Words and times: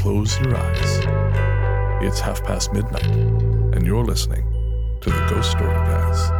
hold 0.00 0.28
hands 0.28 0.36
and 0.36 0.46
close 0.46 0.46
your 0.46 0.56
eyes. 0.56 2.02
It's 2.02 2.20
half 2.20 2.44
past 2.44 2.72
midnight, 2.72 3.06
and 3.74 3.86
you're 3.86 4.04
listening 4.04 4.44
to 5.00 5.10
the 5.10 5.26
Ghost 5.28 5.50
Story 5.50 5.74
Guys. 5.74 6.30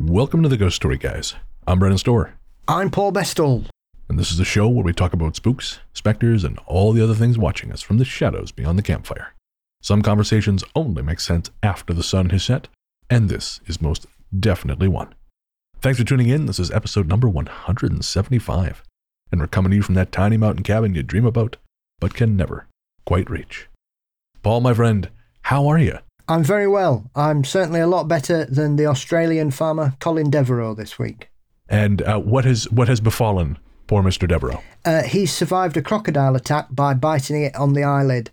Welcome 0.00 0.42
to 0.42 0.48
the 0.48 0.56
Ghost 0.56 0.76
Story 0.76 0.96
Guys. 0.98 1.34
I'm 1.66 1.78
Brennan 1.78 1.98
Storr, 1.98 2.34
I'm 2.66 2.90
Paul 2.90 3.12
Bestall. 3.12 3.66
and 4.08 4.18
this 4.18 4.32
is 4.32 4.40
a 4.40 4.44
show 4.44 4.68
where 4.68 4.84
we 4.84 4.92
talk 4.92 5.12
about 5.12 5.36
spooks, 5.36 5.80
specters, 5.92 6.44
and 6.44 6.58
all 6.66 6.92
the 6.92 7.02
other 7.02 7.14
things 7.14 7.36
watching 7.38 7.72
us 7.72 7.82
from 7.82 7.98
the 7.98 8.04
shadows 8.04 8.52
beyond 8.52 8.78
the 8.78 8.82
campfire. 8.82 9.34
Some 9.82 10.02
conversations 10.02 10.64
only 10.74 11.02
make 11.02 11.20
sense 11.20 11.50
after 11.62 11.92
the 11.94 12.02
sun 12.02 12.30
has 12.30 12.44
set, 12.44 12.68
and 13.10 13.28
this 13.28 13.60
is 13.66 13.80
most 13.82 14.06
definitely 14.38 14.88
one. 14.88 15.14
Thanks 15.80 15.98
for 15.98 16.04
tuning 16.04 16.28
in. 16.28 16.46
This 16.46 16.58
is 16.58 16.70
episode 16.72 17.06
number 17.06 17.28
175, 17.28 18.82
and 19.30 19.40
we're 19.40 19.46
coming 19.46 19.70
to 19.70 19.76
you 19.76 19.82
from 19.82 19.94
that 19.94 20.12
tiny 20.12 20.36
mountain 20.36 20.62
cabin 20.62 20.94
you 20.94 21.02
dream 21.02 21.24
about, 21.26 21.56
but 22.00 22.14
can 22.14 22.36
never 22.36 22.66
quite 23.06 23.30
reach. 23.30 23.68
Paul, 24.42 24.60
my 24.60 24.74
friend, 24.74 25.08
how 25.42 25.66
are 25.66 25.78
you? 25.78 25.98
I'm 26.28 26.44
very 26.44 26.68
well. 26.68 27.10
I'm 27.14 27.42
certainly 27.44 27.80
a 27.80 27.86
lot 27.86 28.06
better 28.06 28.44
than 28.44 28.76
the 28.76 28.86
Australian 28.86 29.50
farmer 29.50 29.94
Colin 29.98 30.30
Devereux 30.30 30.74
this 30.74 30.98
week. 30.98 31.30
And 31.68 32.02
uh, 32.02 32.18
what 32.18 32.44
has 32.44 32.70
what 32.70 32.88
has 32.88 33.00
befallen 33.00 33.58
poor 33.86 34.02
Mister 34.02 34.26
Devereaux? 34.26 34.62
Uh, 34.84 35.02
he 35.02 35.26
survived 35.26 35.76
a 35.76 35.82
crocodile 35.82 36.36
attack 36.36 36.68
by 36.70 36.94
biting 36.94 37.42
it 37.42 37.56
on 37.56 37.72
the 37.72 37.84
eyelid. 37.84 38.30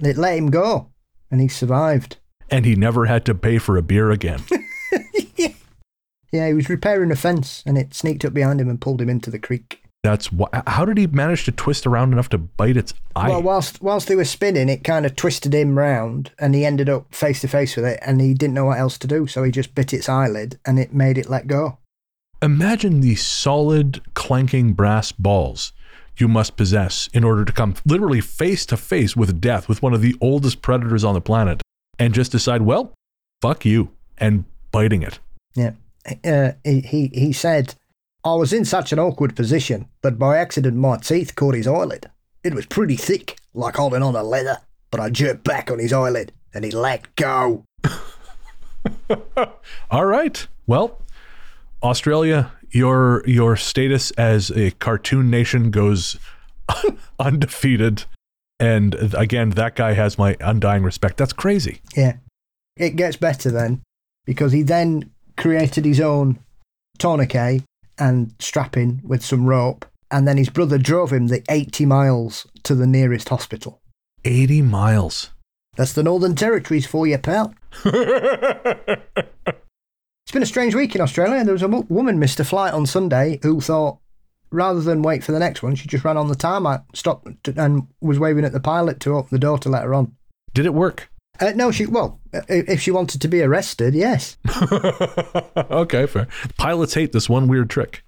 It 0.00 0.16
let 0.16 0.38
him 0.38 0.50
go, 0.50 0.90
and 1.30 1.40
he 1.40 1.48
survived. 1.48 2.18
And 2.50 2.64
he 2.64 2.76
never 2.76 3.06
had 3.06 3.24
to 3.26 3.34
pay 3.34 3.58
for 3.58 3.76
a 3.76 3.82
beer 3.82 4.10
again. 4.10 4.42
Yeah, 6.34 6.48
he 6.48 6.54
was 6.54 6.68
repairing 6.68 7.12
a 7.12 7.16
fence, 7.16 7.62
and 7.64 7.78
it 7.78 7.94
sneaked 7.94 8.24
up 8.24 8.34
behind 8.34 8.60
him 8.60 8.68
and 8.68 8.80
pulled 8.80 9.00
him 9.00 9.08
into 9.08 9.30
the 9.30 9.38
creek. 9.38 9.83
That's 10.04 10.26
wh- 10.26 10.52
how 10.66 10.84
did 10.84 10.98
he 10.98 11.06
manage 11.06 11.46
to 11.46 11.52
twist 11.52 11.86
around 11.86 12.12
enough 12.12 12.28
to 12.28 12.38
bite 12.38 12.76
its 12.76 12.92
eye? 13.16 13.30
Well, 13.30 13.42
whilst 13.42 13.80
whilst 13.80 14.06
they 14.06 14.14
were 14.14 14.26
spinning, 14.26 14.68
it 14.68 14.84
kind 14.84 15.06
of 15.06 15.16
twisted 15.16 15.54
him 15.54 15.78
round, 15.78 16.30
and 16.38 16.54
he 16.54 16.66
ended 16.66 16.90
up 16.90 17.12
face 17.14 17.40
to 17.40 17.48
face 17.48 17.74
with 17.74 17.86
it, 17.86 18.00
and 18.02 18.20
he 18.20 18.34
didn't 18.34 18.52
know 18.52 18.66
what 18.66 18.78
else 18.78 18.98
to 18.98 19.06
do, 19.06 19.26
so 19.26 19.42
he 19.42 19.50
just 19.50 19.74
bit 19.74 19.94
its 19.94 20.06
eyelid, 20.06 20.58
and 20.66 20.78
it 20.78 20.92
made 20.92 21.16
it 21.16 21.30
let 21.30 21.46
go. 21.46 21.78
Imagine 22.42 23.00
the 23.00 23.14
solid, 23.14 24.02
clanking 24.12 24.74
brass 24.74 25.10
balls 25.10 25.72
you 26.18 26.28
must 26.28 26.58
possess 26.58 27.08
in 27.14 27.24
order 27.24 27.42
to 27.42 27.52
come 27.52 27.74
literally 27.86 28.20
face 28.20 28.66
to 28.66 28.76
face 28.76 29.16
with 29.16 29.40
death, 29.40 29.70
with 29.70 29.82
one 29.82 29.94
of 29.94 30.02
the 30.02 30.14
oldest 30.20 30.60
predators 30.60 31.02
on 31.02 31.14
the 31.14 31.20
planet, 31.22 31.62
and 31.98 32.12
just 32.12 32.30
decide, 32.30 32.60
well, 32.60 32.92
fuck 33.40 33.64
you, 33.64 33.90
and 34.18 34.44
biting 34.70 35.02
it. 35.02 35.18
Yeah. 35.54 35.72
Uh, 36.22 36.52
he, 36.62 36.80
he 36.80 37.10
he 37.14 37.32
said, 37.32 37.74
I 38.26 38.34
was 38.34 38.54
in 38.54 38.64
such 38.64 38.90
an 38.90 38.98
awkward 38.98 39.36
position 39.36 39.86
that 40.00 40.18
by 40.18 40.38
accident 40.38 40.76
my 40.78 40.96
teeth 40.96 41.34
caught 41.34 41.54
his 41.54 41.66
eyelid. 41.66 42.10
It 42.42 42.54
was 42.54 42.64
pretty 42.64 42.96
thick, 42.96 43.36
like 43.52 43.76
holding 43.76 44.02
on 44.02 44.14
to 44.14 44.22
leather, 44.22 44.58
but 44.90 44.98
I 44.98 45.10
jerked 45.10 45.44
back 45.44 45.70
on 45.70 45.78
his 45.78 45.92
eyelid 45.92 46.32
and 46.54 46.64
he 46.64 46.70
let 46.70 47.14
go. 47.16 47.64
All 49.90 50.06
right. 50.06 50.46
Well, 50.66 51.02
Australia, 51.82 52.52
your 52.70 53.22
your 53.26 53.56
status 53.56 54.10
as 54.12 54.50
a 54.52 54.70
cartoon 54.72 55.28
nation 55.30 55.70
goes 55.70 56.16
undefeated. 57.18 58.04
And 58.58 58.94
again, 59.14 59.50
that 59.50 59.76
guy 59.76 59.92
has 59.92 60.16
my 60.16 60.36
undying 60.40 60.82
respect. 60.82 61.18
That's 61.18 61.34
crazy. 61.34 61.82
Yeah. 61.94 62.16
It 62.76 62.96
gets 62.96 63.16
better 63.16 63.50
then, 63.50 63.82
because 64.24 64.52
he 64.52 64.62
then 64.62 65.10
created 65.36 65.84
his 65.84 66.00
own 66.00 66.38
tourniquet 66.98 67.62
and 67.98 68.34
strapping 68.38 69.00
with 69.04 69.24
some 69.24 69.46
rope, 69.46 69.86
and 70.10 70.26
then 70.26 70.36
his 70.36 70.50
brother 70.50 70.78
drove 70.78 71.12
him 71.12 71.28
the 71.28 71.42
80 71.48 71.86
miles 71.86 72.46
to 72.62 72.74
the 72.74 72.86
nearest 72.86 73.28
hospital. 73.28 73.80
80 74.24 74.62
miles. 74.62 75.30
That's 75.76 75.92
the 75.92 76.02
Northern 76.02 76.34
Territories 76.34 76.86
for 76.86 77.06
you, 77.06 77.18
pal. 77.18 77.54
It's 80.24 80.32
been 80.32 80.42
a 80.42 80.46
strange 80.46 80.74
week 80.74 80.94
in 80.94 81.02
Australia. 81.02 81.44
There 81.44 81.52
was 81.52 81.62
a 81.62 81.68
woman 81.68 82.18
missed 82.18 82.40
a 82.40 82.44
flight 82.44 82.72
on 82.72 82.86
Sunday 82.86 83.38
who 83.42 83.60
thought, 83.60 83.98
rather 84.50 84.80
than 84.80 85.02
wait 85.02 85.22
for 85.22 85.32
the 85.32 85.38
next 85.38 85.62
one, 85.62 85.74
she 85.74 85.86
just 85.86 86.02
ran 86.02 86.16
on 86.16 86.28
the 86.28 86.34
tarmac, 86.34 86.84
stopped, 86.94 87.46
and 87.46 87.86
was 88.00 88.18
waving 88.18 88.44
at 88.46 88.52
the 88.52 88.60
pilot 88.60 89.00
to 89.00 89.16
open 89.16 89.28
the 89.30 89.38
door 89.38 89.58
to 89.58 89.68
let 89.68 89.82
her 89.82 89.92
on. 89.92 90.16
Did 90.54 90.64
it 90.64 90.72
work? 90.72 91.10
Uh, 91.40 91.52
no, 91.56 91.70
she 91.70 91.86
well, 91.86 92.20
if 92.48 92.80
she 92.80 92.90
wanted 92.90 93.20
to 93.20 93.28
be 93.28 93.42
arrested, 93.42 93.94
yes. 93.94 94.36
okay, 95.56 96.06
fair. 96.06 96.28
Pilots 96.56 96.94
hate 96.94 97.12
this 97.12 97.28
one 97.28 97.48
weird 97.48 97.68
trick. 97.70 98.04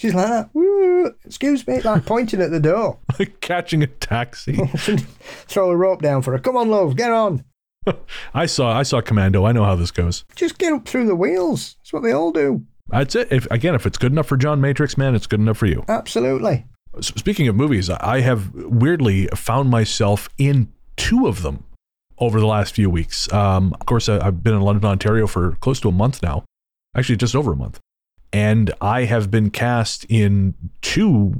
She's 0.00 0.14
like 0.14 0.28
that. 0.28 0.48
Woo, 0.54 1.12
excuse 1.26 1.66
me, 1.66 1.80
like 1.82 2.06
pointing 2.06 2.40
at 2.40 2.50
the 2.50 2.60
door. 2.60 2.98
Like 3.18 3.40
catching 3.42 3.82
a 3.82 3.86
taxi. 3.86 4.54
Throw 5.46 5.70
a 5.70 5.76
rope 5.76 6.00
down 6.00 6.22
for 6.22 6.32
her. 6.32 6.38
Come 6.38 6.56
on, 6.56 6.70
love, 6.70 6.96
get 6.96 7.10
on. 7.10 7.44
I 8.32 8.46
saw 8.46 8.72
I 8.72 8.82
saw 8.82 9.02
Commando. 9.02 9.44
I 9.44 9.52
know 9.52 9.64
how 9.64 9.74
this 9.74 9.90
goes. 9.90 10.24
Just 10.36 10.56
get 10.56 10.72
up 10.72 10.88
through 10.88 11.06
the 11.06 11.14
wheels. 11.14 11.76
That's 11.80 11.92
what 11.92 12.02
they 12.02 12.12
all 12.12 12.32
do. 12.32 12.64
That's 12.88 13.14
it. 13.14 13.28
If 13.30 13.46
again, 13.50 13.74
if 13.74 13.84
it's 13.84 13.98
good 13.98 14.12
enough 14.12 14.26
for 14.26 14.38
John 14.38 14.58
Matrix, 14.60 14.96
man, 14.96 15.14
it's 15.14 15.26
good 15.26 15.40
enough 15.40 15.58
for 15.58 15.66
you. 15.66 15.84
Absolutely. 15.86 16.64
Speaking 17.00 17.46
of 17.48 17.54
movies, 17.54 17.88
I 17.88 18.20
have 18.20 18.52
weirdly 18.54 19.26
found 19.28 19.70
myself 19.70 20.28
in 20.38 20.72
two 20.96 21.26
of 21.26 21.42
them 21.42 21.64
over 22.18 22.40
the 22.40 22.46
last 22.46 22.74
few 22.74 22.90
weeks. 22.90 23.32
Um, 23.32 23.72
of 23.80 23.86
course, 23.86 24.08
I- 24.08 24.18
I've 24.26 24.42
been 24.42 24.54
in 24.54 24.60
London, 24.60 24.84
Ontario 24.90 25.26
for 25.26 25.52
close 25.60 25.78
to 25.80 25.88
a 25.88 25.92
month 25.92 26.22
now, 26.22 26.44
actually 26.96 27.16
just 27.16 27.36
over 27.36 27.52
a 27.52 27.56
month, 27.56 27.78
and 28.32 28.72
I 28.80 29.04
have 29.04 29.30
been 29.30 29.50
cast 29.50 30.04
in 30.08 30.54
two 30.82 31.34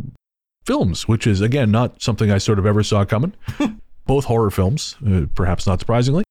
films, 0.65 1.09
which 1.09 1.27
is 1.27 1.41
again 1.41 1.71
not 1.71 2.01
something 2.01 2.31
I 2.31 2.39
sort 2.39 2.59
of 2.59 2.67
ever 2.67 2.83
saw 2.83 3.05
coming. 3.05 3.33
Both 4.07 4.27
horror 4.27 4.51
films, 4.51 4.97
uh, 5.07 5.27
perhaps 5.35 5.67
not 5.67 5.81
surprisingly. 5.81 6.25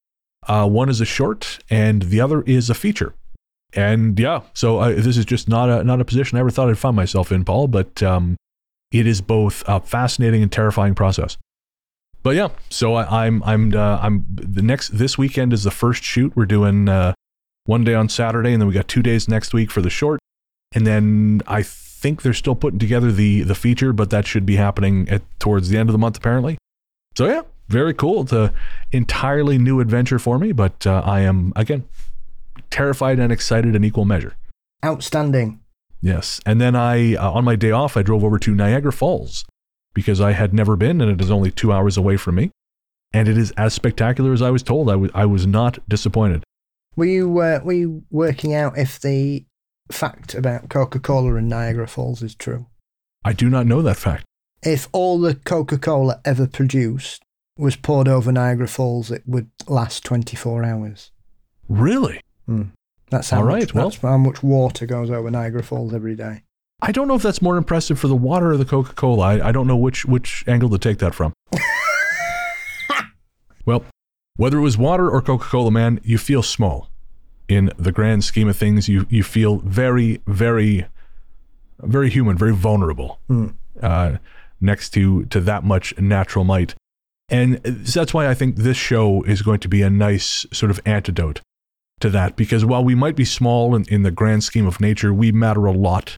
Uh, 0.47 0.67
one 0.67 0.89
is 0.89 1.01
a 1.01 1.05
short, 1.05 1.59
and 1.69 2.03
the 2.03 2.19
other 2.21 2.41
is 2.43 2.69
a 2.69 2.73
feature. 2.73 3.13
And 3.73 4.17
yeah, 4.19 4.41
so 4.53 4.79
I, 4.79 4.93
this 4.93 5.15
is 5.17 5.25
just 5.25 5.47
not 5.47 5.69
a 5.69 5.83
not 5.83 6.01
a 6.01 6.05
position 6.05 6.37
I 6.37 6.41
ever 6.41 6.49
thought 6.49 6.69
I'd 6.69 6.77
find 6.77 6.95
myself 6.95 7.31
in, 7.31 7.45
Paul. 7.45 7.67
But 7.67 8.01
um, 8.01 8.35
it 8.91 9.07
is 9.07 9.21
both 9.21 9.63
a 9.67 9.79
fascinating 9.79 10.41
and 10.41 10.51
terrifying 10.51 10.95
process. 10.95 11.37
But 12.21 12.35
yeah, 12.35 12.49
so 12.69 12.95
I, 12.95 13.25
I'm 13.25 13.41
I'm 13.43 13.73
uh, 13.73 13.99
I'm 14.01 14.25
the 14.29 14.61
next 14.61 14.89
this 14.89 15.17
weekend 15.17 15.53
is 15.53 15.63
the 15.63 15.71
first 15.71 16.03
shoot. 16.03 16.35
We're 16.35 16.45
doing 16.45 16.89
uh, 16.89 17.13
one 17.65 17.83
day 17.83 17.93
on 17.93 18.09
Saturday, 18.09 18.51
and 18.51 18.61
then 18.61 18.67
we 18.67 18.73
got 18.73 18.87
two 18.87 19.01
days 19.01 19.27
next 19.27 19.53
week 19.53 19.71
for 19.71 19.81
the 19.81 19.89
short, 19.89 20.19
and 20.73 20.85
then 20.85 21.41
I 21.47 21.63
think 21.63 22.21
they're 22.21 22.33
still 22.33 22.55
putting 22.55 22.79
together 22.79 23.11
the 23.11 23.43
the 23.43 23.55
feature, 23.55 23.93
but 23.93 24.09
that 24.09 24.27
should 24.27 24.45
be 24.45 24.57
happening 24.57 25.07
at 25.09 25.21
towards 25.39 25.69
the 25.69 25.77
end 25.77 25.87
of 25.87 25.93
the 25.93 25.99
month 25.99 26.17
apparently. 26.17 26.57
So 27.17 27.25
yeah, 27.25 27.43
very 27.69 27.93
cool. 27.93 28.23
It's 28.23 28.33
a 28.33 28.53
entirely 28.91 29.57
new 29.57 29.79
adventure 29.79 30.19
for 30.19 30.37
me, 30.37 30.51
but 30.51 30.85
uh, 30.85 31.01
I 31.05 31.21
am 31.21 31.53
again 31.55 31.85
terrified 32.69 33.19
and 33.19 33.31
excited 33.31 33.75
in 33.75 33.83
equal 33.83 34.05
measure. 34.05 34.35
Outstanding. 34.83 35.61
Yes. 36.01 36.39
And 36.45 36.61
then 36.61 36.75
I, 36.75 37.15
uh, 37.15 37.31
on 37.31 37.43
my 37.43 37.55
day 37.55 37.71
off, 37.71 37.97
I 37.97 38.03
drove 38.03 38.23
over 38.23 38.39
to 38.39 38.55
Niagara 38.55 38.91
Falls 38.91 39.45
because 39.93 40.21
I 40.21 40.31
had 40.31 40.53
never 40.53 40.75
been 40.75 41.01
and 41.01 41.11
it 41.11 41.21
is 41.21 41.31
only 41.31 41.51
two 41.51 41.73
hours 41.73 41.97
away 41.97 42.17
from 42.17 42.35
me. 42.35 42.51
And 43.11 43.27
it 43.27 43.37
is 43.37 43.51
as 43.51 43.73
spectacular 43.73 44.33
as 44.33 44.41
I 44.41 44.51
was 44.51 44.63
told. 44.63 44.89
I 44.89 44.95
was, 44.95 45.11
I 45.13 45.25
was 45.25 45.47
not 45.47 45.79
disappointed. 45.89 46.43
Were 46.95 47.05
you 47.05 47.39
uh, 47.39 47.59
were 47.63 47.73
you 47.73 48.03
working 48.11 48.53
out 48.53 48.77
if 48.77 48.99
the 48.99 49.45
fact 49.91 50.35
about 50.35 50.69
Coca 50.69 50.99
Cola 50.99 51.35
and 51.35 51.49
Niagara 51.49 51.87
Falls 51.87 52.21
is 52.21 52.35
true? 52.35 52.67
I 53.25 53.33
do 53.33 53.49
not 53.49 53.65
know 53.65 53.81
that 53.81 53.97
fact. 53.97 54.25
If 54.61 54.87
all 54.91 55.19
the 55.19 55.35
Coca 55.35 55.77
Cola 55.77 56.21
ever 56.25 56.45
produced 56.45 57.23
was 57.57 57.75
poured 57.75 58.07
over 58.07 58.31
Niagara 58.31 58.67
Falls, 58.67 59.11
it 59.11 59.23
would 59.25 59.49
last 59.67 60.03
twenty 60.03 60.35
four 60.35 60.63
hours. 60.63 61.11
Really? 61.67 62.21
That's 63.09 63.29
how 63.29 63.39
All 63.39 63.45
much, 63.45 63.53
right, 63.53 63.73
well- 63.73 63.89
that's 63.89 64.01
how 64.01 64.17
much 64.17 64.43
water 64.43 64.85
goes 64.85 65.09
over 65.09 65.29
Niagara 65.31 65.63
Falls 65.63 65.93
every 65.93 66.15
day. 66.15 66.43
I 66.81 66.91
don't 66.93 67.09
know 67.09 67.15
if 67.15 67.21
that's 67.21 67.41
more 67.41 67.57
impressive 67.57 67.99
for 67.99 68.07
the 68.07 68.15
water 68.15 68.51
or 68.51 68.57
the 68.57 68.63
Coca 68.63 68.93
Cola. 68.93 69.25
I, 69.25 69.49
I 69.49 69.51
don't 69.51 69.67
know 69.67 69.75
which, 69.75 70.05
which 70.05 70.45
angle 70.47 70.69
to 70.69 70.77
take 70.77 70.99
that 70.99 71.13
from. 71.13 71.33
well, 73.65 73.83
whether 74.37 74.57
it 74.57 74.61
was 74.61 74.77
water 74.77 75.09
or 75.09 75.21
Coca 75.21 75.45
Cola, 75.45 75.71
man, 75.71 75.99
you 76.03 76.17
feel 76.17 76.41
small. 76.41 76.89
In 77.49 77.71
the 77.77 77.91
grand 77.91 78.23
scheme 78.23 78.47
of 78.47 78.55
things, 78.55 78.87
you, 78.87 79.07
you 79.09 79.23
feel 79.23 79.57
very, 79.57 80.21
very, 80.27 80.85
very 81.79 82.09
human, 82.09 82.37
very 82.37 82.53
vulnerable 82.53 83.19
uh, 83.81 84.17
next 84.61 84.91
to, 84.91 85.25
to 85.25 85.41
that 85.41 85.63
much 85.63 85.97
natural 85.99 86.45
might. 86.45 86.75
And 87.27 87.55
that's 87.63 88.13
why 88.13 88.27
I 88.29 88.33
think 88.35 88.55
this 88.55 88.77
show 88.77 89.23
is 89.23 89.41
going 89.41 89.59
to 89.61 89.67
be 89.67 89.81
a 89.81 89.89
nice 89.89 90.45
sort 90.53 90.69
of 90.71 90.79
antidote 90.85 91.41
to 91.99 92.09
that. 92.09 92.35
Because 92.35 92.65
while 92.65 92.83
we 92.83 92.95
might 92.95 93.15
be 93.15 93.25
small 93.25 93.75
in, 93.75 93.85
in 93.89 94.03
the 94.03 94.11
grand 94.11 94.43
scheme 94.43 94.67
of 94.67 94.79
nature, 94.79 95.13
we 95.13 95.31
matter 95.31 95.65
a 95.65 95.71
lot 95.71 96.15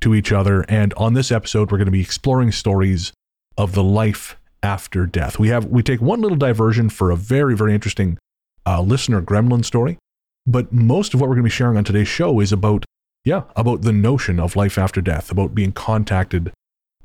to 0.00 0.14
each 0.14 0.32
other. 0.32 0.64
And 0.68 0.94
on 0.94 1.14
this 1.14 1.32
episode, 1.32 1.70
we're 1.70 1.78
going 1.78 1.86
to 1.86 1.92
be 1.92 2.00
exploring 2.00 2.52
stories 2.52 3.12
of 3.56 3.72
the 3.72 3.82
life 3.82 4.36
after 4.62 5.06
death. 5.06 5.38
We 5.38 5.48
have 5.48 5.66
we 5.66 5.82
take 5.82 6.00
one 6.00 6.20
little 6.20 6.36
diversion 6.36 6.88
for 6.88 7.10
a 7.10 7.16
very 7.16 7.56
very 7.56 7.74
interesting 7.74 8.18
uh, 8.66 8.80
listener 8.80 9.22
gremlin 9.22 9.64
story, 9.64 9.98
but 10.46 10.72
most 10.72 11.14
of 11.14 11.20
what 11.20 11.28
we're 11.28 11.36
going 11.36 11.44
to 11.44 11.50
be 11.50 11.50
sharing 11.50 11.76
on 11.76 11.84
today's 11.84 12.08
show 12.08 12.40
is 12.40 12.52
about 12.52 12.84
yeah, 13.24 13.42
about 13.56 13.82
the 13.82 13.92
notion 13.92 14.40
of 14.40 14.56
life 14.56 14.78
after 14.78 15.00
death, 15.00 15.30
about 15.30 15.54
being 15.54 15.72
contacted 15.72 16.52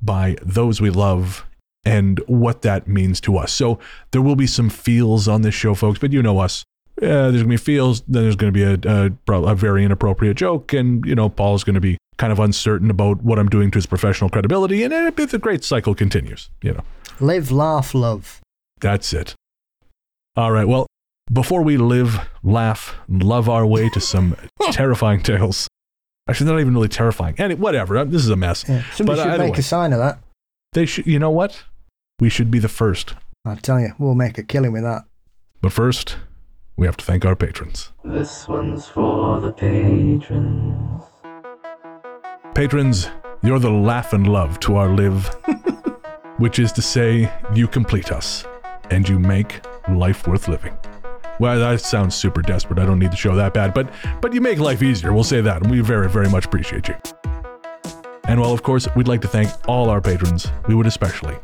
by 0.01 0.37
those 0.41 0.79
we 0.79 0.89
love 0.89 1.45
and 1.85 2.19
what 2.27 2.61
that 2.61 2.87
means 2.87 3.19
to 3.21 3.37
us. 3.37 3.51
So 3.51 3.79
there 4.11 4.21
will 4.21 4.35
be 4.35 4.47
some 4.47 4.69
feels 4.69 5.27
on 5.27 5.41
this 5.41 5.55
show, 5.55 5.75
folks, 5.75 5.99
but 5.99 6.13
you 6.13 6.21
know 6.21 6.39
us. 6.39 6.63
Yeah, 7.01 7.29
there's 7.29 7.37
gonna 7.41 7.47
be 7.49 7.57
feels. 7.57 8.01
Then 8.01 8.23
there's 8.23 8.35
gonna 8.35 8.51
be 8.51 8.63
a, 8.63 8.77
a, 8.85 9.11
a 9.33 9.55
very 9.55 9.83
inappropriate 9.83 10.37
joke, 10.37 10.73
and 10.73 11.05
you 11.05 11.15
know 11.15 11.29
Paul's 11.29 11.63
gonna 11.63 11.79
be 11.81 11.97
kind 12.17 12.31
of 12.31 12.39
uncertain 12.39 12.89
about 12.91 13.23
what 13.23 13.39
I'm 13.39 13.49
doing 13.49 13.71
to 13.71 13.77
his 13.77 13.85
professional 13.85 14.29
credibility, 14.29 14.83
and 14.83 14.93
it, 14.93 15.15
the 15.15 15.39
great 15.39 15.63
cycle 15.63 15.95
continues. 15.95 16.49
You 16.61 16.73
know, 16.73 16.83
Live, 17.19 17.51
laugh, 17.51 17.93
love. 17.95 18.39
that's 18.79 19.11
it. 19.13 19.33
All 20.35 20.51
right. 20.51 20.67
Well, 20.67 20.87
before 21.31 21.61
we 21.63 21.77
live, 21.77 22.19
laugh, 22.43 22.95
love 23.07 23.49
our 23.49 23.65
way 23.65 23.89
to 23.89 23.99
some 23.99 24.35
terrifying 24.71 25.21
tales. 25.23 25.67
Actually, 26.29 26.51
not 26.51 26.59
even 26.59 26.73
really 26.73 26.87
terrifying. 26.87 27.35
And 27.37 27.59
whatever. 27.59 28.03
This 28.05 28.23
is 28.23 28.29
a 28.29 28.35
mess. 28.35 28.65
Yeah. 28.67 28.83
Somebody 28.93 29.19
But 29.19 29.23
should 29.31 29.39
make 29.39 29.53
way. 29.53 29.59
a 29.59 29.63
sign 29.63 29.93
of 29.93 29.99
that. 29.99 30.19
They 30.73 30.85
should. 30.85 31.05
You 31.05 31.19
know 31.19 31.29
what? 31.31 31.63
We 32.19 32.29
should 32.29 32.49
be 32.51 32.59
the 32.59 32.69
first. 32.69 33.15
I 33.45 33.55
tell 33.55 33.79
you, 33.79 33.93
we'll 33.99 34.15
make 34.15 34.37
a 34.37 34.43
killing 34.43 34.71
with 34.71 34.83
that. 34.83 35.03
But 35.61 35.73
first, 35.73 36.15
we 36.75 36.85
have 36.85 36.97
to 36.97 37.05
thank 37.05 37.25
our 37.25 37.35
patrons. 37.35 37.91
This 38.03 38.47
one's 38.47 38.87
for 38.87 39.39
the 39.39 39.51
patrons. 39.51 41.03
Patrons, 42.55 43.09
you're 43.43 43.59
the 43.59 43.71
laugh 43.71 44.13
and 44.13 44.27
love 44.27 44.59
to 44.61 44.75
our 44.75 44.89
live, 44.89 45.27
which 46.37 46.59
is 46.59 46.71
to 46.73 46.81
say, 46.81 47.31
you 47.53 47.67
complete 47.67 48.11
us 48.11 48.45
and 48.89 49.07
you 49.07 49.19
make 49.19 49.61
life 49.89 50.27
worth 50.27 50.47
living. 50.47 50.77
Well, 51.39 51.59
that 51.59 51.81
sounds 51.81 52.15
super 52.15 52.41
desperate. 52.41 52.79
I 52.79 52.85
don't 52.85 52.99
need 52.99 53.11
to 53.11 53.17
show 53.17 53.35
that 53.35 53.53
bad, 53.53 53.73
but 53.73 53.91
but 54.21 54.33
you 54.33 54.41
make 54.41 54.59
life 54.59 54.83
easier. 54.83 55.13
We'll 55.13 55.23
say 55.23 55.41
that, 55.41 55.63
and 55.63 55.71
we 55.71 55.79
very 55.79 56.07
very 56.07 56.29
much 56.29 56.45
appreciate 56.45 56.87
you. 56.87 56.95
And 58.25 58.39
while 58.39 58.53
of 58.53 58.61
course 58.63 58.87
we'd 58.95 59.07
like 59.07 59.21
to 59.21 59.27
thank 59.27 59.49
all 59.67 59.89
our 59.89 59.99
patrons, 59.99 60.51
we 60.67 60.75
would 60.75 60.85
especially 60.85 61.35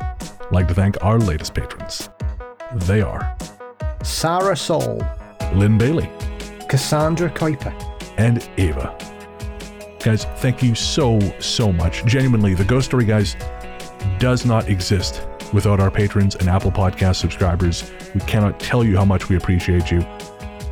like 0.51 0.67
to 0.67 0.75
thank 0.75 1.03
our 1.03 1.17
latest 1.19 1.55
patrons. 1.55 2.09
They 2.75 3.01
are 3.01 3.35
Sarah 4.03 4.55
Soul, 4.55 5.03
Lynn 5.53 5.77
Bailey 5.77 6.09
Cassandra 6.69 7.29
Kuiper, 7.29 7.73
and 8.17 8.47
Ava. 8.57 8.95
Guys, 10.01 10.23
thank 10.37 10.63
you 10.63 10.75
so, 10.75 11.19
so 11.39 11.73
much. 11.73 12.05
Genuinely, 12.05 12.53
the 12.53 12.63
Ghost 12.63 12.85
Story 12.85 13.03
Guys 13.03 13.35
does 14.19 14.45
not 14.45 14.69
exist 14.69 15.27
without 15.51 15.79
our 15.79 15.91
patrons 15.91 16.35
and 16.35 16.47
Apple 16.47 16.71
Podcast 16.71 17.15
subscribers. 17.15 17.91
We 18.13 18.21
cannot 18.21 18.59
tell 18.59 18.85
you 18.85 18.95
how 18.95 19.03
much 19.03 19.27
we 19.27 19.35
appreciate 19.35 19.91
you. 19.91 20.01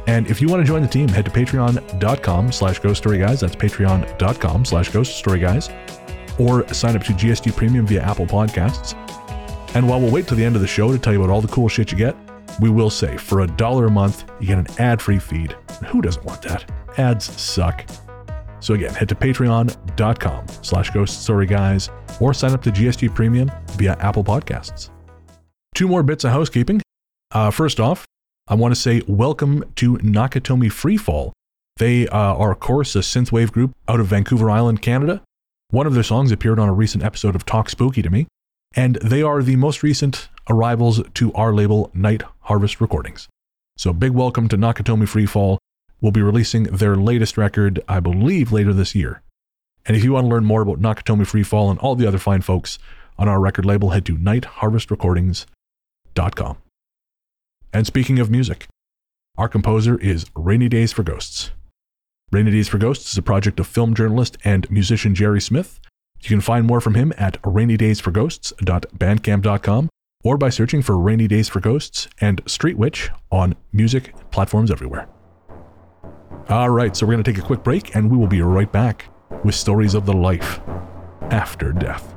And 0.05 0.27
if 0.27 0.39
you 0.39 0.47
want 0.47 0.61
to 0.61 0.67
join 0.67 0.81
the 0.81 0.87
team, 0.87 1.09
head 1.09 1.25
to 1.25 1.31
patreon.com 1.31 2.51
slash 2.53 2.79
ghost 2.79 2.99
story 2.99 3.17
guys. 3.17 3.41
That's 3.41 3.55
patreon.com 3.55 4.63
slash 4.63 4.89
ghost 4.89 5.17
story 5.17 5.39
guys. 5.39 5.69
Or 6.39 6.65
sign 6.73 6.95
up 6.95 7.03
to 7.03 7.13
GSG 7.13 7.55
Premium 7.57 7.85
via 7.87 8.03
Apple 8.03 8.27
Podcasts. 8.27 8.93
And 9.75 9.89
while 9.89 9.99
we'll 9.99 10.11
wait 10.11 10.27
till 10.27 10.37
the 10.37 10.45
end 10.45 10.55
of 10.55 10.61
the 10.61 10.67
show 10.67 10.91
to 10.91 10.99
tell 10.99 11.11
you 11.11 11.21
about 11.21 11.33
all 11.33 11.41
the 11.41 11.47
cool 11.49 11.67
shit 11.67 11.91
you 11.91 11.97
get, 11.97 12.15
we 12.59 12.69
will 12.69 12.89
say 12.89 13.17
for 13.17 13.41
a 13.41 13.47
dollar 13.47 13.87
a 13.87 13.91
month, 13.91 14.29
you 14.39 14.47
get 14.47 14.57
an 14.57 14.67
ad 14.79 15.01
free 15.01 15.19
feed. 15.19 15.53
Who 15.87 16.01
doesn't 16.01 16.25
want 16.25 16.41
that? 16.43 16.69
Ads 16.97 17.25
suck. 17.39 17.85
So 18.59 18.73
again, 18.73 18.93
head 18.93 19.09
to 19.09 19.15
patreon.com 19.15 20.47
slash 20.61 20.89
ghost 20.89 21.23
story 21.23 21.45
guys 21.45 21.89
or 22.19 22.33
sign 22.33 22.51
up 22.51 22.63
to 22.63 22.71
GSG 22.71 23.13
Premium 23.13 23.51
via 23.73 23.95
Apple 23.99 24.23
Podcasts. 24.23 24.89
Two 25.75 25.87
more 25.87 26.03
bits 26.03 26.23
of 26.23 26.31
housekeeping. 26.31 26.81
Uh, 27.31 27.51
first 27.51 27.79
off, 27.79 28.05
I 28.47 28.55
want 28.55 28.73
to 28.73 28.79
say 28.79 29.03
welcome 29.07 29.63
to 29.75 29.97
Nakatomi 29.97 30.71
Freefall. 30.71 31.33
They 31.77 32.07
uh, 32.07 32.17
are, 32.17 32.51
of 32.51 32.59
course, 32.59 32.95
a 32.95 32.99
synthwave 32.99 33.51
group 33.51 33.73
out 33.87 33.99
of 33.99 34.07
Vancouver 34.07 34.49
Island, 34.49 34.81
Canada. 34.81 35.21
One 35.69 35.85
of 35.85 35.93
their 35.93 36.03
songs 36.03 36.31
appeared 36.31 36.57
on 36.57 36.69
a 36.69 36.73
recent 36.73 37.03
episode 37.03 37.35
of 37.35 37.45
Talk 37.45 37.69
Spooky 37.69 38.01
to 38.01 38.09
me, 38.09 38.25
and 38.75 38.95
they 38.95 39.21
are 39.21 39.43
the 39.43 39.57
most 39.57 39.83
recent 39.83 40.29
arrivals 40.49 41.01
to 41.15 41.33
our 41.33 41.53
label, 41.53 41.91
Night 41.93 42.23
Harvest 42.41 42.81
Recordings. 42.81 43.27
So, 43.77 43.93
big 43.93 44.11
welcome 44.11 44.49
to 44.49 44.57
Nakatomi 44.57 45.07
Freefall. 45.07 45.57
We'll 46.01 46.11
be 46.11 46.21
releasing 46.21 46.63
their 46.63 46.95
latest 46.95 47.37
record, 47.37 47.79
I 47.87 47.99
believe, 47.99 48.51
later 48.51 48.73
this 48.73 48.95
year. 48.95 49.21
And 49.85 49.95
if 49.95 50.03
you 50.03 50.13
want 50.13 50.25
to 50.25 50.29
learn 50.29 50.45
more 50.45 50.61
about 50.61 50.81
Nakatomi 50.81 51.25
Freefall 51.25 51.69
and 51.69 51.77
all 51.79 51.95
the 51.95 52.07
other 52.07 52.17
fine 52.17 52.41
folks 52.41 52.79
on 53.17 53.27
our 53.27 53.39
record 53.39 53.65
label, 53.65 53.91
head 53.91 54.05
to 54.05 54.15
nightharvestrecordings.com. 54.15 56.57
And 57.73 57.85
speaking 57.85 58.19
of 58.19 58.29
music, 58.29 58.67
our 59.37 59.49
composer 59.49 59.99
is 59.99 60.25
Rainy 60.35 60.69
Days 60.69 60.91
for 60.91 61.03
Ghosts. 61.03 61.51
Rainy 62.31 62.51
Days 62.51 62.67
for 62.67 62.77
Ghosts 62.77 63.11
is 63.11 63.17
a 63.17 63.23
project 63.23 63.59
of 63.59 63.67
film 63.67 63.93
journalist 63.93 64.37
and 64.43 64.69
musician 64.69 65.15
Jerry 65.15 65.41
Smith. 65.41 65.79
You 66.21 66.29
can 66.29 66.41
find 66.41 66.65
more 66.65 66.81
from 66.81 66.95
him 66.95 67.13
at 67.17 67.41
rainydaysforghosts.bandcamp.com 67.43 69.89
or 70.27 70.37
by 70.37 70.49
searching 70.49 70.81
for 70.81 70.97
Rainy 70.97 71.25
Days 71.25 71.47
for 71.47 71.61
Ghosts 71.61 72.09
and 72.19 72.41
Street 72.45 72.77
Witch 72.77 73.09
on 73.31 73.55
music 73.71 74.13
platforms 74.29 74.69
everywhere. 74.69 75.07
All 76.49 76.69
right, 76.69 76.93
so 76.97 77.05
we're 77.05 77.13
going 77.13 77.23
to 77.23 77.31
take 77.31 77.41
a 77.41 77.45
quick 77.45 77.63
break 77.63 77.95
and 77.95 78.11
we 78.11 78.17
will 78.17 78.27
be 78.27 78.41
right 78.41 78.69
back 78.69 79.05
with 79.45 79.55
stories 79.55 79.93
of 79.93 80.05
the 80.05 80.11
life 80.11 80.59
after 81.31 81.71
death. 81.71 82.16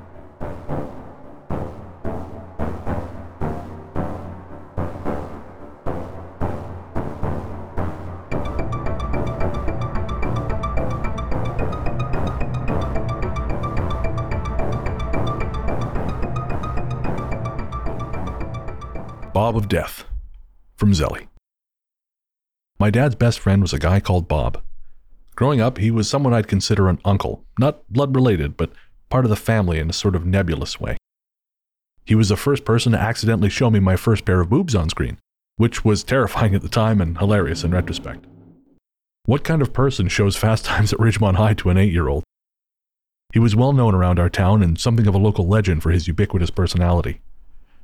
Bob 19.41 19.57
of 19.57 19.69
Death 19.71 20.05
from 20.77 20.93
Zelly. 20.93 21.29
My 22.79 22.91
dad's 22.91 23.15
best 23.15 23.39
friend 23.39 23.63
was 23.63 23.73
a 23.73 23.79
guy 23.79 23.99
called 23.99 24.29
Bob. 24.29 24.63
Growing 25.35 25.63
up, 25.63 25.79
he 25.79 25.91
was 25.91 26.11
someone 26.11 26.35
I'd 26.35 26.47
consider 26.47 26.91
an 26.91 26.99
uncle, 27.07 27.43
not 27.59 27.91
blood 27.91 28.15
related, 28.15 28.59
but 28.59 28.71
part 29.09 29.25
of 29.25 29.31
the 29.31 29.37
family 29.37 29.79
in 29.79 29.89
a 29.89 29.95
sort 29.95 30.15
of 30.15 30.27
nebulous 30.27 30.79
way. 30.79 30.99
He 32.05 32.15
was 32.15 32.29
the 32.29 32.37
first 32.37 32.67
person 32.67 32.93
to 32.93 32.99
accidentally 32.99 33.49
show 33.49 33.71
me 33.71 33.81
my 33.81 33.97
first 33.97 34.27
pair 34.27 34.43
of 34.43 34.51
boobs 34.51 34.75
on 34.75 34.91
screen, 34.91 35.17
which 35.57 35.87
was 35.87 36.05
terrifying 36.05 36.55
at 36.55 36.61
the 36.61 36.69
time 36.69 37.01
and 37.01 37.17
hilarious 37.17 37.65
in 37.65 37.71
retrospect. 37.71 38.27
What 39.25 39.43
kind 39.43 39.63
of 39.63 39.73
person 39.73 40.09
shows 40.09 40.37
Fast 40.37 40.65
Times 40.67 40.93
at 40.93 40.99
Ridgemont 40.99 41.37
High 41.37 41.55
to 41.55 41.71
an 41.71 41.79
eight 41.79 41.95
year 41.95 42.09
old? 42.09 42.25
He 43.33 43.39
was 43.39 43.57
well 43.57 43.73
known 43.73 43.95
around 43.95 44.19
our 44.19 44.29
town 44.29 44.63
and 44.63 44.79
something 44.79 45.07
of 45.07 45.15
a 45.15 45.19
local 45.19 45.49
legend 45.49 45.83
for 45.83 45.93
his 45.93 46.07
ubiquitous 46.07 46.51
personality. 46.51 47.23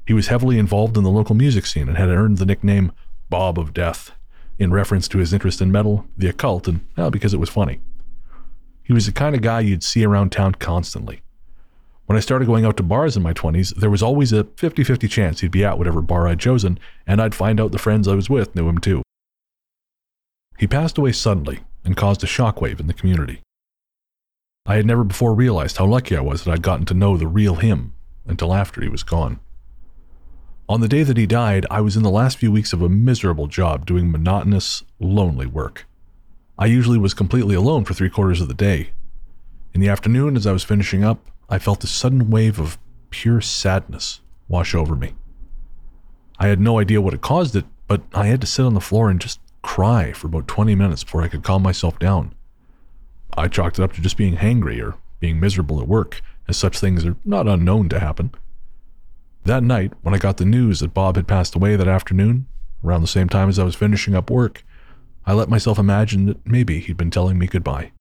He 0.06 0.14
was 0.14 0.28
heavily 0.28 0.58
involved 0.58 0.96
in 0.96 1.02
the 1.02 1.10
local 1.10 1.34
music 1.34 1.66
scene 1.66 1.88
and 1.88 1.98
had 1.98 2.08
earned 2.08 2.38
the 2.38 2.46
nickname 2.46 2.92
Bob 3.28 3.58
of 3.58 3.74
Death, 3.74 4.12
in 4.58 4.72
reference 4.72 5.08
to 5.08 5.18
his 5.18 5.32
interest 5.32 5.60
in 5.60 5.72
metal, 5.72 6.06
the 6.16 6.28
occult, 6.28 6.68
and 6.68 6.80
well, 6.96 7.10
because 7.10 7.34
it 7.34 7.40
was 7.40 7.50
funny. 7.50 7.80
He 8.82 8.92
was 8.92 9.06
the 9.06 9.12
kind 9.12 9.34
of 9.34 9.42
guy 9.42 9.60
you'd 9.60 9.82
see 9.82 10.04
around 10.04 10.30
town 10.30 10.54
constantly. 10.54 11.22
When 12.06 12.16
I 12.16 12.20
started 12.20 12.46
going 12.46 12.64
out 12.64 12.76
to 12.76 12.84
bars 12.84 13.16
in 13.16 13.22
my 13.22 13.32
20s, 13.32 13.74
there 13.74 13.90
was 13.90 14.02
always 14.02 14.32
a 14.32 14.44
50 14.44 14.84
50 14.84 15.08
chance 15.08 15.40
he'd 15.40 15.50
be 15.50 15.64
at 15.64 15.76
whatever 15.76 16.00
bar 16.00 16.28
I'd 16.28 16.38
chosen, 16.38 16.78
and 17.04 17.20
I'd 17.20 17.34
find 17.34 17.60
out 17.60 17.72
the 17.72 17.78
friends 17.78 18.06
I 18.06 18.14
was 18.14 18.30
with 18.30 18.54
knew 18.54 18.68
him 18.68 18.78
too. 18.78 19.02
He 20.56 20.68
passed 20.68 20.98
away 20.98 21.12
suddenly 21.12 21.60
and 21.84 21.96
caused 21.96 22.22
a 22.22 22.28
shockwave 22.28 22.78
in 22.78 22.86
the 22.86 22.94
community. 22.94 23.42
I 24.64 24.76
had 24.76 24.86
never 24.86 25.04
before 25.04 25.34
realized 25.34 25.76
how 25.76 25.86
lucky 25.86 26.16
I 26.16 26.20
was 26.20 26.44
that 26.44 26.52
I'd 26.52 26.62
gotten 26.62 26.86
to 26.86 26.94
know 26.94 27.16
the 27.16 27.26
real 27.26 27.56
him 27.56 27.92
until 28.24 28.54
after 28.54 28.80
he 28.80 28.88
was 28.88 29.02
gone. 29.02 29.40
On 30.68 30.80
the 30.80 30.88
day 30.88 31.04
that 31.04 31.16
he 31.16 31.26
died, 31.26 31.64
I 31.70 31.80
was 31.80 31.96
in 31.96 32.02
the 32.02 32.10
last 32.10 32.38
few 32.38 32.50
weeks 32.50 32.72
of 32.72 32.82
a 32.82 32.88
miserable 32.88 33.46
job 33.46 33.86
doing 33.86 34.10
monotonous, 34.10 34.82
lonely 34.98 35.46
work. 35.46 35.86
I 36.58 36.66
usually 36.66 36.98
was 36.98 37.14
completely 37.14 37.54
alone 37.54 37.84
for 37.84 37.94
three 37.94 38.10
quarters 38.10 38.40
of 38.40 38.48
the 38.48 38.54
day. 38.54 38.90
In 39.74 39.80
the 39.80 39.88
afternoon, 39.88 40.36
as 40.36 40.44
I 40.44 40.50
was 40.50 40.64
finishing 40.64 41.04
up, 41.04 41.24
I 41.48 41.60
felt 41.60 41.84
a 41.84 41.86
sudden 41.86 42.30
wave 42.30 42.58
of 42.58 42.78
pure 43.10 43.40
sadness 43.40 44.22
wash 44.48 44.74
over 44.74 44.96
me. 44.96 45.14
I 46.40 46.48
had 46.48 46.58
no 46.58 46.80
idea 46.80 47.00
what 47.00 47.12
had 47.12 47.22
caused 47.22 47.54
it, 47.54 47.64
but 47.86 48.02
I 48.12 48.26
had 48.26 48.40
to 48.40 48.46
sit 48.48 48.66
on 48.66 48.74
the 48.74 48.80
floor 48.80 49.08
and 49.08 49.20
just 49.20 49.38
cry 49.62 50.12
for 50.12 50.26
about 50.26 50.48
20 50.48 50.74
minutes 50.74 51.04
before 51.04 51.22
I 51.22 51.28
could 51.28 51.44
calm 51.44 51.62
myself 51.62 51.96
down. 52.00 52.34
I 53.36 53.46
chalked 53.46 53.78
it 53.78 53.82
up 53.84 53.92
to 53.92 54.00
just 54.00 54.16
being 54.16 54.38
hangry 54.38 54.82
or 54.82 54.96
being 55.20 55.38
miserable 55.38 55.80
at 55.80 55.86
work, 55.86 56.20
as 56.48 56.56
such 56.56 56.80
things 56.80 57.06
are 57.06 57.16
not 57.24 57.46
unknown 57.46 57.88
to 57.90 58.00
happen. 58.00 58.32
That 59.46 59.62
night, 59.62 59.92
when 60.02 60.12
I 60.12 60.18
got 60.18 60.38
the 60.38 60.44
news 60.44 60.80
that 60.80 60.92
Bob 60.92 61.14
had 61.14 61.28
passed 61.28 61.54
away 61.54 61.76
that 61.76 61.86
afternoon, 61.86 62.48
around 62.84 63.02
the 63.02 63.06
same 63.06 63.28
time 63.28 63.48
as 63.48 63.60
I 63.60 63.64
was 63.64 63.76
finishing 63.76 64.12
up 64.12 64.28
work, 64.28 64.64
I 65.24 65.34
let 65.34 65.48
myself 65.48 65.78
imagine 65.78 66.26
that 66.26 66.44
maybe 66.44 66.80
he'd 66.80 66.96
been 66.96 67.12
telling 67.12 67.38
me 67.38 67.46
goodbye. 67.46 67.92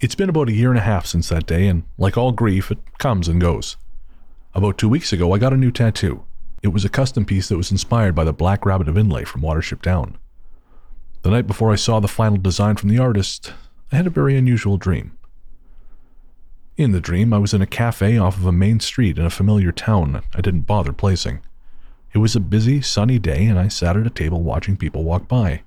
It's 0.00 0.14
been 0.14 0.30
about 0.30 0.48
a 0.48 0.54
year 0.54 0.70
and 0.70 0.78
a 0.78 0.82
half 0.82 1.04
since 1.04 1.28
that 1.28 1.44
day, 1.44 1.66
and 1.66 1.82
like 1.98 2.16
all 2.16 2.32
grief, 2.32 2.70
it 2.70 2.78
comes 2.96 3.28
and 3.28 3.42
goes. 3.42 3.76
About 4.54 4.78
two 4.78 4.88
weeks 4.88 5.12
ago, 5.12 5.34
I 5.34 5.38
got 5.38 5.52
a 5.52 5.56
new 5.58 5.70
tattoo. 5.70 6.24
It 6.62 6.68
was 6.68 6.86
a 6.86 6.88
custom 6.88 7.26
piece 7.26 7.50
that 7.50 7.58
was 7.58 7.70
inspired 7.70 8.14
by 8.14 8.24
the 8.24 8.32
Black 8.32 8.64
Rabbit 8.64 8.88
of 8.88 8.94
Inlé 8.94 9.26
from 9.26 9.42
Watership 9.42 9.82
Down. 9.82 10.16
The 11.20 11.30
night 11.30 11.46
before 11.46 11.70
I 11.70 11.76
saw 11.76 12.00
the 12.00 12.08
final 12.08 12.38
design 12.38 12.76
from 12.76 12.88
the 12.88 12.98
artist, 12.98 13.52
I 13.92 13.96
had 13.96 14.06
a 14.06 14.10
very 14.10 14.34
unusual 14.34 14.78
dream. 14.78 15.17
In 16.78 16.92
the 16.92 17.00
dream, 17.00 17.32
I 17.32 17.38
was 17.38 17.52
in 17.52 17.60
a 17.60 17.66
cafe 17.66 18.18
off 18.18 18.36
of 18.36 18.46
a 18.46 18.52
main 18.52 18.78
street 18.78 19.18
in 19.18 19.26
a 19.26 19.30
familiar 19.30 19.72
town 19.72 20.22
I 20.32 20.40
didn't 20.40 20.60
bother 20.60 20.92
placing. 20.92 21.40
It 22.12 22.18
was 22.18 22.36
a 22.36 22.40
busy, 22.40 22.80
sunny 22.82 23.18
day, 23.18 23.46
and 23.46 23.58
I 23.58 23.66
sat 23.66 23.96
at 23.96 24.06
a 24.06 24.10
table 24.10 24.42
watching 24.42 24.76
people 24.76 25.02
walk 25.02 25.26
by. 25.26 25.62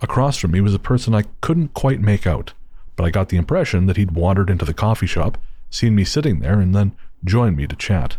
Across 0.00 0.38
from 0.38 0.52
me 0.52 0.62
was 0.62 0.72
a 0.72 0.78
person 0.78 1.14
I 1.14 1.24
couldn't 1.42 1.74
quite 1.74 2.00
make 2.00 2.26
out, 2.26 2.54
but 2.96 3.04
I 3.04 3.10
got 3.10 3.28
the 3.28 3.36
impression 3.36 3.84
that 3.86 3.98
he'd 3.98 4.12
wandered 4.12 4.48
into 4.48 4.64
the 4.64 4.72
coffee 4.72 5.06
shop, 5.06 5.36
seen 5.68 5.94
me 5.94 6.04
sitting 6.04 6.40
there, 6.40 6.60
and 6.60 6.74
then 6.74 6.92
joined 7.22 7.58
me 7.58 7.66
to 7.66 7.76
chat. 7.76 8.16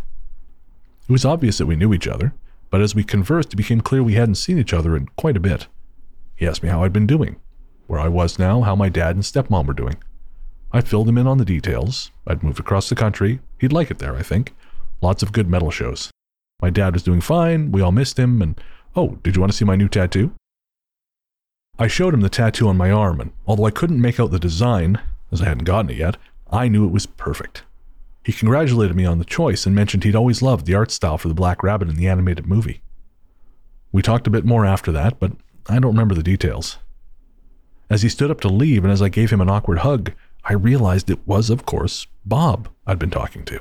It 1.08 1.12
was 1.12 1.24
obvious 1.24 1.58
that 1.58 1.66
we 1.66 1.74
knew 1.74 1.92
each 1.92 2.06
other, 2.06 2.32
but 2.70 2.80
as 2.80 2.94
we 2.94 3.02
conversed, 3.02 3.54
it 3.54 3.56
became 3.56 3.80
clear 3.80 4.04
we 4.04 4.14
hadn't 4.14 4.36
seen 4.36 4.56
each 4.56 4.72
other 4.72 4.96
in 4.96 5.08
quite 5.16 5.36
a 5.36 5.40
bit. 5.40 5.66
He 6.36 6.46
asked 6.46 6.62
me 6.62 6.68
how 6.68 6.84
I'd 6.84 6.92
been 6.92 7.08
doing, 7.08 7.40
where 7.88 7.98
I 7.98 8.06
was 8.06 8.38
now, 8.38 8.60
how 8.60 8.76
my 8.76 8.88
dad 8.88 9.16
and 9.16 9.24
stepmom 9.24 9.66
were 9.66 9.74
doing. 9.74 9.96
I 10.72 10.80
filled 10.80 11.08
him 11.08 11.18
in 11.18 11.26
on 11.26 11.38
the 11.38 11.44
details. 11.44 12.10
I'd 12.26 12.42
moved 12.42 12.58
across 12.58 12.88
the 12.88 12.94
country. 12.94 13.40
He'd 13.58 13.72
like 13.72 13.90
it 13.90 13.98
there, 13.98 14.16
I 14.16 14.22
think. 14.22 14.54
Lots 15.00 15.22
of 15.22 15.32
good 15.32 15.48
metal 15.48 15.70
shows. 15.70 16.10
My 16.62 16.70
dad 16.70 16.94
was 16.94 17.02
doing 17.02 17.20
fine. 17.20 17.72
We 17.72 17.82
all 17.82 17.92
missed 17.92 18.18
him. 18.18 18.40
And 18.40 18.60
oh, 18.96 19.18
did 19.22 19.36
you 19.36 19.40
want 19.40 19.52
to 19.52 19.58
see 19.58 19.64
my 19.64 19.76
new 19.76 19.88
tattoo? 19.88 20.32
I 21.78 21.88
showed 21.88 22.14
him 22.14 22.20
the 22.20 22.28
tattoo 22.28 22.68
on 22.68 22.76
my 22.76 22.90
arm, 22.90 23.20
and 23.20 23.32
although 23.46 23.64
I 23.64 23.70
couldn't 23.70 24.00
make 24.00 24.20
out 24.20 24.30
the 24.30 24.38
design, 24.38 25.00
as 25.30 25.42
I 25.42 25.46
hadn't 25.46 25.64
gotten 25.64 25.90
it 25.90 25.96
yet, 25.96 26.16
I 26.50 26.68
knew 26.68 26.86
it 26.86 26.92
was 26.92 27.06
perfect. 27.06 27.64
He 28.24 28.32
congratulated 28.32 28.94
me 28.94 29.04
on 29.04 29.18
the 29.18 29.24
choice 29.24 29.66
and 29.66 29.74
mentioned 29.74 30.04
he'd 30.04 30.14
always 30.14 30.42
loved 30.42 30.66
the 30.66 30.74
art 30.74 30.90
style 30.90 31.18
for 31.18 31.28
the 31.28 31.34
Black 31.34 31.62
Rabbit 31.62 31.88
in 31.88 31.96
the 31.96 32.08
animated 32.08 32.46
movie. 32.46 32.82
We 33.90 34.00
talked 34.00 34.26
a 34.26 34.30
bit 34.30 34.44
more 34.44 34.64
after 34.64 34.92
that, 34.92 35.18
but 35.18 35.32
I 35.68 35.74
don't 35.74 35.92
remember 35.92 36.14
the 36.14 36.22
details. 36.22 36.78
As 37.90 38.02
he 38.02 38.08
stood 38.08 38.30
up 38.30 38.40
to 38.42 38.48
leave 38.48 38.84
and 38.84 38.92
as 38.92 39.02
I 39.02 39.08
gave 39.08 39.30
him 39.30 39.40
an 39.40 39.50
awkward 39.50 39.78
hug, 39.78 40.12
I 40.44 40.54
realized 40.54 41.08
it 41.08 41.26
was, 41.26 41.50
of 41.50 41.64
course, 41.66 42.06
Bob 42.24 42.68
I'd 42.86 42.98
been 42.98 43.10
talking 43.10 43.44
to. 43.44 43.60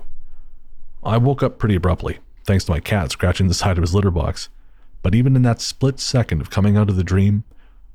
I 1.03 1.17
woke 1.17 1.43
up 1.43 1.59
pretty 1.59 1.75
abruptly, 1.75 2.19
thanks 2.43 2.65
to 2.65 2.71
my 2.71 2.79
cat 2.79 3.11
scratching 3.11 3.47
the 3.47 3.53
side 3.53 3.77
of 3.77 3.83
his 3.83 3.93
litter 3.93 4.11
box. 4.11 4.49
But 5.03 5.15
even 5.15 5.35
in 5.35 5.41
that 5.43 5.61
split 5.61 5.99
second 5.99 6.41
of 6.41 6.49
coming 6.49 6.77
out 6.77 6.89
of 6.89 6.95
the 6.95 7.03
dream, 7.03 7.43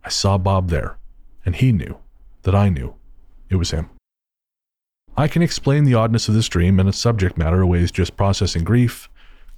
I 0.05 0.09
saw 0.09 0.39
Bob 0.39 0.69
there, 0.71 0.97
and 1.45 1.57
he 1.57 1.73
knew 1.73 1.99
that 2.43 2.55
I 2.55 2.69
knew 2.69 2.95
it 3.49 3.57
was 3.57 3.71
him. 3.71 3.91
I 5.17 5.29
can 5.29 5.43
explain 5.43 5.85
the 5.85 5.95
oddness 5.95 6.29
of 6.29 6.35
this 6.35 6.49
dream 6.49 6.79
and 6.79 6.89
its 6.89 6.99
subject 6.99 7.37
matter 7.39 7.65
ways 7.65 7.91
just 7.91 8.17
processing 8.17 8.65
grief, 8.65 9.09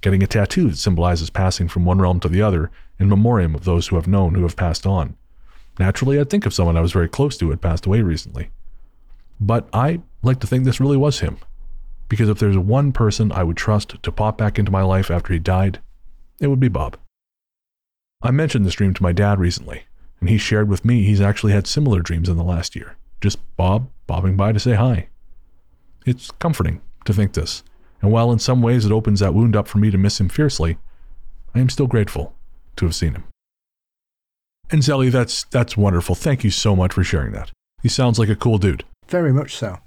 getting 0.01 0.23
a 0.23 0.27
tattoo 0.27 0.69
that 0.69 0.77
symbolizes 0.77 1.29
passing 1.29 1.67
from 1.67 1.85
one 1.85 1.99
realm 1.99 2.19
to 2.21 2.29
the 2.29 2.41
other 2.41 2.71
in 2.97 3.09
memoriam 3.09 3.53
of 3.55 3.65
those 3.65 3.87
who 3.87 3.95
have 3.95 4.07
known 4.07 4.35
who 4.35 4.43
have 4.43 4.55
passed 4.55 4.87
on. 4.87 5.15
Naturally, 5.77 6.19
I'd 6.19 6.29
think 6.29 6.45
of 6.45 6.53
someone 6.53 6.77
I 6.77 6.81
was 6.81 6.93
very 6.93 7.09
close 7.09 7.37
to 7.37 7.45
who 7.45 7.51
had 7.51 7.61
passed 7.61 7.85
away 7.85 8.01
recently. 8.01 8.49
But 9.39 9.69
I 9.73 10.01
like 10.21 10.39
to 10.41 10.47
think 10.47 10.63
this 10.63 10.79
really 10.79 10.97
was 10.97 11.19
him. 11.19 11.37
Because 12.09 12.29
if 12.29 12.39
there's 12.39 12.57
one 12.57 12.91
person 12.91 13.31
I 13.31 13.43
would 13.43 13.57
trust 13.57 14.01
to 14.01 14.11
pop 14.11 14.37
back 14.37 14.57
into 14.57 14.71
my 14.71 14.81
life 14.81 15.11
after 15.11 15.31
he 15.31 15.39
died, 15.39 15.79
it 16.39 16.47
would 16.47 16.59
be 16.59 16.67
Bob. 16.67 16.97
I 18.21 18.31
mentioned 18.31 18.65
this 18.65 18.73
dream 18.73 18.93
to 18.95 19.03
my 19.03 19.13
dad 19.13 19.39
recently, 19.39 19.83
and 20.19 20.29
he 20.29 20.37
shared 20.37 20.67
with 20.67 20.83
me 20.83 21.03
he's 21.03 21.21
actually 21.21 21.53
had 21.53 21.67
similar 21.67 22.01
dreams 22.01 22.27
in 22.27 22.35
the 22.35 22.43
last 22.43 22.75
year. 22.75 22.97
Just 23.21 23.39
Bob 23.55 23.89
bobbing 24.07 24.35
by 24.35 24.51
to 24.51 24.59
say 24.59 24.73
hi. 24.73 25.07
It's 26.05 26.31
comforting 26.31 26.81
to 27.05 27.13
think 27.13 27.33
this, 27.33 27.63
and 28.01 28.11
while 28.11 28.31
in 28.31 28.39
some 28.39 28.61
ways 28.61 28.85
it 28.85 28.91
opens 28.91 29.19
that 29.19 29.33
wound 29.33 29.55
up 29.55 29.67
for 29.67 29.77
me 29.77 29.91
to 29.91 29.97
miss 29.97 30.19
him 30.19 30.29
fiercely, 30.29 30.77
I 31.53 31.59
am 31.59 31.69
still 31.69 31.87
grateful 31.87 32.35
to 32.77 32.85
have 32.85 32.95
seen 32.95 33.13
him. 33.13 33.23
And 34.71 34.81
Zelly, 34.81 35.11
that's 35.11 35.45
that's 35.45 35.77
wonderful. 35.77 36.15
Thank 36.15 36.43
you 36.43 36.51
so 36.51 36.75
much 36.75 36.93
for 36.93 37.03
sharing 37.03 37.31
that. 37.33 37.51
He 37.81 37.89
sounds 37.89 38.19
like 38.19 38.29
a 38.29 38.35
cool 38.35 38.57
dude. 38.57 38.83
Very 39.09 39.33
much 39.33 39.55
so. 39.55 39.77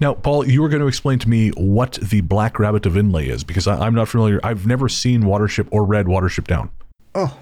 Now, 0.00 0.14
Paul, 0.14 0.48
you 0.48 0.62
were 0.62 0.70
going 0.70 0.80
to 0.80 0.88
explain 0.88 1.18
to 1.18 1.28
me 1.28 1.50
what 1.50 1.98
the 2.00 2.22
Black 2.22 2.58
Rabbit 2.58 2.86
of 2.86 2.94
Inlé 2.94 3.26
is 3.26 3.44
because 3.44 3.66
I, 3.66 3.86
am 3.86 3.94
not 3.94 4.08
familiar. 4.08 4.40
I've 4.42 4.66
never 4.66 4.88
seen 4.88 5.24
Watership 5.24 5.68
or 5.70 5.84
read 5.84 6.06
Watership 6.06 6.46
Down. 6.46 6.70
Oh, 7.14 7.38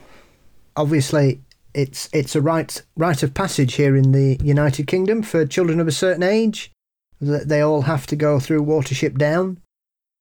obviously, 0.77 1.41
it's 1.75 2.09
it's 2.13 2.35
a 2.35 2.41
rite 2.41 2.83
rite 2.97 3.23
of 3.23 3.35
passage 3.35 3.75
here 3.75 3.95
in 3.95 4.11
the 4.11 4.39
United 4.43 4.89
Kingdom 4.89 5.23
for 5.23 5.47
children 5.47 5.79
of 5.79 5.87
a 5.87 5.93
certain 5.93 6.25
age 6.25 6.73
that 7.21 7.49
they 7.49 7.61
all 7.61 7.83
have 7.83 8.07
to 8.09 8.17
go 8.17 8.41
through 8.41 8.65
Watership 8.65 9.17
Down, 9.19 9.61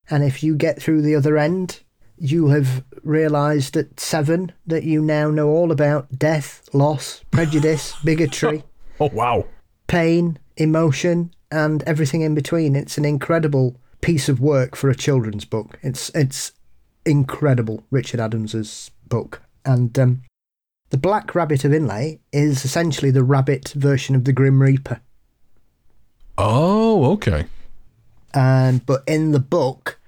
and 0.08 0.22
if 0.22 0.42
you 0.42 0.54
get 0.54 0.80
through 0.80 1.02
the 1.02 1.16
other 1.16 1.38
end, 1.38 1.80
you 2.18 2.48
have 2.48 2.84
realised 3.02 3.76
at 3.76 3.98
seven 3.98 4.52
that 4.66 4.84
you 4.84 5.00
now 5.02 5.30
know 5.30 5.48
all 5.48 5.72
about 5.72 6.18
death, 6.18 6.68
loss, 6.72 7.24
prejudice, 7.32 7.94
bigotry. 8.04 8.62
oh 9.00 9.10
wow! 9.12 9.46
Pain, 9.88 10.38
emotion, 10.58 11.32
and 11.50 11.82
everything 11.84 12.20
in 12.20 12.34
between. 12.34 12.76
It's 12.76 12.98
an 12.98 13.04
incredible 13.04 13.76
piece 14.00 14.28
of 14.28 14.40
work 14.40 14.76
for 14.76 14.90
a 14.90 14.94
children's 14.94 15.44
book. 15.44 15.78
It's 15.82 16.10
it's 16.14 16.52
incredible. 17.04 17.84
Richard 17.90 18.20
Adams's 18.20 18.90
book, 19.08 19.42
and 19.64 19.98
um, 19.98 20.22
the 20.90 20.98
Black 20.98 21.34
Rabbit 21.34 21.64
of 21.64 21.72
Inlé 21.72 22.18
is 22.32 22.64
essentially 22.64 23.10
the 23.10 23.24
rabbit 23.24 23.72
version 23.74 24.14
of 24.14 24.24
the 24.24 24.32
Grim 24.32 24.62
Reaper. 24.62 25.00
Oh, 26.36 27.12
okay. 27.12 27.46
And 28.34 28.84
but 28.84 29.02
in 29.06 29.32
the 29.32 29.40
book, 29.40 29.98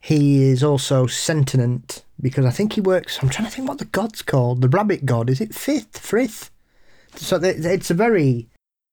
he 0.00 0.42
is 0.42 0.62
also 0.62 1.06
sentient 1.06 2.04
because 2.20 2.44
I 2.44 2.50
think 2.50 2.74
he 2.74 2.80
works. 2.80 3.18
I'm 3.22 3.28
trying 3.28 3.48
to 3.48 3.54
think 3.54 3.68
what 3.68 3.78
the 3.78 3.84
god's 3.86 4.22
called. 4.22 4.60
The 4.60 4.68
rabbit 4.68 5.06
god 5.06 5.30
is 5.30 5.40
it 5.40 5.54
Fifth, 5.54 5.98
Frith? 5.98 6.50
So 7.14 7.38
it's 7.42 7.90
a 7.90 7.94
very 7.94 8.48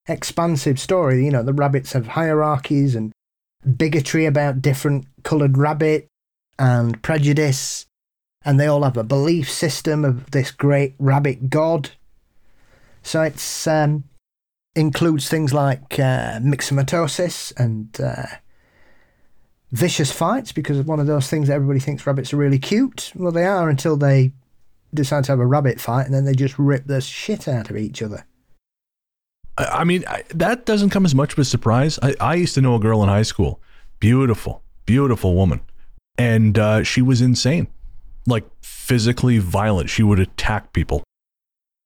expansive 0.09 0.79
story. 0.79 1.23
You 1.23 1.31
know, 1.31 1.43
the 1.43 1.53
rabbits 1.53 1.93
have 1.93 2.07
hierarchies 2.07 2.95
and 2.95 3.13
bigotry 3.77 4.25
about 4.25 4.61
different 4.61 5.05
coloured 5.23 5.57
rabbit 5.57 6.07
and 6.57 7.01
prejudice, 7.01 7.85
and 8.43 8.59
they 8.59 8.67
all 8.67 8.83
have 8.83 8.97
a 8.97 9.03
belief 9.03 9.49
system 9.49 10.03
of 10.03 10.31
this 10.31 10.51
great 10.51 10.95
rabbit 10.99 11.49
god. 11.49 11.91
So 13.03 13.21
it's 13.21 13.67
um, 13.67 14.03
includes 14.75 15.29
things 15.29 15.53
like 15.53 15.99
uh, 15.99 16.39
myxomatosis 16.39 17.53
and 17.57 17.99
uh, 18.01 18.37
vicious 19.71 20.11
fights 20.11 20.51
because 20.51 20.81
one 20.81 20.99
of 20.99 21.07
those 21.07 21.29
things 21.29 21.47
that 21.47 21.55
everybody 21.55 21.79
thinks 21.79 22.05
rabbits 22.05 22.33
are 22.33 22.37
really 22.37 22.59
cute. 22.59 23.11
Well, 23.15 23.31
they 23.31 23.45
are 23.45 23.69
until 23.69 23.97
they 23.97 24.31
decide 24.93 25.23
to 25.25 25.31
have 25.31 25.39
a 25.39 25.45
rabbit 25.45 25.79
fight 25.79 26.05
and 26.05 26.13
then 26.13 26.25
they 26.25 26.33
just 26.33 26.57
rip 26.57 26.87
the 26.87 27.01
shit 27.01 27.47
out 27.47 27.69
of 27.69 27.77
each 27.77 28.01
other. 28.01 28.25
I 29.59 29.83
mean, 29.83 30.05
I, 30.07 30.23
that 30.29 30.65
doesn't 30.65 30.89
come 30.89 31.05
as 31.05 31.13
much 31.13 31.33
of 31.33 31.39
a 31.39 31.45
surprise. 31.45 31.99
I, 32.01 32.15
I, 32.19 32.35
used 32.35 32.55
to 32.55 32.61
know 32.61 32.75
a 32.75 32.79
girl 32.79 33.03
in 33.03 33.09
high 33.09 33.23
school, 33.23 33.59
beautiful, 33.99 34.63
beautiful 34.85 35.35
woman, 35.35 35.59
and 36.17 36.57
uh, 36.57 36.83
she 36.83 37.01
was 37.01 37.19
insane, 37.19 37.67
like 38.25 38.45
physically 38.61 39.37
violent. 39.37 39.89
She 39.89 40.01
would 40.01 40.19
attack 40.19 40.71
people. 40.71 41.03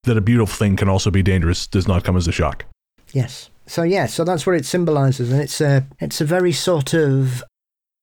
That 0.03 0.18
a 0.18 0.22
beautiful 0.22 0.53
thing 0.53 0.75
can 0.75 0.89
also 0.89 1.10
be 1.10 1.24
dangerous 1.24 1.65
does 1.65 1.88
not 1.88 2.03
come 2.03 2.18
as 2.18 2.27
a 2.27 2.32
shock. 2.32 2.65
Yes. 3.13 3.50
So 3.65 3.84
yeah, 3.84 4.06
so 4.06 4.24
that's 4.24 4.46
what 4.46 4.56
it 4.56 4.65
symbolizes, 4.65 5.32
and 5.32 5.42
it's 5.42 5.62
a 5.62 5.88
it's 6.00 6.22
a 6.22 6.25
very 6.25 6.51
sort 6.51 6.94
of 6.94 7.44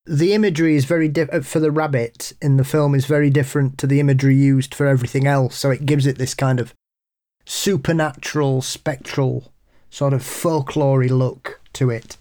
the 0.06 0.32
imagery 0.32 0.74
is 0.74 0.86
very 0.86 1.08
different 1.08 1.46
for 1.46 1.60
the 1.60 1.70
rabbit 1.70 2.32
in 2.40 2.56
the 2.56 2.64
film 2.64 2.94
is 2.94 3.04
very 3.04 3.30
different 3.30 3.78
to 3.78 3.86
the 3.86 4.00
imagery 4.00 4.34
used 4.34 4.74
for 4.74 4.86
everything 4.86 5.26
else. 5.26 5.56
So 5.56 5.70
it 5.70 5.86
gives 5.86 6.06
it 6.06 6.18
this 6.18 6.34
kind 6.34 6.58
of 6.58 6.74
supernatural, 7.44 8.62
spectral 8.62 9.52
sort 9.90 10.12
of 10.12 10.23
folklory 10.23 11.11
look 11.11 11.61
to 11.75 11.90
it. 11.90 12.16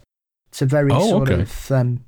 It's 0.50 0.62
a 0.62 0.66
very 0.66 0.92
oh, 0.92 1.10
sort 1.10 1.30
okay. 1.30 1.42
of 1.44 1.72
um, 1.72 2.06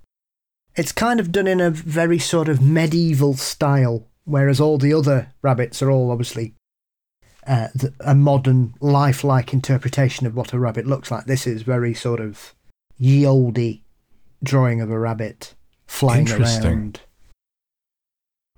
it's 0.76 0.92
kind 0.92 1.20
of 1.20 1.32
done 1.32 1.48
in 1.48 1.62
a 1.62 1.70
very 1.70 2.20
sort 2.20 2.50
of 2.50 2.62
medieval 2.62 3.36
style, 3.36 4.08
whereas 4.26 4.60
all 4.60 4.78
the 4.78 4.94
other 4.94 5.32
rabbits 5.42 5.82
are 5.82 5.92
all 5.92 6.12
obviously 6.12 6.54
uh, 7.48 7.68
a 8.00 8.16
modern, 8.16 8.74
lifelike 8.80 9.54
interpretation 9.54 10.28
of 10.28 10.36
what 10.36 10.54
a 10.54 10.60
rabbit 10.60 10.88
looks 10.88 11.12
like. 11.12 11.26
This 11.26 11.48
is 11.48 11.62
very 11.64 11.94
sort 11.94 12.20
of 12.20 12.54
ye 12.98 13.26
olde 13.26 13.80
drawing 14.44 14.82
of 14.82 14.90
a 14.90 15.00
rabbit 15.00 15.56
flying 15.88 16.28
around. 16.30 16.42
Interesting. 16.42 16.96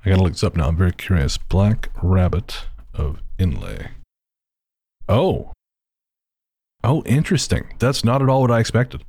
I 0.06 0.10
gotta 0.10 0.24
look 0.24 0.34
this 0.34 0.44
up 0.44 0.56
now. 0.56 0.68
I'm 0.68 0.78
very 0.78 0.92
curious. 0.92 1.38
Black 1.38 1.90
Rabbit 2.02 2.66
of 2.94 3.22
Inlé. 3.40 3.90
Oh, 5.08 5.52
Oh, 6.84 7.04
interesting. 7.06 7.74
That's 7.80 8.04
not 8.04 8.22
at 8.22 8.30
all 8.30 8.42
what 8.42 8.52
I 8.52 8.60
expected. 8.60 9.04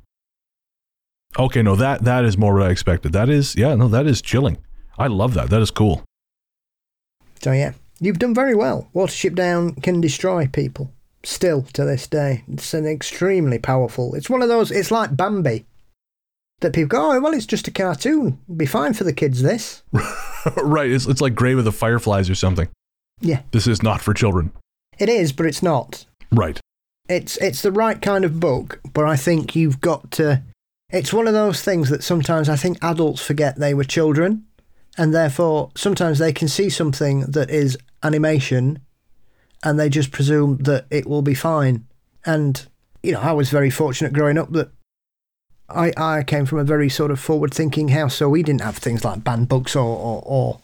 Okay, 1.37 1.61
no, 1.61 1.75
that 1.75 2.03
that 2.05 2.23
is 2.23 2.37
more 2.37 2.53
what 2.53 2.63
I 2.63 2.69
expected. 2.69 3.11
That 3.11 3.29
is, 3.29 3.55
yeah, 3.55 3.75
no, 3.75 3.89
that 3.89 4.07
is 4.07 4.21
chilling. 4.21 4.57
I 4.97 5.07
love 5.07 5.33
that. 5.33 5.49
That 5.49 5.61
is 5.61 5.71
cool. 5.71 6.03
So 7.41 7.51
yeah, 7.51 7.73
you've 7.99 8.19
done 8.19 8.33
very 8.33 8.55
well. 8.55 8.89
Watership 8.95 9.35
Down 9.35 9.75
can 9.75 9.99
destroy 9.99 10.47
people 10.47 10.91
still 11.23 11.63
to 11.73 11.83
this 11.83 12.07
day. 12.07 12.43
It's 12.47 12.73
an 12.73 12.85
extremely 12.85 13.59
powerful. 13.59 14.15
It's 14.15 14.29
one 14.29 14.41
of 14.41 14.47
those. 14.47 14.71
It's 14.71 14.91
like 14.91 15.17
Bambi. 15.17 15.65
That 16.61 16.71
people 16.71 16.87
go, 16.87 17.11
oh 17.11 17.19
well, 17.19 17.33
it's 17.33 17.45
just 17.45 17.67
a 17.67 17.71
cartoon. 17.71 18.39
It'd 18.47 18.57
be 18.57 18.65
fine 18.65 18.93
for 18.93 19.03
the 19.03 19.11
kids. 19.11 19.41
This. 19.41 19.83
right. 20.63 20.89
It's 20.89 21.05
it's 21.05 21.19
like 21.19 21.35
Grave 21.35 21.57
of 21.57 21.65
the 21.65 21.73
Fireflies 21.73 22.29
or 22.29 22.35
something. 22.35 22.69
Yeah. 23.19 23.41
This 23.51 23.67
is 23.67 23.83
not 23.83 24.01
for 24.01 24.13
children. 24.13 24.53
It 24.97 25.09
is, 25.09 25.33
but 25.33 25.45
it's 25.45 25.61
not. 25.61 26.05
Right. 26.31 26.61
It's 27.07 27.37
it's 27.37 27.61
the 27.61 27.71
right 27.71 28.01
kind 28.01 28.25
of 28.25 28.39
book, 28.39 28.79
but 28.93 29.05
I 29.05 29.15
think 29.15 29.55
you've 29.55 29.81
got 29.81 30.11
to. 30.11 30.41
It's 30.89 31.13
one 31.13 31.27
of 31.27 31.33
those 31.33 31.61
things 31.61 31.89
that 31.89 32.03
sometimes 32.03 32.49
I 32.49 32.55
think 32.55 32.83
adults 32.83 33.21
forget 33.21 33.57
they 33.57 33.73
were 33.73 33.83
children, 33.83 34.45
and 34.97 35.13
therefore 35.13 35.71
sometimes 35.75 36.19
they 36.19 36.33
can 36.33 36.47
see 36.47 36.69
something 36.69 37.21
that 37.21 37.49
is 37.49 37.77
animation, 38.01 38.79
and 39.63 39.79
they 39.79 39.89
just 39.89 40.11
presume 40.11 40.57
that 40.63 40.85
it 40.89 41.07
will 41.07 41.21
be 41.21 41.35
fine. 41.35 41.85
And 42.25 42.65
you 43.03 43.11
know, 43.11 43.19
I 43.21 43.33
was 43.33 43.49
very 43.49 43.69
fortunate 43.69 44.13
growing 44.13 44.37
up 44.37 44.51
that 44.53 44.71
I 45.69 45.93
I 45.95 46.23
came 46.23 46.47
from 46.47 46.57
a 46.57 46.63
very 46.63 46.89
sort 46.89 47.11
of 47.11 47.19
forward 47.19 47.53
thinking 47.53 47.89
house, 47.89 48.15
so 48.15 48.29
we 48.29 48.41
didn't 48.41 48.61
have 48.61 48.77
things 48.77 49.05
like 49.05 49.23
banned 49.23 49.47
books 49.47 49.75
or, 49.75 49.85
or, 49.85 50.23
or 50.25 50.59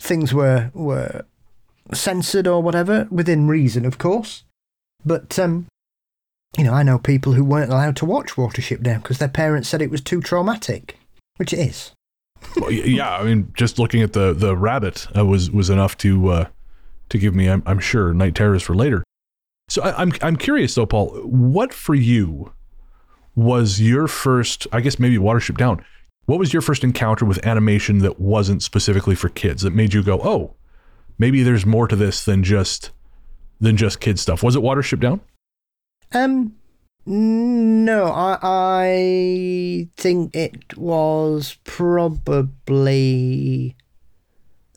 things 0.00 0.34
were 0.34 0.70
were 0.74 1.24
censored 1.92 2.48
or 2.48 2.62
whatever 2.62 3.06
within 3.10 3.46
reason, 3.46 3.84
of 3.84 3.98
course. 3.98 4.42
But 5.04 5.38
um, 5.38 5.66
you 6.56 6.64
know, 6.64 6.72
I 6.72 6.82
know 6.82 6.98
people 6.98 7.32
who 7.32 7.44
weren't 7.44 7.72
allowed 7.72 7.96
to 7.96 8.04
watch 8.04 8.34
Watership 8.34 8.82
Down 8.82 9.00
because 9.00 9.18
their 9.18 9.28
parents 9.28 9.68
said 9.68 9.82
it 9.82 9.90
was 9.90 10.00
too 10.00 10.20
traumatic, 10.20 10.98
which 11.36 11.52
it 11.52 11.58
is. 11.58 11.92
Well, 12.56 12.70
yeah, 12.70 13.16
I 13.16 13.24
mean, 13.24 13.52
just 13.56 13.78
looking 13.78 14.02
at 14.02 14.12
the 14.12 14.32
the 14.32 14.56
rabbit 14.56 15.06
uh, 15.16 15.24
was 15.24 15.50
was 15.50 15.70
enough 15.70 15.96
to 15.98 16.28
uh, 16.28 16.48
to 17.08 17.18
give 17.18 17.34
me, 17.34 17.48
I'm, 17.48 17.62
I'm 17.66 17.78
sure, 17.78 18.12
night 18.12 18.34
terrors 18.34 18.62
for 18.62 18.74
later. 18.74 19.02
So 19.68 19.82
I, 19.82 20.00
I'm 20.00 20.12
I'm 20.22 20.36
curious 20.36 20.74
though, 20.74 20.86
Paul, 20.86 21.08
what 21.24 21.72
for 21.72 21.94
you 21.94 22.52
was 23.34 23.80
your 23.80 24.06
first? 24.06 24.66
I 24.72 24.80
guess 24.80 24.98
maybe 24.98 25.16
Watership 25.16 25.56
Down. 25.56 25.84
What 26.26 26.38
was 26.38 26.52
your 26.52 26.62
first 26.62 26.84
encounter 26.84 27.24
with 27.24 27.44
animation 27.44 27.98
that 27.98 28.18
wasn't 28.18 28.62
specifically 28.62 29.14
for 29.14 29.28
kids 29.28 29.62
that 29.62 29.74
made 29.74 29.92
you 29.92 30.02
go, 30.02 30.20
oh, 30.22 30.54
maybe 31.18 31.42
there's 31.42 31.66
more 31.66 31.86
to 31.86 31.96
this 31.96 32.24
than 32.24 32.42
just 32.42 32.90
than 33.60 33.76
just 33.76 34.00
kid 34.00 34.18
stuff? 34.18 34.42
Was 34.42 34.56
it 34.56 34.62
Watership 34.62 35.00
Down? 35.00 35.20
Um, 36.14 36.54
no, 37.06 38.06
I 38.06 38.38
I 38.42 39.88
think 39.96 40.34
it 40.34 40.78
was 40.78 41.56
probably 41.64 42.96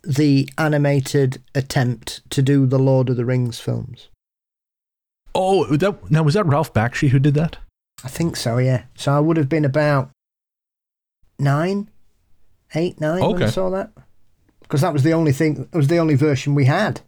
the 0.03 0.49
animated 0.57 1.41
attempt 1.53 2.29
to 2.31 2.41
do 2.41 2.65
the 2.65 2.79
Lord 2.79 3.09
of 3.09 3.15
the 3.17 3.25
Rings 3.25 3.59
films. 3.59 4.09
Oh, 5.35 5.65
that 5.65 6.11
now 6.11 6.23
was 6.23 6.33
that 6.33 6.45
Ralph 6.45 6.73
Bakshi 6.73 7.09
who 7.09 7.19
did 7.19 7.35
that? 7.35 7.57
I 8.03 8.07
think 8.07 8.35
so, 8.35 8.57
yeah. 8.57 8.83
So 8.95 9.13
I 9.13 9.19
would 9.19 9.37
have 9.37 9.49
been 9.49 9.65
about 9.65 10.09
nine, 11.39 11.89
eight, 12.75 12.99
nine 12.99 13.21
when 13.21 13.43
I 13.43 13.49
saw 13.49 13.69
that. 13.69 13.91
Because 14.61 14.81
that 14.81 14.93
was 14.93 15.03
the 15.03 15.13
only 15.13 15.31
thing, 15.31 15.69
it 15.71 15.77
was 15.77 15.87
the 15.87 15.99
only 15.99 16.15
version 16.15 16.55
we 16.55 16.65
had 16.65 17.01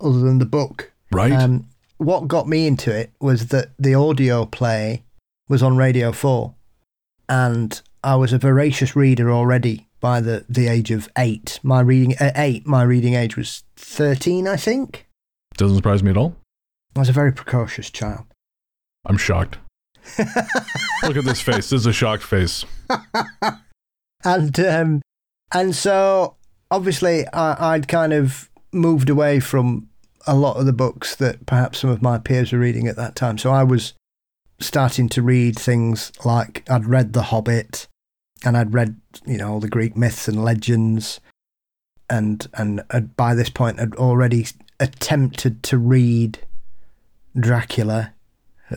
other 0.00 0.18
than 0.18 0.38
the 0.38 0.44
book. 0.44 0.92
Right. 1.10 1.32
Um, 1.32 1.68
what 1.98 2.28
got 2.28 2.48
me 2.48 2.66
into 2.66 2.94
it 2.94 3.12
was 3.20 3.48
that 3.48 3.70
the 3.78 3.94
audio 3.94 4.44
play 4.46 5.04
was 5.48 5.62
on 5.62 5.76
Radio 5.76 6.12
4. 6.12 6.54
And 7.28 7.80
I 8.04 8.16
was 8.16 8.32
a 8.32 8.38
voracious 8.38 8.94
reader 8.94 9.30
already 9.30 9.88
by 10.00 10.20
the, 10.20 10.44
the 10.48 10.68
age 10.68 10.90
of 10.90 11.08
eight. 11.16 11.58
My 11.62 11.80
reading, 11.80 12.14
at 12.20 12.36
eight, 12.36 12.66
my 12.66 12.82
reading 12.82 13.14
age 13.14 13.36
was 13.36 13.64
13, 13.76 14.46
I 14.46 14.56
think. 14.56 15.06
Doesn't 15.56 15.76
surprise 15.76 16.02
me 16.02 16.10
at 16.10 16.16
all. 16.16 16.36
I 16.94 17.00
was 17.00 17.08
a 17.08 17.12
very 17.12 17.32
precocious 17.32 17.90
child. 17.90 18.24
I'm 19.04 19.16
shocked. 19.16 19.58
Look 20.18 21.16
at 21.16 21.24
this 21.24 21.40
face. 21.40 21.70
This 21.70 21.80
is 21.80 21.86
a 21.86 21.92
shocked 21.92 22.22
face. 22.22 22.64
and 24.24 24.60
um, 24.60 25.02
and 25.52 25.74
so 25.74 26.36
obviously 26.70 27.26
I, 27.28 27.74
I'd 27.74 27.88
kind 27.88 28.12
of 28.12 28.50
moved 28.72 29.10
away 29.10 29.40
from 29.40 29.88
a 30.26 30.34
lot 30.34 30.56
of 30.56 30.66
the 30.66 30.72
books 30.72 31.14
that 31.16 31.46
perhaps 31.46 31.78
some 31.80 31.90
of 31.90 32.02
my 32.02 32.18
peers 32.18 32.52
were 32.52 32.58
reading 32.58 32.86
at 32.88 32.96
that 32.96 33.14
time. 33.14 33.38
So 33.38 33.50
I 33.50 33.62
was 33.62 33.94
starting 34.60 35.08
to 35.10 35.22
read 35.22 35.58
things 35.58 36.10
like 36.24 36.68
I'd 36.70 36.86
read 36.86 37.12
The 37.12 37.22
Hobbit, 37.22 37.86
and 38.44 38.56
I'd 38.56 38.74
read 38.74 38.96
you 39.26 39.38
know 39.38 39.52
all 39.52 39.60
the 39.60 39.68
Greek 39.68 39.96
myths 39.96 40.28
and 40.28 40.44
legends, 40.44 41.20
and 42.10 42.46
and 42.54 42.82
by 43.16 43.34
this 43.34 43.50
point 43.50 43.80
I'd 43.80 43.94
already 43.96 44.46
attempted 44.80 45.62
to 45.64 45.78
read 45.78 46.38
Dracula. 47.38 48.12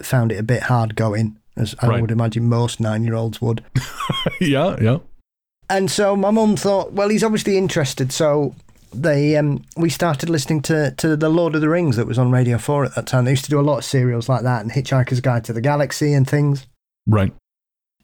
Found 0.01 0.31
it 0.31 0.38
a 0.39 0.43
bit 0.43 0.63
hard 0.63 0.95
going, 0.95 1.38
as 1.57 1.73
I 1.81 1.88
Right. 1.88 2.01
would 2.01 2.12
imagine 2.12 2.47
most 2.47 2.79
nine-year-olds 2.79 3.41
would. 3.41 3.63
yeah, 4.39 4.75
yeah. 4.79 4.97
And 5.67 5.89
so 5.89 6.15
my 6.15 6.29
mum 6.31 6.55
thought, 6.55 6.93
well, 6.93 7.09
he's 7.09 7.23
obviously 7.23 7.57
interested. 7.57 8.12
So 8.12 8.53
they 8.93 9.36
um, 9.36 9.63
we 9.78 9.89
started 9.89 10.30
listening 10.30 10.62
to, 10.63 10.91
to 10.97 11.15
the 11.15 11.30
Lord 11.30 11.56
of 11.56 11.62
the 11.62 11.69
Rings 11.69 11.95
that 11.95 12.08
was 12.08 12.19
on 12.19 12.32
Radio 12.32 12.58
4 12.58 12.86
at 12.86 12.95
that 12.95 13.08
time. 13.08 13.25
They 13.25 13.32
used 13.32 13.45
to 13.45 13.49
do 13.49 13.60
a 13.60 13.62
lot 13.62 13.80
of 13.80 13.86
serials 13.86 14.30
like 14.30 14.43
that 14.43 14.62
and 14.62 14.71
Hitchhiker's 14.71 15.21
Guide 15.21 15.43
to 15.45 15.54
the 15.54 15.62
Galaxy 15.62 16.13
and 16.13 16.28
things. 16.28 16.67
Right. 17.08 17.34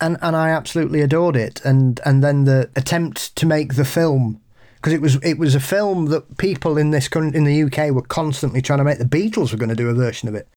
And 0.02 0.18
and 0.22 0.36
I 0.36 0.50
absolutely 0.50 1.02
adored 1.02 1.36
it. 1.36 1.64
And 1.64 2.00
and 2.06 2.24
then 2.24 2.46
the 2.46 2.70
attempt 2.76 3.36
to 3.38 3.46
make 3.46 3.76
the 3.76 3.86
film 3.86 4.42
because 4.76 4.94
it 4.94 5.02
was 5.02 5.16
it 5.24 5.40
was 5.40 5.56
a 5.56 5.60
film 5.60 6.08
that 6.08 6.38
people 6.38 6.78
in 6.78 6.92
this 6.92 7.08
in 7.08 7.44
the 7.44 7.64
UK 7.64 7.92
were 7.92 8.04
constantly 8.04 8.62
trying 8.62 8.80
to 8.80 8.86
make. 8.86 9.00
The 9.00 9.06
Beatles 9.06 9.52
were 9.52 9.58
going 9.58 9.70
to 9.70 9.76
do 9.76 9.90
a 9.90 9.94
version 9.94 10.30
of 10.30 10.36
it. 10.36 10.48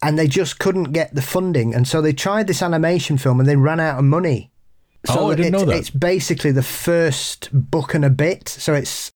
And 0.00 0.16
they 0.18 0.28
just 0.28 0.60
couldn't 0.60 0.92
get 0.92 1.12
the 1.12 1.22
funding, 1.22 1.74
and 1.74 1.86
so 1.86 2.00
they 2.00 2.12
tried 2.12 2.46
this 2.46 2.62
animation 2.62 3.18
film, 3.18 3.40
and 3.40 3.48
they 3.48 3.56
ran 3.56 3.80
out 3.80 3.98
of 3.98 4.04
money. 4.04 4.52
Oh, 5.08 5.32
I 5.32 5.34
didn't 5.34 5.54
it's, 5.54 5.62
know 5.64 5.70
that. 5.70 5.76
It's 5.76 5.90
basically 5.90 6.52
the 6.52 6.62
first 6.62 7.48
book 7.52 7.94
and 7.94 8.04
a 8.04 8.10
bit. 8.10 8.48
So 8.48 8.74
it's 8.74 9.10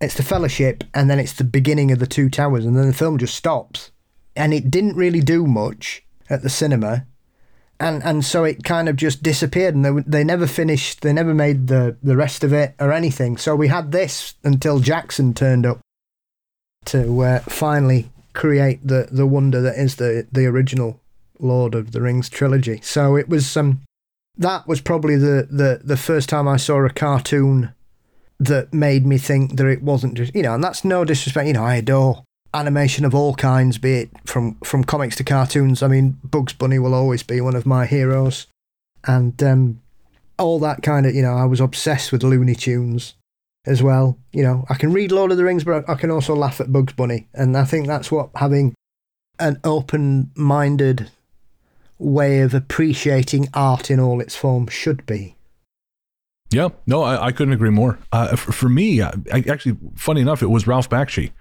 it's 0.00 0.14
the 0.14 0.22
Fellowship, 0.22 0.84
and 0.94 1.08
then 1.08 1.18
it's 1.18 1.32
the 1.32 1.44
beginning 1.44 1.90
of 1.90 1.98
the 1.98 2.06
Two 2.06 2.28
Towers, 2.28 2.64
and 2.64 2.76
then 2.76 2.86
the 2.86 2.92
film 2.92 3.18
just 3.18 3.34
stops. 3.34 3.90
And 4.34 4.52
it 4.52 4.70
didn't 4.70 4.96
really 4.96 5.20
do 5.20 5.46
much 5.46 6.02
at 6.28 6.42
the 6.42 6.50
cinema, 6.50 7.06
and 7.80 8.02
and 8.02 8.24
so 8.24 8.44
it 8.44 8.64
kind 8.64 8.88
of 8.88 8.96
just 8.96 9.22
disappeared, 9.22 9.74
and 9.74 9.84
they 9.84 10.02
they 10.06 10.24
never 10.24 10.46
finished. 10.46 11.00
They 11.00 11.12
never 11.12 11.34
made 11.34 11.68
the 11.68 11.96
the 12.02 12.16
rest 12.16 12.44
of 12.44 12.52
it 12.52 12.74
or 12.78 12.92
anything. 12.92 13.36
So 13.38 13.56
we 13.56 13.68
had 13.68 13.92
this 13.92 14.34
until 14.44 14.80
Jackson 14.80 15.32
turned 15.32 15.64
up 15.64 15.80
to 16.86 17.20
uh, 17.22 17.40
finally 17.40 18.10
create 18.34 18.86
the 18.86 19.08
the 19.10 19.26
wonder 19.26 19.60
that 19.62 19.78
is 19.78 19.96
the 19.96 20.26
the 20.30 20.46
original 20.46 21.00
Lord 21.38 21.74
of 21.74 21.92
the 21.92 22.02
Rings 22.02 22.28
trilogy. 22.28 22.80
So 22.82 23.16
it 23.16 23.28
was 23.28 23.56
um 23.56 23.80
that 24.38 24.68
was 24.68 24.80
probably 24.80 25.16
the, 25.16 25.48
the, 25.50 25.80
the 25.82 25.96
first 25.96 26.28
time 26.28 26.46
I 26.46 26.58
saw 26.58 26.84
a 26.84 26.90
cartoon 26.90 27.72
that 28.38 28.72
made 28.72 29.06
me 29.06 29.18
think 29.18 29.56
that 29.56 29.66
it 29.66 29.82
wasn't 29.82 30.14
just 30.14 30.34
you 30.34 30.42
know, 30.42 30.54
and 30.54 30.62
that's 30.62 30.84
no 30.84 31.04
disrespect, 31.04 31.46
you 31.46 31.54
know, 31.54 31.64
I 31.64 31.76
adore 31.76 32.22
animation 32.54 33.04
of 33.04 33.14
all 33.14 33.34
kinds, 33.34 33.78
be 33.78 33.94
it 33.94 34.10
from, 34.24 34.54
from 34.64 34.82
comics 34.82 35.16
to 35.16 35.24
cartoons. 35.24 35.82
I 35.82 35.88
mean, 35.88 36.18
Bugs 36.24 36.54
Bunny 36.54 36.78
will 36.78 36.94
always 36.94 37.22
be 37.22 37.40
one 37.40 37.54
of 37.54 37.66
my 37.66 37.86
heroes. 37.86 38.46
And 39.06 39.40
um 39.42 39.80
all 40.38 40.58
that 40.60 40.82
kind 40.82 41.06
of 41.06 41.14
you 41.14 41.22
know, 41.22 41.34
I 41.34 41.44
was 41.44 41.60
obsessed 41.60 42.12
with 42.12 42.22
Looney 42.22 42.54
Tunes 42.54 43.14
as 43.66 43.82
well. 43.82 44.18
You 44.32 44.42
know, 44.42 44.64
I 44.68 44.74
can 44.74 44.92
read 44.92 45.12
Lord 45.12 45.32
of 45.32 45.38
the 45.38 45.44
Rings, 45.44 45.64
but 45.64 45.88
I 45.88 45.94
can 45.94 46.10
also 46.10 46.34
laugh 46.34 46.60
at 46.60 46.72
Bugs 46.72 46.92
Bunny. 46.92 47.28
And 47.34 47.56
I 47.56 47.64
think 47.64 47.86
that's 47.86 48.10
what 48.10 48.30
having 48.36 48.74
an 49.38 49.60
open 49.64 50.30
minded 50.34 51.10
way 51.98 52.40
of 52.40 52.54
appreciating 52.54 53.48
art 53.54 53.90
in 53.90 54.00
all 54.00 54.20
its 54.20 54.36
forms 54.36 54.72
should 54.72 55.04
be. 55.06 55.35
Yeah. 56.50 56.68
No, 56.86 57.02
I, 57.02 57.26
I 57.26 57.32
couldn't 57.32 57.54
agree 57.54 57.70
more. 57.70 57.98
Uh, 58.12 58.36
for, 58.36 58.52
for 58.52 58.68
me, 58.68 59.00
uh, 59.00 59.10
I, 59.32 59.44
actually, 59.48 59.76
funny 59.96 60.20
enough, 60.20 60.42
it 60.42 60.46
was 60.46 60.66
Ralph 60.66 60.88
Bakshi 60.88 61.32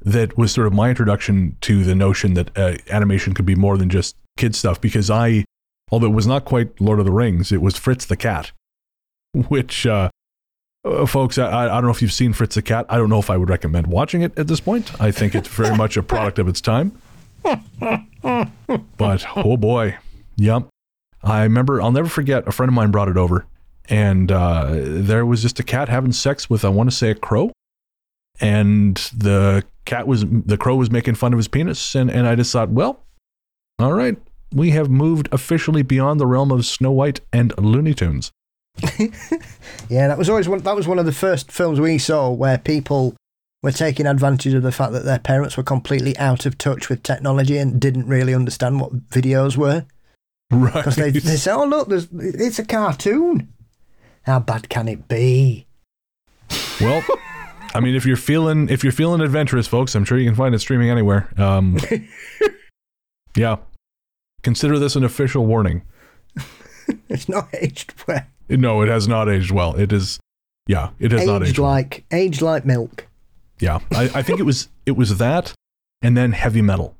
that 0.00 0.38
was 0.38 0.52
sort 0.52 0.66
of 0.66 0.72
my 0.72 0.88
introduction 0.90 1.56
to 1.62 1.82
the 1.82 1.94
notion 1.94 2.34
that 2.34 2.56
uh, 2.56 2.76
animation 2.90 3.34
could 3.34 3.46
be 3.46 3.56
more 3.56 3.76
than 3.76 3.90
just 3.90 4.16
kid 4.36 4.54
stuff. 4.54 4.80
Because 4.80 5.10
I, 5.10 5.44
although 5.90 6.06
it 6.06 6.14
was 6.14 6.26
not 6.26 6.44
quite 6.44 6.80
Lord 6.80 6.98
of 7.00 7.04
the 7.04 7.12
Rings, 7.12 7.50
it 7.50 7.60
was 7.60 7.76
Fritz 7.76 8.04
the 8.06 8.16
Cat, 8.16 8.52
which, 9.34 9.86
uh, 9.86 10.10
uh, 10.84 11.04
folks, 11.04 11.36
I, 11.36 11.64
I 11.64 11.66
don't 11.66 11.84
know 11.84 11.90
if 11.90 12.00
you've 12.00 12.12
seen 12.12 12.32
Fritz 12.32 12.54
the 12.54 12.62
Cat. 12.62 12.86
I 12.88 12.96
don't 12.96 13.10
know 13.10 13.18
if 13.18 13.30
I 13.30 13.36
would 13.36 13.50
recommend 13.50 13.88
watching 13.88 14.22
it 14.22 14.38
at 14.38 14.46
this 14.46 14.60
point. 14.60 14.98
I 15.00 15.10
think 15.10 15.34
it's 15.34 15.48
very 15.48 15.76
much 15.76 15.96
a 15.96 16.02
product 16.02 16.38
of 16.38 16.46
its 16.46 16.60
time. 16.60 16.92
But 18.96 19.24
oh 19.36 19.56
boy, 19.56 19.96
yep. 20.36 20.68
I 21.22 21.42
remember. 21.42 21.82
I'll 21.82 21.92
never 21.92 22.08
forget. 22.08 22.46
A 22.46 22.52
friend 22.52 22.68
of 22.68 22.74
mine 22.74 22.90
brought 22.90 23.08
it 23.08 23.16
over, 23.16 23.46
and 23.88 24.30
uh, 24.30 24.68
there 24.70 25.24
was 25.26 25.42
just 25.42 25.58
a 25.60 25.62
cat 25.62 25.88
having 25.88 26.12
sex 26.12 26.48
with 26.50 26.64
I 26.64 26.68
want 26.68 26.90
to 26.90 26.96
say 26.96 27.10
a 27.10 27.14
crow, 27.14 27.52
and 28.40 28.96
the 29.16 29.64
cat 29.84 30.06
was 30.06 30.24
the 30.26 30.56
crow 30.58 30.76
was 30.76 30.90
making 30.90 31.14
fun 31.16 31.32
of 31.32 31.38
his 31.38 31.48
penis, 31.48 31.94
and 31.94 32.10
and 32.10 32.26
I 32.26 32.34
just 32.34 32.52
thought, 32.52 32.70
well, 32.70 33.04
all 33.78 33.92
right, 33.92 34.16
we 34.52 34.70
have 34.70 34.88
moved 34.90 35.28
officially 35.32 35.82
beyond 35.82 36.20
the 36.20 36.26
realm 36.26 36.50
of 36.50 36.64
Snow 36.66 36.90
White 36.92 37.20
and 37.32 37.52
Looney 37.58 37.94
Tunes. 37.94 38.30
Yeah, 39.90 40.08
that 40.08 40.18
was 40.18 40.28
always 40.28 40.48
one. 40.48 40.58
That 40.60 40.76
was 40.76 40.86
one 40.86 40.98
of 40.98 41.06
the 41.06 41.12
first 41.12 41.50
films 41.50 41.80
we 41.80 41.96
saw 41.96 42.30
where 42.30 42.58
people 42.58 43.16
were 43.62 43.72
taking 43.72 44.06
advantage 44.06 44.52
of 44.52 44.62
the 44.62 44.70
fact 44.70 44.92
that 44.92 45.04
their 45.06 45.18
parents 45.18 45.56
were 45.56 45.62
completely 45.62 46.16
out 46.18 46.44
of 46.44 46.58
touch 46.58 46.88
with 46.90 47.02
technology 47.02 47.56
and 47.56 47.80
didn't 47.80 48.06
really 48.06 48.34
understand 48.34 48.80
what 48.80 49.08
videos 49.08 49.56
were 49.56 49.84
Right. 50.52 50.74
because 50.74 50.96
they 50.96 51.10
they 51.10 51.36
say, 51.36 51.50
"Oh 51.52 51.64
look, 51.64 51.88
there's 51.88 52.08
it's 52.12 52.58
a 52.58 52.64
cartoon. 52.66 53.48
How 54.22 54.38
bad 54.40 54.68
can 54.68 54.88
it 54.88 55.08
be?" 55.08 55.66
well, 56.80 57.02
I 57.74 57.80
mean, 57.80 57.94
if 57.94 58.06
you're 58.06 58.16
feeling 58.16 58.68
if 58.68 58.82
you're 58.82 58.92
feeling 58.92 59.20
adventurous, 59.20 59.66
folks, 59.66 59.94
I'm 59.94 60.04
sure 60.04 60.18
you 60.18 60.26
can 60.28 60.34
find 60.36 60.54
it 60.54 60.58
streaming 60.60 60.90
anywhere. 60.90 61.28
Um, 61.36 61.78
Yeah. 63.36 63.56
Consider 64.42 64.78
this 64.78 64.96
an 64.96 65.04
official 65.04 65.46
warning. 65.46 65.82
It's 67.10 67.28
not 67.28 67.48
aged 67.54 67.92
well. 68.06 68.22
No, 68.48 68.80
it 68.80 68.88
has 68.88 69.06
not 69.06 69.28
aged 69.28 69.50
well. 69.50 69.74
It 69.76 69.92
is, 69.92 70.18
yeah, 70.66 70.90
it 70.98 71.12
has 71.12 71.26
not 71.26 71.42
Aged 71.42 71.50
aged 71.50 71.58
well. 71.58 71.68
like 71.70 72.04
aged 72.10 72.40
like 72.40 72.64
milk. 72.64 73.06
Yeah, 73.60 73.80
I, 73.92 74.04
I 74.14 74.22
think 74.22 74.40
it 74.40 74.44
was 74.44 74.68
it 74.86 74.92
was 74.96 75.18
that, 75.18 75.52
and 76.00 76.16
then 76.16 76.32
heavy 76.32 76.62
metal. 76.62 76.96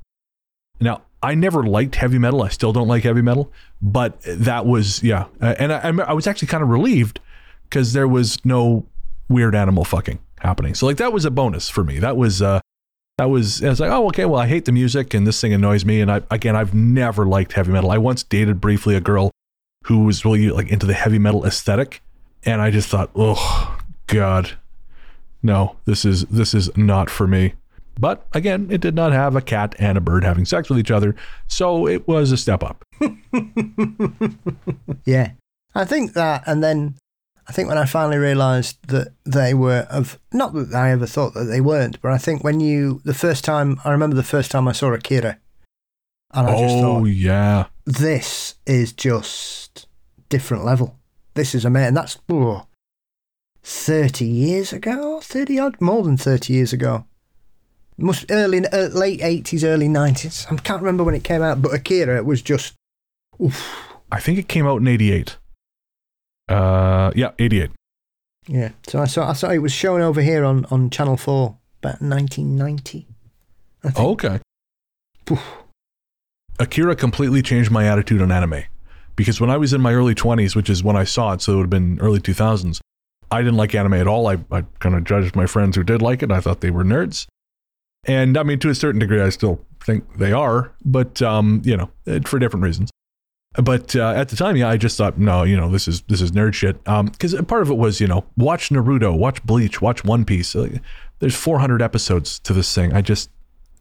Now 0.78 1.02
I 1.22 1.34
never 1.34 1.64
liked 1.64 1.96
heavy 1.96 2.18
metal. 2.18 2.42
I 2.42 2.48
still 2.48 2.72
don't 2.72 2.88
like 2.88 3.02
heavy 3.02 3.22
metal, 3.22 3.52
but 3.82 4.20
that 4.22 4.66
was 4.66 5.02
yeah. 5.02 5.26
Uh, 5.40 5.54
and 5.58 5.72
I, 5.72 6.04
I 6.06 6.12
was 6.12 6.26
actually 6.26 6.48
kind 6.48 6.62
of 6.62 6.68
relieved 6.68 7.20
because 7.64 7.92
there 7.92 8.08
was 8.08 8.44
no 8.44 8.86
weird 9.28 9.54
animal 9.54 9.84
fucking 9.84 10.18
happening. 10.40 10.74
So 10.74 10.86
like 10.86 10.96
that 10.98 11.12
was 11.12 11.24
a 11.24 11.30
bonus 11.30 11.68
for 11.68 11.84
me. 11.84 11.98
That 11.98 12.16
was 12.16 12.40
uh 12.40 12.60
that 13.18 13.30
was 13.30 13.62
I 13.62 13.68
was 13.68 13.80
like 13.80 13.90
oh 13.90 14.06
okay 14.08 14.24
well 14.24 14.40
I 14.40 14.46
hate 14.46 14.64
the 14.64 14.72
music 14.72 15.12
and 15.12 15.26
this 15.26 15.40
thing 15.40 15.52
annoys 15.52 15.84
me 15.84 16.00
and 16.00 16.10
I 16.10 16.22
again 16.30 16.54
I've 16.54 16.74
never 16.74 17.26
liked 17.26 17.52
heavy 17.52 17.72
metal. 17.72 17.90
I 17.90 17.98
once 17.98 18.22
dated 18.22 18.60
briefly 18.60 18.94
a 18.94 19.00
girl 19.00 19.30
who 19.84 20.04
was 20.04 20.24
really 20.24 20.50
like 20.50 20.68
into 20.68 20.86
the 20.86 20.94
heavy 20.94 21.18
metal 21.18 21.44
aesthetic, 21.44 22.02
and 22.44 22.60
I 22.60 22.70
just 22.70 22.88
thought 22.88 23.10
oh 23.14 23.78
god 24.06 24.52
no, 25.42 25.76
this 25.84 26.04
is 26.04 26.24
this 26.26 26.54
is 26.54 26.76
not 26.76 27.10
for 27.10 27.26
me. 27.26 27.54
But 27.98 28.26
again, 28.32 28.68
it 28.70 28.80
did 28.80 28.94
not 28.94 29.12
have 29.12 29.34
a 29.34 29.40
cat 29.40 29.74
and 29.78 29.98
a 29.98 30.00
bird 30.00 30.22
having 30.22 30.44
sex 30.44 30.68
with 30.68 30.78
each 30.78 30.90
other, 30.90 31.16
so 31.48 31.88
it 31.88 32.06
was 32.06 32.30
a 32.32 32.36
step 32.36 32.62
up. 32.62 32.84
Yeah. 35.04 35.32
I 35.74 35.84
think 35.84 36.12
that, 36.14 36.42
and 36.46 36.62
then 36.62 36.96
I 37.46 37.52
think 37.52 37.68
when 37.68 37.78
I 37.78 37.86
finally 37.86 38.18
realised 38.18 38.76
that 38.88 39.14
they 39.24 39.54
were 39.54 39.86
of, 39.90 40.18
not 40.32 40.52
that 40.54 40.74
I 40.74 40.90
ever 40.90 41.06
thought 41.06 41.34
that 41.34 41.44
they 41.44 41.60
weren't, 41.60 42.00
but 42.02 42.12
I 42.12 42.18
think 42.18 42.44
when 42.44 42.60
you, 42.60 43.00
the 43.04 43.14
first 43.14 43.44
time, 43.44 43.80
I 43.84 43.90
remember 43.90 44.16
the 44.16 44.22
first 44.22 44.50
time 44.50 44.68
I 44.68 44.72
saw 44.72 44.92
Akira, 44.92 45.38
and 46.34 46.46
I 46.46 46.60
just 46.60 46.74
oh 46.74 46.80
thought, 46.82 47.04
yeah, 47.04 47.66
this 47.86 48.56
is 48.66 48.92
just 48.92 49.86
different 50.28 50.64
level. 50.64 50.98
This 51.34 51.54
is 51.54 51.64
amazing. 51.64 51.94
That's 51.94 52.18
oh, 52.28 52.66
30 53.62 54.26
years 54.26 54.72
ago, 54.74 55.20
30 55.22 55.58
odd, 55.58 55.80
more 55.80 56.02
than 56.02 56.18
30 56.18 56.52
years 56.52 56.72
ago. 56.74 57.06
Must 58.00 58.30
early, 58.30 58.64
uh, 58.66 58.88
late 58.88 59.20
80s, 59.20 59.64
early 59.64 59.88
90s. 59.88 60.50
I 60.52 60.56
can't 60.56 60.80
remember 60.80 61.02
when 61.02 61.16
it 61.16 61.24
came 61.24 61.42
out, 61.42 61.60
but 61.60 61.74
Akira 61.74 62.22
was 62.22 62.42
just, 62.42 62.74
oof. 63.42 63.88
I 64.10 64.20
think 64.20 64.38
it 64.38 64.48
came 64.48 64.66
out 64.66 64.80
in 64.80 64.88
'88. 64.88 65.36
Uh, 66.48 67.10
yeah, 67.14 67.32
'88. 67.38 67.70
Yeah. 68.46 68.70
So 68.86 69.00
I 69.00 69.04
saw 69.04 69.28
I 69.28 69.32
saw 69.34 69.50
it 69.50 69.58
was 69.58 69.72
shown 69.72 70.00
over 70.00 70.22
here 70.22 70.44
on, 70.44 70.64
on 70.70 70.88
Channel 70.88 71.16
Four 71.16 71.58
about 71.82 72.00
nineteen 72.00 72.56
ninety. 72.56 73.06
I. 73.84 73.92
Okay. 73.96 74.40
Poof. 75.26 75.44
Akira 76.58 76.96
completely 76.96 77.42
changed 77.42 77.70
my 77.70 77.86
attitude 77.86 78.22
on 78.22 78.32
anime 78.32 78.64
because 79.14 79.40
when 79.40 79.50
I 79.50 79.56
was 79.56 79.72
in 79.72 79.80
my 79.80 79.94
early 79.94 80.14
20s, 80.14 80.56
which 80.56 80.68
is 80.68 80.82
when 80.82 80.96
I 80.96 81.04
saw 81.04 81.32
it, 81.32 81.42
so 81.42 81.52
it 81.52 81.56
would 81.56 81.62
have 81.64 81.70
been 81.70 82.00
early 82.00 82.18
2000s, 82.18 82.80
I 83.30 83.42
didn't 83.42 83.56
like 83.56 83.76
anime 83.76 83.94
at 83.94 84.08
all. 84.08 84.26
I, 84.26 84.38
I 84.50 84.62
kind 84.80 84.96
of 84.96 85.04
judged 85.04 85.36
my 85.36 85.46
friends 85.46 85.76
who 85.76 85.84
did 85.84 86.02
like 86.02 86.20
it. 86.22 86.32
I 86.32 86.40
thought 86.40 86.60
they 86.60 86.72
were 86.72 86.82
nerds. 86.82 87.26
And 88.04 88.36
I 88.38 88.42
mean, 88.42 88.58
to 88.60 88.70
a 88.70 88.74
certain 88.74 88.98
degree, 88.98 89.20
I 89.20 89.28
still 89.30 89.60
think 89.80 90.18
they 90.18 90.32
are, 90.32 90.72
but, 90.84 91.20
um, 91.22 91.62
you 91.64 91.76
know, 91.76 91.90
for 92.24 92.38
different 92.38 92.64
reasons. 92.64 92.90
But 93.54 93.96
uh, 93.96 94.10
at 94.10 94.28
the 94.28 94.36
time, 94.36 94.56
yeah, 94.56 94.68
I 94.68 94.76
just 94.76 94.96
thought, 94.96 95.18
no, 95.18 95.42
you 95.42 95.56
know, 95.56 95.70
this 95.70 95.88
is 95.88 96.02
this 96.02 96.20
is 96.20 96.30
nerd 96.30 96.54
shit. 96.54 96.82
Because 96.84 97.34
part 97.46 97.62
of 97.62 97.70
it 97.70 97.74
was, 97.74 98.00
you 98.00 98.06
know, 98.06 98.24
watch 98.36 98.68
Naruto, 98.68 99.16
watch 99.16 99.42
Bleach, 99.44 99.80
watch 99.80 100.04
One 100.04 100.24
Piece. 100.24 100.54
Like, 100.54 100.80
there's 101.18 101.34
400 101.34 101.82
episodes 101.82 102.38
to 102.40 102.52
this 102.52 102.72
thing. 102.72 102.92
I 102.92 103.00
just, 103.00 103.30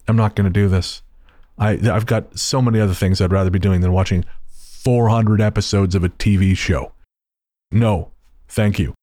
I'm 0.08 0.16
not 0.16 0.36
going 0.36 0.46
to 0.46 0.50
do 0.52 0.68
this. 0.68 1.04
I 1.60 1.72
I've 1.92 2.06
got 2.06 2.40
so 2.40 2.62
many 2.62 2.80
other 2.80 2.94
things 2.94 3.22
I'd 3.22 3.32
rather 3.32 3.50
be 3.50 3.60
doing 3.60 3.82
than 3.82 3.92
watching 3.92 4.26
400 4.52 5.42
episodes 5.42 5.96
of 5.96 6.04
a 6.04 6.10
TV 6.10 6.56
show. 6.58 6.94
No, 7.72 8.12
thank 8.48 8.80
you. 8.80 8.94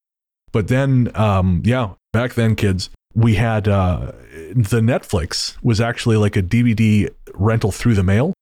But 0.51 0.69
then, 0.69 1.11
um, 1.15 1.63
yeah, 1.65 1.95
back 2.13 2.35
then, 2.35 2.57
kids, 2.57 2.91
we 3.15 3.35
had 3.35 3.69
uh, 3.69 4.13
the 4.55 4.81
Netflix 4.81 5.57
was 5.63 5.81
actually 5.81 6.17
like 6.17 6.37
a 6.37 6.43
DVD 6.43 7.09
rental 7.35 7.71
through 7.71 7.95
the 7.95 8.03
mail. 8.03 8.33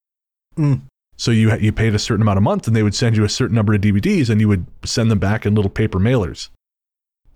Mm. 0.56 0.82
So 1.16 1.30
you 1.30 1.54
you 1.56 1.72
paid 1.72 1.94
a 1.94 1.98
certain 1.98 2.22
amount 2.22 2.38
a 2.38 2.42
month, 2.42 2.66
and 2.66 2.74
they 2.74 2.82
would 2.82 2.94
send 2.94 3.16
you 3.16 3.24
a 3.24 3.28
certain 3.28 3.54
number 3.54 3.74
of 3.74 3.80
DVDs, 3.80 4.28
and 4.28 4.40
you 4.40 4.48
would 4.48 4.66
send 4.85 5.11
them 5.11 5.18
back 5.18 5.46
in 5.46 5.54
little 5.54 5.70
paper 5.70 5.98
mailers. 5.98 6.48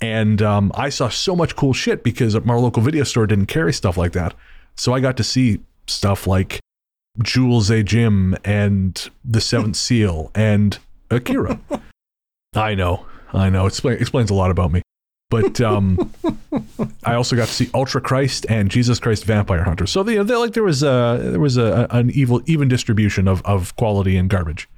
And 0.00 0.42
um, 0.42 0.72
I 0.74 0.88
saw 0.88 1.08
so 1.08 1.34
much 1.34 1.56
cool 1.56 1.72
shit 1.72 2.02
because 2.02 2.34
our 2.34 2.58
local 2.58 2.82
video 2.82 3.04
store 3.04 3.26
didn't 3.26 3.46
carry 3.46 3.72
stuff 3.72 3.96
like 3.96 4.12
that. 4.12 4.34
So 4.74 4.92
I 4.92 5.00
got 5.00 5.16
to 5.16 5.24
see 5.24 5.60
stuff 5.86 6.26
like 6.26 6.60
Jules 7.22 7.70
et 7.70 7.84
Jim 7.84 8.36
and 8.44 9.08
The 9.24 9.40
Seventh 9.40 9.76
Seal 9.76 10.30
and 10.34 10.78
Akira. 11.10 11.60
I 12.54 12.74
know, 12.74 13.06
I 13.32 13.48
know. 13.48 13.66
It 13.66 13.72
expla- 13.72 14.00
explains 14.00 14.30
a 14.30 14.34
lot 14.34 14.50
about 14.50 14.72
me. 14.72 14.82
But 15.28 15.60
um, 15.60 16.12
I 17.04 17.14
also 17.14 17.34
got 17.34 17.48
to 17.48 17.54
see 17.54 17.68
Ultra 17.74 18.00
Christ 18.00 18.46
and 18.48 18.70
Jesus 18.70 19.00
Christ 19.00 19.24
Vampire 19.24 19.64
Hunter. 19.64 19.86
So 19.86 20.02
they, 20.02 20.22
they 20.22 20.36
like 20.36 20.52
there 20.52 20.62
was 20.62 20.82
a 20.84 21.18
there 21.20 21.40
was 21.40 21.56
a, 21.56 21.88
an 21.90 22.10
evil 22.10 22.42
even 22.46 22.68
distribution 22.68 23.26
of 23.26 23.42
of 23.44 23.74
quality 23.76 24.16
and 24.16 24.30
garbage. 24.30 24.68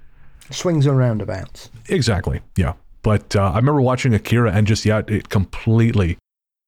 Swings 0.51 0.87
and 0.87 0.97
roundabouts. 0.97 1.71
Exactly. 1.89 2.41
Yeah. 2.57 2.73
But 3.03 3.37
uh, 3.37 3.51
I 3.53 3.57
remember 3.57 3.83
watching 3.83 4.15
Akira 4.15 4.53
and 4.53 4.67
just 4.67 4.87
yeah, 4.87 5.03
it 5.07 5.29
completely 5.29 6.17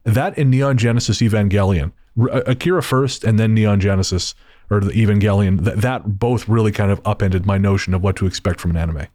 that 0.04 0.36
in 0.36 0.50
Neon 0.50 0.76
Genesis 0.76 1.20
Evangelion, 1.20 1.92
R- 2.20 2.42
Akira 2.46 2.82
first 2.82 3.24
and 3.24 3.38
then 3.38 3.54
Neon 3.54 3.80
Genesis 3.80 4.34
or 4.68 4.80
the 4.80 4.92
Evangelion. 4.92 5.64
That 5.64 5.80
that 5.80 6.18
both 6.18 6.48
really 6.48 6.72
kind 6.72 6.90
of 6.92 7.00
upended 7.06 7.46
my 7.46 7.56
notion 7.56 7.94
of 7.94 8.02
what 8.02 8.16
to 8.16 8.26
expect 8.26 8.60
from 8.60 8.72
an 8.72 8.76
anime. 8.76 9.06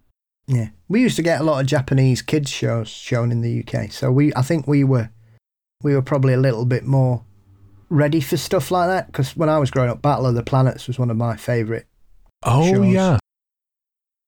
Yeah. 0.47 0.69
We 0.88 1.01
used 1.01 1.15
to 1.15 1.23
get 1.23 1.41
a 1.41 1.43
lot 1.43 1.60
of 1.62 1.67
Japanese 1.67 2.21
kids 2.21 2.49
shows 2.51 2.88
shown 2.89 3.31
in 3.31 3.41
the 3.41 3.63
UK. 3.65 3.91
So 3.91 4.12
we 4.12 4.34
I 4.36 4.41
think 4.41 4.67
we 4.67 4.84
were 4.84 5.10
we 5.81 5.93
were 5.95 6.01
probably 6.01 6.34
a 6.34 6.38
little 6.39 6.65
bit 6.65 6.86
more 6.86 7.23
ready 7.89 8.21
for 8.21 8.38
stuff 8.38 8.71
like 8.71 8.88
that 8.88 9.08
because 9.08 9.36
when 9.36 9.49
I 9.49 9.58
was 9.60 9.71
growing 9.71 9.89
up 9.89 10.01
Battle 10.01 10.25
of 10.27 10.36
the 10.36 10.43
Planets 10.43 10.88
was 10.88 10.97
one 10.99 11.10
of 11.12 11.17
my 11.17 11.36
favorite 11.36 11.88
Oh 12.43 12.71
Shows. 12.71 12.93
yeah. 12.93 13.17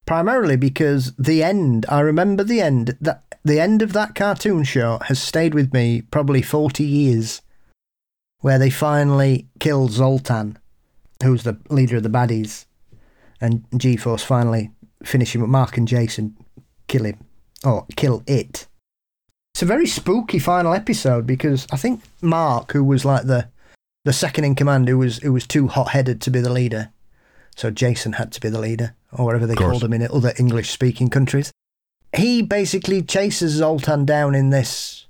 primarily 0.06 0.56
because 0.56 1.13
the 1.15 1.43
end 1.43 1.86
I 1.89 1.99
remember 2.01 2.43
the 2.43 2.62
end 2.62 2.97
that 3.01 3.23
the 3.43 3.60
end 3.60 3.82
of 3.82 3.93
that 3.93 4.15
cartoon 4.15 4.63
show 4.63 4.99
has 5.06 5.21
stayed 5.21 5.53
with 5.53 5.73
me 5.73 6.01
probably 6.01 6.41
40 6.41 6.84
years 6.84 7.41
where 8.41 8.60
they 8.60 8.69
finally 8.69 9.47
kill 9.60 9.88
Zoltar 9.89 10.56
who's 11.23 11.43
the 11.43 11.58
leader 11.69 11.97
of 11.97 12.03
the 12.03 12.10
baddies 12.10 12.65
and 13.41 13.65
G-Force 13.75 14.23
finally 14.23 14.71
finish 15.03 15.36
him 15.36 15.49
Mark 15.49 15.77
and 15.77 15.88
Jason 15.88 16.36
kill 16.88 17.05
him 17.05 17.17
or 17.63 17.86
kill 17.95 18.23
it 18.27 18.67
it's 19.53 19.62
a 19.62 19.65
very 19.65 19.88
spooky 19.88 20.39
final 20.39 20.73
episode 20.73 21.25
because 21.25 21.67
I 21.71 21.77
think 21.77 22.01
Mark 22.21 22.73
who 22.73 22.83
was 22.83 23.05
like 23.05 23.25
the 23.25 23.49
the 24.05 24.13
second 24.13 24.45
in 24.45 24.55
command 24.55 24.88
who 24.88 24.97
was 24.97 25.17
who 25.17 25.33
was 25.33 25.47
too 25.47 25.67
hot-headed 25.67 26.21
to 26.21 26.31
be 26.31 26.39
the 26.39 26.51
leader 26.51 26.91
so 27.57 27.71
Jason 27.71 28.13
had 28.13 28.31
to 28.33 28.39
be 28.39 28.49
the 28.49 28.60
leader, 28.60 28.93
or 29.12 29.25
whatever 29.25 29.47
they 29.47 29.55
called 29.55 29.83
him 29.83 29.91
in 29.91 30.03
other 30.03 30.31
English 30.38 30.69
speaking 30.69 31.10
countries. 31.10 31.51
He 32.15 32.43
basically 32.43 33.01
chases 33.01 33.60
Zoltar 33.60 34.05
down 34.05 34.36
in 34.36 34.51
this 34.51 35.07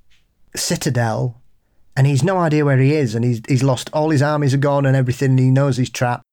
citadel, 0.56 1.42
and 1.94 2.06
he's 2.06 2.24
no 2.24 2.38
idea 2.38 2.64
where 2.64 2.78
he 2.78 2.94
is, 2.94 3.14
and 3.14 3.22
he's, 3.22 3.42
he's 3.46 3.62
lost 3.62 3.90
all 3.92 4.08
his 4.08 4.22
armies 4.22 4.54
are 4.54 4.58
gone 4.58 4.86
and 4.86 4.96
everything, 4.96 5.32
and 5.32 5.38
he 5.38 5.50
knows 5.50 5.76
he's 5.76 5.90
trapped. 5.90 6.24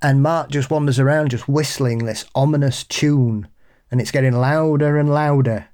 And 0.00 0.22
Mark 0.22 0.50
just 0.50 0.70
wanders 0.70 0.98
around 0.98 1.30
just 1.30 1.48
whistling 1.48 2.04
this 2.04 2.24
ominous 2.34 2.84
tune, 2.84 3.48
and 3.90 4.00
it's 4.00 4.12
getting 4.12 4.32
louder 4.32 4.96
and 4.96 5.10
louder 5.10 5.68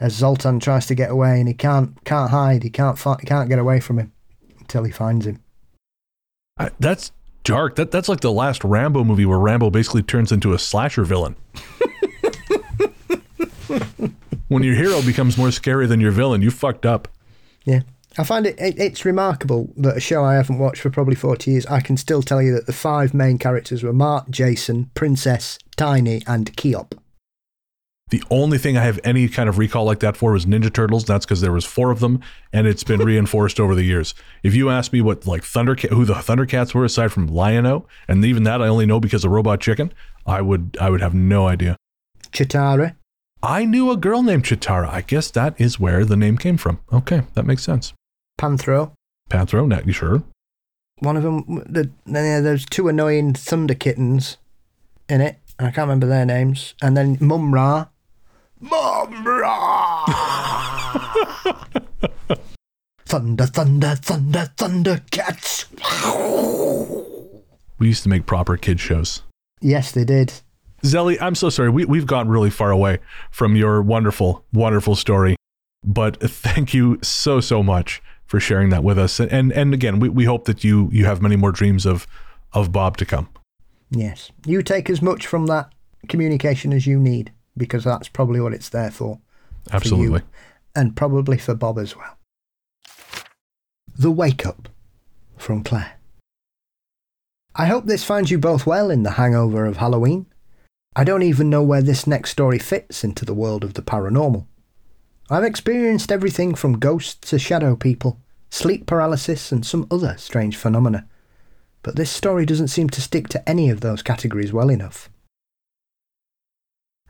as 0.00 0.20
Zoltar 0.20 0.60
tries 0.60 0.86
to 0.86 0.94
get 0.94 1.10
away, 1.10 1.38
and 1.40 1.48
he 1.48 1.54
can't 1.54 2.02
can't 2.04 2.30
hide, 2.30 2.62
he 2.62 2.70
can't 2.70 2.98
fi- 2.98 3.16
can't 3.16 3.48
get 3.48 3.58
away 3.58 3.80
from 3.80 3.98
him 3.98 4.12
until 4.58 4.84
he 4.84 4.92
finds 4.92 5.26
him. 5.26 5.42
I, 6.56 6.70
that's 6.78 7.12
dark. 7.44 7.76
That 7.76 7.90
that's 7.90 8.08
like 8.08 8.20
the 8.20 8.32
last 8.32 8.62
Rambo 8.64 9.04
movie 9.04 9.26
where 9.26 9.38
Rambo 9.38 9.70
basically 9.70 10.02
turns 10.02 10.30
into 10.32 10.52
a 10.52 10.58
slasher 10.58 11.04
villain. 11.04 11.36
when 14.48 14.62
your 14.62 14.74
hero 14.74 15.02
becomes 15.02 15.36
more 15.36 15.50
scary 15.50 15.86
than 15.86 16.00
your 16.00 16.12
villain, 16.12 16.42
you 16.42 16.50
fucked 16.50 16.86
up. 16.86 17.08
Yeah. 17.64 17.80
I 18.18 18.24
find 18.24 18.46
it, 18.46 18.58
it 18.58 18.78
it's 18.78 19.04
remarkable 19.04 19.72
that 19.76 19.96
a 19.96 20.00
show 20.00 20.24
I 20.24 20.34
haven't 20.34 20.58
watched 20.58 20.82
for 20.82 20.90
probably 20.90 21.14
40 21.14 21.50
years, 21.52 21.66
I 21.66 21.80
can 21.80 21.96
still 21.96 22.20
tell 22.20 22.42
you 22.42 22.52
that 22.54 22.66
the 22.66 22.72
five 22.72 23.14
main 23.14 23.38
characters 23.38 23.84
were 23.84 23.92
Mark, 23.92 24.28
Jason, 24.28 24.90
Princess, 24.94 25.58
Tiny, 25.76 26.22
and 26.26 26.54
Keyop. 26.56 26.98
The 28.10 28.22
only 28.30 28.56
thing 28.58 28.76
I 28.76 28.84
have 28.84 28.98
any 29.04 29.28
kind 29.28 29.48
of 29.48 29.58
recall 29.58 29.84
like 29.84 30.00
that 30.00 30.16
for 30.16 30.32
was 30.32 30.46
Ninja 30.46 30.72
Turtles. 30.72 31.04
That's 31.04 31.26
because 31.26 31.42
there 31.42 31.52
was 31.52 31.66
four 31.66 31.90
of 31.90 32.00
them, 32.00 32.20
and 32.52 32.66
it's 32.66 32.82
been 32.82 33.00
reinforced 33.04 33.60
over 33.60 33.74
the 33.74 33.84
years. 33.84 34.14
If 34.42 34.54
you 34.54 34.70
ask 34.70 34.92
me 34.92 35.00
what 35.00 35.26
like 35.26 35.42
Thundercat, 35.42 35.90
who 35.90 36.04
the 36.04 36.14
Thundercats 36.14 36.74
were 36.74 36.84
aside 36.84 37.12
from 37.12 37.26
Lion-O, 37.26 37.86
and 38.08 38.24
even 38.24 38.44
that 38.44 38.62
I 38.62 38.66
only 38.66 38.86
know 38.86 38.98
because 38.98 39.24
of 39.24 39.30
Robot 39.30 39.60
Chicken, 39.60 39.92
I 40.26 40.40
would 40.40 40.76
I 40.80 40.90
would 40.90 41.02
have 41.02 41.14
no 41.14 41.46
idea. 41.46 41.76
Cheetara. 42.32 42.96
I 43.42 43.64
knew 43.64 43.90
a 43.90 43.96
girl 43.96 44.22
named 44.22 44.44
Cheetara. 44.44 44.88
I 44.88 45.02
guess 45.02 45.30
that 45.30 45.60
is 45.60 45.78
where 45.78 46.04
the 46.04 46.16
name 46.16 46.38
came 46.38 46.56
from. 46.56 46.80
Okay, 46.92 47.22
that 47.34 47.46
makes 47.46 47.62
sense. 47.62 47.92
Panthro. 48.38 48.92
Panthro, 49.28 49.66
not 49.66 49.86
you 49.86 49.92
sure? 49.92 50.22
One 51.00 51.16
of 51.16 51.22
them, 51.22 51.62
the, 51.68 51.90
the, 52.06 52.40
there's 52.42 52.64
two 52.64 52.88
annoying 52.88 53.34
thunder 53.34 53.74
kittens 53.74 54.38
in 55.08 55.20
it. 55.20 55.38
And 55.58 55.66
I 55.68 55.70
can't 55.70 55.88
remember 55.88 56.06
their 56.06 56.24
names. 56.24 56.74
And 56.80 56.96
then 56.96 57.18
Mumm-Ra. 57.20 57.88
Mumm-Ra! 58.60 60.04
Thunder, 63.06 63.46
thunder, 63.46 63.94
thunder, 63.94 64.52
thunder 64.58 65.00
cats. 65.10 65.64
We 67.78 67.86
used 67.86 68.02
to 68.02 68.10
make 68.10 68.26
proper 68.26 68.58
kid 68.58 68.80
shows. 68.80 69.22
yes, 69.62 69.92
they 69.92 70.04
did. 70.04 70.34
Zelly, 70.84 71.16
I'm 71.18 71.34
so 71.34 71.48
sorry. 71.48 71.70
We, 71.70 71.86
we've 71.86 72.06
gotten 72.06 72.30
really 72.30 72.50
far 72.50 72.70
away 72.70 72.98
from 73.30 73.56
your 73.56 73.80
wonderful, 73.80 74.44
wonderful 74.52 74.94
story. 74.94 75.36
But 75.82 76.20
thank 76.20 76.74
you 76.74 76.98
so, 77.02 77.40
so 77.40 77.62
much 77.62 78.02
for 78.28 78.38
sharing 78.38 78.68
that 78.68 78.84
with 78.84 78.98
us. 78.98 79.18
And 79.18 79.52
and 79.52 79.74
again, 79.74 79.98
we, 79.98 80.08
we 80.08 80.24
hope 80.24 80.44
that 80.44 80.62
you 80.62 80.88
you 80.92 81.06
have 81.06 81.20
many 81.20 81.34
more 81.34 81.50
dreams 81.50 81.84
of 81.84 82.06
of 82.52 82.70
Bob 82.70 82.96
to 82.98 83.04
come. 83.04 83.28
Yes. 83.90 84.30
You 84.46 84.62
take 84.62 84.88
as 84.88 85.02
much 85.02 85.26
from 85.26 85.46
that 85.46 85.72
communication 86.08 86.72
as 86.72 86.86
you 86.86 87.00
need 87.00 87.32
because 87.56 87.84
that's 87.84 88.08
probably 88.08 88.40
what 88.40 88.54
it's 88.54 88.68
there 88.68 88.90
for. 88.90 89.18
for 89.64 89.74
Absolutely. 89.74 90.22
and 90.76 90.94
probably 90.94 91.38
for 91.38 91.54
Bob 91.54 91.78
as 91.78 91.96
well. 91.96 92.16
The 93.96 94.10
Wake 94.10 94.46
Up 94.46 94.68
from 95.36 95.64
Claire. 95.64 95.94
I 97.56 97.66
hope 97.66 97.86
this 97.86 98.04
finds 98.04 98.30
you 98.30 98.38
both 98.38 98.66
well 98.66 98.90
in 98.90 99.02
the 99.02 99.12
hangover 99.12 99.64
of 99.64 99.78
Halloween. 99.78 100.26
I 100.94 101.02
don't 101.02 101.22
even 101.22 101.50
know 101.50 101.62
where 101.62 101.82
this 101.82 102.06
next 102.06 102.30
story 102.30 102.58
fits 102.58 103.02
into 103.02 103.24
the 103.24 103.34
world 103.34 103.64
of 103.64 103.74
the 103.74 103.82
paranormal. 103.82 104.46
I've 105.30 105.44
experienced 105.44 106.10
everything 106.10 106.54
from 106.54 106.78
ghosts 106.78 107.28
to 107.28 107.38
shadow 107.38 107.76
people, 107.76 108.18
sleep 108.48 108.86
paralysis, 108.86 109.52
and 109.52 109.64
some 109.64 109.86
other 109.90 110.16
strange 110.16 110.56
phenomena. 110.56 111.06
But 111.82 111.96
this 111.96 112.10
story 112.10 112.46
doesn't 112.46 112.68
seem 112.68 112.88
to 112.90 113.02
stick 113.02 113.28
to 113.28 113.48
any 113.48 113.68
of 113.68 113.80
those 113.80 114.02
categories 114.02 114.54
well 114.54 114.70
enough. 114.70 115.10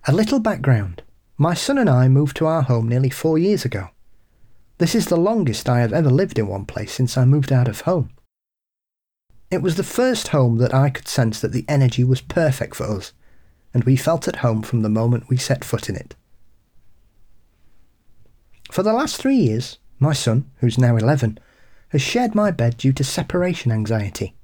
A 0.08 0.12
little 0.12 0.40
background. 0.40 1.02
My 1.36 1.54
son 1.54 1.78
and 1.78 1.88
I 1.88 2.08
moved 2.08 2.36
to 2.38 2.46
our 2.46 2.62
home 2.62 2.88
nearly 2.88 3.10
four 3.10 3.38
years 3.38 3.64
ago. 3.64 3.90
This 4.78 4.96
is 4.96 5.06
the 5.06 5.16
longest 5.16 5.68
I 5.68 5.78
have 5.80 5.92
ever 5.92 6.10
lived 6.10 6.40
in 6.40 6.48
one 6.48 6.64
place 6.64 6.92
since 6.92 7.16
I 7.16 7.24
moved 7.24 7.52
out 7.52 7.68
of 7.68 7.82
home. 7.82 8.10
It 9.48 9.62
was 9.62 9.76
the 9.76 9.84
first 9.84 10.28
home 10.28 10.58
that 10.58 10.74
I 10.74 10.90
could 10.90 11.06
sense 11.06 11.40
that 11.40 11.52
the 11.52 11.64
energy 11.68 12.02
was 12.02 12.20
perfect 12.20 12.74
for 12.74 12.84
us, 12.84 13.12
and 13.72 13.84
we 13.84 13.94
felt 13.94 14.26
at 14.26 14.36
home 14.36 14.62
from 14.62 14.82
the 14.82 14.88
moment 14.88 15.28
we 15.28 15.36
set 15.36 15.64
foot 15.64 15.88
in 15.88 15.94
it. 15.94 16.16
For 18.70 18.82
the 18.82 18.92
last 18.92 19.16
three 19.16 19.36
years, 19.36 19.78
my 19.98 20.12
son, 20.12 20.50
who's 20.60 20.78
now 20.78 20.96
11, 20.96 21.38
has 21.88 22.02
shared 22.02 22.34
my 22.34 22.50
bed 22.50 22.76
due 22.76 22.92
to 22.92 23.04
separation 23.04 23.72
anxiety. 23.72 24.34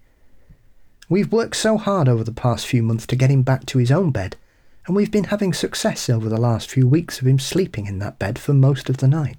We've 1.08 1.30
worked 1.30 1.56
so 1.56 1.76
hard 1.76 2.08
over 2.08 2.24
the 2.24 2.32
past 2.32 2.66
few 2.66 2.82
months 2.82 3.06
to 3.08 3.16
get 3.16 3.30
him 3.30 3.42
back 3.42 3.66
to 3.66 3.78
his 3.78 3.90
own 3.90 4.10
bed, 4.10 4.36
and 4.86 4.96
we've 4.96 5.10
been 5.10 5.24
having 5.24 5.52
success 5.52 6.08
over 6.08 6.28
the 6.28 6.40
last 6.40 6.70
few 6.70 6.88
weeks 6.88 7.20
of 7.20 7.26
him 7.26 7.38
sleeping 7.38 7.86
in 7.86 7.98
that 7.98 8.18
bed 8.18 8.38
for 8.38 8.54
most 8.54 8.88
of 8.88 8.98
the 8.98 9.08
night. 9.08 9.36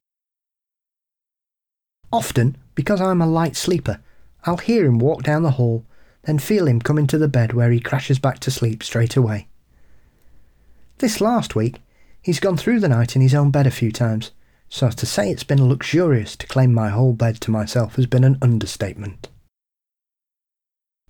Often, 2.14 2.58
because 2.76 3.02
I'm 3.02 3.22
a 3.22 3.28
light 3.28 3.56
sleeper, 3.56 4.00
I'll 4.44 4.58
hear 4.58 4.86
him 4.86 5.00
walk 5.00 5.24
down 5.24 5.44
the 5.44 5.52
hall, 5.52 5.84
then 6.24 6.40
feel 6.40 6.68
him 6.68 6.80
come 6.80 6.98
into 6.98 7.18
the 7.18 7.28
bed 7.28 7.54
where 7.54 7.72
he 7.72 7.80
crashes 7.80 8.20
back 8.20 8.40
to 8.40 8.52
sleep 8.52 8.84
straight 8.84 9.16
away. 9.16 9.48
This 11.00 11.20
last 11.20 11.56
week, 11.56 11.82
he's 12.22 12.40
gone 12.40 12.58
through 12.58 12.80
the 12.80 12.90
night 12.90 13.16
in 13.16 13.22
his 13.22 13.36
own 13.36 13.52
bed 13.52 13.68
a 13.68 13.72
few 13.72 13.92
times, 13.92 14.32
so 14.76 14.88
as 14.88 14.96
to 14.96 15.06
say 15.06 15.32
it's 15.32 15.46
been 15.46 15.70
luxurious 15.70 16.36
to 16.36 16.46
claim 16.48 16.74
my 16.74 16.90
whole 16.90 17.14
bed 17.14 17.40
to 17.40 17.50
myself 17.50 17.96
has 17.96 18.06
been 18.08 18.26
an 18.26 18.38
understatement. 18.42 19.30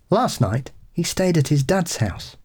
Last 0.08 0.40
night, 0.40 0.70
he 0.92 1.02
stayed 1.02 1.36
at 1.36 1.48
his 1.48 1.64
dad's 1.64 1.96
house. 1.96 2.36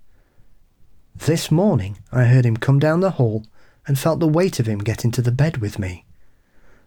This 1.16 1.52
morning, 1.52 2.00
I 2.12 2.24
heard 2.24 2.44
him 2.44 2.58
come 2.58 2.80
down 2.80 3.02
the 3.02 3.12
hall 3.12 3.46
and 3.86 4.00
felt 4.00 4.20
the 4.20 4.28
weight 4.28 4.60
of 4.60 4.66
him 4.66 4.80
get 4.80 5.06
into 5.06 5.22
the 5.22 5.32
bed 5.32 5.58
with 5.58 5.78
me. 5.78 6.08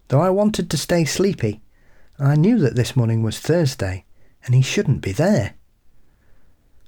Though 0.09 0.19
I 0.19 0.31
wanted 0.31 0.69
to 0.69 0.77
stay 0.77 1.05
sleepy, 1.05 1.61
I 2.19 2.35
knew 2.35 2.59
that 2.59 2.75
this 2.75 2.93
morning 2.93 3.23
was 3.23 3.39
Thursday 3.39 4.03
and 4.43 4.53
he 4.53 4.61
shouldn't 4.61 4.99
be 4.99 5.13
there. 5.13 5.53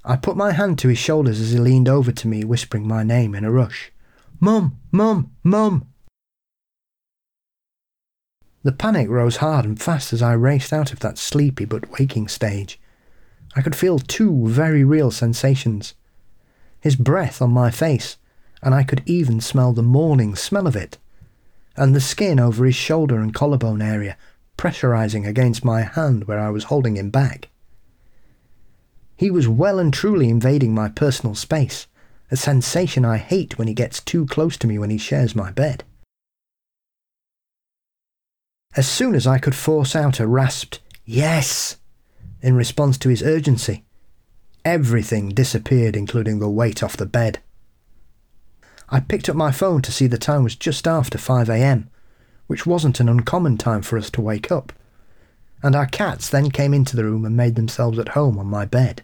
I 0.04 0.16
put 0.16 0.36
my 0.36 0.52
hand 0.52 0.78
to 0.80 0.88
his 0.88 0.98
shoulders 0.98 1.40
as 1.40 1.52
he 1.52 1.58
leaned 1.58 1.88
over 1.88 2.12
to 2.12 2.28
me, 2.28 2.44
whispering 2.44 2.86
my 2.86 3.04
name 3.04 3.34
in 3.34 3.46
a 3.46 3.50
rush. 3.50 3.90
Mum, 4.38 4.78
mum, 4.92 5.30
mum. 5.42 5.86
The 8.68 8.72
panic 8.72 9.08
rose 9.08 9.36
hard 9.36 9.64
and 9.64 9.80
fast 9.80 10.12
as 10.12 10.20
I 10.20 10.34
raced 10.34 10.74
out 10.74 10.92
of 10.92 11.00
that 11.00 11.16
sleepy 11.16 11.64
but 11.64 11.98
waking 11.98 12.28
stage. 12.28 12.78
I 13.56 13.62
could 13.62 13.74
feel 13.74 13.98
two 13.98 14.46
very 14.46 14.84
real 14.84 15.10
sensations 15.10 15.94
his 16.78 16.94
breath 16.94 17.40
on 17.40 17.50
my 17.50 17.70
face, 17.70 18.18
and 18.62 18.74
I 18.74 18.82
could 18.82 19.02
even 19.06 19.40
smell 19.40 19.72
the 19.72 19.82
morning 19.82 20.36
smell 20.36 20.66
of 20.66 20.76
it, 20.76 20.98
and 21.76 21.96
the 21.96 22.00
skin 22.02 22.38
over 22.38 22.66
his 22.66 22.74
shoulder 22.74 23.20
and 23.20 23.32
collarbone 23.32 23.80
area 23.80 24.18
pressurizing 24.58 25.26
against 25.26 25.64
my 25.64 25.80
hand 25.80 26.24
where 26.24 26.38
I 26.38 26.50
was 26.50 26.64
holding 26.64 26.98
him 26.98 27.08
back. 27.08 27.48
He 29.16 29.30
was 29.30 29.48
well 29.48 29.78
and 29.78 29.94
truly 29.94 30.28
invading 30.28 30.74
my 30.74 30.90
personal 30.90 31.34
space, 31.34 31.86
a 32.30 32.36
sensation 32.36 33.06
I 33.06 33.16
hate 33.16 33.56
when 33.56 33.66
he 33.66 33.72
gets 33.72 34.02
too 34.02 34.26
close 34.26 34.58
to 34.58 34.66
me 34.66 34.78
when 34.78 34.90
he 34.90 34.98
shares 34.98 35.34
my 35.34 35.52
bed. 35.52 35.84
As 38.76 38.88
soon 38.88 39.14
as 39.14 39.26
I 39.26 39.38
could 39.38 39.54
force 39.54 39.96
out 39.96 40.20
a 40.20 40.26
rasped 40.26 40.80
yes 41.04 41.76
in 42.40 42.54
response 42.54 42.98
to 42.98 43.08
his 43.08 43.22
urgency, 43.22 43.84
everything 44.64 45.30
disappeared, 45.30 45.96
including 45.96 46.38
the 46.38 46.48
weight 46.48 46.82
off 46.82 46.96
the 46.96 47.06
bed. 47.06 47.40
I 48.90 49.00
picked 49.00 49.28
up 49.28 49.36
my 49.36 49.50
phone 49.50 49.82
to 49.82 49.92
see 49.92 50.06
the 50.06 50.18
time 50.18 50.44
was 50.44 50.54
just 50.54 50.86
after 50.86 51.18
5 51.18 51.48
a.m., 51.48 51.90
which 52.46 52.66
wasn't 52.66 53.00
an 53.00 53.08
uncommon 53.08 53.58
time 53.58 53.82
for 53.82 53.98
us 53.98 54.10
to 54.10 54.20
wake 54.20 54.50
up, 54.50 54.72
and 55.62 55.74
our 55.74 55.86
cats 55.86 56.30
then 56.30 56.50
came 56.50 56.72
into 56.72 56.96
the 56.96 57.04
room 57.04 57.24
and 57.24 57.36
made 57.36 57.54
themselves 57.54 57.98
at 57.98 58.10
home 58.10 58.38
on 58.38 58.46
my 58.46 58.64
bed. 58.64 59.02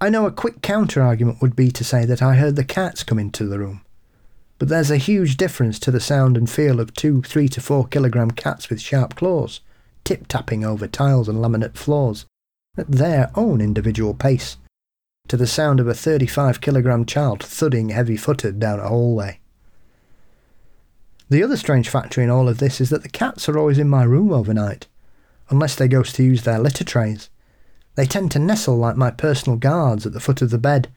I 0.00 0.08
know 0.08 0.26
a 0.26 0.32
quick 0.32 0.62
counter 0.62 1.02
argument 1.02 1.42
would 1.42 1.54
be 1.54 1.70
to 1.72 1.84
say 1.84 2.06
that 2.06 2.22
I 2.22 2.36
heard 2.36 2.56
the 2.56 2.64
cats 2.64 3.02
come 3.02 3.18
into 3.18 3.46
the 3.46 3.58
room, 3.58 3.82
but 4.60 4.68
there's 4.68 4.90
a 4.90 4.98
huge 4.98 5.38
difference 5.38 5.78
to 5.78 5.90
the 5.90 5.98
sound 5.98 6.36
and 6.36 6.50
feel 6.50 6.80
of 6.80 6.92
two 6.92 7.22
three 7.22 7.48
to 7.48 7.62
four 7.62 7.86
kilogram 7.86 8.30
cats 8.30 8.68
with 8.68 8.78
sharp 8.78 9.16
claws, 9.16 9.62
tip 10.04 10.28
tapping 10.28 10.66
over 10.66 10.86
tiles 10.86 11.30
and 11.30 11.38
laminate 11.38 11.78
floors 11.78 12.26
at 12.76 12.86
their 12.86 13.30
own 13.34 13.62
individual 13.62 14.12
pace, 14.12 14.58
to 15.28 15.38
the 15.38 15.46
sound 15.46 15.80
of 15.80 15.88
a 15.88 15.94
35 15.94 16.60
kilogram 16.60 17.06
child 17.06 17.42
thudding 17.42 17.88
heavy 17.88 18.18
footed 18.18 18.60
down 18.60 18.78
a 18.78 18.88
hallway. 18.88 19.40
The 21.30 21.42
other 21.42 21.56
strange 21.56 21.88
factor 21.88 22.20
in 22.20 22.28
all 22.28 22.46
of 22.46 22.58
this 22.58 22.82
is 22.82 22.90
that 22.90 23.02
the 23.02 23.08
cats 23.08 23.48
are 23.48 23.58
always 23.58 23.78
in 23.78 23.88
my 23.88 24.02
room 24.02 24.30
overnight, 24.30 24.88
unless 25.48 25.74
they 25.74 25.88
go 25.88 26.02
to 26.02 26.22
use 26.22 26.42
their 26.42 26.58
litter 26.58 26.84
trays. 26.84 27.30
They 27.94 28.04
tend 28.04 28.30
to 28.32 28.38
nestle 28.38 28.76
like 28.76 28.96
my 28.96 29.10
personal 29.10 29.56
guards 29.56 30.04
at 30.04 30.12
the 30.12 30.20
foot 30.20 30.42
of 30.42 30.50
the 30.50 30.58
bed, 30.58 30.88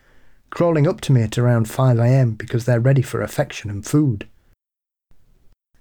crawling 0.53 0.85
up 0.87 1.01
to 1.01 1.11
me 1.11 1.23
at 1.23 1.35
around 1.35 1.65
5am 1.65 2.37
because 2.37 2.65
they're 2.65 2.79
ready 2.79 3.01
for 3.01 3.23
affection 3.23 3.71
and 3.71 3.83
food. 3.83 4.27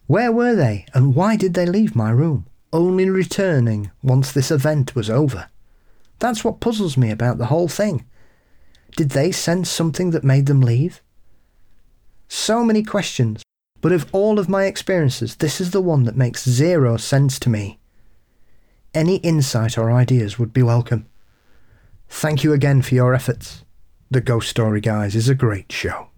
Where 0.06 0.32
were 0.32 0.54
they, 0.54 0.86
and 0.94 1.14
why 1.14 1.36
did 1.36 1.52
they 1.52 1.66
leave 1.66 1.94
my 1.94 2.10
room, 2.10 2.46
only 2.72 3.10
returning 3.10 3.90
once 4.02 4.32
this 4.32 4.50
event 4.50 4.96
was 4.96 5.10
over? 5.10 5.50
That's 6.20 6.42
what 6.42 6.60
puzzles 6.60 6.96
me 6.96 7.10
about 7.10 7.36
the 7.36 7.46
whole 7.46 7.68
thing. 7.68 8.06
Did 8.96 9.10
they 9.10 9.30
sense 9.30 9.68
something 9.68 10.10
that 10.12 10.24
made 10.24 10.46
them 10.46 10.62
leave? 10.62 11.02
So 12.28 12.64
many 12.64 12.82
questions, 12.82 13.42
but 13.82 13.92
of 13.92 14.06
all 14.10 14.38
of 14.38 14.48
my 14.48 14.64
experiences, 14.64 15.36
this 15.36 15.60
is 15.60 15.72
the 15.72 15.82
one 15.82 16.04
that 16.04 16.16
makes 16.16 16.48
zero 16.48 16.96
sense 16.96 17.38
to 17.40 17.50
me. 17.50 17.78
Any 18.94 19.16
insight 19.16 19.76
or 19.76 19.92
ideas 19.92 20.38
would 20.38 20.54
be 20.54 20.62
welcome. 20.62 21.04
Thank 22.08 22.42
you 22.42 22.54
again 22.54 22.80
for 22.80 22.94
your 22.94 23.12
efforts. 23.14 23.64
The 24.12 24.20
Ghost 24.20 24.50
Story 24.50 24.82
Guys 24.82 25.16
is 25.16 25.30
a 25.30 25.34
great 25.34 25.72
show. 25.72 26.08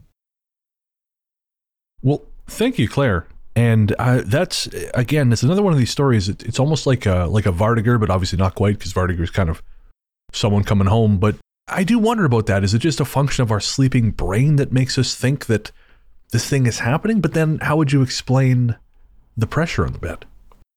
Well, 2.03 2.23
thank 2.49 2.77
you, 2.77 2.89
Claire. 2.89 3.29
And 3.55 3.95
uh, 4.01 4.23
that's 4.27 4.67
again, 4.95 5.33
it's 5.33 5.45
another 5.45 5.63
one 5.63 5.73
of 5.73 5.79
these 5.79 5.93
stories. 5.93 6.29
It, 6.29 6.43
it's 6.43 6.59
almost 6.59 6.89
like 6.89 7.07
a 7.07 7.27
like 7.27 7.47
a 7.47 7.53
Vardøger, 7.53 8.01
but 8.01 8.11
obviously 8.11 8.37
not 8.37 8.57
quite 8.57 8.79
because 8.79 8.93
Vardøger 8.93 9.21
is 9.21 9.31
kind 9.31 9.49
of 9.49 9.63
someone 10.33 10.65
coming 10.65 10.89
home. 10.89 11.19
But 11.19 11.37
I 11.69 11.85
do 11.85 12.01
wonder 12.01 12.25
about 12.25 12.47
that. 12.47 12.65
Is 12.65 12.75
it 12.75 12.81
just 12.81 12.99
a 12.99 13.05
function 13.05 13.43
of 13.43 13.53
our 13.53 13.61
sleeping 13.61 14.11
brain 14.11 14.57
that 14.57 14.73
makes 14.73 14.99
us 14.99 15.15
think 15.15 15.47
that 15.47 15.71
this 16.33 16.49
thing 16.49 16.67
is 16.67 16.81
happening? 16.81 17.21
But 17.21 17.33
then, 17.35 17.59
how 17.63 17.77
would 17.77 17.93
you 17.93 18.03
explain 18.03 18.77
the 19.37 19.47
pressure 19.47 19.87
on 19.87 19.93
the 19.93 20.01
bed 20.01 20.25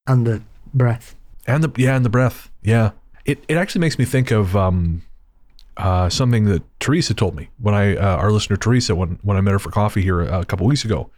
And 0.05 0.27
the 0.27 0.43
breath. 0.71 1.15
and 1.47 1.63
the 1.63 1.71
yeah 1.81 1.95
and 1.95 2.05
the 2.05 2.11
breath? 2.11 2.51
Yeah, 2.61 2.91
it 3.25 3.43
it 3.47 3.57
actually 3.57 3.81
makes 3.81 3.97
me 3.97 4.05
think 4.05 4.29
of 4.29 4.55
um, 4.55 5.01
uh, 5.77 6.09
something 6.09 6.45
that 6.45 6.63
Teresa 6.79 7.13
told 7.13 7.35
me 7.35 7.49
when 7.59 7.73
I 7.73 7.95
uh, 7.95 8.17
our 8.17 8.31
listener 8.31 8.57
Teresa 8.57 8.95
when 8.95 9.19
when 9.21 9.37
I 9.37 9.41
met 9.41 9.51
her 9.51 9.59
for 9.59 9.71
coffee 9.71 10.01
here 10.01 10.21
a, 10.21 10.41
a 10.41 10.45
couple 10.45 10.65
weeks 10.67 10.83
ago. 10.83 11.09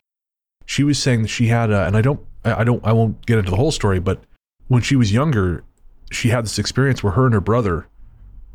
She 0.65 0.83
was 0.83 0.99
saying 0.99 1.23
that 1.23 1.29
she 1.29 1.47
had 1.47 1.71
a, 1.71 1.85
and 1.85 1.97
I 1.97 2.01
don't 2.01 2.19
I 2.45 2.63
don't 2.63 2.85
I 2.85 2.93
won't 2.93 3.25
get 3.25 3.39
into 3.39 3.51
the 3.51 3.57
whole 3.57 3.71
story, 3.71 3.99
but 3.99 4.21
when 4.67 4.81
she 4.81 4.95
was 4.95 5.11
younger, 5.11 5.63
she 6.11 6.29
had 6.29 6.45
this 6.45 6.59
experience 6.59 7.03
where 7.03 7.13
her 7.13 7.25
and 7.25 7.33
her 7.33 7.41
brother 7.41 7.87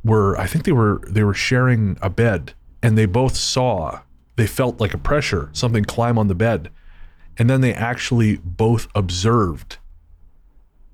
were 0.05 0.39
I 0.39 0.47
think 0.47 0.65
they 0.65 0.73
were 0.73 1.01
they 1.09 1.25
were 1.25 1.35
sharing 1.35 1.97
a 2.03 2.11
bed 2.11 2.55
and 2.83 2.99
they 2.99 3.07
both 3.07 3.37
saw 3.37 4.01
they 4.37 4.47
felt 4.47 4.81
like 4.81 4.95
a 4.95 4.99
pressure 4.99 5.49
something 5.53 5.85
climb 5.85 6.19
on 6.19 6.29
the 6.29 6.35
bed 6.35 6.71
and 7.39 7.49
then 7.49 7.63
they 7.63 7.73
actually 7.73 8.37
both 8.37 8.87
observed 8.95 9.79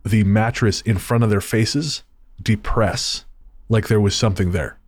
the 0.05 0.25
mattress 0.25 0.81
in 0.83 0.97
front 0.97 1.25
of 1.25 1.31
their 1.31 1.41
faces 1.41 2.05
depress 2.41 3.25
like 3.69 3.89
there 3.89 4.01
was 4.01 4.15
something 4.15 4.53
there 4.53 4.79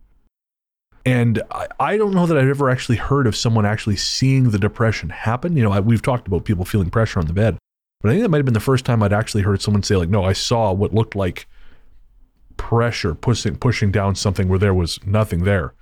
and 1.05 1.41
I, 1.51 1.67
I 1.79 1.97
don't 1.97 2.13
know 2.13 2.25
that 2.25 2.37
I've 2.37 2.47
ever 2.47 2.69
actually 2.69 2.97
heard 2.97 3.27
of 3.27 3.35
someone 3.35 3.65
actually 3.65 3.97
seeing 3.97 4.51
the 4.51 4.59
depression 4.59 5.09
happen. 5.09 5.57
You 5.57 5.63
know, 5.63 5.71
I, 5.71 5.79
we've 5.79 6.01
talked 6.01 6.27
about 6.27 6.45
people 6.45 6.65
feeling 6.65 6.89
pressure 6.89 7.19
on 7.19 7.27
the 7.27 7.33
bed, 7.33 7.57
but 8.01 8.09
I 8.09 8.13
think 8.13 8.23
that 8.23 8.29
might 8.29 8.37
have 8.37 8.45
been 8.45 8.53
the 8.53 8.59
first 8.59 8.85
time 8.85 9.03
I'd 9.03 9.13
actually 9.13 9.43
heard 9.43 9.61
someone 9.61 9.83
say, 9.83 9.95
like, 9.95 10.09
no, 10.09 10.23
I 10.23 10.33
saw 10.33 10.71
what 10.71 10.93
looked 10.93 11.15
like 11.15 11.47
pressure 12.55 13.15
pushing 13.15 13.55
pushing 13.55 13.91
down 13.91 14.15
something 14.15 14.47
where 14.47 14.59
there 14.59 14.73
was 14.73 14.99
nothing 15.05 15.43
there. 15.43 15.73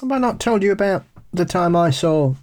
Have 0.00 0.10
I 0.10 0.18
not 0.18 0.40
told 0.40 0.62
you 0.62 0.72
about 0.72 1.04
the 1.32 1.44
time 1.44 1.76
I 1.76 1.90
saw 1.90 2.34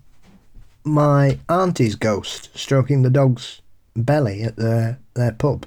my 0.83 1.39
auntie's 1.49 1.95
ghost 1.95 2.55
stroking 2.57 3.01
the 3.01 3.09
dog's 3.09 3.61
belly 3.95 4.43
at 4.43 4.55
their 4.55 4.99
their 5.15 5.31
pub? 5.31 5.65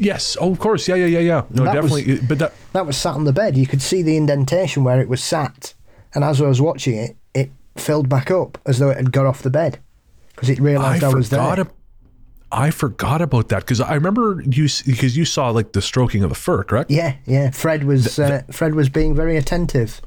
Yes, 0.00 0.36
oh, 0.40 0.50
of 0.50 0.58
course, 0.58 0.88
yeah, 0.88 0.94
yeah, 0.96 1.06
yeah, 1.06 1.18
yeah. 1.18 1.42
No, 1.50 1.64
That 1.64 1.82
was- 1.82 1.92
definitely. 1.92 2.26
but 2.26 2.38
that 2.38 2.52
That 2.72 2.86
was 2.86 2.96
sat 2.96 3.14
on 3.14 3.24
the 3.24 3.32
bed. 3.32 3.56
You 3.56 3.66
could 3.66 3.82
see 3.82 4.02
the 4.02 4.16
indentation 4.16 4.82
where 4.82 5.00
it 5.00 5.08
was 5.08 5.22
sat, 5.22 5.74
and 6.14 6.24
as 6.24 6.40
I 6.40 6.46
was 6.48 6.60
watching 6.60 6.96
it, 6.96 7.16
it 7.34 7.50
filled 7.76 8.08
back 8.08 8.30
up 8.30 8.58
as 8.66 8.78
though 8.78 8.90
it 8.90 8.96
had 8.96 9.12
got 9.12 9.26
off 9.26 9.42
the 9.42 9.50
bed 9.50 9.78
because 10.34 10.48
it 10.48 10.58
realised 10.58 11.04
I, 11.04 11.08
was 11.14 11.28
there. 11.30 11.40
ab- 11.40 11.72
I 12.50 12.70
forgot 12.70 13.20
about 13.22 13.48
that 13.50 13.60
because 13.60 13.80
I 13.80 13.94
remember 13.94 14.42
you 14.44 14.68
because 14.86 15.16
you 15.16 15.24
saw 15.24 15.50
like 15.50 15.72
the 15.72 15.82
stroking 15.82 16.22
of 16.24 16.30
the 16.30 16.34
fur, 16.34 16.64
correct? 16.64 16.90
Yeah, 16.90 17.14
yeah. 17.26 17.50
Fred 17.50 17.84
was 17.84 18.18
uh, 18.18 18.42
Fred 18.50 18.74
was 18.74 18.88
being 18.88 19.14
very 19.14 19.36
attentive. 19.36 20.00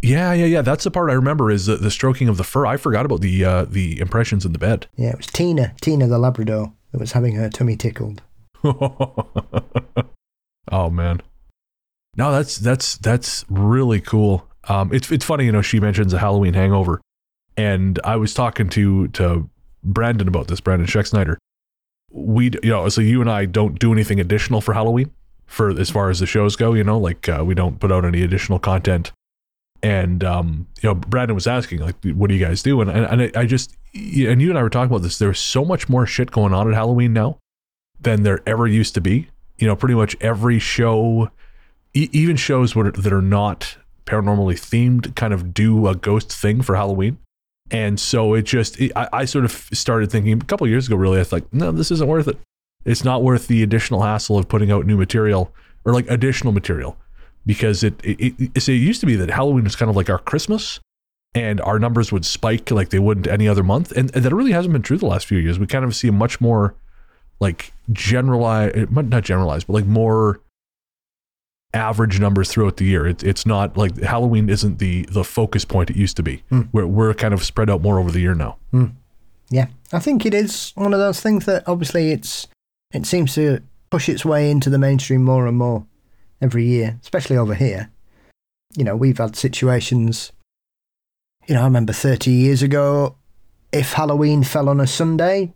Yeah, 0.00 0.32
yeah, 0.32 0.44
yeah. 0.44 0.62
That's 0.62 0.84
the 0.84 0.92
part 0.92 1.10
I 1.10 1.14
remember 1.14 1.50
is 1.50 1.66
the, 1.66 1.76
the 1.76 1.90
stroking 1.90 2.28
of 2.28 2.36
the 2.36 2.44
fur. 2.44 2.64
I 2.66 2.76
forgot 2.76 3.04
about 3.04 3.20
the 3.20 3.44
uh, 3.44 3.64
the 3.64 3.98
impressions 3.98 4.44
in 4.44 4.52
the 4.52 4.58
bed. 4.58 4.86
Yeah, 4.96 5.10
it 5.10 5.16
was 5.16 5.26
Tina, 5.26 5.72
Tina 5.80 6.06
the 6.06 6.18
Labrador, 6.18 6.72
that 6.92 7.00
was 7.00 7.12
having 7.12 7.34
her 7.34 7.48
tummy 7.50 7.74
tickled. 7.76 8.22
oh 8.64 10.10
man, 10.90 11.22
no, 12.16 12.32
that's 12.32 12.56
that's 12.56 12.96
that's 12.98 13.44
really 13.48 14.00
cool. 14.00 14.48
Um, 14.68 14.92
it's 14.92 15.10
it's 15.12 15.24
funny, 15.24 15.44
you 15.44 15.52
know. 15.52 15.62
She 15.62 15.78
mentions 15.78 16.12
a 16.12 16.18
Halloween 16.18 16.54
hangover, 16.54 17.00
and 17.56 18.00
I 18.02 18.16
was 18.16 18.34
talking 18.34 18.68
to 18.70 19.08
to 19.08 19.48
Brandon 19.84 20.26
about 20.26 20.48
this. 20.48 20.60
Brandon 20.60 20.88
Scheck 20.88 21.36
We, 22.10 22.50
you 22.62 22.70
know, 22.70 22.88
so 22.88 23.00
you 23.00 23.20
and 23.20 23.30
I 23.30 23.44
don't 23.44 23.78
do 23.78 23.92
anything 23.92 24.18
additional 24.18 24.60
for 24.60 24.74
Halloween 24.74 25.12
for 25.46 25.70
as 25.70 25.90
far 25.90 26.10
as 26.10 26.18
the 26.18 26.26
shows 26.26 26.56
go. 26.56 26.74
You 26.74 26.82
know, 26.82 26.98
like 26.98 27.28
uh, 27.28 27.44
we 27.46 27.54
don't 27.54 27.78
put 27.78 27.92
out 27.92 28.04
any 28.04 28.22
additional 28.22 28.58
content. 28.58 29.12
And 29.80 30.24
um, 30.24 30.66
you 30.82 30.88
know, 30.88 30.96
Brandon 30.96 31.36
was 31.36 31.46
asking, 31.46 31.78
like, 31.78 31.94
what 32.02 32.28
do 32.28 32.34
you 32.34 32.44
guys 32.44 32.64
do? 32.64 32.80
And 32.80 32.90
and, 32.90 33.06
and 33.06 33.22
I, 33.36 33.42
I 33.42 33.46
just, 33.46 33.76
and 33.94 34.42
you 34.42 34.48
and 34.48 34.58
I 34.58 34.62
were 34.64 34.70
talking 34.70 34.90
about 34.90 35.02
this. 35.02 35.18
There's 35.18 35.38
so 35.38 35.64
much 35.64 35.88
more 35.88 36.04
shit 36.04 36.32
going 36.32 36.52
on 36.52 36.66
at 36.66 36.74
Halloween 36.74 37.12
now 37.12 37.38
than 38.00 38.22
there 38.22 38.40
ever 38.46 38.66
used 38.66 38.94
to 38.94 39.00
be. 39.00 39.28
You 39.58 39.66
know, 39.66 39.76
pretty 39.76 39.94
much 39.94 40.16
every 40.20 40.58
show, 40.58 41.30
e- 41.94 42.08
even 42.12 42.36
shows 42.36 42.74
that 42.74 43.12
are 43.12 43.22
not 43.22 43.76
paranormally 44.06 44.54
themed, 44.54 45.14
kind 45.16 45.34
of 45.34 45.52
do 45.52 45.86
a 45.86 45.94
ghost 45.94 46.32
thing 46.32 46.62
for 46.62 46.76
Halloween. 46.76 47.18
And 47.70 48.00
so 48.00 48.34
it 48.34 48.42
just, 48.42 48.80
it, 48.80 48.92
I, 48.96 49.08
I 49.12 49.24
sort 49.24 49.44
of 49.44 49.52
started 49.52 50.10
thinking 50.10 50.32
a 50.32 50.44
couple 50.44 50.66
years 50.66 50.86
ago, 50.86 50.96
really, 50.96 51.16
I 51.16 51.20
was 51.20 51.32
like, 51.32 51.52
no, 51.52 51.70
this 51.70 51.90
isn't 51.90 52.08
worth 52.08 52.28
it. 52.28 52.38
It's 52.84 53.04
not 53.04 53.22
worth 53.22 53.48
the 53.48 53.62
additional 53.62 54.02
hassle 54.02 54.38
of 54.38 54.48
putting 54.48 54.70
out 54.70 54.86
new 54.86 54.96
material 54.96 55.52
or 55.84 55.92
like 55.92 56.08
additional 56.08 56.52
material 56.52 56.96
because 57.44 57.82
it, 57.82 57.94
it, 58.04 58.34
it, 58.40 58.56
it 58.56 58.68
used 58.68 59.00
to 59.00 59.06
be 59.06 59.16
that 59.16 59.30
Halloween 59.30 59.64
was 59.64 59.76
kind 59.76 59.90
of 59.90 59.96
like 59.96 60.08
our 60.08 60.18
Christmas 60.18 60.80
and 61.34 61.60
our 61.60 61.78
numbers 61.78 62.10
would 62.10 62.24
spike 62.24 62.70
like 62.70 62.88
they 62.88 62.98
wouldn't 62.98 63.26
any 63.26 63.46
other 63.46 63.62
month. 63.62 63.92
And, 63.92 64.14
and 64.14 64.24
that 64.24 64.34
really 64.34 64.52
hasn't 64.52 64.72
been 64.72 64.82
true 64.82 64.96
the 64.96 65.06
last 65.06 65.26
few 65.26 65.38
years. 65.38 65.58
We 65.58 65.66
kind 65.66 65.84
of 65.84 65.94
see 65.94 66.08
a 66.08 66.12
much 66.12 66.40
more 66.40 66.74
like 67.40 67.72
generalized, 67.92 68.90
not 68.90 69.24
generalized, 69.24 69.66
but 69.66 69.74
like 69.74 69.86
more 69.86 70.40
average 71.74 72.18
numbers 72.18 72.50
throughout 72.50 72.78
the 72.78 72.84
year. 72.84 73.06
It, 73.06 73.22
it's 73.22 73.44
not 73.44 73.76
like 73.76 73.98
Halloween 74.00 74.48
isn't 74.48 74.78
the 74.78 75.02
the 75.10 75.24
focus 75.24 75.64
point 75.64 75.90
it 75.90 75.96
used 75.96 76.16
to 76.16 76.22
be. 76.22 76.42
Hmm. 76.48 76.62
We're, 76.72 76.86
we're 76.86 77.14
kind 77.14 77.34
of 77.34 77.44
spread 77.44 77.70
out 77.70 77.82
more 77.82 77.98
over 77.98 78.10
the 78.10 78.20
year 78.20 78.34
now. 78.34 78.56
Yeah, 79.50 79.66
I 79.92 79.98
think 79.98 80.26
it 80.26 80.34
is 80.34 80.72
one 80.74 80.92
of 80.92 81.00
those 81.00 81.20
things 81.20 81.46
that 81.46 81.66
obviously 81.66 82.10
it's 82.10 82.46
it 82.92 83.06
seems 83.06 83.34
to 83.34 83.60
push 83.90 84.08
its 84.08 84.24
way 84.24 84.50
into 84.50 84.70
the 84.70 84.78
mainstream 84.78 85.24
more 85.24 85.46
and 85.46 85.56
more 85.56 85.86
every 86.40 86.64
year, 86.66 86.98
especially 87.02 87.36
over 87.36 87.54
here. 87.54 87.90
You 88.76 88.84
know, 88.84 88.96
we've 88.96 89.18
had 89.18 89.36
situations. 89.36 90.32
You 91.46 91.54
know, 91.54 91.62
I 91.62 91.64
remember 91.64 91.92
thirty 91.92 92.30
years 92.30 92.62
ago, 92.62 93.16
if 93.72 93.94
Halloween 93.94 94.42
fell 94.42 94.68
on 94.68 94.80
a 94.80 94.86
Sunday, 94.86 95.52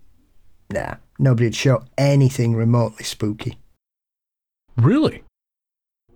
nah, 0.71 0.95
nobody'd 1.18 1.55
show 1.55 1.83
anything 1.98 2.55
remotely 2.55 3.05
spooky 3.05 3.59
Really 4.77 5.22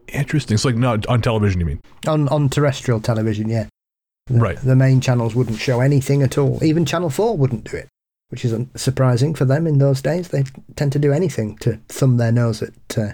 interesting. 0.08 0.54
It's 0.54 0.64
like 0.64 0.76
not 0.76 1.06
on 1.06 1.20
television. 1.20 1.60
You 1.60 1.66
mean? 1.66 1.80
on 2.06 2.28
on 2.28 2.48
terrestrial 2.48 3.00
television. 3.00 3.48
Yeah, 3.48 3.66
The- 4.28 4.38
Right. 4.40 4.56
The 4.58 4.74
main 4.76 5.00
channels 5.00 5.34
wouldn't 5.34 5.58
show 5.58 5.80
anything 5.80 6.22
at 6.22 6.38
all. 6.38 6.62
Even 6.64 6.84
Channel 6.86 7.10
Four 7.10 7.36
wouldn't 7.36 7.70
do 7.70 7.76
it, 7.76 7.88
which 8.30 8.44
is 8.44 8.54
surprising 8.76 9.34
for 9.34 9.44
them 9.44 9.66
in 9.66 9.78
those 9.78 10.00
days. 10.00 10.28
They 10.28 10.44
tend 10.74 10.92
to 10.92 10.98
do 10.98 11.12
anything 11.12 11.56
to 11.58 11.78
thumb 11.88 12.16
their 12.16 12.32
nose 12.32 12.62
at 12.62 12.72
uh, 12.98 13.12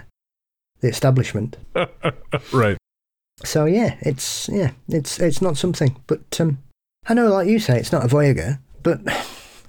the 0.79 0.87
establishment. 0.87 1.57
right. 2.53 2.77
So 3.43 3.65
yeah, 3.65 3.97
it's 4.01 4.47
yeah, 4.47 4.71
it's 4.87 5.19
it's 5.19 5.41
not 5.41 5.57
something. 5.57 5.97
But 6.07 6.39
um, 6.39 6.59
I 7.07 7.13
know, 7.15 7.27
like 7.27 7.49
you 7.49 7.59
say, 7.59 7.77
it's 7.77 7.91
not 7.91 8.05
a 8.05 8.07
Vardøger. 8.07 8.59
But 8.81 9.01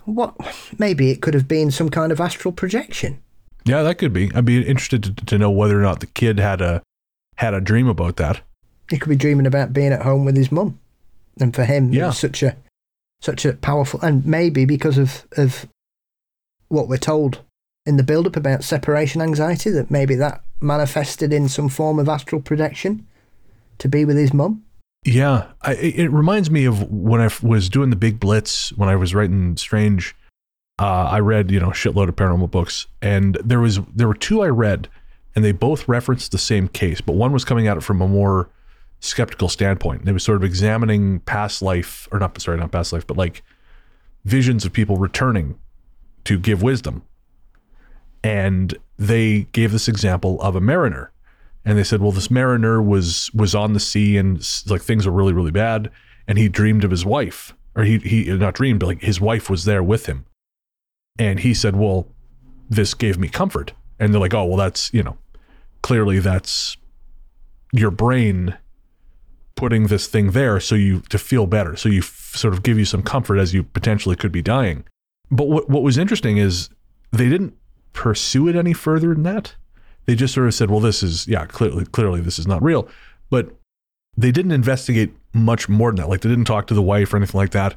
what? 0.04 0.34
Maybe 0.78 1.10
it 1.10 1.20
could 1.22 1.34
have 1.34 1.48
been 1.48 1.70
some 1.70 1.88
kind 1.88 2.12
of 2.12 2.20
astral 2.20 2.52
projection. 2.52 3.20
Yeah, 3.64 3.82
that 3.82 3.96
could 3.96 4.12
be. 4.12 4.30
I'd 4.34 4.44
be 4.44 4.62
interested 4.66 5.02
to, 5.04 5.12
to 5.26 5.38
know 5.38 5.50
whether 5.50 5.78
or 5.78 5.82
not 5.82 6.00
the 6.00 6.06
kid 6.06 6.38
had 6.38 6.60
a 6.60 6.82
had 7.36 7.54
a 7.54 7.60
dream 7.60 7.88
about 7.88 8.16
that. 8.16 8.40
He 8.90 8.98
could 8.98 9.08
be 9.08 9.16
dreaming 9.16 9.46
about 9.46 9.72
being 9.72 9.92
at 9.92 10.02
home 10.02 10.24
with 10.24 10.36
his 10.36 10.52
mum, 10.52 10.78
and 11.40 11.54
for 11.54 11.64
him, 11.64 11.92
Yeah. 11.92 12.10
such 12.10 12.42
a 12.42 12.56
such 13.20 13.44
a 13.46 13.54
powerful, 13.54 14.00
and 14.02 14.24
maybe 14.26 14.64
because 14.66 14.98
of 14.98 15.26
of 15.36 15.66
what 16.68 16.88
we're 16.88 16.98
told 16.98 17.40
in 17.86 17.96
the 17.96 18.02
build 18.02 18.26
up 18.26 18.36
about 18.36 18.64
separation 18.64 19.20
anxiety, 19.22 19.70
that 19.70 19.90
maybe 19.90 20.14
that 20.14 20.42
manifested 20.60 21.32
in 21.32 21.48
some 21.48 21.68
form 21.68 21.98
of 21.98 22.08
astral 22.08 22.40
projection 22.40 23.06
to 23.78 23.88
be 23.88 24.04
with 24.04 24.16
his 24.16 24.32
mum. 24.34 24.62
Yeah, 25.04 25.52
I, 25.60 25.74
it 25.74 26.10
reminds 26.10 26.50
me 26.50 26.64
of 26.64 26.90
when 26.90 27.20
I 27.20 27.28
was 27.42 27.68
doing 27.68 27.90
the 27.90 27.96
big 27.96 28.18
blitz 28.18 28.72
when 28.72 28.88
I 28.88 28.96
was 28.96 29.14
writing 29.14 29.56
Strange. 29.56 30.16
Uh, 30.80 31.08
I 31.10 31.20
read 31.20 31.50
you 31.50 31.60
know 31.60 31.68
shitload 31.68 32.08
of 32.08 32.16
paranormal 32.16 32.50
books, 32.50 32.86
and 33.02 33.36
there 33.44 33.60
was 33.60 33.80
there 33.94 34.08
were 34.08 34.14
two 34.14 34.42
I 34.42 34.48
read, 34.48 34.88
and 35.36 35.44
they 35.44 35.52
both 35.52 35.86
referenced 35.86 36.32
the 36.32 36.38
same 36.38 36.68
case, 36.68 37.00
but 37.00 37.16
one 37.16 37.32
was 37.32 37.44
coming 37.44 37.68
at 37.68 37.76
it 37.76 37.82
from 37.82 38.00
a 38.00 38.08
more 38.08 38.48
skeptical 39.00 39.48
standpoint. 39.48 40.06
They 40.06 40.12
was 40.12 40.24
sort 40.24 40.36
of 40.36 40.44
examining 40.44 41.20
past 41.20 41.60
life, 41.60 42.08
or 42.10 42.18
not 42.18 42.40
sorry, 42.40 42.56
not 42.56 42.72
past 42.72 42.92
life, 42.92 43.06
but 43.06 43.18
like 43.18 43.42
visions 44.24 44.64
of 44.64 44.72
people 44.72 44.96
returning 44.96 45.58
to 46.24 46.38
give 46.38 46.62
wisdom, 46.62 47.02
and 48.22 48.74
they 48.98 49.42
gave 49.52 49.70
this 49.70 49.86
example 49.86 50.40
of 50.40 50.56
a 50.56 50.60
mariner 50.60 51.12
and 51.64 51.78
they 51.78 51.84
said, 51.84 52.00
well, 52.00 52.12
this 52.12 52.30
mariner 52.30 52.82
was 52.82 53.30
was 53.34 53.54
on 53.54 53.72
the 53.72 53.80
sea 53.80 54.16
and 54.16 54.46
like 54.66 54.82
things 54.82 55.06
were 55.06 55.12
really 55.12 55.32
really 55.32 55.50
bad, 55.50 55.90
and 56.28 56.38
he 56.38 56.48
dreamed 56.48 56.84
of 56.84 56.90
his 56.90 57.04
wife, 57.04 57.54
or 57.74 57.84
he 57.84 57.98
he 57.98 58.24
not 58.24 58.54
dreamed, 58.54 58.80
but 58.80 58.86
like 58.86 59.00
his 59.02 59.20
wife 59.20 59.48
was 59.48 59.64
there 59.64 59.82
with 59.82 60.06
him, 60.06 60.26
and 61.18 61.40
he 61.40 61.54
said, 61.54 61.76
well, 61.76 62.06
this 62.68 62.94
gave 62.94 63.18
me 63.18 63.28
comfort, 63.28 63.72
and 63.98 64.12
they're 64.12 64.20
like, 64.20 64.34
oh, 64.34 64.44
well, 64.44 64.56
that's 64.56 64.92
you 64.92 65.02
know, 65.02 65.16
clearly 65.82 66.18
that's 66.18 66.76
your 67.72 67.90
brain 67.90 68.56
putting 69.56 69.86
this 69.86 70.06
thing 70.06 70.32
there 70.32 70.58
so 70.60 70.74
you 70.74 71.00
to 71.00 71.18
feel 71.18 71.46
better, 71.46 71.76
so 71.76 71.88
you 71.88 72.00
f- 72.00 72.32
sort 72.34 72.52
of 72.52 72.62
give 72.62 72.78
you 72.78 72.84
some 72.84 73.02
comfort 73.02 73.38
as 73.38 73.54
you 73.54 73.62
potentially 73.62 74.16
could 74.16 74.32
be 74.32 74.42
dying. 74.42 74.84
But 75.30 75.48
what 75.48 75.70
what 75.70 75.82
was 75.82 75.96
interesting 75.96 76.36
is 76.36 76.68
they 77.12 77.28
didn't 77.28 77.54
pursue 77.92 78.48
it 78.48 78.56
any 78.56 78.72
further 78.72 79.14
than 79.14 79.22
that 79.22 79.54
they 80.06 80.14
just 80.14 80.34
sort 80.34 80.46
of 80.46 80.54
said, 80.54 80.70
"Well, 80.70 80.80
this 80.80 81.02
is 81.02 81.26
yeah, 81.26 81.46
clearly, 81.46 81.84
clearly 81.86 82.20
this 82.20 82.38
is 82.38 82.46
not 82.46 82.62
real." 82.62 82.88
But 83.30 83.54
they 84.16 84.30
didn't 84.30 84.52
investigate 84.52 85.12
much 85.32 85.68
more 85.68 85.90
than 85.90 85.96
that. 85.96 86.08
Like 86.08 86.20
they 86.20 86.28
didn't 86.28 86.44
talk 86.44 86.66
to 86.68 86.74
the 86.74 86.82
wife 86.82 87.12
or 87.12 87.16
anything 87.16 87.38
like 87.38 87.50
that. 87.50 87.74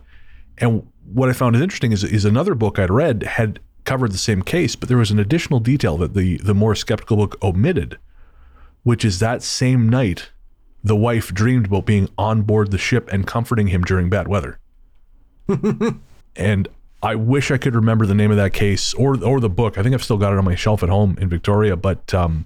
And 0.58 0.88
what 1.06 1.30
I 1.30 1.34
found 1.34 1.56
is 1.56 1.62
interesting 1.62 1.92
is 1.92 2.04
is 2.04 2.26
another 2.26 2.56
book 2.56 2.80
I'd 2.80 2.92
read 2.92 3.24
had 3.24 3.60
covered 3.84 4.12
the 4.12 4.18
same 4.18 4.42
case, 4.42 4.76
but 4.76 4.90
there 4.90 4.98
was 4.98 5.12
an 5.12 5.20
additional 5.20 5.60
detail 5.60 5.98
that 5.98 6.14
the 6.14 6.38
the 6.38 6.54
more 6.54 6.76
skeptical 6.76 7.18
book 7.18 7.38
omitted, 7.42 7.98
which 8.84 9.06
is 9.06 9.20
that 9.20 9.42
same 9.44 9.90
night, 9.90 10.32
the 10.84 10.96
wife 10.96 11.34
dreamed 11.34 11.68
about 11.68 11.86
being 11.86 12.10
on 12.18 12.42
board 12.44 12.72
the 12.72 12.78
ship 12.78 13.10
and 13.12 13.26
comforting 13.26 13.68
him 13.68 13.84
during 13.84 14.10
bad 14.10 14.28
weather. 14.28 14.60
and 16.36 16.68
I 17.04 17.16
wish 17.16 17.52
I 17.52 17.58
could 17.58 17.76
remember 17.76 18.06
the 18.06 18.16
name 18.16 18.32
of 18.32 18.38
that 18.38 18.54
case 18.54 18.94
or 18.96 19.24
or 19.24 19.40
the 19.40 19.50
book. 19.50 19.78
I 19.78 19.84
think 19.84 19.94
I've 19.94 20.04
still 20.04 20.18
got 20.18 20.34
it 20.34 20.40
on 20.40 20.46
my 20.46 20.56
shelf 20.56 20.82
at 20.84 20.90
home 20.90 21.18
in 21.22 21.30
Victoria, 21.30 21.76
but 21.76 22.14
um, 22.14 22.46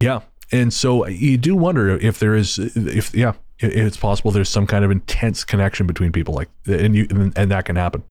Yeah. 0.00 0.20
And 0.52 0.72
so 0.72 1.06
you 1.06 1.38
do 1.38 1.54
wonder 1.54 1.90
if 1.90 2.18
there 2.18 2.34
is, 2.34 2.58
if, 2.58 3.14
yeah, 3.14 3.34
if 3.60 3.72
it's 3.72 3.96
possible 3.96 4.32
there's 4.32 4.48
some 4.48 4.66
kind 4.66 4.84
of 4.84 4.90
intense 4.90 5.44
connection 5.44 5.86
between 5.86 6.10
people 6.10 6.34
like, 6.34 6.48
and 6.66 6.96
you, 6.96 7.06
and 7.36 7.50
that 7.50 7.66
can 7.66 7.76
happen. 7.76 8.02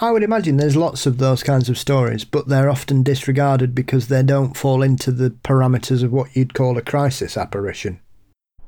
I 0.00 0.10
would 0.12 0.22
imagine 0.22 0.58
there's 0.58 0.76
lots 0.76 1.06
of 1.06 1.16
those 1.18 1.42
kinds 1.42 1.68
of 1.68 1.78
stories, 1.78 2.24
but 2.24 2.46
they're 2.46 2.68
often 2.68 3.02
disregarded 3.02 3.74
because 3.74 4.08
they 4.08 4.22
don't 4.22 4.56
fall 4.56 4.82
into 4.82 5.10
the 5.10 5.30
parameters 5.30 6.04
of 6.04 6.12
what 6.12 6.36
you'd 6.36 6.52
call 6.54 6.76
a 6.76 6.82
crisis 6.82 7.36
apparition. 7.36 8.00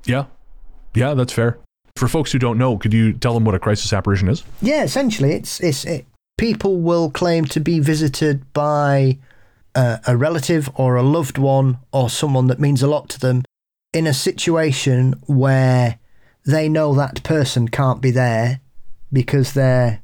Yeah. 0.07 0.25
Yeah, 0.95 1.15
that's 1.15 1.33
fair. 1.33 1.59
For 1.97 2.09
folks 2.09 2.33
who 2.33 2.39
don't 2.39 2.57
know, 2.59 2.79
could 2.79 2.95
you 2.95 3.13
tell 3.13 3.35
them 3.35 3.45
what 3.45 3.55
a 3.55 3.59
crisis 3.59 3.93
apparition 3.93 4.29
is? 4.29 4.43
Yeah, 4.63 4.83
essentially, 4.83 5.33
it's 5.35 5.61
it's 5.61 5.85
it, 5.85 6.07
people 6.41 6.79
will 6.79 7.11
claim 7.11 7.45
to 7.45 7.61
be 7.61 7.79
visited 7.79 8.51
by 8.55 9.19
uh, 9.75 9.99
a 10.07 10.17
relative 10.17 10.71
or 10.75 10.97
a 10.97 11.03
loved 11.03 11.37
one 11.37 11.77
or 11.93 12.09
someone 12.09 12.47
that 12.47 12.59
means 12.59 12.83
a 12.83 12.89
lot 12.89 13.11
to 13.11 13.21
them 13.21 13.43
in 13.93 14.07
a 14.07 14.15
situation 14.15 15.13
where 15.27 15.99
they 16.47 16.67
know 16.67 16.95
that 16.95 17.23
person 17.25 17.69
can't 17.69 18.01
be 18.01 18.11
there 18.11 18.59
because 19.13 19.53
they're 19.53 20.01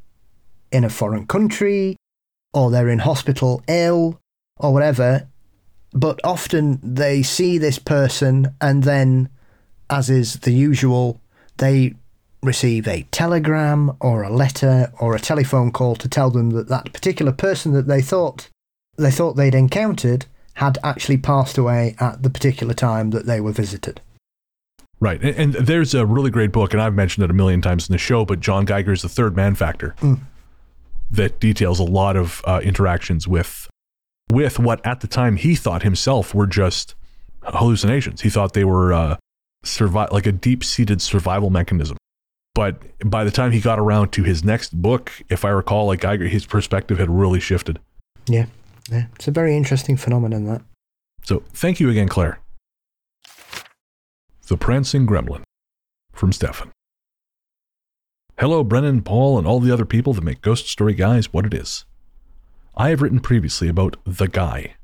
in 0.70 0.84
a 0.84 0.90
foreign 0.90 1.26
country 1.26 1.96
or 2.52 2.70
they're 2.70 2.90
in 2.90 2.98
hospital 2.98 3.62
ill 3.66 4.20
or 4.58 4.74
whatever. 4.74 5.26
But 5.94 6.20
often 6.22 6.78
they 6.82 7.22
see 7.22 7.56
this 7.56 7.78
person 7.78 8.54
and 8.60 8.82
then, 8.82 9.30
as 9.88 10.10
is 10.10 10.34
the 10.40 10.52
usual, 10.52 11.18
they 11.56 11.94
receive 12.46 12.86
a 12.88 13.02
telegram 13.10 13.96
or 14.00 14.22
a 14.22 14.30
letter 14.30 14.92
or 15.00 15.14
a 15.14 15.20
telephone 15.20 15.70
call 15.72 15.96
to 15.96 16.08
tell 16.08 16.30
them 16.30 16.50
that 16.50 16.68
that 16.68 16.92
particular 16.92 17.32
person 17.32 17.72
that 17.72 17.86
they 17.86 18.00
thought 18.00 18.48
they 18.96 19.10
thought 19.10 19.34
they'd 19.36 19.54
encountered 19.54 20.24
had 20.54 20.78
actually 20.82 21.18
passed 21.18 21.58
away 21.58 21.94
at 22.00 22.22
the 22.22 22.30
particular 22.30 22.72
time 22.72 23.10
that 23.10 23.26
they 23.26 23.40
were 23.40 23.52
visited. 23.52 24.00
Right. 24.98 25.22
And, 25.22 25.54
and 25.54 25.66
there's 25.66 25.92
a 25.94 26.06
really 26.06 26.30
great 26.30 26.50
book, 26.52 26.72
and 26.72 26.80
I've 26.80 26.94
mentioned 26.94 27.22
it 27.24 27.30
a 27.30 27.34
million 27.34 27.60
times 27.60 27.86
in 27.86 27.92
the 27.92 27.98
show, 27.98 28.24
but 28.24 28.40
John 28.40 28.64
Geiger's 28.64 29.02
The 29.02 29.10
Third 29.10 29.36
Man 29.36 29.54
Factor 29.54 29.94
Mm. 30.00 30.20
that 31.10 31.38
details 31.40 31.78
a 31.78 31.84
lot 31.84 32.16
of 32.16 32.40
uh, 32.46 32.60
interactions 32.64 33.28
with 33.28 33.68
with 34.32 34.58
what 34.58 34.84
at 34.86 35.00
the 35.00 35.06
time 35.06 35.36
he 35.36 35.54
thought 35.54 35.82
himself 35.82 36.34
were 36.34 36.46
just 36.46 36.94
hallucinations. 37.42 38.22
He 38.22 38.30
thought 38.30 38.54
they 38.54 38.64
were 38.64 38.92
uh, 38.92 39.16
survi- 39.64 40.10
like 40.10 40.26
a 40.26 40.32
deep 40.32 40.64
seated 40.64 41.02
survival 41.02 41.50
mechanism. 41.50 41.96
But 42.56 42.80
by 43.04 43.22
the 43.22 43.30
time 43.30 43.52
he 43.52 43.60
got 43.60 43.78
around 43.78 44.12
to 44.12 44.22
his 44.22 44.42
next 44.42 44.80
book, 44.80 45.12
if 45.28 45.44
I 45.44 45.50
recall, 45.50 45.88
like 45.88 46.00
Geiger, 46.00 46.26
his 46.26 46.46
perspective 46.46 46.98
had 46.98 47.10
really 47.10 47.38
shifted. 47.38 47.78
Yeah, 48.26 48.46
yeah. 48.90 49.08
It's 49.16 49.28
a 49.28 49.30
very 49.30 49.54
interesting 49.54 49.98
phenomenon, 49.98 50.46
that. 50.46 50.62
So 51.22 51.42
thank 51.52 51.80
you 51.80 51.90
again, 51.90 52.08
Claire. 52.08 52.40
The 54.48 54.56
Prancing 54.56 55.06
Gremlin 55.06 55.42
from 56.12 56.32
Stefan. 56.32 56.72
Hello, 58.38 58.64
Brennan, 58.64 59.02
Paul, 59.02 59.36
and 59.36 59.46
all 59.46 59.60
the 59.60 59.72
other 59.72 59.84
people 59.84 60.14
that 60.14 60.24
make 60.24 60.40
Ghost 60.40 60.66
Story 60.66 60.94
Guys 60.94 61.34
what 61.34 61.44
it 61.44 61.52
is. 61.52 61.84
I 62.74 62.88
have 62.88 63.02
written 63.02 63.20
previously 63.20 63.68
about 63.68 63.98
The 64.06 64.28
Guy. 64.28 64.76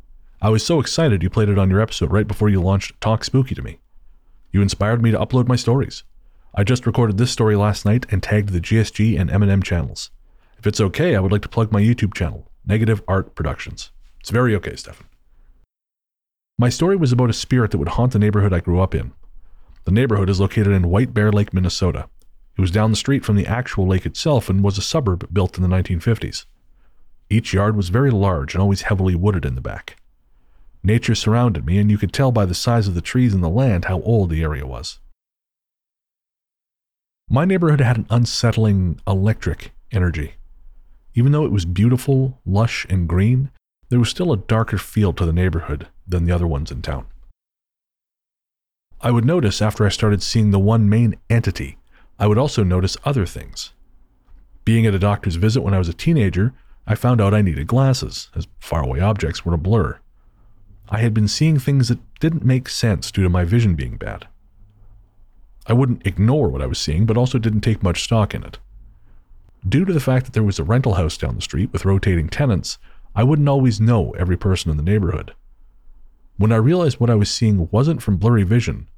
I 0.43 0.51
was 0.51 0.62
so 0.62 0.79
excited 0.79 1.23
you 1.23 1.31
played 1.31 1.49
it 1.49 1.59
on 1.59 1.70
your 1.70 1.81
episode 1.81 2.12
right 2.12 2.29
before 2.29 2.51
you 2.51 2.61
launched 2.61 3.01
Talk 3.01 3.25
Spooky 3.25 3.55
to 3.55 3.62
me. 3.62 3.79
You 4.51 4.61
inspired 4.61 5.03
me 5.03 5.11
to 5.11 5.18
upload 5.18 5.49
my 5.49 5.57
stories. 5.57 6.05
I 6.55 6.65
just 6.65 6.85
recorded 6.85 7.17
this 7.17 7.31
story 7.31 7.57
last 7.57 7.87
night 7.87 8.05
and 8.11 8.23
tagged 8.23 8.51
the 8.51 8.61
GSG 8.61 9.19
and 9.19 9.31
M&M 9.31 9.63
channels. 9.63 10.11
If 10.59 10.67
it's 10.67 10.83
okay, 10.83 11.17
I 11.17 11.21
would 11.21 11.33
like 11.33 11.41
to 11.43 11.49
plug 11.49 11.73
my 11.73 11.81
YouTube 11.81 12.13
channel, 12.13 12.47
Negative 12.67 13.03
Art 13.09 13.35
Productions. 13.35 13.91
It's 14.21 14.29
very 14.29 14.55
okay, 14.57 14.77
Stefan. 14.77 15.07
My 16.59 16.69
story 16.69 16.95
was 16.95 17.11
about 17.11 17.31
a 17.31 17.33
spirit 17.33 17.71
that 17.71 17.79
would 17.79 17.89
haunt 17.89 18.13
the 18.13 18.19
neighborhood 18.19 18.53
I 18.53 18.61
grew 18.61 18.83
up 18.83 18.95
in. 18.95 19.13
The 19.85 19.93
neighborhood 19.93 20.29
is 20.29 20.41
located 20.41 20.75
in 20.75 20.91
White 20.91 21.15
Bear 21.15 21.33
Lake, 21.33 21.55
Minnesota. 21.55 22.11
It 22.59 22.61
was 22.61 22.71
down 22.71 22.91
the 22.91 22.97
street 22.97 23.25
from 23.25 23.37
the 23.37 23.47
actual 23.47 23.87
lake 23.87 24.05
itself 24.05 24.51
and 24.51 24.63
was 24.63 24.77
a 24.77 24.83
suburb 24.83 25.33
built 25.33 25.57
in 25.57 25.63
the 25.63 25.75
1950s. 25.75 26.45
Each 27.31 27.55
yard 27.55 27.77
was 27.77 27.89
very 27.89 28.11
large 28.11 28.55
and 28.55 28.61
always 28.61 28.83
heavily 28.83 29.15
wooded 29.15 29.47
in 29.47 29.55
the 29.55 29.63
back. 29.63 29.97
Nature 30.85 31.15
surrounded 31.15 31.65
me, 31.65 31.79
and 31.79 31.91
you 31.91 31.97
could 31.97 32.13
tell 32.13 32.31
by 32.31 32.45
the 32.45 32.55
size 32.55 32.87
of 32.87 32.95
the 32.95 33.01
trees 33.01 33.33
and 33.33 33.43
the 33.43 33.49
land 33.49 33.87
how 33.87 34.03
old 34.03 34.29
the 34.29 34.43
area 34.43 34.67
was. 34.67 34.99
My 37.35 37.47
neighborhood 37.47 37.80
had 37.80 37.97
an 37.97 38.07
unsettling 38.11 39.01
electric 39.07 39.72
energy. 39.91 40.35
Even 41.14 41.33
though 41.33 41.47
it 41.47 41.51
was 41.51 41.64
beautiful, 41.64 42.39
lush, 42.45 42.87
and 42.91 43.09
green, 43.09 43.51
there 43.89 43.99
was 43.99 44.11
still 44.11 44.33
a 44.33 44.37
darker 44.37 44.76
feel 44.76 45.14
to 45.14 45.24
the 45.24 45.33
neighborhood 45.33 45.89
than 46.07 46.26
the 46.26 46.33
other 46.35 46.47
ones 46.47 46.70
in 46.70 46.83
town. 46.83 47.07
I 49.01 49.11
would 49.11 49.24
notice 49.24 49.62
after 49.62 49.87
I 49.87 49.89
started 49.89 50.22
seeing 50.22 50.51
the 50.51 50.59
one 50.59 50.91
main 50.91 51.16
entity, 51.30 51.78
I 52.18 52.26
would 52.26 52.37
also 52.37 52.62
notice 52.62 52.99
other 53.03 53.24
things. 53.24 53.72
Being 54.66 54.85
at 54.85 54.95
a 54.95 54.99
doctor's 54.99 55.37
visit 55.37 55.62
when 55.62 55.72
I 55.72 55.78
was 55.78 55.89
a 55.89 55.95
teenager, 55.95 56.53
I 56.87 56.97
found 56.97 57.18
out 57.22 57.33
I 57.33 57.41
needed 57.41 57.66
glasses, 57.66 58.28
as 58.37 58.47
faraway 58.61 59.01
objects 59.01 59.43
were 59.43 59.55
a 59.55 59.59
blur. 59.59 59.99
I 60.91 60.99
had 60.99 61.14
been 61.14 61.28
seeing 61.28 61.59
things 61.59 61.89
that 61.89 62.01
didn't 62.20 62.45
make 62.45 62.68
sense 62.68 63.11
due 63.11 63.22
to 63.22 63.30
my 63.30 63.45
vision 63.45 63.74
being 63.74 63.97
bad. 63.97 64.26
I 65.67 65.73
wouldn't 65.73 66.07
ignore 66.07 66.49
what 66.49 66.63
I 66.63 66.67
was 66.67 66.79
seeing, 66.79 67.07
but 67.07 67.17
also 67.17 67.39
didn't 67.39 67.61
take 67.61 67.83
much 67.83 68.03
stock 68.03 68.35
in 68.35 68.43
it. 68.43 68.59
Due 69.69 69.85
to 69.85 69.93
the 69.93 70.01
fact 70.01 70.27
that 70.27 70.33
there 70.33 70.43
was 70.43 70.59
a 70.59 70.65
rental 70.65 70.95
house 70.95 71.17
down 71.17 71.37
the 71.37 71.41
street 71.41 71.73
with 71.73 71.85
rotating 71.85 72.29
tenants, 72.29 72.79
I 73.15 73.23
wouldn't 73.23 73.49
always 73.49 73.81
know 73.81 74.11
every 74.13 74.37
person 74.37 74.71
in 74.71 74.77
the 74.77 74.83
neighborhood. 74.83 75.35
When 76.37 76.51
I 76.51 76.57
realized 76.57 76.99
what 76.99 77.11
I 77.11 77.15
was 77.15 77.31
seeing 77.31 77.69
wasn't 77.71 78.03
from 78.03 78.17
blurry 78.17 78.43
vision, 78.43 78.89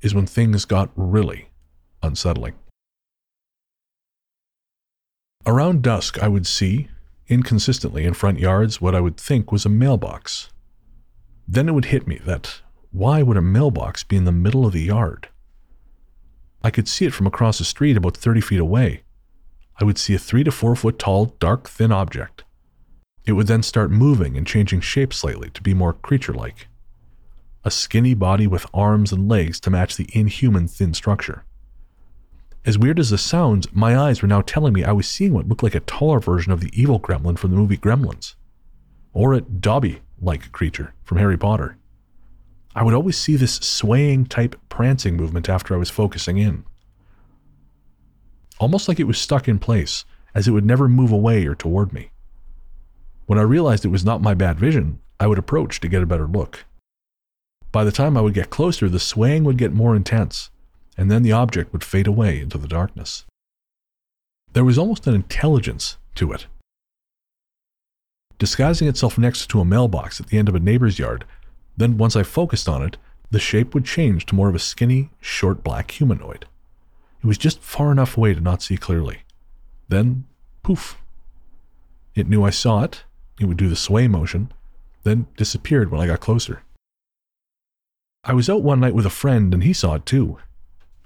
is 0.00 0.14
when 0.14 0.26
things 0.26 0.64
got 0.64 0.90
really 0.96 1.50
unsettling. 2.02 2.54
Around 5.46 5.82
dusk, 5.82 6.22
I 6.22 6.28
would 6.28 6.46
see, 6.46 6.88
inconsistently 7.28 8.04
in 8.04 8.14
front 8.14 8.38
yards, 8.38 8.80
what 8.80 8.94
I 8.94 9.00
would 9.00 9.16
think 9.16 9.52
was 9.52 9.64
a 9.64 9.70
mailbox. 9.70 10.50
Then 11.46 11.68
it 11.68 11.72
would 11.72 11.86
hit 11.86 12.06
me 12.06 12.20
that 12.26 12.60
why 12.90 13.22
would 13.22 13.36
a 13.36 13.42
mailbox 13.42 14.02
be 14.02 14.16
in 14.16 14.24
the 14.24 14.32
middle 14.32 14.66
of 14.66 14.72
the 14.72 14.82
yard? 14.82 15.28
I 16.62 16.70
could 16.70 16.88
see 16.88 17.04
it 17.04 17.14
from 17.14 17.26
across 17.26 17.58
the 17.58 17.64
street 17.64 17.96
about 17.96 18.16
30 18.16 18.40
feet 18.40 18.60
away. 18.60 19.02
I 19.80 19.84
would 19.84 19.98
see 19.98 20.14
a 20.14 20.18
three 20.18 20.42
to 20.44 20.50
four 20.50 20.74
foot 20.74 20.98
tall, 20.98 21.26
dark, 21.38 21.68
thin 21.68 21.92
object. 21.92 22.44
It 23.24 23.32
would 23.32 23.46
then 23.46 23.62
start 23.62 23.90
moving 23.90 24.36
and 24.36 24.46
changing 24.46 24.80
shape 24.80 25.12
slightly 25.12 25.50
to 25.50 25.62
be 25.62 25.74
more 25.74 25.92
creature 25.92 26.32
like. 26.32 26.68
A 27.64 27.70
skinny 27.70 28.14
body 28.14 28.46
with 28.46 28.66
arms 28.72 29.12
and 29.12 29.28
legs 29.28 29.60
to 29.60 29.70
match 29.70 29.96
the 29.96 30.08
inhuman 30.12 30.66
thin 30.66 30.94
structure. 30.94 31.44
As 32.64 32.78
weird 32.78 32.98
as 32.98 33.10
this 33.10 33.22
sounds, 33.22 33.72
my 33.72 33.96
eyes 33.96 34.20
were 34.20 34.28
now 34.28 34.40
telling 34.40 34.72
me 34.72 34.84
I 34.84 34.92
was 34.92 35.08
seeing 35.08 35.32
what 35.32 35.46
looked 35.46 35.62
like 35.62 35.74
a 35.74 35.80
taller 35.80 36.18
version 36.18 36.52
of 36.52 36.60
the 36.60 36.72
evil 36.72 36.98
gremlin 36.98 37.38
from 37.38 37.50
the 37.50 37.56
movie 37.56 37.76
Gremlins, 37.76 38.34
or 39.12 39.32
a 39.32 39.40
Dobby 39.40 40.00
like 40.20 40.50
creature 40.52 40.94
from 41.04 41.18
Harry 41.18 41.38
Potter. 41.38 41.76
I 42.74 42.82
would 42.84 42.94
always 42.94 43.16
see 43.16 43.36
this 43.36 43.54
swaying 43.54 44.26
type 44.26 44.56
prancing 44.68 45.16
movement 45.16 45.48
after 45.48 45.74
I 45.74 45.78
was 45.78 45.90
focusing 45.90 46.38
in. 46.38 46.64
Almost 48.60 48.88
like 48.88 49.00
it 49.00 49.06
was 49.06 49.18
stuck 49.18 49.48
in 49.48 49.58
place, 49.58 50.04
as 50.34 50.46
it 50.46 50.52
would 50.52 50.66
never 50.66 50.88
move 50.88 51.12
away 51.12 51.46
or 51.46 51.54
toward 51.54 51.92
me. 51.92 52.10
When 53.26 53.38
I 53.38 53.42
realized 53.42 53.84
it 53.84 53.88
was 53.88 54.04
not 54.04 54.22
my 54.22 54.34
bad 54.34 54.58
vision, 54.58 55.00
I 55.20 55.26
would 55.26 55.38
approach 55.38 55.80
to 55.80 55.88
get 55.88 56.02
a 56.02 56.06
better 56.06 56.26
look. 56.26 56.64
By 57.72 57.84
the 57.84 57.92
time 57.92 58.16
I 58.16 58.20
would 58.20 58.34
get 58.34 58.50
closer, 58.50 58.88
the 58.88 58.98
swaying 58.98 59.44
would 59.44 59.58
get 59.58 59.72
more 59.72 59.94
intense, 59.94 60.50
and 60.96 61.10
then 61.10 61.22
the 61.22 61.32
object 61.32 61.72
would 61.72 61.84
fade 61.84 62.06
away 62.06 62.40
into 62.40 62.58
the 62.58 62.68
darkness. 62.68 63.24
There 64.52 64.64
was 64.64 64.78
almost 64.78 65.06
an 65.06 65.14
intelligence 65.14 65.98
to 66.14 66.32
it. 66.32 66.46
Disguising 68.38 68.88
itself 68.88 69.18
next 69.18 69.48
to 69.48 69.60
a 69.60 69.64
mailbox 69.64 70.20
at 70.20 70.28
the 70.28 70.38
end 70.38 70.48
of 70.48 70.54
a 70.54 70.60
neighbor's 70.60 70.98
yard, 70.98 71.24
then 71.78 71.96
once 71.96 72.16
I 72.16 72.22
focused 72.24 72.68
on 72.68 72.82
it, 72.82 72.96
the 73.30 73.38
shape 73.38 73.72
would 73.72 73.84
change 73.84 74.26
to 74.26 74.34
more 74.34 74.48
of 74.48 74.54
a 74.54 74.58
skinny, 74.58 75.10
short 75.20 75.62
black 75.62 75.90
humanoid. 75.92 76.46
It 77.22 77.26
was 77.26 77.38
just 77.38 77.60
far 77.60 77.92
enough 77.92 78.16
away 78.16 78.34
to 78.34 78.40
not 78.40 78.62
see 78.62 78.76
clearly. 78.76 79.20
Then, 79.88 80.24
poof. 80.62 80.98
It 82.14 82.28
knew 82.28 82.44
I 82.44 82.50
saw 82.50 82.82
it, 82.82 83.04
it 83.40 83.46
would 83.46 83.56
do 83.56 83.68
the 83.68 83.76
sway 83.76 84.08
motion, 84.08 84.52
then 85.04 85.26
disappeared 85.36 85.90
when 85.90 86.00
I 86.00 86.06
got 86.06 86.20
closer. 86.20 86.62
I 88.24 88.34
was 88.34 88.50
out 88.50 88.62
one 88.62 88.80
night 88.80 88.94
with 88.94 89.06
a 89.06 89.10
friend 89.10 89.54
and 89.54 89.62
he 89.62 89.72
saw 89.72 89.94
it 89.94 90.04
too. 90.04 90.38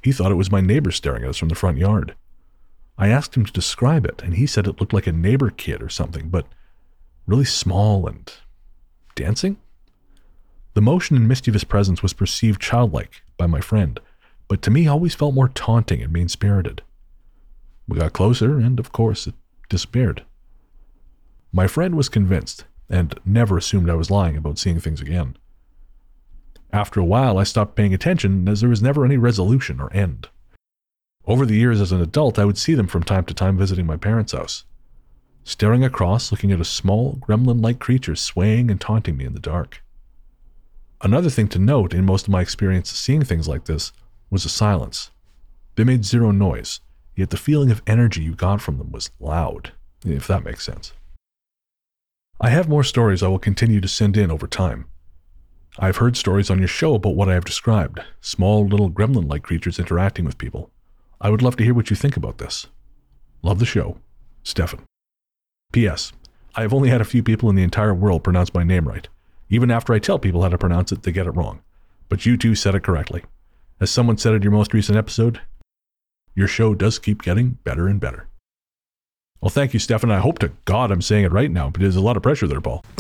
He 0.03 0.11
thought 0.11 0.33
it 0.33 0.37
was 0.37 0.51
my 0.51 0.61
neighbor 0.61 0.91
staring 0.91 1.23
at 1.25 1.31
us 1.31 1.37
from 1.37 1.49
the 1.49 1.55
front 1.55 1.79
yard. 1.79 2.15
I 2.99 3.09
asked 3.09 3.37
him 3.37 3.45
to 3.45 3.53
describe 3.53 4.05
it, 4.05 4.23
and 4.23 4.35
he 4.35 4.47
said 4.47 4.67
it 4.67 4.81
looked 4.81 4.93
like 4.93 5.07
a 5.07 5.13
neighbor 5.13 5.51
kid 5.51 5.83
or 5.83 5.89
something, 5.89 6.29
but 6.29 6.47
really 7.27 7.45
small 7.45 8.07
and 8.07 8.33
dancing? 9.15 9.59
The 10.75 10.81
motion 10.81 11.17
and 11.17 11.29
mischievous 11.29 11.65
presence 11.65 12.03
was 12.03 12.13
perceived 12.13 12.61
childlike 12.61 13.23
by 13.37 13.47
my 13.47 13.61
friend, 13.61 14.01
but 14.49 14.63
to 14.63 14.71
me 14.71 14.87
always 14.87 15.15
felt 15.15 15.35
more 15.35 15.49
taunting 15.49 16.03
and 16.03 16.13
mean 16.13 16.29
spirited. 16.29 16.83
We 17.87 17.99
got 17.99 18.15
closer, 18.15 18.59
and 18.59 18.79
of 18.79 18.93
course, 18.93 19.27
it 19.27 19.35
disappeared. 19.69 20.25
My 21.53 21.67
friend 21.67 21.95
was 21.95 22.09
convinced 22.09 22.65
and 22.89 23.19
never 23.25 23.59
assumed 23.59 23.91
I 23.91 23.95
was 23.95 24.11
lying 24.11 24.37
about 24.37 24.59
seeing 24.59 24.81
things 24.81 25.01
again. 25.01 25.37
After 26.73 27.01
a 27.01 27.05
while, 27.05 27.37
I 27.37 27.45
stopped 27.45 27.77
paying 27.77 27.93
attention 27.93 28.49
as 28.49 28.61
there 28.61 28.71
was 28.71 28.83
never 28.83 29.05
any 29.05 29.19
resolution 29.19 29.79
or 29.79 29.93
end. 29.93 30.29
Over 31.27 31.45
the 31.45 31.57
years 31.57 31.81
as 31.81 31.93
an 31.93 32.01
adult, 32.01 32.39
I 32.39 32.47
would 32.47 32.57
see 32.57 32.75
them 32.75 32.87
from 32.87 33.03
time 33.03 33.25
to 33.27 33.35
time 33.35 33.59
visiting 33.59 33.87
my 33.87 33.97
parents' 33.99 34.33
house. 34.33 34.65
Staring 35.45 35.85
across, 35.85 36.31
looking 36.31 36.51
at 36.51 36.61
a 36.61 36.65
small, 36.65 37.17
gremlin 37.17 37.63
like 37.63 37.79
creature 37.79 38.17
swaying 38.17 38.71
and 38.71 38.81
taunting 38.81 39.17
me 39.17 39.25
in 39.25 39.35
the 39.35 39.41
dark. 39.41 39.82
Another 41.03 41.31
thing 41.31 41.49
to 41.49 41.59
note 41.59 41.93
in 41.93 42.05
most 42.05 42.29
of 42.29 42.33
my 42.33 42.41
experience 42.41 42.89
seeing 42.91 43.25
things 43.25 43.49
like 43.49 43.65
this 43.65 43.93
was 44.31 44.45
the 44.45 44.49
silence. 44.49 45.11
They 45.75 45.83
made 45.83 46.05
zero 46.05 46.31
noise, 46.31 46.81
yet 47.17 47.31
the 47.31 47.37
feeling 47.37 47.73
of 47.73 47.83
energy 47.89 48.23
you 48.23 48.37
got 48.37 48.61
from 48.61 48.79
them 48.79 48.93
was 48.93 49.11
loud, 49.19 49.73
if 50.05 50.29
that 50.29 50.45
makes 50.45 50.65
sense. 50.65 50.93
I 52.41 52.51
have 52.51 52.69
more 52.69 52.85
stories 52.85 53.23
I 53.23 53.29
will 53.29 53.41
continue 53.41 53.81
to 53.81 53.89
send 53.89 54.17
in 54.17 54.31
over 54.31 54.47
time. 54.47 54.87
I've 55.79 55.97
heard 55.97 56.17
stories 56.17 56.51
on 56.51 56.59
your 56.59 56.69
show 56.69 56.95
about 56.95 57.17
what 57.17 57.29
I 57.29 57.35
have 57.35 57.45
described 57.45 58.01
small 58.21 58.65
little 58.65 58.91
gremlin 58.91 59.29
like 59.29 59.43
creatures 59.43 59.79
interacting 59.79 60.25
with 60.25 60.39
people. 60.39 60.71
I 61.21 61.31
would 61.31 61.43
love 61.43 61.57
to 61.57 61.65
hear 61.65 61.75
what 61.75 61.91
you 61.91 61.97
think 61.97 62.17
about 62.17 62.39
this. 62.39 62.67
Love 63.43 63.59
the 63.59 63.67
show. 63.67 63.99
Stefan. 64.45 64.85
P.S. 65.73 66.13
I 66.55 66.63
have 66.63 66.75
only 66.75 66.91
had 66.91 67.01
a 67.01 67.07
few 67.07 67.23
people 67.23 67.49
in 67.49 67.57
the 67.57 67.63
entire 67.63 67.95
world 67.95 68.23
pronounce 68.23 68.55
my 68.55 68.63
name 68.63 68.87
right. 68.87 69.09
Even 69.53 69.71
after 69.71 69.93
I 69.93 69.99
tell 69.99 70.19
people 70.19 70.41
how 70.41 70.49
to 70.49 70.57
pronounce 70.57 70.93
it, 70.93 71.03
they 71.03 71.13
get 71.13 71.27
it 71.27 71.33
wrong. 71.33 71.61
But 72.09 72.25
you 72.25 72.39
two 72.39 72.55
said 72.55 72.75
it 72.75 72.83
correctly. 72.83 73.23
As 73.81 73.91
someone 73.91 74.17
said 74.17 74.33
in 74.33 74.41
your 74.41 74.51
most 74.51 74.73
recent 74.73 74.97
episode, 74.97 75.43
your 76.35 76.49
show 76.49 76.75
does 76.75 76.99
keep 76.99 77.21
getting 77.21 77.59
better 77.63 77.87
and 77.87 78.01
better. 78.01 78.29
Well, 79.43 79.51
thank 79.51 79.75
you, 79.75 79.79
Stefan. 79.79 80.11
I 80.11 80.21
hope 80.21 80.39
to 80.39 80.53
God 80.65 80.91
I'm 80.91 81.03
saying 81.03 81.27
it 81.27 81.33
right 81.33 81.51
now, 81.51 81.69
but 81.69 81.83
there's 81.83 81.97
a 81.97 82.01
lot 82.01 82.17
of 82.17 82.23
pressure 82.23 82.47
there, 82.47 82.63
Paul. 82.63 82.83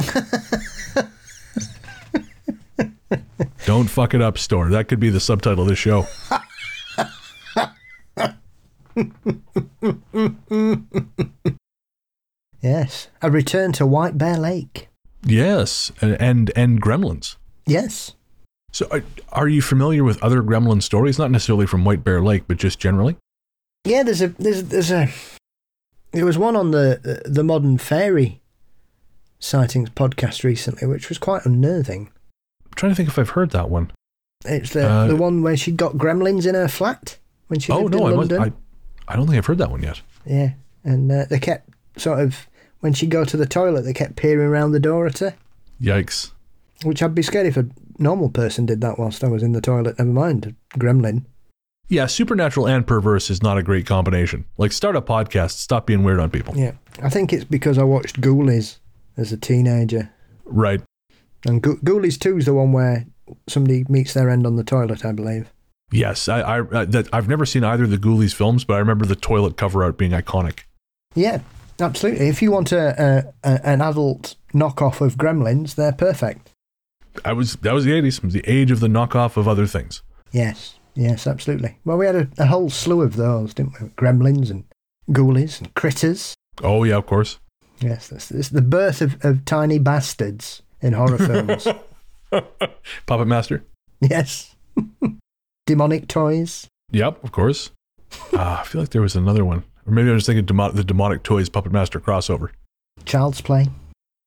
Don't 3.65 3.89
fuck 3.89 4.13
it 4.13 4.21
up, 4.21 4.37
Storr. 4.37 4.69
That 4.69 4.89
could 4.89 5.01
be 5.01 5.09
the 5.09 5.21
subtitle 5.21 5.63
of 5.63 5.71
this 5.71 5.79
show. 5.79 6.07
Yes. 12.61 13.09
A 13.21 13.29
return 13.29 13.73
to 13.73 13.85
White 13.85 14.17
Bear 14.17 14.37
Lake. 14.37 14.89
Yes, 15.25 15.93
and 16.01 16.51
and, 16.57 16.83
gremlins. 16.83 17.37
Yes. 17.66 18.14
So, 18.73 18.87
are, 18.91 19.05
are 19.33 19.49
you 19.49 19.62
familiar 19.62 20.03
with 20.03 20.23
other 20.23 20.43
gremlin 20.43 20.83
stories? 20.83 21.18
Not 21.18 21.31
necessarily 21.31 21.66
from 21.66 21.85
White 21.85 22.03
Bear 22.03 22.23
Lake, 22.23 22.45
but 22.49 22.57
just 22.57 22.79
generally. 22.79 23.16
Yeah, 23.85 24.03
there's 24.03 24.23
a 24.23 24.29
there's 24.29 24.64
there's 24.64 24.91
a 24.91 25.09
there 26.12 26.25
was 26.25 26.39
one 26.39 26.57
on 26.57 26.70
the 26.70 27.23
the 27.25 27.45
modern 27.45 27.79
fairy 27.79 28.41
sightings 29.39 29.91
podcast 29.91 30.45
recently, 30.45 30.87
which 30.87 31.09
was 31.09 31.18
quite 31.18 31.45
unnerving. 31.45 32.11
I'm 32.64 32.73
trying 32.75 32.93
to 32.93 32.97
think 32.97 33.09
if 33.09 33.18
I've 33.18 33.31
heard 33.31 33.51
that 33.51 33.70
one. 33.70 33.91
It's 34.45 34.73
the 34.73 34.89
Uh, 34.89 35.07
the 35.07 35.16
one 35.16 35.43
where 35.43 35.57
she 35.57 35.70
got 35.73 35.95
gremlins 35.95 36.47
in 36.47 36.55
her 36.55 36.68
flat 36.68 37.18
when 37.49 37.61
she 37.61 37.70
oh 37.73 37.83
lived 37.83 37.95
no, 37.95 38.07
I 38.07 38.11
in. 38.11 38.16
London. 38.16 38.43
I, 38.43 38.53
I 39.09 39.16
don't 39.16 39.27
think 39.27 39.39
I've 39.39 39.47
heard 39.47 39.59
that 39.59 39.70
one 39.70 39.83
yet. 39.83 40.01
Yeah, 40.25 40.53
and 40.85 41.12
uh, 41.12 41.27
they 41.29 41.39
kept 41.39 41.68
sort 41.97 42.20
of 42.20 42.49
when 42.83 42.93
she'd 42.93 43.11
go 43.11 43.24
to 43.24 43.37
the 43.37 43.47
toilet, 43.47 43.83
they 43.83 43.93
kept 43.95 44.16
peering 44.16 44.47
around 44.47 44.72
the 44.72 44.78
door 44.80 45.07
at 45.07 45.18
her, 45.18 45.35
Yikes! 45.80 46.30
which 46.85 47.03
I'd 47.03 47.14
be 47.14 47.22
scared 47.22 47.47
if 47.47 47.57
a 47.57 47.66
normal 47.99 48.28
person 48.28 48.66
did 48.66 48.80
that 48.83 48.99
whilst 48.99 49.24
I 49.24 49.28
was 49.28 49.43
in 49.43 49.53
the 49.53 49.61
toilet. 49.61 49.99
Never 49.99 50.11
mind 50.11 50.55
a 50.74 50.78
gremlin. 50.78 51.24
Yeah, 51.89 52.07
supernatural 52.07 52.66
and 52.68 52.87
perverse 52.87 53.30
is 53.30 53.43
not 53.43 53.59
a 53.59 53.62
great 53.62 53.87
combination. 53.87 54.45
Like, 54.57 54.72
start 54.72 54.97
a 54.97 55.03
podcast. 55.03 55.53
Stop 55.53 55.87
being 55.87 56.03
weird 56.05 56.20
on 56.20 56.30
people. 56.30 56.57
Yeah, 56.57 56.72
I 57.03 57.09
think 57.09 57.33
it's 57.33 57.45
because 57.45 57.78
I 57.78 57.83
watched 57.83 58.20
Ghoulies 58.20 58.78
as 59.16 59.30
a 59.33 59.37
teenager, 59.37 60.11
Right. 60.45 60.80
and 61.47 61.62
Gho- 61.62 61.76
Ghoulies 61.76 62.18
Two 62.18 62.39
is 62.39 62.47
the 62.47 62.55
one 62.55 62.72
where 62.72 63.07
somebody 63.49 63.85
meets 63.89 64.14
their 64.14 64.30
end 64.30 64.47
on 64.47 64.57
the 64.57 64.64
toilet, 64.64 65.05
I 65.05 65.12
believe. 65.12 65.51
Yes, 65.91 66.28
I, 66.28 66.41
I 66.41 66.61
uh, 66.61 66.85
that 66.87 67.09
I've 67.12 67.28
never 67.28 67.45
seen 67.45 67.62
either 67.64 67.85
of 67.85 67.91
the 67.91 67.99
Ghoulies 67.99 68.33
films, 68.35 68.64
but 68.64 68.74
I 68.74 68.78
remember 68.78 69.05
the 69.05 69.14
toilet 69.16 69.57
cover 69.59 69.85
art 69.85 69.99
being 69.99 70.12
iconic. 70.12 70.61
Yeah, 71.14 71.41
absolutely. 71.83 72.28
If 72.28 72.41
you 72.43 72.51
want 72.51 72.72
a, 72.72 73.33
a, 73.45 73.51
a 73.51 73.66
an 73.66 73.80
adult 73.80 74.37
knockoff 74.55 75.01
of 75.01 75.16
Gremlins, 75.16 75.74
they're 75.74 75.93
perfect. 75.93 76.51
I 77.24 77.33
was 77.33 77.57
that 77.57 77.72
was 77.74 77.85
the 77.85 77.93
eighties, 77.93 78.20
the 78.20 78.45
age 78.47 78.70
of 78.70 78.80
the 78.80 78.89
knockoff 78.89 79.37
of 79.37 79.47
other 79.47 79.66
things. 79.66 80.03
Yes, 80.33 80.78
yes, 80.95 81.26
absolutely. 81.26 81.78
Well, 81.85 81.99
we 81.99 82.07
had 82.07 82.16
a, 82.16 82.28
a 82.39 82.47
whole 82.47 82.70
slew 82.70 83.03
of 83.03 83.16
those, 83.16 83.53
didn't 83.55 83.80
we? 83.80 83.89
Gremlins 83.91 84.51
and 84.51 84.64
Ghoulies 85.11 85.61
and 85.61 85.74
Critters. 85.74 86.35
Oh 86.62 86.85
yeah, 86.85 86.97
of 86.97 87.07
course. 87.07 87.39
Yes, 87.80 88.09
that's, 88.09 88.28
that's 88.28 88.49
the 88.51 88.62
birth 88.62 89.03
of, 89.03 89.22
of 89.24 89.45
tiny 89.45 89.78
bastards 89.78 90.62
in 90.80 90.93
horror 90.93 91.18
films. 91.18 91.66
Puppet 93.07 93.26
Master. 93.26 93.64
yes. 94.01 94.55
Demonic 95.66 96.09
toys. 96.09 96.68
Yep, 96.93 97.24
of 97.24 97.33
course. 97.33 97.70
Ah, 98.35 98.61
I 98.61 98.64
feel 98.64 98.83
like 98.83 98.91
there 98.91 99.01
was 99.01 99.16
another 99.16 99.43
one, 99.43 99.64
or 99.87 99.93
maybe 99.93 100.11
I'm 100.11 100.16
just 100.16 100.26
thinking 100.26 100.45
demo- 100.45 100.70
the 100.72 100.85
Demonic 100.85 101.22
Toys 101.22 101.49
Puppet 101.49 101.72
Master 101.72 102.01
crossover. 102.01 102.51
Child's 103.05 103.41
Play. 103.41 103.68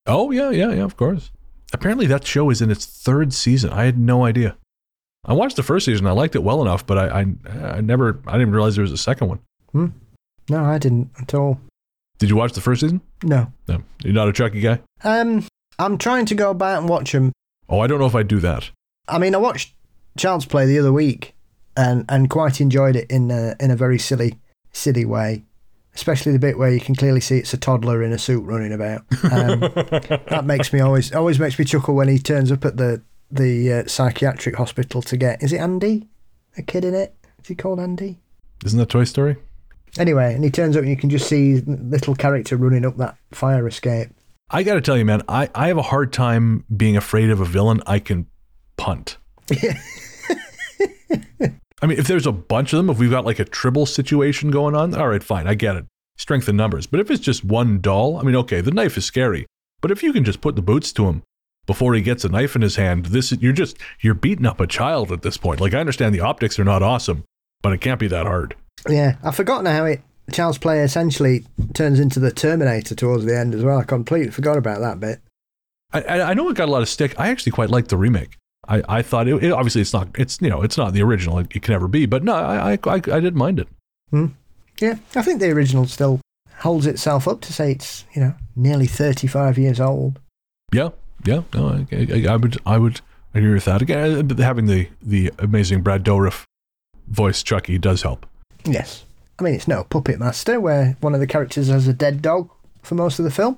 Oh 0.08 0.32
yeah, 0.32 0.50
yeah, 0.52 0.72
yeah, 0.72 0.84
of 0.84 0.98
course. 0.98 1.32
Apparently 1.74 2.06
that 2.08 2.26
show 2.26 2.50
is 2.50 2.62
in 2.62 2.70
its 2.72 2.86
third 2.86 3.34
season. 3.34 3.72
I 3.72 3.86
had 3.86 3.98
no 3.98 4.24
idea. 4.26 4.56
I 5.26 5.34
watched 5.34 5.56
the 5.56 5.64
first 5.64 5.86
season. 5.86 6.06
I 6.06 6.12
liked 6.12 6.36
it 6.36 6.44
well 6.44 6.62
enough, 6.62 6.86
but 6.86 6.98
I, 6.98 7.22
I, 7.22 7.26
I 7.78 7.82
never, 7.82 8.20
I 8.28 8.34
didn't 8.34 8.52
realize 8.54 8.76
there 8.76 8.84
was 8.84 8.92
a 8.92 8.98
second 8.98 9.28
one. 9.28 9.40
Hmm. 9.72 9.88
No, 10.50 10.64
I 10.64 10.78
didn't 10.78 11.10
at 11.20 11.34
all. 11.34 11.60
Did 12.20 12.30
you 12.30 12.36
watch 12.36 12.54
the 12.54 12.62
first 12.62 12.82
season? 12.82 13.02
No. 13.24 13.52
No, 13.68 13.82
you're 14.04 14.14
not 14.14 14.30
a 14.30 14.34
Chucky 14.34 14.62
guy. 14.62 14.80
Um, 15.04 15.46
I'm 15.80 15.98
trying 15.98 16.26
to 16.28 16.36
go 16.36 16.54
back 16.54 16.78
and 16.78 16.88
watch 16.88 17.12
them. 17.12 17.32
Oh, 17.68 17.80
I 17.80 17.88
don't 17.88 18.00
know 18.00 18.06
if 18.06 18.16
I'd 18.16 18.28
do 18.28 18.40
that. 18.40 18.70
I 19.08 19.18
mean, 19.18 19.34
I 19.34 19.40
watched 19.40 19.74
Child's 20.18 20.46
Play 20.46 20.66
the 20.68 20.80
other 20.80 20.94
week, 20.94 21.34
and 21.76 22.06
and 22.08 22.30
quite 22.30 22.62
enjoyed 22.62 22.96
it 22.96 23.10
in 23.10 23.32
a, 23.32 23.56
in 23.60 23.72
a 23.72 23.76
very 23.76 23.98
silly 24.00 24.38
silly 24.76 25.06
way. 25.06 25.44
Especially 25.94 26.34
the 26.34 26.40
bit 26.40 26.58
where 26.58 26.72
you 26.72 26.82
can 26.82 26.94
clearly 26.94 27.22
see 27.22 27.38
it's 27.38 27.54
a 27.54 27.58
toddler 27.58 28.04
in 28.04 28.12
a 28.12 28.18
suit 28.18 28.44
running 28.44 28.74
about. 28.74 29.04
Um, 29.32 29.60
that 30.30 30.44
makes 30.46 30.74
me 30.74 30.82
always 30.82 31.14
always 31.14 31.40
makes 31.40 31.58
me 31.58 31.64
chuckle 31.64 31.96
when 31.96 32.10
he 32.10 32.20
turns 32.20 32.52
up 32.52 32.66
at 32.66 32.76
the 32.76 33.02
the 33.32 33.72
uh, 33.72 33.88
psychiatric 33.88 34.56
hospital 34.56 35.02
to 35.04 35.16
get. 35.16 35.42
Is 35.42 35.54
it 35.54 35.60
Andy? 35.60 36.10
A 36.58 36.62
kid 36.62 36.84
in 36.84 36.94
it? 36.94 37.16
Is 37.42 37.48
he 37.48 37.56
called 37.56 37.80
Andy? 37.80 38.20
Isn't 38.66 38.78
that 38.80 38.90
Toy 38.90 39.06
Story? 39.06 39.38
Anyway, 39.98 40.34
and 40.34 40.44
he 40.44 40.50
turns 40.50 40.76
up 40.76 40.82
and 40.82 40.90
you 40.90 40.98
can 40.98 41.10
just 41.10 41.28
see 41.28 41.62
little 41.62 42.16
character 42.16 42.58
running 42.58 42.86
up 42.86 42.98
that 42.98 43.16
fire 43.32 43.66
escape. 43.68 44.10
I 44.50 44.64
got 44.64 44.76
to 44.76 44.82
tell 44.82 44.98
you, 44.98 45.06
man, 45.06 45.24
I, 45.28 45.50
I 45.56 45.68
have 45.68 45.78
a 45.78 45.84
hard 45.84 46.12
time 46.12 46.66
being 46.76 46.98
afraid 46.98 47.30
of 47.30 47.40
a 47.40 47.46
villain 47.46 47.82
I 47.88 48.00
can 48.00 48.28
punt. 48.78 49.18
I 51.82 51.88
mean, 51.88 52.00
if 52.00 52.08
there's 52.08 52.26
a 52.26 52.32
bunch 52.32 52.74
of 52.74 52.78
them, 52.78 52.90
if 52.90 53.00
we've 53.00 53.12
got 53.12 53.26
like 53.26 53.40
a 53.40 53.46
tribble 53.46 53.86
situation 53.86 54.50
going 54.52 54.76
on, 54.76 54.96
all 54.96 55.10
right, 55.10 55.24
fine, 55.24 55.48
I 55.48 55.56
get 55.56 55.76
it. 55.76 55.86
Strength 56.18 56.48
in 56.48 56.56
numbers. 56.56 56.88
But 56.88 57.02
if 57.02 57.12
it's 57.12 57.24
just 57.24 57.44
one 57.44 57.82
doll, 57.82 58.18
I 58.18 58.24
mean, 58.24 58.36
okay, 58.38 58.62
the 58.62 58.72
knife 58.72 58.98
is 58.98 59.06
scary. 59.06 59.46
But 59.82 59.92
if 59.92 60.02
you 60.02 60.14
can 60.14 60.24
just 60.24 60.42
put 60.42 60.56
the 60.56 60.62
boots 60.62 60.94
to 60.94 61.08
him 61.08 61.24
before 61.66 61.94
he 61.94 62.02
gets 62.02 62.24
a 62.24 62.30
knife 62.30 62.56
in 62.56 62.62
his 62.62 62.78
hand, 62.78 63.08
this 63.08 63.32
is, 63.32 63.42
you're 63.42 63.54
just 63.54 63.78
you're 64.00 64.14
beating 64.14 64.46
up 64.46 64.62
a 64.62 64.68
child 64.68 65.12
at 65.12 65.22
this 65.22 65.38
point. 65.38 65.60
Like 65.60 65.74
I 65.74 65.80
understand 65.80 66.16
the 66.16 66.22
optics 66.22 66.58
are 66.58 66.64
not 66.64 66.82
awesome, 66.82 67.24
but 67.62 67.74
it 67.74 67.82
can't 67.82 68.00
be 68.00 68.08
that 68.08 68.26
hard. 68.26 68.56
Yeah, 68.90 69.18
I've 69.24 69.36
forgotten 69.36 69.66
how 69.66 69.86
it 69.86 70.02
Child's 70.32 70.58
Play 70.58 70.80
essentially 70.82 71.46
turns 71.74 72.00
into 72.00 72.20
the 72.20 72.32
Terminator 72.32 72.96
towards 72.96 73.26
the 73.26 73.38
end 73.38 73.54
as 73.54 73.64
well. 73.64 73.80
I 73.80 73.84
completely 73.84 74.32
forgot 74.32 74.58
about 74.58 74.80
that 74.80 75.00
bit. 75.00 75.22
I, 75.94 76.02
I 76.02 76.30
I 76.32 76.34
know 76.34 76.50
it 76.50 76.56
got 76.56 76.68
a 76.68 76.72
lot 76.72 76.82
of 76.82 76.90
stick. 76.90 77.20
I 77.20 77.28
actually 77.28 77.52
quite 77.52 77.70
liked 77.70 77.90
the 77.90 77.98
remake. 77.98 78.38
I, 78.68 78.82
I 78.90 79.02
thought 79.02 79.28
it, 79.28 79.44
it 79.44 79.52
obviously 79.52 79.82
it's 79.82 79.94
not 79.94 80.08
it's 80.16 80.40
you 80.42 80.50
know 80.50 80.62
it's 80.62 80.78
not 80.78 80.94
the 80.94 81.02
original 81.04 81.40
it, 81.40 81.48
it 81.56 81.62
can 81.62 81.74
never 81.74 81.88
be 81.88 82.06
but 82.06 82.24
no 82.24 82.34
I, 82.34 82.74
I 82.74 82.80
I 82.86 82.94
I 82.96 83.00
didn't 83.00 83.36
mind 83.36 83.60
it 83.60 83.68
Yeah, 84.82 84.96
I 85.16 85.22
think 85.22 85.40
the 85.40 85.52
original 85.52 85.86
still 85.88 86.20
holds 86.60 86.86
itself 86.88 87.28
up 87.28 87.42
to 87.42 87.54
say 87.54 87.72
it's, 87.72 88.06
you 88.14 88.22
know, 88.22 88.34
nearly 88.56 88.88
35 88.88 89.58
years 89.58 89.80
old. 89.80 90.20
yeah 90.74 90.90
yeah 91.26 91.42
no 91.54 91.86
I, 91.92 92.08
I, 92.28 92.34
I 92.34 92.36
would 92.38 92.58
I 92.66 92.78
would 92.78 93.02
agree 93.34 93.54
with 93.54 93.66
that 93.66 93.82
again 93.82 94.32
uh, 94.32 94.42
having 94.42 94.66
the 94.68 94.90
the 95.02 95.32
amazing 95.40 95.82
Brad 95.82 96.04
Dourif 96.04 96.44
voice 97.08 97.44
Chucky 97.44 97.78
does 97.78 98.02
help 98.04 98.26
Yes. 98.68 99.06
I 99.38 99.44
mean, 99.44 99.54
it's 99.54 99.68
no 99.68 99.84
Puppet 99.84 100.18
Master 100.18 100.60
where 100.60 100.98
one 101.02 101.14
of 101.14 101.20
the 101.20 101.28
characters 101.28 101.68
has 101.68 101.88
a 101.88 101.94
dead 101.94 102.22
dog 102.22 102.50
for 102.82 102.96
most 102.96 103.20
of 103.20 103.26
the 103.26 103.30
film. 103.32 103.58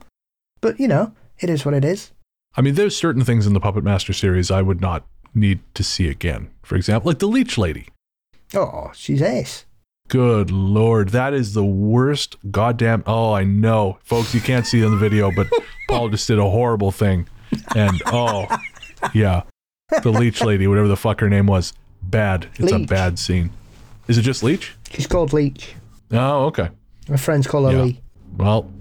But, 0.60 0.80
you 0.82 0.88
know, 0.88 1.14
it 1.40 1.50
is 1.50 1.64
what 1.66 1.76
it 1.76 1.86
is. 1.86 2.12
I 2.56 2.62
mean 2.62 2.76
there's 2.76 2.96
certain 2.96 3.24
things 3.24 3.46
in 3.46 3.54
the 3.54 3.60
Puppet 3.60 3.84
Master 3.84 4.14
series 4.14 4.50
I 4.52 4.62
would 4.62 4.82
not 4.82 5.06
need 5.36 5.60
to 5.76 5.84
see 5.84 6.08
again 6.10 6.50
for 6.64 6.76
example 6.76 7.10
like 7.10 7.20
the 7.20 7.28
Leech 7.28 7.58
Lady 7.58 7.88
Oh, 8.56 8.92
she's 8.96 9.22
ace. 9.22 9.66
Good 10.08 10.52
lord, 10.52 11.10
that 11.10 11.34
is 11.34 11.54
the 11.54 11.66
worst 11.66 12.38
goddamn. 12.50 13.04
Oh, 13.06 13.34
I 13.34 13.44
know, 13.44 14.00
folks, 14.06 14.34
you 14.34 14.40
can't 14.40 14.66
see 14.66 14.82
it 14.82 14.86
on 14.86 14.92
the 14.92 14.98
video, 14.98 15.32
but 15.36 15.48
Paul 15.90 16.08
just 16.08 16.26
did 16.30 16.40
a 16.40 16.50
horrible 16.50 16.92
thing, 16.92 17.28
and 17.76 18.02
oh, 18.06 18.48
yeah, 19.14 19.42
the 20.02 20.12
leech 20.14 20.42
lady, 20.42 20.66
whatever 20.66 20.88
the 20.88 20.96
fuck 20.96 21.20
her 21.20 21.28
name 21.30 21.46
was, 21.46 21.74
bad. 22.02 22.48
It's 22.56 22.72
a 22.72 22.80
bad 22.80 23.20
scene. 23.20 23.50
Is 24.08 24.18
it 24.18 24.22
just 24.22 24.44
leech? 24.44 24.78
She's 24.90 25.08
called 25.08 25.34
Leech. 25.34 25.76
Oh, 26.12 26.46
okay. 26.46 26.70
My 27.10 27.18
friends 27.18 27.46
call 27.48 27.66
her 27.66 27.76
Yeah. 27.76 27.84
Lee. 27.84 28.02
Well, 28.38 28.72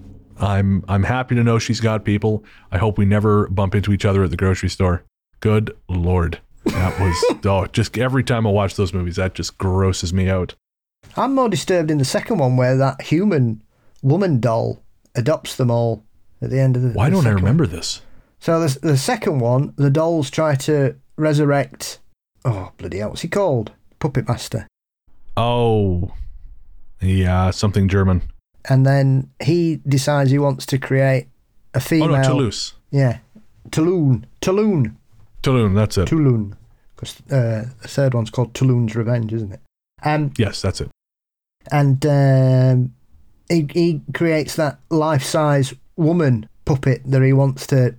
I'm 0.41 0.85
I'm 0.89 1.03
happy 1.05 1.35
to 1.35 1.43
know 1.43 1.59
she's 1.59 1.81
got 1.81 2.05
people. 2.05 2.45
I 2.71 2.79
hope 2.79 2.99
we 2.99 3.05
never 3.05 3.49
bump 3.49 3.75
into 3.75 3.93
each 3.93 4.05
other 4.05 4.25
at 4.25 4.31
the 4.31 4.37
grocery 4.37 4.69
store. 4.69 5.05
Good 5.41 5.77
lord. 5.89 6.41
That 6.65 6.99
was 7.01 7.39
oh, 7.45 7.67
just 7.67 7.97
every 7.97 8.25
time 8.25 8.47
I 8.47 8.51
watch 8.51 8.77
those 8.77 8.93
movies, 8.93 9.17
that 9.17 9.35
just 9.35 9.57
grosses 9.59 10.13
me 10.13 10.29
out. 10.29 10.55
I'm 11.17 11.35
more 11.35 11.49
disturbed 11.49 11.91
in 11.91 11.99
the 11.99 12.05
second 12.05 12.39
one 12.39 12.57
where 12.57 12.77
that 12.77 13.03
human 13.03 13.63
woman 14.03 14.41
doll 14.41 14.83
adopts 15.15 15.57
them 15.57 15.71
all 15.71 16.05
at 16.43 16.51
the 16.51 16.61
end 16.61 16.77
of 16.77 16.83
the. 16.83 16.91
Why 16.91 17.07
the 17.09 17.13
don't 17.17 17.21
I 17.21 17.31
second 17.31 17.35
one. 17.37 17.43
remember 17.45 17.67
this? 17.67 18.03
So 18.41 18.61
the 18.61 18.79
the 18.81 18.97
second 18.99 19.39
one, 19.39 19.73
the 19.77 19.91
dolls 19.91 20.31
try 20.31 20.55
to 20.57 20.97
resurrect. 21.17 21.99
Oh 22.45 22.73
bloody 22.77 22.99
hell! 22.99 23.11
What's 23.11 23.23
he 23.23 23.29
called? 23.29 23.73
Puppet 23.99 24.29
Master. 24.29 24.67
Oh, 25.39 26.13
yeah, 27.01 27.51
something 27.51 27.89
German. 27.89 28.23
And 28.69 28.85
then 28.85 29.31
he 29.43 29.77
decides 29.87 30.31
he 30.31 30.39
wants 30.39 30.67
to 30.67 30.79
create 30.79 31.29
a 31.75 31.81
female. 31.81 32.15
Oh 32.15 32.17
no, 32.17 32.23
Toulouse, 32.23 32.75
Yeah, 32.91 33.19
Toulon. 33.71 34.27
Toulon. 34.41 34.97
Toulon. 35.43 35.75
That's 35.75 35.99
it. 35.99 36.07
Toulon. 36.09 36.57
Because 36.97 37.21
uh, 37.31 37.67
the 37.83 37.89
third 37.89 38.15
one's 38.15 38.31
called 38.31 38.55
Toulon's 38.55 38.97
Revenge, 38.97 39.33
isn't 39.33 39.53
it? 39.53 39.61
Um, 40.03 40.33
Yes, 40.39 40.63
that's 40.63 40.81
it. 40.81 40.91
and 41.71 42.05
um, 42.07 42.95
he, 43.49 43.67
he 43.73 44.01
creates 44.15 44.57
that 44.57 44.79
life-size 44.91 45.75
woman 45.97 46.49
puppet 46.65 47.03
that 47.05 47.23
he 47.23 47.33
wants 47.33 47.67
to 47.69 47.95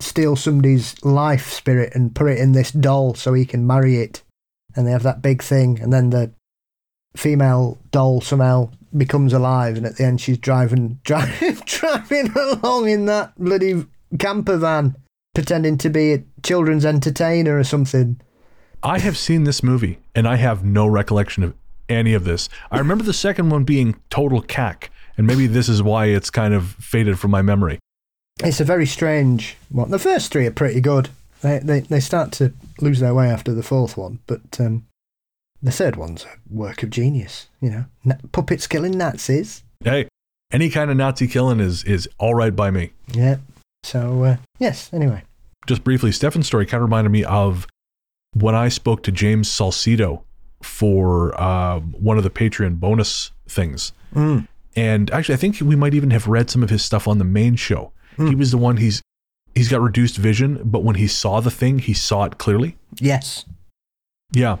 steal 0.00 0.34
somebody's 0.34 1.02
life 1.04 1.50
spirit 1.52 1.94
and 1.94 2.14
put 2.14 2.28
it 2.30 2.38
in 2.38 2.52
this 2.52 2.72
doll 2.72 3.14
so 3.14 3.32
he 3.34 3.44
can 3.44 3.66
marry 3.66 3.96
it. 3.98 4.22
And 4.74 4.86
they 4.86 4.90
have 4.90 5.02
that 5.04 5.20
big 5.22 5.42
thing, 5.42 5.78
and 5.80 5.92
then 5.92 6.10
the 6.10 6.32
female 7.16 7.78
doll 7.90 8.20
somehow 8.22 8.70
becomes 8.96 9.32
alive, 9.32 9.76
and 9.76 9.86
at 9.86 9.96
the 9.96 10.04
end 10.04 10.20
she's 10.20 10.38
driving 10.38 11.00
driving 11.04 11.56
driving 11.64 12.32
along 12.32 12.88
in 12.88 13.06
that 13.06 13.32
bloody 13.38 13.86
camper 14.18 14.56
van, 14.56 14.96
pretending 15.34 15.78
to 15.78 15.90
be 15.90 16.12
a 16.12 16.24
children's 16.42 16.84
entertainer 16.84 17.58
or 17.58 17.64
something. 17.64 18.20
I 18.82 18.98
have 18.98 19.16
seen 19.16 19.44
this 19.44 19.62
movie 19.62 19.98
and 20.14 20.26
I 20.26 20.36
have 20.36 20.64
no 20.64 20.86
recollection 20.86 21.44
of 21.44 21.54
any 21.88 22.14
of 22.14 22.24
this. 22.24 22.48
I 22.70 22.78
remember 22.78 23.04
the 23.04 23.12
second 23.12 23.50
one 23.50 23.64
being 23.64 23.96
total 24.10 24.40
cack, 24.40 24.90
and 25.16 25.26
maybe 25.26 25.46
this 25.46 25.68
is 25.68 25.82
why 25.82 26.06
it's 26.06 26.30
kind 26.30 26.54
of 26.54 26.72
faded 26.72 27.18
from 27.18 27.30
my 27.30 27.42
memory. 27.42 27.78
It's 28.42 28.60
a 28.60 28.64
very 28.64 28.86
strange 28.86 29.56
one. 29.68 29.90
The 29.90 29.98
first 29.98 30.32
three 30.32 30.46
are 30.46 30.52
pretty 30.52 30.80
good. 30.80 31.10
They 31.42 31.58
they, 31.58 31.80
they 31.80 32.00
start 32.00 32.32
to 32.32 32.52
lose 32.80 33.00
their 33.00 33.14
way 33.14 33.28
after 33.28 33.52
the 33.52 33.62
fourth 33.62 33.96
one, 33.96 34.20
but 34.26 34.40
um, 34.58 34.86
the 35.62 35.72
third 35.72 35.96
one's 35.96 36.24
a 36.24 36.28
work 36.50 36.82
of 36.82 36.90
genius. 36.90 37.48
You 37.60 37.70
know, 37.70 37.84
Na- 38.04 38.16
puppets 38.32 38.66
killing 38.66 38.96
Nazis. 38.98 39.62
Hey, 39.84 40.08
any 40.52 40.68
kind 40.70 40.90
of 40.90 40.96
Nazi 40.96 41.26
killing 41.26 41.60
is 41.60 41.84
is 41.84 42.08
all 42.18 42.34
right 42.34 42.54
by 42.54 42.70
me. 42.70 42.92
Yeah. 43.12 43.36
So 43.84 44.24
uh, 44.24 44.36
yes. 44.58 44.92
Anyway. 44.92 45.22
Just 45.66 45.84
briefly, 45.84 46.10
Stefan's 46.10 46.46
story 46.46 46.66
kind 46.66 46.82
of 46.82 46.88
reminded 46.88 47.10
me 47.10 47.24
of 47.24 47.66
when 48.34 48.54
I 48.54 48.68
spoke 48.68 49.02
to 49.04 49.12
James 49.12 49.48
Salcido 49.48 50.22
for 50.62 51.40
uh, 51.40 51.78
one 51.80 52.18
of 52.18 52.24
the 52.24 52.30
Patreon 52.30 52.80
bonus 52.80 53.30
things. 53.48 53.92
Mm. 54.14 54.48
And 54.74 55.10
actually, 55.10 55.34
I 55.34 55.38
think 55.38 55.60
we 55.60 55.76
might 55.76 55.94
even 55.94 56.10
have 56.10 56.26
read 56.26 56.50
some 56.50 56.62
of 56.62 56.70
his 56.70 56.82
stuff 56.82 57.06
on 57.06 57.18
the 57.18 57.24
main 57.24 57.56
show. 57.56 57.92
He 58.16 58.34
was 58.34 58.50
the 58.50 58.58
one 58.58 58.76
he's 58.76 59.00
he's 59.54 59.68
got 59.68 59.80
reduced 59.80 60.16
vision, 60.16 60.60
but 60.64 60.82
when 60.84 60.96
he 60.96 61.06
saw 61.06 61.40
the 61.40 61.50
thing, 61.50 61.78
he 61.78 61.94
saw 61.94 62.24
it 62.24 62.38
clearly. 62.38 62.76
Yes. 62.98 63.44
Yeah. 64.32 64.58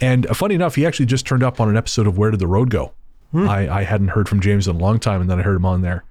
And 0.00 0.26
uh, 0.26 0.34
funny 0.34 0.54
enough, 0.54 0.74
he 0.74 0.86
actually 0.86 1.06
just 1.06 1.26
turned 1.26 1.42
up 1.42 1.60
on 1.60 1.68
an 1.68 1.76
episode 1.76 2.06
of 2.06 2.18
Where 2.18 2.30
Did 2.30 2.40
the 2.40 2.46
Road 2.46 2.70
Go? 2.70 2.92
Hmm. 3.32 3.48
I, 3.48 3.78
I 3.78 3.82
hadn't 3.82 4.08
heard 4.08 4.28
from 4.28 4.40
James 4.40 4.68
in 4.68 4.76
a 4.76 4.78
long 4.78 4.98
time, 4.98 5.20
and 5.20 5.30
then 5.30 5.38
I 5.38 5.42
heard 5.42 5.56
him 5.56 5.66
on 5.66 5.82
there. 5.82 6.04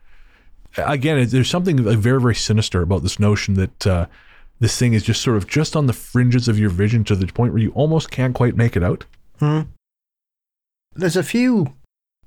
Again, 0.78 1.28
there's 1.30 1.50
something 1.50 1.78
very, 1.78 2.20
very 2.20 2.36
sinister 2.36 2.82
about 2.82 3.04
this 3.04 3.20
notion 3.20 3.54
that 3.56 3.88
uh, 3.88 4.06
this 4.60 4.78
thing 4.78 4.94
is 4.94 5.04
just 5.04 5.22
sort 5.22 5.38
of 5.38 5.48
just 5.48 5.76
on 5.76 5.86
the 5.86 5.94
fringes 5.94 6.48
of 6.48 6.58
your 6.58 6.70
vision 6.70 7.04
to 7.06 7.16
the 7.16 7.28
point 7.28 7.54
where 7.54 7.62
you 7.62 7.72
almost 7.72 8.10
can't 8.10 8.34
quite 8.34 8.56
make 8.56 8.76
it 8.76 8.84
out. 8.84 9.06
Hmm. 9.40 9.62
There's 10.96 11.16
a 11.16 11.24
few 11.24 11.74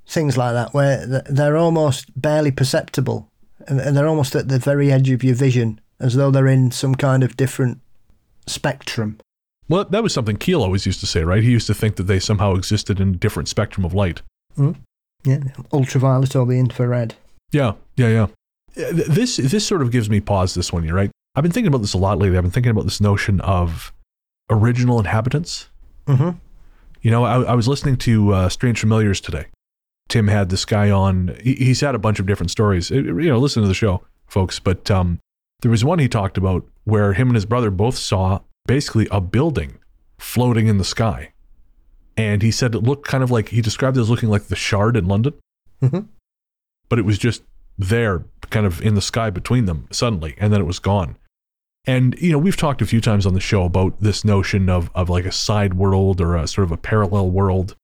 things 0.07 0.37
like 0.37 0.53
that 0.53 0.73
where 0.73 1.05
they're 1.29 1.57
almost 1.57 2.21
barely 2.21 2.53
perceptible, 2.53 3.29
and, 3.67 3.81
and 3.81 3.97
they're 3.97 4.09
almost 4.09 4.37
at 4.37 4.49
the 4.49 4.59
very 4.59 4.93
edge 4.93 5.11
of 5.11 5.25
your 5.25 5.35
vision, 5.35 5.81
as 5.99 6.15
though 6.15 6.31
they're 6.31 6.47
in 6.47 6.71
some 6.71 6.95
kind 6.95 7.25
of 7.25 7.37
different 7.37 7.81
spectrum. 8.47 9.19
Well, 9.69 9.85
that 9.85 10.03
was 10.03 10.13
something 10.15 10.37
Keel 10.37 10.63
always 10.63 10.87
used 10.87 11.01
to 11.01 11.07
say, 11.07 11.25
right? 11.25 11.43
He 11.43 11.51
used 11.51 11.67
to 11.67 11.75
think 11.75 11.97
that 11.97 12.05
they 12.05 12.21
somehow 12.21 12.55
existed 12.55 13.01
in 13.01 13.09
a 13.11 13.17
different 13.17 13.49
spectrum 13.49 13.85
of 13.85 13.95
light. 13.95 14.23
Yeah, 15.25 15.39
ultraviolet 15.73 16.37
or 16.37 16.47
the 16.47 16.59
infrared. 16.59 17.15
Yeah, 17.53 17.73
yeah, 17.97 18.09
yeah. 18.09 18.27
Uh, 18.85 18.93
This 18.93 19.37
this 19.37 19.67
sort 19.67 19.83
of 19.83 19.91
gives 19.91 20.09
me 20.09 20.21
pause. 20.21 20.55
This 20.55 20.73
one, 20.73 20.85
you're 20.85 20.95
right? 20.95 21.11
I've 21.35 21.43
been 21.43 21.53
thinking 21.53 21.69
about 21.69 21.83
this 21.83 21.95
a 21.95 21.99
lot 21.99 22.19
lately. 22.19 22.37
I've 22.39 22.45
been 22.45 22.51
thinking 22.53 22.71
about 22.71 22.85
this 22.85 23.01
notion 23.01 23.41
of 23.41 23.93
original 24.51 24.99
inhabitants. 24.99 25.69
Mm-hmm. 26.07 26.39
You 27.03 27.11
know, 27.11 27.25
I, 27.25 27.43
I 27.43 27.55
was 27.55 27.69
listening 27.69 27.97
to 27.99 28.33
uh, 28.33 28.49
Strange 28.49 28.81
Familiars 28.81 29.21
today. 29.21 29.47
Tim 30.09 30.29
had 30.29 30.49
this 30.49 30.65
guy 30.65 30.91
on. 30.91 31.37
He, 31.43 31.55
he's 31.55 31.81
had 31.81 31.95
a 31.95 31.99
bunch 31.99 32.21
of 32.21 32.27
different 32.27 32.51
stories. 32.51 32.91
Uh, 32.93 32.97
You 32.97 33.29
know, 33.29 33.39
listen 33.39 33.63
to 33.63 33.69
the 33.69 33.75
show, 33.75 34.03
folks. 34.29 34.61
But 34.61 34.91
um, 34.91 35.19
there 35.61 35.71
was 35.71 35.85
one 35.85 35.99
he 35.99 36.09
talked 36.09 36.39
about 36.39 36.65
where 36.85 37.13
him 37.15 37.29
and 37.29 37.35
his 37.35 37.47
brother 37.47 37.71
both 37.71 37.97
saw 37.97 38.41
basically 38.67 39.07
a 39.11 39.21
building 39.21 39.79
floating 40.19 40.67
in 40.67 40.79
the 40.79 40.85
sky, 40.85 41.33
and 42.17 42.43
he 42.43 42.51
said 42.51 42.75
it 42.75 42.81
looked 42.83 43.07
kind 43.07 43.23
of 43.23 43.31
like 43.31 43.49
he 43.51 43.61
described 43.61 43.97
it 43.97 44.01
as 44.01 44.11
looking 44.11 44.29
like 44.29 44.45
the 44.45 44.57
Shard 44.57 44.97
in 44.97 45.07
London, 45.07 45.35
Mhm. 45.83 46.07
but 46.89 46.99
it 46.99 47.05
was 47.05 47.19
just 47.19 47.43
there, 47.79 48.25
kind 48.51 48.65
of 48.67 48.81
in 48.81 48.95
the 48.95 49.03
sky 49.03 49.29
between 49.31 49.67
them 49.67 49.87
suddenly, 49.91 50.35
and 50.39 50.53
then 50.53 50.61
it 50.61 50.67
was 50.67 50.79
gone. 50.79 51.17
And 51.89 52.17
you 52.21 52.33
know, 52.33 52.39
we've 52.39 52.57
talked 52.57 52.83
a 52.83 52.87
few 52.87 53.01
times 53.01 53.27
on 53.27 53.35
the 53.35 53.41
show 53.41 53.65
about 53.65 54.01
this 54.01 54.25
notion 54.25 54.69
of 54.69 54.91
of 54.95 55.09
like 55.09 55.25
a 55.27 55.33
side 55.33 55.75
world 55.75 56.21
or 56.21 56.35
a 56.37 56.49
sort 56.49 56.65
of 56.65 56.73
a 56.73 56.77
parallel 56.77 57.31
world 57.31 57.77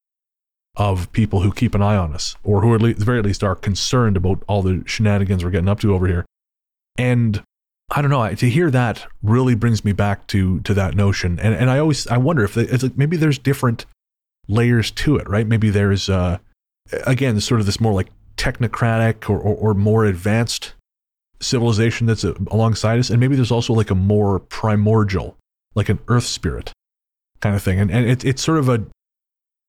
of 0.77 1.13
people 1.13 1.43
who 1.43 1.53
keep 1.53 1.75
an 1.75 1.83
eye 1.83 1.97
on 1.97 2.15
us, 2.15 2.35
or 2.43 2.63
who 2.63 2.75
at, 2.75 2.81
le- 2.81 2.91
at 2.91 2.99
the 2.99 3.05
very 3.05 3.21
least 3.23 3.45
are 3.45 3.55
concerned 3.55 4.17
about 4.17 4.43
all 4.49 4.63
the 4.63 4.83
shenanigans 4.87 5.45
we're 5.45 5.51
getting 5.51 5.69
up 5.69 5.79
to 5.81 5.95
over 5.95 6.07
here. 6.07 6.25
And 6.97 7.43
I 7.95 8.01
don't 8.01 8.11
know, 8.11 8.35
to 8.35 8.49
hear 8.49 8.71
that 8.71 9.07
really 9.23 9.55
brings 9.55 9.85
me 9.85 9.93
back 9.93 10.27
to 10.29 10.61
to 10.61 10.75
that 10.75 10.95
notion. 10.95 11.39
And 11.39 11.55
and 11.55 11.71
I 11.71 11.79
always 11.79 12.07
I 12.07 12.17
wonder 12.17 12.43
if 12.43 12.57
it's 12.57 12.83
like 12.83 12.97
maybe 12.97 13.17
there's 13.17 13.39
different 13.39 13.87
layers 14.49 14.91
to 14.91 15.17
it, 15.17 15.29
right? 15.29 15.47
Maybe 15.47 15.71
there's 15.71 16.09
uh 16.09 16.39
again 17.07 17.41
sort 17.41 17.61
of 17.61 17.67
this 17.67 17.81
more 17.81 17.93
like 17.93 18.09
technocratic 18.37 19.29
or, 19.31 19.39
or, 19.39 19.55
or 19.57 19.75
more 19.75 20.05
advanced 20.05 20.73
civilization 21.41 22.07
that's 22.07 22.25
uh, 22.25 22.35
alongside 22.51 22.99
us 22.99 23.11
and 23.11 23.21
maybe 23.21 23.35
there's 23.37 23.51
also 23.51 23.73
like 23.73 23.91
a 23.91 23.95
more 23.95 24.39
primordial 24.39 25.37
like 25.75 25.89
an 25.89 25.99
earth 26.09 26.25
spirit 26.25 26.73
kind 27.41 27.55
of 27.55 27.63
thing 27.63 27.81
and, 27.81 27.91
and 27.91 28.09
it, 28.09 28.25
it's 28.25 28.43
sort 28.43 28.59
of 28.59 28.69
a 28.69 28.85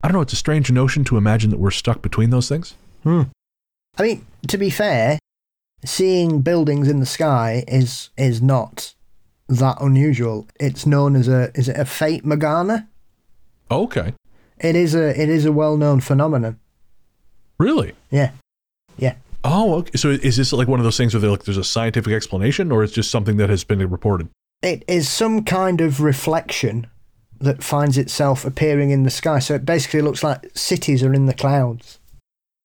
i 0.04 0.08
don't 0.08 0.14
know 0.14 0.22
it's 0.22 0.34
a 0.34 0.38
strange 0.38 0.72
notion 0.72 1.04
to 1.04 1.18
imagine 1.18 1.50
that 1.50 1.60
we're 1.60 1.72
stuck 1.72 2.02
between 2.02 2.30
those 2.30 2.48
things 2.48 2.76
Hmm. 3.04 3.24
I 3.98 4.04
mean, 4.04 4.26
to 4.48 4.58
be 4.58 4.70
fair, 4.70 5.20
seeing 5.86 6.42
buildings 6.42 6.88
in 6.88 7.00
the 7.00 7.06
sky 7.06 7.64
is 7.68 8.10
is 8.18 8.42
not 8.42 8.94
that 9.50 9.78
unusual. 9.82 10.48
It's 10.60 10.86
known 10.86 11.16
as 11.16 11.28
a 11.28 11.52
is 11.56 11.68
it 11.70 11.78
a 11.78 11.86
fate 11.86 12.26
Morgana? 12.26 12.88
okay 13.72 14.14
It 14.60 14.76
is 14.76 14.94
a 14.96 15.20
it 15.22 15.30
is 15.30 15.46
a 15.46 15.52
well 15.52 15.78
known 15.78 16.00
phenomenon. 16.02 16.60
really 17.60 17.94
Yeah. 18.12 18.32
Yeah. 18.98 19.16
oh 19.44 19.76
okay 19.80 19.92
so 19.98 20.10
is 20.10 20.38
this 20.38 20.54
like 20.54 20.68
one 20.68 20.80
of 20.80 20.84
those 20.84 20.98
things 20.98 21.14
where 21.16 21.30
like 21.32 21.44
there's 21.44 21.58
a 21.58 21.64
scientific 21.64 22.14
explanation 22.14 22.72
or 22.72 22.84
it's 22.84 22.94
just 22.94 23.10
something 23.12 23.38
that 23.38 23.50
has 23.50 23.64
been 23.64 23.80
reported 23.90 24.30
It 24.62 24.84
is 24.88 25.10
some 25.10 25.44
kind 25.44 25.82
of 25.82 26.00
reflection 26.02 26.88
that 27.40 27.64
finds 27.64 27.98
itself 27.98 28.46
appearing 28.46 28.92
in 28.92 29.04
the 29.04 29.10
sky. 29.10 29.40
So 29.40 29.56
it 29.56 29.66
basically 29.66 30.02
looks 30.02 30.24
like 30.24 30.50
cities 30.56 31.04
are 31.04 31.14
in 31.14 31.26
the 31.26 31.34
clouds. 31.34 32.00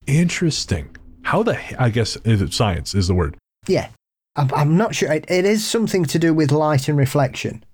interesting 0.07 0.95
how 1.31 1.43
the 1.43 1.55
he- 1.55 1.75
i 1.77 1.89
guess 1.91 2.17
is 2.25 2.41
it 2.43 2.53
science 2.53 2.95
is 2.95 3.07
the 3.09 3.15
word 3.15 3.37
Yeah. 3.67 3.89
I'm, 4.37 4.51
I'm 4.55 4.77
not 4.77 4.95
sure. 4.95 5.11
It, 5.13 5.25
it 5.29 5.45
is 5.45 5.67
something 5.67 6.05
to 6.05 6.19
do 6.19 6.33
with 6.33 6.53
light 6.53 6.89
and 6.89 6.97
reflection. 6.97 7.65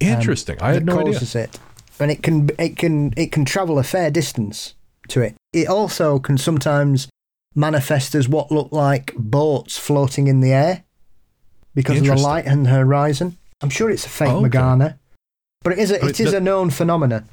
Um, 0.00 0.08
interesting 0.08 0.56
i 0.62 0.72
had 0.72 0.86
no 0.86 0.98
idea 1.00 1.12
causes 1.12 1.34
it, 1.34 1.58
and 2.00 2.10
it 2.10 2.22
can 2.22 2.48
it 2.58 2.78
can 2.78 3.12
it 3.16 3.30
can 3.30 3.44
travel 3.44 3.78
a 3.78 3.82
fair 3.82 4.10
distance 4.10 4.74
to 5.08 5.20
it. 5.20 5.34
It 5.52 5.68
also 5.68 6.18
can 6.18 6.38
sometimes 6.38 7.08
manifest 7.54 8.14
as 8.14 8.26
what 8.26 8.50
look 8.50 8.72
like 8.72 9.12
boats 9.18 9.76
floating 9.78 10.28
in 10.28 10.40
the 10.40 10.52
air 10.52 10.84
because 11.74 11.98
of 12.00 12.06
the 12.06 12.16
light 12.16 12.46
and 12.46 12.64
the 12.64 12.70
horizon. 12.70 13.36
I'm 13.62 13.70
sure 13.70 13.90
it's 13.90 14.06
a 14.06 14.08
fake 14.08 14.28
Okay. 14.30 14.40
Morgana, 14.40 14.98
but 15.62 15.72
it 15.74 15.78
is 15.78 15.90
a, 15.90 16.02
it 16.06 16.18
is 16.20 16.30
that- 16.32 16.38
a 16.38 16.40
known 16.40 16.70
phenomenon. 16.70 17.28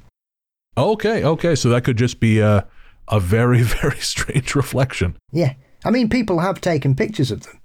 okay 0.78 1.24
okay 1.24 1.56
so 1.56 1.70
that 1.70 1.84
could 1.86 1.98
just 1.98 2.20
be 2.20 2.40
a, 2.40 2.66
a 3.10 3.20
very 3.20 3.62
very 3.82 4.00
strange 4.00 4.56
reflection 4.56 5.16
Yeah, 5.32 5.54
I 5.86 5.92
mean 5.92 6.10
people 6.10 6.40
have 6.40 6.62
taken 6.62 6.96
pictures 6.96 7.32
of 7.32 7.44
them 7.44 7.60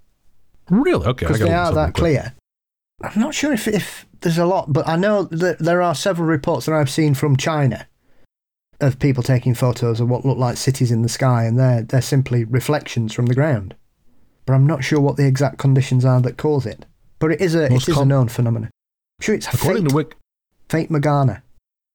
really 0.71 1.07
okay 1.07 1.27
because 1.27 1.41
they 1.41 1.53
are 1.53 1.73
that 1.73 1.95
quick. 1.95 1.95
clear. 1.95 2.35
I'm 3.03 3.21
not 3.21 3.35
sure 3.35 3.53
if 3.53 3.67
if 3.69 4.07
there's 4.21 4.39
a 4.39 4.45
lot, 4.45 4.73
but 4.73 4.87
I 4.89 4.97
know 4.97 5.23
that 5.25 5.61
there 5.61 5.81
are 5.81 5.95
several 5.95 6.27
reports 6.29 6.67
that 6.67 6.75
I've 6.75 6.91
seen 6.91 7.15
from 7.15 7.37
China 7.37 7.87
of 8.81 8.99
people 8.99 9.23
taking 9.23 9.55
photos 9.55 10.01
of 10.01 10.09
what 10.09 10.25
look 10.25 10.39
like 10.39 10.57
cities 10.57 10.91
in 10.91 11.03
the 11.03 11.09
sky, 11.09 11.45
and 11.45 11.59
they're 11.59 11.83
they're 11.83 12.03
simply 12.03 12.45
reflections 12.45 13.13
from 13.15 13.27
the 13.27 13.35
ground. 13.35 13.75
But 14.47 14.55
I'm 14.55 14.67
not 14.67 14.83
sure 14.85 15.01
what 15.01 15.17
the 15.17 15.27
exact 15.27 15.59
conditions 15.59 16.05
are 16.05 16.21
that 16.23 16.37
cause 16.37 16.67
it. 16.67 16.85
But 17.21 17.33
it 17.33 17.41
is 17.41 17.55
a 17.55 17.71
Most 17.71 17.89
it 17.89 17.93
is 17.93 17.95
com- 17.95 18.03
a 18.03 18.07
known 18.07 18.29
phenomenon. 18.29 18.71
I'm 19.21 19.25
sure 19.25 19.35
it's 19.35 19.53
According 19.53 19.85
fate. 19.85 19.89
to 19.91 19.95
Wik, 19.95 20.17
Fate 20.69 20.91
Morgana. 20.91 21.43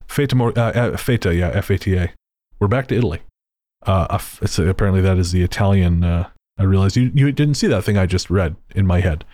Fata, 0.07 0.35
uh, 0.37 0.49
uh, 0.59 0.97
Fata, 0.97 1.33
yeah, 1.35 1.49
F 1.53 1.69
A 1.69 1.77
T 1.77 1.95
A. 1.95 2.13
We're 2.59 2.67
back 2.67 2.87
to 2.87 2.95
Italy. 2.95 3.19
Uh, 3.85 4.19
apparently, 4.57 5.01
that 5.01 5.17
is 5.17 5.31
the 5.31 5.43
Italian. 5.43 6.03
Uh, 6.03 6.29
I 6.57 6.63
realized 6.63 6.95
you, 6.95 7.11
you 7.15 7.31
didn't 7.31 7.55
see 7.55 7.67
that 7.67 7.83
thing 7.83 7.97
I 7.97 8.05
just 8.05 8.29
read 8.29 8.55
in 8.75 8.85
my 8.85 8.99
head. 8.99 9.25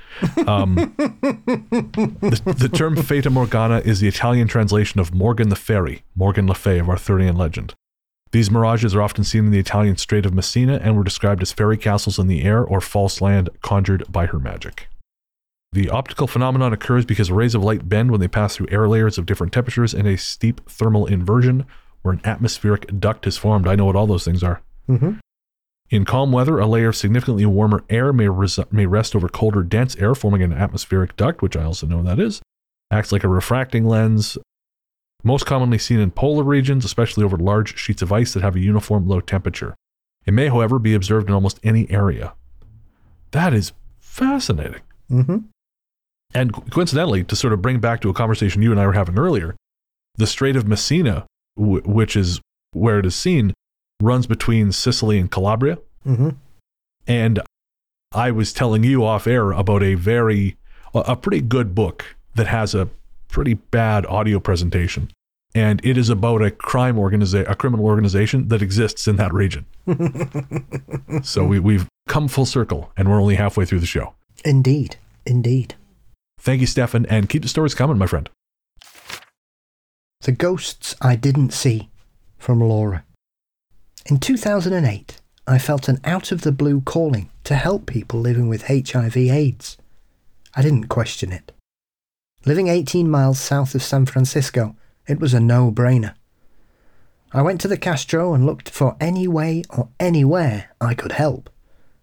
Um, 0.47 0.75
the, 0.95 2.55
the 2.57 2.69
term 2.69 2.95
Fata 2.95 3.29
Morgana 3.29 3.79
is 3.79 3.99
the 3.99 4.07
Italian 4.07 4.47
translation 4.47 4.99
of 5.01 5.13
Morgan 5.13 5.49
the 5.49 5.57
Fairy, 5.57 6.03
Morgan 6.15 6.47
Le 6.47 6.55
Fay 6.55 6.79
of 6.79 6.89
Arthurian 6.89 7.35
legend. 7.35 7.73
These 8.31 8.51
mirages 8.51 8.95
are 8.95 9.01
often 9.01 9.23
seen 9.23 9.45
in 9.45 9.51
the 9.51 9.59
Italian 9.59 9.97
Strait 9.97 10.25
of 10.25 10.33
Messina 10.33 10.79
and 10.81 10.95
were 10.95 11.03
described 11.03 11.41
as 11.41 11.51
fairy 11.51 11.77
castles 11.77 12.19
in 12.19 12.27
the 12.27 12.43
air 12.43 12.63
or 12.63 12.79
false 12.79 13.21
land 13.21 13.49
conjured 13.61 14.03
by 14.09 14.27
her 14.27 14.39
magic. 14.39 14.87
The 15.71 15.89
optical 15.89 16.27
phenomenon 16.27 16.71
occurs 16.71 17.05
because 17.05 17.31
rays 17.31 17.53
of 17.53 17.63
light 17.63 17.89
bend 17.89 18.11
when 18.11 18.19
they 18.19 18.27
pass 18.27 18.55
through 18.55 18.67
air 18.71 18.87
layers 18.87 19.17
of 19.17 19.25
different 19.25 19.51
temperatures 19.51 19.93
in 19.93 20.07
a 20.07 20.17
steep 20.17 20.67
thermal 20.69 21.05
inversion 21.05 21.65
where 22.01 22.13
an 22.13 22.21
atmospheric 22.23 22.99
duct 22.99 23.27
is 23.27 23.37
formed. 23.37 23.67
I 23.67 23.75
know 23.75 23.85
what 23.85 23.95
all 23.95 24.07
those 24.07 24.25
things 24.25 24.43
are. 24.43 24.61
Mm-hmm. 24.87 25.13
In 25.89 26.05
calm 26.05 26.31
weather, 26.31 26.59
a 26.59 26.67
layer 26.67 26.89
of 26.89 26.95
significantly 26.95 27.45
warmer 27.45 27.83
air 27.89 28.13
may, 28.13 28.27
res- 28.27 28.59
may 28.71 28.85
rest 28.85 29.15
over 29.15 29.27
colder, 29.27 29.63
dense 29.63 29.95
air, 29.95 30.13
forming 30.13 30.43
an 30.43 30.53
atmospheric 30.53 31.15
duct, 31.15 31.41
which 31.41 31.57
I 31.57 31.63
also 31.63 31.87
know 31.87 32.03
that 32.03 32.19
is. 32.19 32.41
Acts 32.91 33.11
like 33.11 33.23
a 33.23 33.27
refracting 33.27 33.85
lens. 33.85 34.37
Most 35.23 35.45
commonly 35.45 35.77
seen 35.77 35.99
in 35.99 36.11
polar 36.11 36.43
regions, 36.43 36.85
especially 36.85 37.23
over 37.23 37.37
large 37.37 37.77
sheets 37.77 38.01
of 38.01 38.11
ice 38.11 38.33
that 38.33 38.43
have 38.43 38.55
a 38.55 38.59
uniform 38.59 39.07
low 39.07 39.19
temperature. 39.19 39.75
It 40.25 40.33
may, 40.33 40.47
however, 40.47 40.79
be 40.79 40.93
observed 40.93 41.27
in 41.27 41.33
almost 41.33 41.59
any 41.63 41.89
area. 41.89 42.33
That 43.31 43.53
is 43.53 43.73
fascinating. 43.99 44.81
Mm-hmm. 45.09 45.37
And 46.33 46.71
coincidentally, 46.71 47.23
to 47.23 47.35
sort 47.35 47.53
of 47.53 47.61
bring 47.61 47.79
back 47.79 48.01
to 48.01 48.09
a 48.09 48.13
conversation 48.13 48.61
you 48.61 48.71
and 48.71 48.79
I 48.79 48.85
were 48.85 48.93
having 48.93 49.17
earlier, 49.17 49.55
the 50.15 50.27
Strait 50.27 50.55
of 50.55 50.67
Messina, 50.67 51.25
w- 51.57 51.83
which 51.83 52.15
is 52.15 52.41
where 52.71 52.99
it 52.99 53.05
is 53.05 53.15
seen, 53.15 53.53
runs 54.01 54.27
between 54.27 54.71
Sicily 54.71 55.19
and 55.19 55.29
Calabria. 55.29 55.77
Mm-hmm. 56.05 56.29
And 57.07 57.41
I 58.13 58.31
was 58.31 58.53
telling 58.53 58.83
you 58.83 59.03
off 59.03 59.27
air 59.27 59.51
about 59.51 59.83
a 59.83 59.95
very, 59.95 60.57
a 60.93 61.15
pretty 61.15 61.41
good 61.41 61.75
book 61.75 62.15
that 62.35 62.47
has 62.47 62.73
a 62.73 62.89
pretty 63.27 63.55
bad 63.55 64.05
audio 64.05 64.39
presentation. 64.39 65.11
And 65.55 65.83
it 65.83 65.97
is 65.97 66.09
about 66.09 66.43
a 66.43 66.51
crime 66.51 66.99
organization, 66.99 67.51
a 67.51 67.55
criminal 67.55 67.85
organization 67.85 68.49
that 68.49 68.61
exists 68.61 69.07
in 69.07 69.15
that 69.15 69.33
region. 69.33 69.65
so 71.23 71.43
we, 71.43 71.59
we've 71.59 71.87
come 72.07 72.27
full 72.27 72.45
circle 72.45 72.91
and 72.95 73.09
we're 73.09 73.19
only 73.19 73.35
halfway 73.35 73.65
through 73.65 73.79
the 73.79 73.87
show. 73.87 74.13
Indeed. 74.45 74.97
Indeed. 75.25 75.75
Thank 76.39 76.61
you, 76.61 76.67
Stefan, 76.67 77.05
and 77.07 77.29
keep 77.29 77.41
the 77.41 77.49
stories 77.49 77.75
coming, 77.75 77.97
my 77.97 78.07
friend. 78.07 78.29
The 80.23 80.33
Ghosts 80.33 80.95
I 81.01 81.15
Didn't 81.15 81.53
See 81.53 81.89
from 82.37 82.59
Laura. 82.59 83.05
In 84.05 84.19
2008, 84.19 85.21
I 85.47 85.57
felt 85.57 85.87
an 85.87 86.01
out 86.03 86.33
of 86.33 86.41
the 86.41 86.51
blue 86.51 86.81
calling 86.81 87.29
to 87.45 87.55
help 87.55 87.85
people 87.85 88.19
living 88.19 88.49
with 88.49 88.67
HIV 88.67 89.15
AIDS. 89.15 89.77
I 90.53 90.61
didn't 90.61 90.89
question 90.89 91.31
it. 91.31 91.53
Living 92.45 92.67
18 92.67 93.09
miles 93.09 93.39
south 93.39 93.73
of 93.75 93.81
San 93.81 94.05
Francisco, 94.05 94.75
it 95.07 95.21
was 95.21 95.33
a 95.33 95.39
no 95.39 95.71
brainer. 95.71 96.15
I 97.31 97.41
went 97.41 97.61
to 97.61 97.69
the 97.69 97.77
Castro 97.77 98.33
and 98.33 98.45
looked 98.45 98.67
for 98.67 98.97
any 98.99 99.25
way 99.25 99.63
or 99.69 99.87
anywhere 100.01 100.71
I 100.81 100.95
could 100.95 101.13
help, 101.13 101.49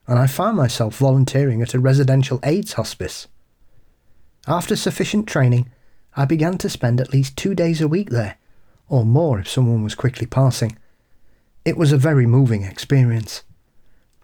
and 0.06 0.18
I 0.18 0.26
found 0.26 0.56
myself 0.56 0.96
volunteering 0.96 1.60
at 1.60 1.74
a 1.74 1.78
residential 1.78 2.40
AIDS 2.42 2.72
hospice. 2.72 3.28
After 4.48 4.74
sufficient 4.74 5.26
training, 5.28 5.70
I 6.16 6.24
began 6.24 6.56
to 6.58 6.70
spend 6.70 7.00
at 7.00 7.12
least 7.12 7.36
two 7.36 7.54
days 7.54 7.82
a 7.82 7.88
week 7.88 8.10
there, 8.10 8.38
or 8.88 9.04
more 9.04 9.38
if 9.38 9.48
someone 9.48 9.84
was 9.84 9.94
quickly 9.94 10.26
passing. 10.26 10.78
It 11.64 11.76
was 11.76 11.92
a 11.92 11.98
very 11.98 12.26
moving 12.26 12.62
experience. 12.62 13.42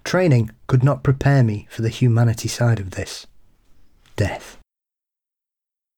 Training 0.02 0.50
could 0.66 0.82
not 0.82 1.04
prepare 1.04 1.44
me 1.44 1.68
for 1.70 1.82
the 1.82 1.90
humanity 1.90 2.48
side 2.48 2.80
of 2.80 2.92
this 2.92 3.26
death. 4.16 4.56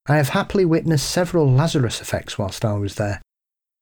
I 0.07 0.17
have 0.17 0.29
happily 0.29 0.65
witnessed 0.65 1.09
several 1.09 1.51
Lazarus 1.51 2.01
effects 2.01 2.37
whilst 2.37 2.65
I 2.65 2.73
was 2.73 2.95
there. 2.95 3.21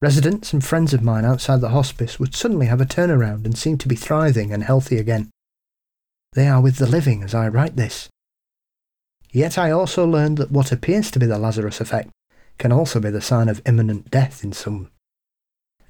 Residents 0.01 0.53
and 0.53 0.63
friends 0.63 0.93
of 0.93 1.01
mine 1.01 1.25
outside 1.25 1.61
the 1.61 1.69
hospice 1.69 2.19
would 2.19 2.35
suddenly 2.35 2.67
have 2.67 2.81
a 2.81 2.85
turnaround 2.85 3.45
and 3.45 3.57
seem 3.57 3.77
to 3.79 3.87
be 3.87 3.95
thriving 3.95 4.53
and 4.53 4.63
healthy 4.63 4.97
again. 4.97 5.29
They 6.33 6.47
are 6.47 6.61
with 6.61 6.77
the 6.77 6.85
living 6.85 7.23
as 7.23 7.33
I 7.33 7.47
write 7.47 7.75
this. 7.75 8.09
Yet 9.33 9.57
I 9.57 9.71
also 9.71 10.05
learned 10.05 10.37
that 10.37 10.51
what 10.51 10.71
appears 10.71 11.09
to 11.11 11.19
be 11.19 11.25
the 11.25 11.39
Lazarus 11.39 11.81
effect 11.81 12.11
can 12.59 12.71
also 12.71 12.99
be 12.99 13.09
the 13.09 13.19
sign 13.19 13.49
of 13.49 13.63
imminent 13.65 14.11
death 14.11 14.43
in 14.43 14.53
some. 14.53 14.91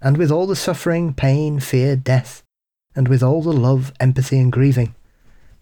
And 0.01 0.17
with 0.17 0.31
all 0.31 0.47
the 0.47 0.55
suffering, 0.55 1.13
pain, 1.13 1.59
fear, 1.59 1.97
death, 1.97 2.41
and 2.95 3.09
with 3.09 3.21
all 3.21 3.41
the 3.41 3.51
love, 3.51 3.91
empathy, 3.99 4.39
and 4.39 4.49
grieving, 4.49 4.95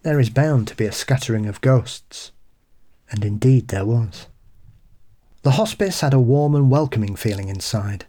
there 0.04 0.20
is 0.20 0.30
bound 0.30 0.68
to 0.68 0.76
be 0.76 0.86
a 0.86 0.92
scattering 0.92 1.48
of 1.48 1.60
ghosts. 1.62 2.32
And 3.10 3.26
indeed 3.26 3.70
there 3.70 3.86
was. 3.86 4.28
The 5.42 5.52
hospice 5.52 6.02
had 6.02 6.14
a 6.14 6.20
warm 6.20 6.54
and 6.54 6.70
welcoming 6.70 7.16
feeling 7.16 7.50
inside. 7.50 8.06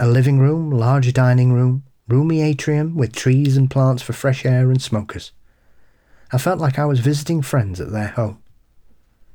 A 0.00 0.08
living 0.08 0.38
room, 0.38 0.70
large 0.70 1.12
dining 1.12 1.52
room, 1.52 1.84
roomy 2.08 2.40
atrium 2.40 2.96
with 2.96 3.14
trees 3.14 3.58
and 3.58 3.70
plants 3.70 4.02
for 4.02 4.14
fresh 4.14 4.46
air 4.46 4.70
and 4.70 4.80
smokers. 4.80 5.32
I 6.32 6.38
felt 6.38 6.58
like 6.58 6.78
I 6.78 6.86
was 6.86 7.00
visiting 7.00 7.42
friends 7.42 7.82
at 7.82 7.92
their 7.92 8.08
home. 8.08 8.38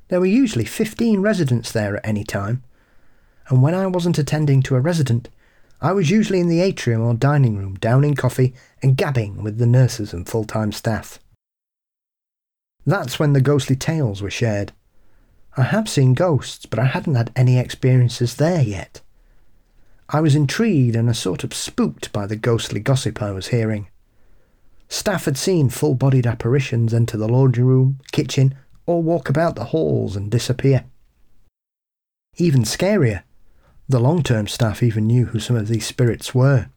There 0.10 0.20
were 0.20 0.26
usually 0.26 0.66
15 0.66 1.22
residents 1.22 1.72
there 1.72 1.96
at 1.96 2.06
any 2.06 2.24
time, 2.24 2.64
and 3.48 3.62
when 3.62 3.74
I 3.74 3.88
wasn't 3.88 4.18
attending 4.18 4.62
to 4.64 4.76
a 4.76 4.80
resident, 4.82 5.30
I 5.82 5.94
was 5.94 6.10
usually 6.10 6.40
in 6.40 6.50
the 6.50 6.62
atrium 6.62 7.02
or 7.02 7.14
dining 7.14 7.56
room 7.56 7.76
downing 7.76 8.16
coffee 8.16 8.54
and 8.82 8.98
gabbing 8.98 9.42
with 9.44 9.60
the 9.60 9.68
nurses 9.68 10.12
and 10.12 10.28
full 10.28 10.44
time 10.44 10.72
staff. 10.72 11.20
That's 12.86 13.20
when 13.20 13.34
the 13.34 13.42
ghostly 13.42 13.76
tales 13.76 14.22
were 14.22 14.32
shared. 14.32 14.74
I 15.56 15.64
have 15.64 15.88
seen 15.88 16.16
ghosts, 16.16 16.66
but 16.66 16.80
I 16.80 16.86
hadn't 16.86 17.16
had 17.16 17.32
any 17.36 17.60
experiences 17.60 18.36
there 18.36 18.62
yet. 18.62 19.02
I 20.10 20.22
was 20.22 20.36
intrigued 20.36 20.96
and 20.96 21.10
a 21.10 21.14
sort 21.14 21.44
of 21.44 21.54
spooked 21.54 22.12
by 22.12 22.26
the 22.26 22.36
ghostly 22.36 22.80
gossip 22.80 23.22
I 23.22 23.32
was 23.32 23.48
hearing. 23.48 23.88
Staff 24.88 25.26
had 25.26 25.38
seen 25.38 25.70
full 25.70 25.94
bodied 25.94 26.26
apparitions 26.26 26.96
enter 26.96 27.16
the 27.16 27.28
laundry 27.28 27.64
room, 27.64 28.00
kitchen, 28.12 28.56
or 28.90 29.04
walk 29.04 29.30
about 29.30 29.56
the 29.56 29.66
halls 29.66 30.16
and 30.16 30.32
disappear. 30.32 30.84
Even 32.38 32.64
scarier, 32.64 33.22
the 33.88 34.00
long 34.00 34.24
term 34.24 34.48
staff 34.48 34.82
even 34.82 35.06
knew 35.06 35.26
who 35.26 35.40
some 35.40 35.56
of 35.56 35.68
these 35.68 35.86
spirits 35.86 36.34
were. 36.34 36.70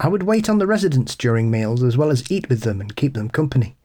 I 0.00 0.08
would 0.08 0.24
wait 0.24 0.50
on 0.50 0.58
the 0.58 0.66
residents 0.66 1.14
during 1.14 1.52
meals 1.52 1.84
as 1.84 1.96
well 1.96 2.10
as 2.10 2.28
eat 2.32 2.48
with 2.48 2.62
them 2.62 2.80
and 2.80 2.96
keep 2.96 3.14
them 3.14 3.30
company. 3.30 3.76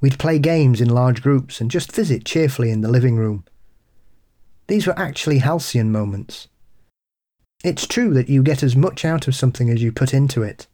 We'd 0.00 0.18
play 0.18 0.40
games 0.40 0.80
in 0.80 0.88
large 0.88 1.22
groups 1.22 1.60
and 1.60 1.70
just 1.70 1.92
visit 1.92 2.24
cheerfully 2.24 2.72
in 2.72 2.80
the 2.80 2.90
living 2.90 3.14
room. 3.14 3.44
These 4.66 4.88
were 4.88 4.98
actually 4.98 5.38
halcyon 5.38 5.92
moments. 5.92 6.48
It's 7.62 7.86
true 7.86 8.12
that 8.14 8.28
you 8.28 8.42
get 8.42 8.64
as 8.64 8.74
much 8.74 9.04
out 9.04 9.28
of 9.28 9.36
something 9.36 9.70
as 9.70 9.84
you 9.84 9.92
put 9.92 10.12
into 10.12 10.42
it. 10.42 10.66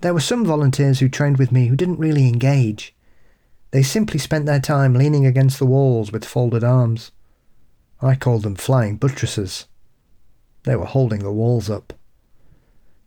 There 0.00 0.14
were 0.14 0.20
some 0.20 0.44
volunteers 0.44 1.00
who 1.00 1.08
trained 1.08 1.38
with 1.38 1.50
me 1.50 1.66
who 1.66 1.74
didn't 1.74 1.98
really 1.98 2.28
engage. 2.28 2.94
They 3.74 3.82
simply 3.82 4.20
spent 4.20 4.46
their 4.46 4.60
time 4.60 4.94
leaning 4.94 5.26
against 5.26 5.58
the 5.58 5.66
walls 5.66 6.12
with 6.12 6.24
folded 6.24 6.62
arms. 6.62 7.10
I 8.00 8.14
called 8.14 8.44
them 8.44 8.54
flying 8.54 8.98
buttresses. 8.98 9.66
They 10.62 10.76
were 10.76 10.84
holding 10.84 11.24
the 11.24 11.32
walls 11.32 11.68
up. 11.68 11.92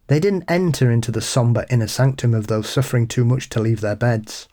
They 0.07 0.20
didn't 0.20 0.43
enter 0.49 0.91
into 0.91 1.09
the 1.09 1.22
sombre 1.22 1.65
inner 1.70 1.88
sanctum 1.88 2.34
of 2.34 2.47
those 2.47 2.68
suffering 2.68 3.07
too 3.07 3.24
much 3.24 3.47
to 3.51 3.61
leave 3.61 3.80
their 3.80 3.95
beds. 3.95 4.49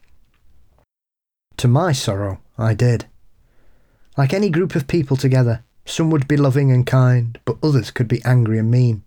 To 1.56 1.66
my 1.66 1.90
sorrow, 1.90 2.38
I 2.56 2.74
did. 2.74 3.06
Like 4.16 4.32
any 4.32 4.50
group 4.50 4.76
of 4.76 4.86
people 4.86 5.16
together, 5.16 5.64
some 5.84 6.10
would 6.10 6.28
be 6.28 6.36
loving 6.36 6.70
and 6.70 6.86
kind, 6.86 7.40
but 7.44 7.58
others 7.60 7.90
could 7.90 8.06
be 8.06 8.24
angry 8.24 8.60
and 8.60 8.70
mean. 8.70 9.02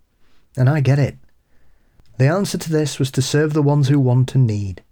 And 0.58 0.70
I 0.70 0.82
get 0.82 1.00
it. 1.00 1.16
The 2.18 2.28
answer 2.28 2.58
to 2.58 2.70
this 2.70 3.00
was 3.00 3.12
to 3.12 3.22
serve 3.22 3.54
the 3.54 3.64
ones 3.64 3.88
who 3.88 3.98
want 3.98 4.36
and 4.36 4.46
need. 4.46 4.84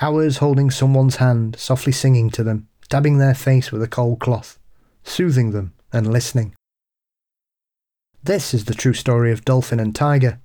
Hours 0.00 0.38
holding 0.38 0.70
someone's 0.70 1.16
hand, 1.16 1.56
softly 1.58 1.92
singing 1.92 2.30
to 2.30 2.42
them, 2.42 2.68
dabbing 2.88 3.18
their 3.18 3.34
face 3.34 3.70
with 3.70 3.82
a 3.82 3.88
cold 3.88 4.20
cloth, 4.20 4.58
soothing 5.04 5.52
them 5.52 5.74
and 5.92 6.12
listening. 6.12 6.54
This 8.24 8.54
is 8.54 8.64
the 8.64 8.74
true 8.74 8.94
story 8.94 9.32
of 9.32 9.44
dolphin 9.44 9.80
and 9.80 9.94
tiger. 9.94 10.40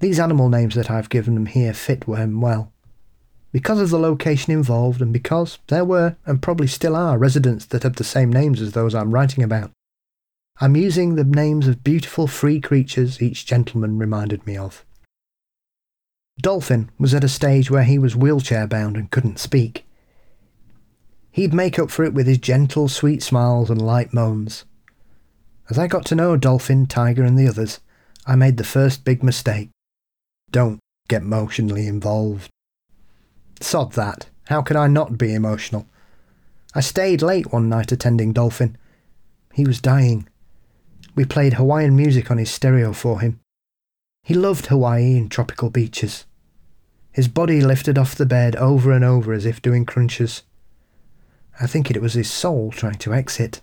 These 0.00 0.18
animal 0.18 0.48
names 0.48 0.74
that 0.74 0.90
I've 0.90 1.08
given 1.08 1.34
them 1.34 1.46
here 1.46 1.72
fit 1.72 2.06
them 2.06 2.40
well. 2.40 2.72
Because 3.52 3.80
of 3.80 3.90
the 3.90 3.98
location 3.98 4.52
involved, 4.52 5.02
and 5.02 5.12
because 5.12 5.58
there 5.68 5.84
were, 5.84 6.16
and 6.24 6.42
probably 6.42 6.66
still 6.66 6.96
are, 6.96 7.18
residents 7.18 7.66
that 7.66 7.82
have 7.82 7.96
the 7.96 8.04
same 8.04 8.32
names 8.32 8.60
as 8.60 8.72
those 8.72 8.94
I'm 8.94 9.12
writing 9.12 9.44
about, 9.44 9.70
I'm 10.60 10.74
using 10.74 11.14
the 11.14 11.24
names 11.24 11.68
of 11.68 11.84
beautiful 11.84 12.26
free 12.26 12.60
creatures 12.60 13.20
each 13.20 13.46
gentleman 13.46 13.98
reminded 13.98 14.46
me 14.46 14.56
of. 14.56 14.84
Dolphin 16.40 16.90
was 16.98 17.14
at 17.14 17.24
a 17.24 17.28
stage 17.28 17.70
where 17.70 17.84
he 17.84 17.98
was 17.98 18.16
wheelchair 18.16 18.66
bound 18.66 18.96
and 18.96 19.10
couldn't 19.10 19.38
speak. 19.38 19.86
He'd 21.30 21.54
make 21.54 21.78
up 21.78 21.90
for 21.90 22.04
it 22.04 22.14
with 22.14 22.26
his 22.26 22.38
gentle, 22.38 22.88
sweet 22.88 23.22
smiles 23.22 23.70
and 23.70 23.80
light 23.80 24.12
moans. 24.12 24.64
As 25.70 25.78
I 25.78 25.86
got 25.86 26.04
to 26.06 26.14
know 26.14 26.36
Dolphin, 26.36 26.86
Tiger, 26.86 27.24
and 27.24 27.38
the 27.38 27.48
others, 27.48 27.80
I 28.26 28.36
made 28.36 28.56
the 28.56 28.64
first 28.64 29.04
big 29.04 29.22
mistake. 29.22 29.70
Don't 30.50 30.78
get 31.08 31.22
emotionally 31.22 31.86
involved. 31.86 32.50
Sod 33.60 33.92
that. 33.92 34.26
How 34.48 34.60
could 34.60 34.76
I 34.76 34.88
not 34.88 35.16
be 35.16 35.34
emotional? 35.34 35.86
I 36.74 36.80
stayed 36.80 37.22
late 37.22 37.52
one 37.52 37.68
night 37.68 37.92
attending 37.92 38.32
Dolphin. 38.32 38.76
He 39.54 39.64
was 39.64 39.80
dying. 39.80 40.28
We 41.14 41.24
played 41.24 41.54
Hawaiian 41.54 41.94
music 41.94 42.30
on 42.30 42.38
his 42.38 42.50
stereo 42.50 42.92
for 42.92 43.20
him. 43.20 43.40
He 44.22 44.34
loved 44.34 44.66
Hawaii 44.66 45.16
and 45.16 45.30
tropical 45.30 45.70
beaches. 45.70 46.26
His 47.10 47.28
body 47.28 47.60
lifted 47.60 47.98
off 47.98 48.14
the 48.14 48.26
bed 48.26 48.56
over 48.56 48.92
and 48.92 49.04
over 49.04 49.32
as 49.32 49.44
if 49.44 49.60
doing 49.60 49.84
crunches. 49.84 50.42
I 51.60 51.66
think 51.66 51.90
it 51.90 52.00
was 52.00 52.14
his 52.14 52.30
soul 52.30 52.70
trying 52.70 52.98
to 52.98 53.12
exit. 53.12 53.60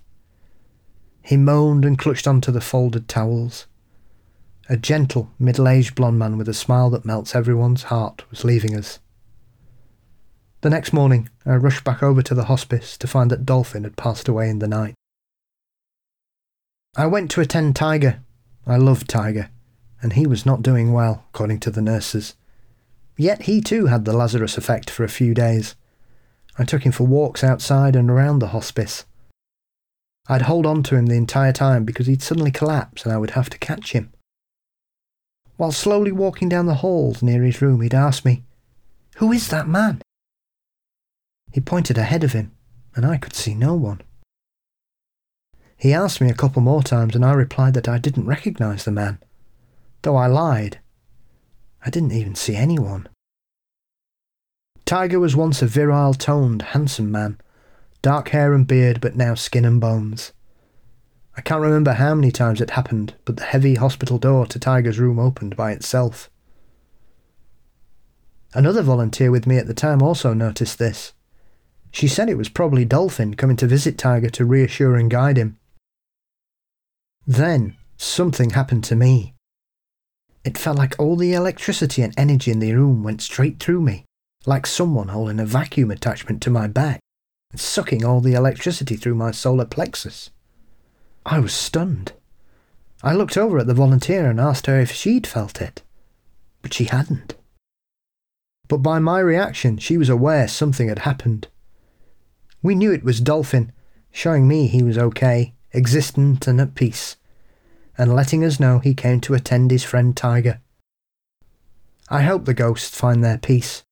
He 1.22 1.38
moaned 1.38 1.86
and 1.86 1.98
clutched 1.98 2.28
onto 2.28 2.52
the 2.52 2.62
folded 2.62 3.08
towels. 3.08 3.68
A 4.68 4.78
gentle, 4.78 5.32
middle 5.40 5.68
aged 5.68 5.96
blond 5.96 6.20
man 6.20 6.38
with 6.38 6.48
a 6.48 6.54
smile 6.54 6.90
that 6.92 7.06
melts 7.06 7.34
everyone's 7.34 7.84
heart 7.84 8.24
was 8.30 8.44
leaving 8.44 8.76
us. 8.76 9.00
The 10.62 10.70
next 10.70 10.94
morning, 10.94 11.30
I 11.46 11.56
rushed 11.56 11.84
back 11.84 12.04
over 12.04 12.22
to 12.22 12.36
the 12.36 12.46
hospice 12.46 12.98
to 12.98 13.08
find 13.08 13.32
that 13.32 13.46
Dolphin 13.46 13.86
had 13.86 13.96
passed 13.96 14.28
away 14.28 14.50
in 14.50 14.60
the 14.60 14.68
night. 14.68 14.94
I 16.96 17.08
went 17.08 17.32
to 17.32 17.42
attend 17.42 17.76
Tiger. 17.76 18.22
I 18.68 18.76
loved 18.76 19.10
Tiger, 19.10 19.50
and 20.02 20.14
he 20.14 20.26
was 20.28 20.46
not 20.46 20.62
doing 20.62 20.94
well, 20.94 21.26
according 21.34 21.60
to 21.62 21.72
the 21.72 21.82
nurses. 21.82 22.36
Yet 23.18 23.44
he 23.44 23.62
too 23.62 23.88
had 23.88 24.06
the 24.06 24.14
Lazarus 24.14 24.58
effect 24.58 24.90
for 24.90 25.04
a 25.04 25.10
few 25.10 25.34
days. 25.34 25.76
I 26.58 26.64
took 26.64 26.84
him 26.84 26.92
for 26.92 27.06
walks 27.06 27.44
outside 27.44 27.96
and 27.96 28.10
around 28.10 28.40
the 28.40 28.48
hospice. 28.48 29.06
I'd 30.28 30.44
hold 30.44 30.66
on 30.66 30.84
to 30.84 30.96
him 30.96 31.08
the 31.08 31.16
entire 31.16 31.52
time 31.52 31.86
because 31.86 32.08
he'd 32.08 32.22
suddenly 32.22 32.52
collapse 32.52 33.04
and 33.04 33.12
I 33.12 33.18
would 33.18 33.32
have 33.32 33.50
to 33.50 33.58
catch 33.58 33.94
him. 33.94 34.12
While 35.58 35.72
slowly 35.72 36.12
walking 36.12 36.48
down 36.48 36.68
the 36.68 36.76
halls 36.76 37.22
near 37.22 37.44
his 37.44 37.62
room, 37.62 37.82
he'd 37.82 37.94
ask 37.94 38.24
me, 38.24 38.44
Who 39.18 39.34
is 39.34 39.50
that 39.50 39.68
man? 39.68 40.02
He 41.52 41.60
pointed 41.60 41.98
ahead 41.98 42.24
of 42.24 42.34
him, 42.34 42.52
and 42.96 43.06
I 43.06 43.18
could 43.18 43.34
see 43.34 43.56
no 43.56 43.74
one. 43.74 44.02
He 45.76 45.94
asked 45.94 46.22
me 46.22 46.30
a 46.30 46.36
couple 46.36 46.62
more 46.62 46.84
times, 46.84 47.16
and 47.16 47.26
I 47.26 47.34
replied 47.34 47.74
that 47.74 47.90
I 47.90 47.98
didn't 47.98 48.26
recognize 48.26 48.86
the 48.86 48.92
man, 48.92 49.18
though 50.02 50.16
I 50.16 50.28
lied. 50.28 50.80
I 51.86 51.90
didn't 51.90 52.12
even 52.12 52.36
see 52.36 52.56
anyone. 52.56 53.08
Tiger 54.86 55.20
was 55.20 55.36
once 55.36 55.62
a 55.62 55.68
virile, 55.68 56.14
toned, 56.14 56.62
handsome 56.62 57.12
man, 57.12 57.40
dark 58.02 58.30
hair 58.30 58.54
and 58.54 58.66
beard, 58.66 59.00
but 59.02 59.16
now 59.16 59.36
skin 59.36 59.66
and 59.66 59.80
bones. 59.80 60.34
I 61.38 61.42
can't 61.42 61.62
remember 61.62 61.94
how 61.94 62.16
many 62.16 62.32
times 62.32 62.60
it 62.60 62.72
happened, 62.72 63.14
but 63.24 63.38
the 63.38 63.44
heavy 63.44 63.76
hospital 63.76 64.18
door 64.18 64.46
to 64.48 64.60
Tiger's 64.60 65.00
room 65.00 65.20
opened 65.20 65.56
by 65.56 65.72
itself. 65.72 66.30
Another 68.54 68.82
volunteer 68.82 69.32
with 69.32 69.46
me 69.46 69.58
at 69.58 69.68
the 69.68 69.74
time 69.74 70.02
also 70.02 70.34
noticed 70.34 70.80
this. 70.80 71.14
She 71.92 72.08
said 72.08 72.30
it 72.30 72.38
was 72.38 72.50
probably 72.50 72.84
Dolphin 72.84 73.36
coming 73.36 73.56
to 73.58 73.68
visit 73.68 73.98
Tiger 73.98 74.30
to 74.32 74.46
reassure 74.46 74.96
and 74.96 75.10
guide 75.10 75.38
him. 75.38 75.58
Then, 77.26 77.78
something 77.96 78.52
happened 78.52 78.84
to 78.86 78.96
me. 78.96 79.36
It 80.44 80.58
felt 80.58 80.78
like 80.78 80.96
all 80.98 81.16
the 81.16 81.34
electricity 81.34 82.02
and 82.02 82.14
energy 82.18 82.52
in 82.52 82.60
the 82.60 82.74
room 82.74 83.04
went 83.04 83.22
straight 83.22 83.60
through 83.60 83.82
me, 83.82 84.06
like 84.46 84.66
someone 84.66 85.10
holding 85.10 85.40
a 85.40 85.46
vacuum 85.46 85.92
attachment 85.92 86.42
to 86.44 86.50
my 86.50 86.68
back 86.68 87.00
and 87.52 87.60
sucking 87.60 88.06
all 88.06 88.22
the 88.22 88.34
electricity 88.34 88.96
through 88.96 89.16
my 89.16 89.32
solar 89.32 89.66
plexus. 89.66 90.30
I 91.26 91.40
was 91.40 91.54
stunned. 91.54 92.14
I 93.04 93.14
looked 93.14 93.38
over 93.38 93.60
at 93.60 93.68
the 93.68 93.74
volunteer 93.74 94.30
and 94.30 94.40
asked 94.40 94.66
her 94.68 94.80
if 94.80 94.92
she'd 94.92 95.28
felt 95.28 95.62
it, 95.62 95.84
but 96.62 96.74
she 96.74 96.86
hadn't. 96.86 97.36
But 98.68 98.78
by 98.78 99.00
my 99.00 99.20
reaction, 99.20 99.78
she 99.78 99.98
was 99.98 100.10
aware 100.10 100.48
something 100.48 100.88
had 100.90 101.00
happened. 101.00 101.48
We 102.62 102.76
knew 102.76 102.92
it 102.92 103.04
was 103.04 103.20
Dolphin, 103.20 103.72
showing 104.12 104.48
me 104.48 104.68
he 104.68 104.84
was 104.84 104.98
okay, 104.98 105.54
existent 105.74 106.48
and 106.48 106.60
at 106.62 106.76
peace, 106.76 107.16
and 108.00 108.16
letting 108.16 108.46
us 108.46 108.62
know 108.62 108.80
he 108.80 108.94
came 108.94 109.20
to 109.20 109.34
attend 109.34 109.70
his 109.70 109.84
friend 109.84 110.16
Tiger. 110.16 110.62
I 112.10 112.22
hope 112.22 112.46
the 112.46 112.54
ghosts 112.54 112.98
find 112.98 113.22
their 113.22 113.38
peace. 113.38 113.84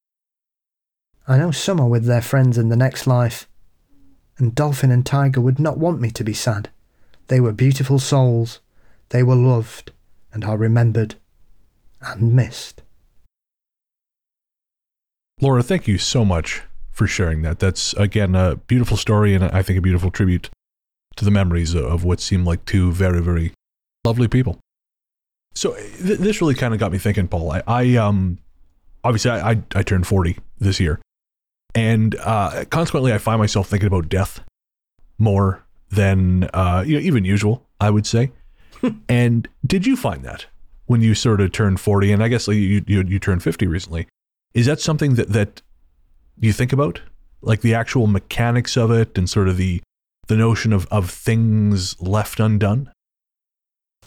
I 1.28 1.38
know 1.38 1.52
some 1.52 1.82
are 1.82 1.90
with 1.90 2.06
their 2.06 2.22
friends 2.22 2.58
in 2.58 2.70
the 2.70 2.78
next 2.78 3.06
life, 3.06 3.50
and 4.38 4.56
Dolphin 4.56 4.92
and 4.92 5.06
Tiger 5.06 5.42
would 5.42 5.60
not 5.60 5.78
want 5.78 6.00
me 6.00 6.10
to 6.12 6.24
be 6.24 6.34
sad. 6.34 6.70
They 7.28 7.42
were 7.42 7.52
beautiful 7.52 8.00
souls, 8.00 8.62
they 9.10 9.24
were 9.24 9.36
loved, 9.36 9.92
and 10.32 10.46
are 10.46 10.58
remembered 10.58 11.16
and 12.02 12.34
missed. 12.34 12.84
Laura, 15.42 15.62
thank 15.62 15.86
you 15.86 15.98
so 15.98 16.24
much 16.24 16.62
for 16.92 17.08
sharing 17.08 17.42
that. 17.42 17.60
That's 17.60 17.92
again 17.96 18.36
a 18.36 18.56
beautiful 18.56 18.96
story 18.96 19.36
and 19.36 19.44
I 19.44 19.62
think 19.62 19.78
a 19.78 19.82
beautiful 19.82 20.12
tribute 20.12 20.50
to 21.18 21.26
the 21.26 21.32
memories 21.32 21.76
of 21.76 22.06
what 22.06 22.22
seemed 22.22 22.46
like 22.46 22.64
two 22.64 22.94
very 22.94 23.22
very 23.22 23.52
lovely 24.08 24.28
people. 24.30 24.60
So 25.54 25.76
th- 25.76 26.20
this 26.20 26.40
really 26.40 26.56
kind 26.56 26.74
of 26.74 26.80
got 26.80 26.92
me 26.92 26.98
thinking, 26.98 27.28
Paul. 27.28 27.52
I, 27.52 27.64
I 27.68 27.96
um 27.96 28.38
obviously 29.04 29.32
I, 29.32 29.52
I, 29.52 29.64
I 29.76 29.84
turned 29.84 30.08
forty 30.08 30.38
this 30.60 30.80
year, 30.80 31.02
and 31.76 32.16
uh, 32.24 32.66
consequently 32.70 33.12
I 33.12 33.18
find 33.18 33.40
myself 33.40 33.68
thinking 33.68 33.88
about 33.88 34.08
death 34.08 34.40
more 35.18 35.66
than 35.90 36.50
uh, 36.54 36.84
you 36.86 36.96
know, 36.96 37.02
even 37.02 37.26
usual. 37.26 37.66
I 37.82 37.90
would 37.90 38.06
say. 38.06 38.32
and 39.10 39.48
did 39.66 39.86
you 39.86 39.96
find 39.96 40.24
that 40.24 40.46
when 40.86 41.02
you 41.02 41.16
sort 41.16 41.42
of 41.42 41.52
turned 41.52 41.80
forty, 41.80 42.12
and 42.12 42.24
I 42.24 42.28
guess 42.28 42.48
like, 42.48 42.58
you, 42.58 42.84
you 42.88 43.04
you 43.04 43.20
turned 43.20 43.44
fifty 43.44 43.68
recently? 43.68 44.08
Is 44.54 44.68
that 44.68 44.80
something 44.80 45.16
that 45.16 45.30
that 45.34 45.62
you 46.40 46.54
think 46.54 46.72
about, 46.72 47.02
like 47.42 47.62
the 47.62 47.74
actual 47.74 48.08
mechanics 48.08 48.78
of 48.78 48.92
it, 48.92 49.18
and 49.18 49.30
sort 49.30 49.50
of 49.50 49.58
the 49.58 49.82
the 50.28 50.38
notion 50.38 50.72
of 50.72 50.88
of 50.92 51.10
things 51.10 52.00
left 52.00 52.40
undone? 52.40 52.92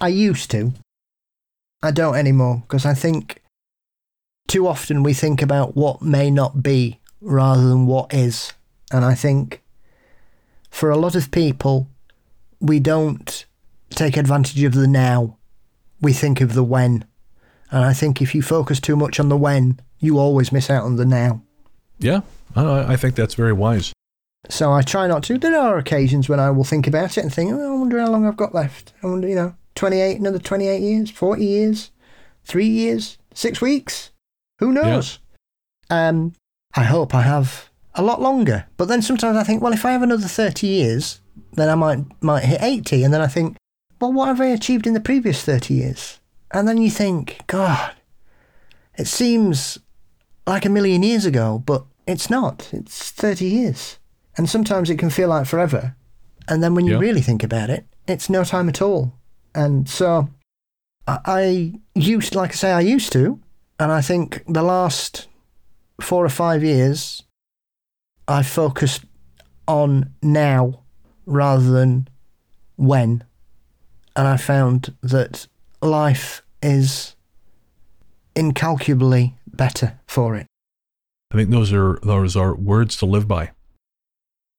I 0.00 0.08
used 0.08 0.50
to. 0.52 0.72
I 1.82 1.90
don't 1.90 2.16
anymore 2.16 2.62
because 2.62 2.84
I 2.84 2.94
think 2.94 3.42
too 4.48 4.66
often 4.66 5.02
we 5.02 5.14
think 5.14 5.42
about 5.42 5.76
what 5.76 6.02
may 6.02 6.30
not 6.30 6.62
be 6.62 7.00
rather 7.20 7.66
than 7.68 7.86
what 7.86 8.12
is. 8.12 8.52
And 8.92 9.04
I 9.04 9.14
think 9.14 9.62
for 10.70 10.90
a 10.90 10.96
lot 10.96 11.14
of 11.14 11.30
people, 11.30 11.88
we 12.60 12.80
don't 12.80 13.46
take 13.90 14.16
advantage 14.16 14.62
of 14.62 14.74
the 14.74 14.88
now. 14.88 15.36
We 16.00 16.12
think 16.12 16.40
of 16.40 16.54
the 16.54 16.64
when. 16.64 17.04
And 17.70 17.84
I 17.84 17.92
think 17.92 18.20
if 18.20 18.34
you 18.34 18.42
focus 18.42 18.80
too 18.80 18.96
much 18.96 19.20
on 19.20 19.28
the 19.28 19.36
when, 19.36 19.80
you 19.98 20.18
always 20.18 20.50
miss 20.50 20.70
out 20.70 20.84
on 20.84 20.96
the 20.96 21.04
now. 21.04 21.42
Yeah, 21.98 22.22
I, 22.56 22.94
I 22.94 22.96
think 22.96 23.14
that's 23.14 23.34
very 23.34 23.52
wise. 23.52 23.92
So 24.48 24.72
I 24.72 24.82
try 24.82 25.06
not 25.06 25.22
to. 25.24 25.38
There 25.38 25.58
are 25.58 25.78
occasions 25.78 26.28
when 26.28 26.40
I 26.40 26.50
will 26.50 26.64
think 26.64 26.86
about 26.86 27.18
it 27.18 27.22
and 27.22 27.32
think, 27.32 27.52
oh, 27.52 27.74
I 27.74 27.78
wonder 27.78 28.00
how 28.00 28.10
long 28.10 28.26
I've 28.26 28.36
got 28.36 28.54
left. 28.54 28.92
I 29.02 29.06
wonder, 29.06 29.28
you 29.28 29.34
know, 29.34 29.54
28, 29.74 30.18
another 30.18 30.38
28 30.38 30.80
years, 30.80 31.10
40 31.10 31.44
years, 31.44 31.90
three 32.44 32.66
years, 32.68 33.18
six 33.34 33.60
weeks. 33.60 34.10
Who 34.58 34.72
knows? 34.72 35.18
Um, 35.88 36.34
I 36.76 36.84
hope 36.84 37.14
I 37.14 37.22
have 37.22 37.70
a 37.94 38.02
lot 38.02 38.20
longer. 38.20 38.66
But 38.76 38.86
then 38.88 39.02
sometimes 39.02 39.36
I 39.36 39.42
think, 39.42 39.62
well, 39.62 39.72
if 39.72 39.84
I 39.84 39.92
have 39.92 40.02
another 40.02 40.28
30 40.28 40.66
years, 40.66 41.20
then 41.52 41.68
I 41.68 41.74
might 41.74 42.04
might 42.22 42.44
hit 42.44 42.62
80. 42.62 43.04
And 43.04 43.12
then 43.14 43.20
I 43.20 43.26
think, 43.26 43.56
well, 44.00 44.12
what 44.12 44.26
have 44.26 44.40
I 44.40 44.46
achieved 44.46 44.86
in 44.86 44.94
the 44.94 45.00
previous 45.00 45.42
30 45.42 45.74
years? 45.74 46.20
And 46.52 46.66
then 46.68 46.78
you 46.78 46.90
think, 46.90 47.40
God, 47.46 47.92
it 48.98 49.06
seems 49.06 49.78
like 50.46 50.64
a 50.64 50.70
million 50.70 51.02
years 51.02 51.24
ago, 51.24 51.62
but 51.64 51.84
it's 52.06 52.28
not. 52.30 52.68
It's 52.72 53.10
30 53.10 53.44
years. 53.46 53.98
And 54.36 54.48
sometimes 54.48 54.90
it 54.90 54.98
can 54.98 55.10
feel 55.10 55.28
like 55.28 55.46
forever. 55.46 55.94
And 56.48 56.62
then 56.62 56.74
when 56.74 56.86
you 56.86 56.94
Yeah. 56.94 56.98
really 57.00 57.20
think 57.20 57.42
about 57.44 57.70
it, 57.70 57.86
it's 58.06 58.28
no 58.30 58.42
time 58.44 58.68
at 58.68 58.82
all. 58.82 59.12
And 59.54 59.88
so 59.88 60.28
I, 61.06 61.74
used, 61.94 62.34
like 62.34 62.50
I 62.50 62.54
say, 62.54 62.72
I 62.72 62.80
used 62.80 63.12
to. 63.12 63.40
And 63.78 63.90
I 63.90 64.00
think 64.00 64.44
the 64.46 64.62
last 64.62 65.28
four 66.00 66.24
or 66.24 66.28
five 66.28 66.62
years, 66.62 67.22
I 68.28 68.42
focused 68.42 69.04
on 69.66 70.12
now 70.22 70.80
rather 71.26 71.70
than 71.70 72.08
when. 72.76 73.24
And 74.16 74.28
I 74.28 74.36
found 74.36 74.94
that 75.02 75.46
life 75.80 76.42
is 76.62 77.16
incalculably 78.36 79.34
better 79.46 79.98
for 80.06 80.36
it. 80.36 80.46
I 81.32 81.36
think 81.36 81.50
those 81.50 81.72
are 81.72 81.98
those 82.02 82.36
are 82.36 82.54
words 82.54 82.96
to 82.96 83.06
live 83.06 83.28
by. 83.28 83.52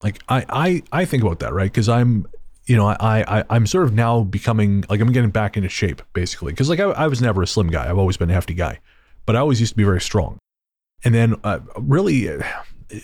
Like 0.01 0.21
I 0.29 0.45
I, 0.49 0.83
I 0.91 1.05
think 1.05 1.21
about 1.23 1.39
that, 1.39 1.53
right? 1.53 1.71
Because 1.71 1.89
I'm 1.89 2.25
you 2.71 2.77
know, 2.77 2.87
I, 2.87 3.25
I 3.27 3.43
I'm 3.49 3.67
sort 3.67 3.83
of 3.83 3.91
now 3.91 4.23
becoming 4.23 4.85
like 4.87 5.01
I'm 5.01 5.11
getting 5.11 5.29
back 5.29 5.57
into 5.57 5.67
shape 5.67 6.01
basically. 6.13 6.53
Because 6.53 6.69
like 6.69 6.79
I, 6.79 6.85
I 6.85 7.07
was 7.07 7.21
never 7.21 7.43
a 7.43 7.47
slim 7.47 7.67
guy. 7.67 7.89
I've 7.89 7.97
always 7.97 8.15
been 8.15 8.29
a 8.29 8.33
hefty 8.33 8.53
guy, 8.53 8.79
but 9.25 9.35
I 9.35 9.39
always 9.39 9.59
used 9.59 9.73
to 9.73 9.75
be 9.75 9.83
very 9.83 9.99
strong. 9.99 10.39
And 11.03 11.13
then 11.13 11.35
uh, 11.43 11.59
really, 11.75 12.29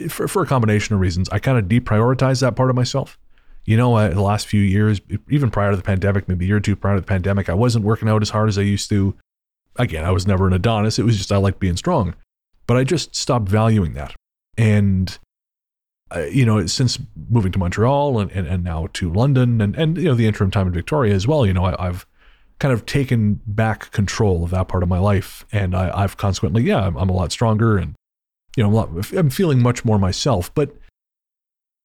for, 0.08 0.30
for 0.30 0.42
a 0.42 0.46
combination 0.46 0.96
of 0.96 1.02
reasons, 1.02 1.28
I 1.32 1.40
kind 1.40 1.58
of 1.58 1.66
deprioritized 1.66 2.40
that 2.40 2.56
part 2.56 2.70
of 2.70 2.78
myself. 2.78 3.20
You 3.66 3.76
know, 3.76 3.94
uh, 3.96 4.08
the 4.08 4.22
last 4.22 4.48
few 4.48 4.62
years, 4.62 5.02
even 5.30 5.52
prior 5.52 5.72
to 5.72 5.76
the 5.76 5.84
pandemic, 5.84 6.30
maybe 6.30 6.46
a 6.46 6.48
year 6.48 6.58
or 6.58 6.62
two 6.62 6.78
prior 6.78 6.96
to 6.96 7.02
the 7.02 7.08
pandemic, 7.08 7.50
I 7.50 7.54
wasn't 7.54 7.84
working 7.84 8.08
out 8.08 8.22
as 8.22 8.30
hard 8.30 8.48
as 8.48 8.58
I 8.58 8.62
used 8.62 8.88
to. 8.92 9.16
Again, 9.76 10.06
I 10.06 10.12
was 10.12 10.26
never 10.26 10.48
an 10.48 10.54
Adonis. 10.54 10.98
It 10.98 11.04
was 11.04 11.18
just 11.18 11.34
I 11.34 11.38
liked 11.38 11.60
being 11.60 11.76
strong. 11.76 12.16
But 12.68 12.78
I 12.78 12.86
just 12.86 13.18
stopped 13.18 13.50
valuing 13.50 13.96
that. 13.96 14.16
And, 14.58 15.20
uh, 16.16 16.22
you 16.32 16.46
know, 16.46 16.66
since 16.68 17.00
moving 17.30 17.52
to 17.52 17.60
Montreal 17.60 18.20
and, 18.20 18.32
and, 18.32 18.48
and 18.48 18.64
now 18.64 18.88
to 18.94 19.12
London 19.12 19.60
and, 19.62 19.76
and, 19.76 19.98
you 19.98 20.06
know, 20.06 20.14
the 20.16 20.26
interim 20.28 20.52
time 20.52 20.68
in 20.68 20.74
Victoria 20.74 21.14
as 21.14 21.28
well, 21.28 21.46
you 21.46 21.54
know, 21.54 21.66
I, 21.66 21.88
I've 21.88 22.06
kind 22.60 22.74
of 22.74 22.86
taken 22.86 23.42
back 23.46 23.92
control 23.92 24.44
of 24.44 24.50
that 24.52 24.68
part 24.68 24.84
of 24.84 24.90
my 24.90 25.00
life. 25.00 25.46
And 25.52 25.76
I, 25.76 25.92
I've 26.04 26.18
consequently, 26.18 26.64
yeah, 26.64 26.80
I'm, 26.86 26.96
I'm 26.98 27.10
a 27.10 27.14
lot 27.14 27.32
stronger 27.32 27.78
and, 27.78 27.94
you 28.56 28.64
know, 28.64 28.70
I'm, 28.70 28.74
lot, 28.96 29.12
I'm 29.14 29.30
feeling 29.30 29.62
much 29.62 29.84
more 29.86 30.00
myself. 30.00 30.54
But, 30.56 30.76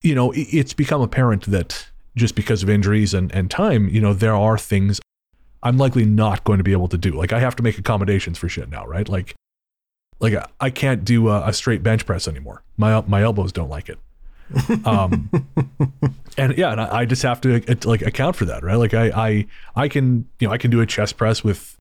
you 0.01 0.15
know, 0.15 0.31
it- 0.31 0.47
it's 0.53 0.73
become 0.73 1.01
apparent 1.01 1.43
that 1.51 1.87
just 2.15 2.35
because 2.35 2.63
of 2.63 2.69
injuries 2.69 3.13
and, 3.13 3.31
and 3.35 3.51
time, 3.51 3.89
you 3.89 3.99
know, 4.01 4.13
there 4.13 4.35
are 4.35 4.57
things 4.57 4.99
I'm 5.63 5.77
likely 5.77 6.05
not 6.05 6.43
going 6.43 6.57
to 6.59 6.63
be 6.63 6.71
able 6.73 6.87
to 6.89 6.97
do. 6.97 7.11
Like 7.11 7.33
I 7.33 7.39
have 7.39 7.55
to 7.57 7.63
make 7.63 7.77
accommodations 7.77 8.37
for 8.37 8.47
shit 8.49 8.69
now, 8.69 8.85
right? 8.85 9.07
Like, 9.09 9.35
like 10.19 10.33
I- 10.33 10.47
I 10.59 10.69
can't 10.69 11.03
do 11.03 11.27
a, 11.29 11.47
a 11.49 11.53
straight 11.53 11.83
bench 11.83 12.05
press 12.05 12.27
anymore. 12.27 12.63
My 12.77 13.01
my 13.01 13.21
elbows 13.21 13.51
don't 13.51 13.69
like 13.69 13.89
it. 13.89 13.99
Um, 14.85 15.29
and 16.37 16.57
yeah, 16.57 16.71
and 16.71 16.81
I, 16.81 16.99
I 16.99 17.05
just 17.05 17.23
have 17.23 17.41
to 17.41 17.55
uh, 17.55 17.75
like 17.85 18.01
account 18.01 18.35
for 18.35 18.45
that, 18.45 18.63
right? 18.63 18.75
Like 18.75 18.93
I 18.93 19.05
I 19.09 19.47
I 19.75 19.87
can 19.87 20.27
you 20.39 20.47
know 20.47 20.53
I 20.53 20.57
can 20.57 20.71
do 20.71 20.81
a 20.81 20.85
chest 20.85 21.17
press 21.17 21.43
with 21.43 21.77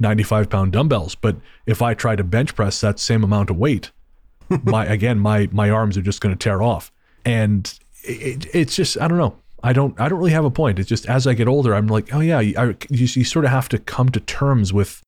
95 0.00 0.50
pound 0.50 0.72
dumbbells, 0.72 1.14
but 1.14 1.36
if 1.66 1.82
I 1.82 1.94
try 1.94 2.16
to 2.16 2.24
bench 2.24 2.54
press 2.54 2.80
that 2.80 2.98
same 2.98 3.24
amount 3.24 3.50
of 3.50 3.56
weight, 3.56 3.90
my 4.64 4.86
again 4.86 5.18
my 5.18 5.48
my 5.52 5.70
arms 5.70 5.96
are 5.96 6.02
just 6.02 6.20
going 6.20 6.34
to 6.34 6.38
tear 6.38 6.62
off, 6.62 6.92
and 7.24 7.78
it, 8.02 8.46
it's 8.54 8.76
just 8.76 9.00
I 9.00 9.08
don't 9.08 9.18
know. 9.18 9.36
I 9.62 9.72
don't 9.72 9.98
I 10.00 10.08
don't 10.08 10.18
really 10.18 10.32
have 10.32 10.44
a 10.44 10.50
point. 10.50 10.78
It's 10.78 10.88
just 10.88 11.06
as 11.06 11.26
I 11.26 11.34
get 11.34 11.48
older, 11.48 11.74
I'm 11.74 11.86
like, 11.86 12.12
oh 12.14 12.20
yeah, 12.20 12.38
I, 12.38 12.42
you, 12.42 12.76
you 12.88 13.24
sort 13.24 13.44
of 13.44 13.50
have 13.50 13.68
to 13.70 13.78
come 13.78 14.08
to 14.10 14.20
terms 14.20 14.72
with 14.72 15.02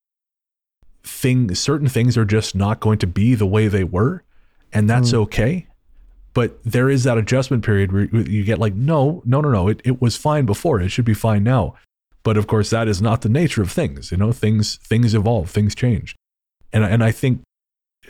things. 1.02 1.58
Certain 1.58 1.88
things 1.88 2.16
are 2.16 2.24
just 2.24 2.54
not 2.54 2.80
going 2.80 2.98
to 2.98 3.06
be 3.06 3.34
the 3.34 3.46
way 3.46 3.66
they 3.66 3.84
were, 3.84 4.22
and 4.72 4.88
that's 4.88 5.12
okay. 5.12 5.66
But 6.34 6.62
there 6.64 6.90
is 6.90 7.04
that 7.04 7.16
adjustment 7.16 7.64
period 7.64 7.92
where 7.92 8.04
you 8.04 8.44
get 8.44 8.58
like, 8.58 8.74
no, 8.74 9.22
no, 9.24 9.40
no, 9.40 9.50
no. 9.50 9.68
It, 9.68 9.80
it 9.84 10.02
was 10.02 10.16
fine 10.16 10.44
before. 10.46 10.80
It 10.80 10.90
should 10.90 11.04
be 11.04 11.14
fine 11.14 11.44
now. 11.44 11.76
But 12.24 12.36
of 12.36 12.46
course, 12.46 12.70
that 12.70 12.88
is 12.88 13.00
not 13.00 13.22
the 13.22 13.28
nature 13.28 13.62
of 13.62 13.70
things. 13.70 14.10
You 14.10 14.16
know, 14.16 14.32
things 14.32 14.76
things 14.78 15.14
evolve, 15.14 15.50
things 15.50 15.74
change, 15.74 16.16
and 16.72 16.82
and 16.82 17.04
I 17.04 17.12
think, 17.12 17.42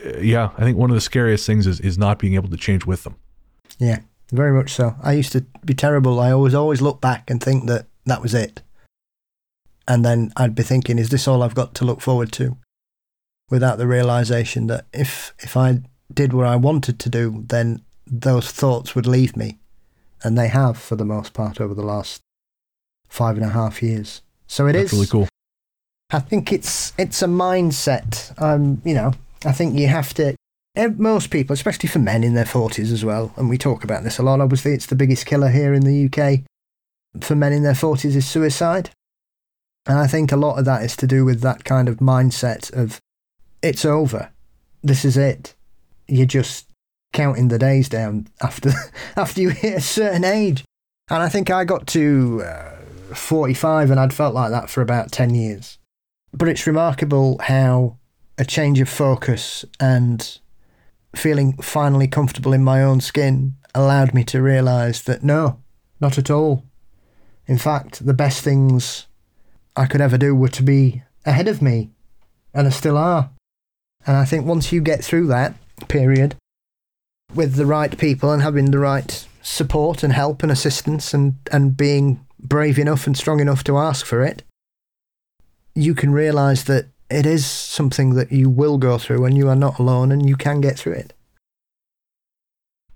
uh, 0.07 0.18
yeah, 0.18 0.51
I 0.57 0.62
think 0.62 0.79
one 0.79 0.89
of 0.91 0.95
the 0.95 1.01
scariest 1.01 1.47
things 1.47 1.66
is 1.66 1.81
is 1.81 1.99
not 1.99 2.18
being 2.18 2.35
able 2.35 2.49
to 2.49 2.57
change 2.57 2.87
with 2.87 3.03
them. 3.03 3.16
Yeah, 3.79 4.01
very 4.33 4.53
much 4.53 4.72
so. 4.72 4.95
I 5.03 5.12
used 5.12 5.33
to 5.33 5.45
be 5.64 5.75
terrible. 5.75 6.20
I 6.20 6.31
always 6.31 6.55
always 6.55 6.81
look 6.81 7.01
back 7.01 7.29
and 7.29 7.43
think 7.43 7.66
that 7.66 7.87
that 8.07 8.22
was 8.22 8.35
it. 8.35 8.62
And 9.87 10.05
then 10.05 10.33
I'd 10.37 10.55
be 10.55 10.62
thinking, 10.62 10.99
is 10.99 11.11
this 11.11 11.29
all 11.29 11.43
I've 11.43 11.55
got 11.55 11.75
to 11.75 11.85
look 11.85 12.01
forward 12.01 12.33
to? 12.33 12.57
Without 13.51 13.79
the 13.79 13.87
realization 13.87 14.68
that 14.68 14.87
if 14.93 15.35
if 15.41 15.57
I 15.57 15.81
did 16.12 16.33
what 16.33 16.47
I 16.47 16.57
wanted 16.57 17.01
to 17.01 17.11
do, 17.11 17.45
then 17.49 17.83
those 18.07 18.51
thoughts 18.51 18.95
would 18.95 19.07
leave 19.07 19.37
me. 19.37 19.59
And 20.23 20.39
they 20.39 20.49
have 20.49 20.79
for 20.79 20.97
the 20.97 21.05
most 21.05 21.35
part 21.35 21.61
over 21.61 21.75
the 21.75 21.83
last 21.83 22.21
five 23.09 23.37
and 23.37 23.45
a 23.45 23.51
half 23.51 23.83
years. 23.83 24.23
So 24.47 24.67
it 24.67 24.77
is. 24.77 24.91
That's 24.91 24.93
really 24.95 25.07
cool. 25.07 25.29
I 26.11 26.21
think 26.21 26.53
it's 26.53 26.93
it's 26.99 27.23
a 27.23 27.27
mindset. 27.27 28.41
Um, 28.41 28.81
you 28.85 28.95
know, 28.95 29.13
I 29.45 29.53
think 29.53 29.79
you 29.79 29.89
have 29.89 30.15
to. 30.15 30.35
Most 30.97 31.31
people, 31.31 31.55
especially 31.55 31.89
for 31.89 32.01
men 32.01 32.25
in 32.25 32.35
their 32.35 32.45
forties 32.45 32.91
as 32.91 33.05
well, 33.05 33.33
and 33.37 33.49
we 33.49 33.59
talk 33.59 33.85
about 33.85 34.03
this 34.03 34.19
a 34.19 34.23
lot. 34.23 34.41
Obviously, 34.41 34.73
it's 34.73 34.87
the 34.87 34.97
biggest 34.97 35.25
killer 35.27 35.49
here 35.49 35.73
in 35.73 35.83
the 35.85 36.07
UK 36.07 36.41
for 37.23 37.37
men 37.37 37.53
in 37.53 37.63
their 37.63 37.77
forties 37.77 38.17
is 38.17 38.27
suicide, 38.27 38.91
and 39.87 39.99
I 39.99 40.07
think 40.07 40.33
a 40.33 40.37
lot 40.37 40.59
of 40.59 40.65
that 40.65 40.83
is 40.83 40.97
to 40.97 41.07
do 41.07 41.25
with 41.25 41.43
that 41.43 41.65
kind 41.65 41.89
of 41.89 41.99
mindset 41.99 42.73
of 42.73 43.01
it's 43.63 43.85
over, 43.85 44.31
this 44.83 45.05
is 45.05 45.17
it. 45.17 45.55
You're 46.07 46.27
just 46.27 46.67
counting 47.15 47.49
the 47.49 47.59
days 47.59 47.89
down 47.89 48.27
after 48.43 48.71
after 49.17 49.41
you 49.41 49.49
hit 49.49 49.79
a 49.79 49.81
certain 49.81 50.25
age, 50.25 50.65
and 51.09 51.23
I 51.23 51.31
think 51.31 51.51
I 51.51 51.65
got 51.65 51.87
to 51.89 52.43
uh, 52.45 53.15
forty 53.15 53.55
five, 53.55 53.91
and 53.91 53.99
I'd 53.99 54.12
felt 54.12 54.35
like 54.35 54.51
that 54.51 54.69
for 54.69 54.83
about 54.83 55.11
ten 55.11 55.35
years 55.35 55.79
but 56.35 56.49
it's 56.49 56.67
remarkable 56.67 57.39
how 57.39 57.97
a 58.37 58.45
change 58.45 58.81
of 58.81 58.89
focus 58.89 59.65
and 59.79 60.39
feeling 61.15 61.53
finally 61.55 62.09
comfortable 62.09 62.53
in 62.53 62.65
my 62.65 62.83
own 62.83 63.01
skin 63.01 63.55
allowed 63.75 64.12
me 64.12 64.25
to 64.25 64.43
realize 64.43 65.03
that 65.03 65.23
no, 65.23 65.61
not 66.01 66.19
at 66.19 66.31
all. 66.31 66.65
In 67.47 67.57
fact, 67.57 68.05
the 68.05 68.15
best 68.15 68.43
things 68.43 69.07
I 69.77 69.87
could 69.87 70.01
ever 70.01 70.19
do 70.19 70.35
were 70.35 70.49
to 70.49 70.62
be 70.62 71.03
ahead 71.25 71.47
of 71.47 71.62
me, 71.62 71.91
and 72.53 72.67
I 72.67 72.71
still 72.71 72.99
are. 72.99 73.31
And 74.07 74.17
I 74.17 74.25
think 74.25 74.45
once 74.45 74.73
you 74.73 74.81
get 74.81 75.05
through 75.05 75.29
that 75.29 75.55
period 75.89 76.35
with 77.35 77.55
the 77.55 77.66
right 77.66 77.97
people 77.99 78.32
and 78.32 78.43
having 78.43 78.70
the 78.70 78.78
right 78.78 79.26
support 79.43 80.03
and 80.03 80.12
help 80.12 80.43
and 80.43 80.51
assistance 80.51 81.12
and, 81.12 81.35
and 81.53 81.76
being 81.76 82.24
brave 82.39 82.78
enough 82.78 83.07
and 83.07 83.16
strong 83.16 83.41
enough 83.41 83.64
to 83.64 83.76
ask 83.76 84.07
for 84.07 84.22
it, 84.22 84.43
you 85.74 85.95
can 85.95 86.12
realize 86.12 86.64
that 86.64 86.87
it 87.11 87.26
is 87.26 87.47
something 87.47 88.14
that 88.14 88.32
you 88.32 88.49
will 88.49 88.78
go 88.78 88.99
through 88.99 89.24
and 89.24 89.37
you 89.37 89.49
are 89.49 89.57
not 89.57 89.78
alone 89.78 90.11
and 90.12 90.28
you 90.28 90.37
can 90.37 90.61
get 90.61 90.78
through 90.78 90.95
it. 90.95 91.12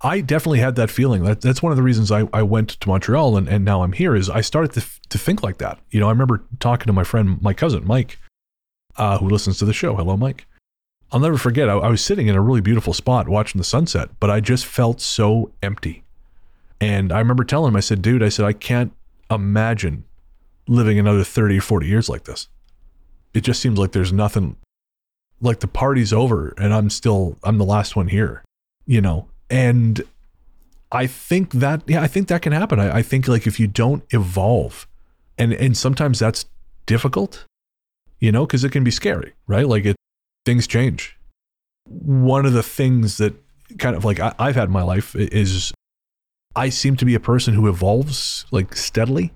I 0.01 0.21
definitely 0.21 0.59
had 0.59 0.75
that 0.75 0.89
feeling. 0.89 1.23
That, 1.23 1.41
that's 1.41 1.61
one 1.61 1.71
of 1.71 1.77
the 1.77 1.83
reasons 1.83 2.09
I, 2.09 2.27
I 2.31 2.41
went 2.41 2.69
to 2.69 2.87
Montreal 2.87 3.35
and, 3.35 3.49
and 3.49 3.65
now 3.65 3.83
I'm 3.83 3.91
here 3.91 4.15
is 4.15 4.29
I 4.29 4.41
started 4.41 4.71
to, 4.73 4.85
to 5.09 5.17
think 5.17 5.43
like 5.43 5.57
that. 5.57 5.79
You 5.91 5.99
know, 5.99 6.07
I 6.07 6.11
remember 6.11 6.43
talking 6.59 6.87
to 6.87 6.93
my 6.93 7.03
friend, 7.03 7.41
my 7.41 7.53
cousin, 7.53 7.85
Mike, 7.85 8.17
uh, 8.95 9.17
who 9.17 9.29
listens 9.29 9.59
to 9.59 9.65
the 9.65 9.73
show. 9.73 9.95
Hello, 9.95 10.15
Mike. 10.15 10.45
I'll 11.11 11.19
never 11.19 11.37
forget. 11.37 11.69
I, 11.69 11.73
I 11.73 11.89
was 11.89 12.03
sitting 12.03 12.27
in 12.27 12.35
a 12.35 12.41
really 12.41 12.61
beautiful 12.61 12.93
spot 12.93 13.27
watching 13.27 13.59
the 13.59 13.65
sunset, 13.65 14.09
but 14.19 14.29
I 14.29 14.39
just 14.39 14.65
felt 14.65 15.01
so 15.01 15.51
empty. 15.63 16.03
And 16.79 17.11
I 17.11 17.19
remember 17.19 17.43
telling 17.43 17.69
him, 17.69 17.75
I 17.75 17.81
said, 17.81 18.01
dude, 18.01 18.23
I 18.23 18.29
said, 18.29 18.45
I 18.45 18.53
can't 18.53 18.93
imagine 19.29 20.05
living 20.67 20.99
another 20.99 21.23
30 21.23 21.57
or 21.57 21.61
40 21.61 21.87
years 21.87 22.09
like 22.09 22.23
this. 22.23 22.47
It 23.33 23.41
just 23.41 23.61
seems 23.61 23.77
like 23.77 23.91
there's 23.91 24.13
nothing, 24.13 24.55
like 25.41 25.59
the 25.59 25.67
party's 25.67 26.13
over 26.13 26.53
and 26.57 26.73
I'm 26.73 26.89
still, 26.89 27.37
I'm 27.43 27.57
the 27.57 27.65
last 27.65 27.95
one 27.95 28.07
here, 28.07 28.43
you 28.85 29.01
know? 29.01 29.27
And 29.49 30.01
I 30.91 31.07
think 31.07 31.51
that, 31.53 31.83
yeah, 31.87 32.01
I 32.01 32.07
think 32.07 32.27
that 32.29 32.41
can 32.41 32.53
happen. 32.53 32.79
I, 32.79 32.97
I 32.97 33.01
think 33.01 33.27
like 33.27 33.45
if 33.45 33.59
you 33.59 33.67
don't 33.67 34.03
evolve, 34.11 34.87
and, 35.37 35.53
and 35.53 35.75
sometimes 35.75 36.19
that's 36.19 36.45
difficult, 36.85 37.45
you 38.19 38.31
know, 38.31 38.45
because 38.45 38.63
it 38.63 38.71
can 38.71 38.83
be 38.83 38.91
scary, 38.91 39.33
right? 39.47 39.67
Like 39.67 39.85
it, 39.85 39.95
things 40.49 40.65
change. 40.65 41.15
One 41.85 42.43
of 42.47 42.53
the 42.53 42.63
things 42.63 43.17
that 43.17 43.35
kind 43.77 43.95
of 43.95 44.03
like 44.03 44.19
I, 44.19 44.33
I've 44.39 44.55
had 44.55 44.65
in 44.65 44.71
my 44.71 44.81
life 44.81 45.15
is 45.15 45.71
I 46.55 46.69
seem 46.69 46.95
to 46.95 47.05
be 47.05 47.13
a 47.13 47.19
person 47.19 47.53
who 47.53 47.67
evolves 47.67 48.47
like 48.49 48.75
steadily, 48.75 49.31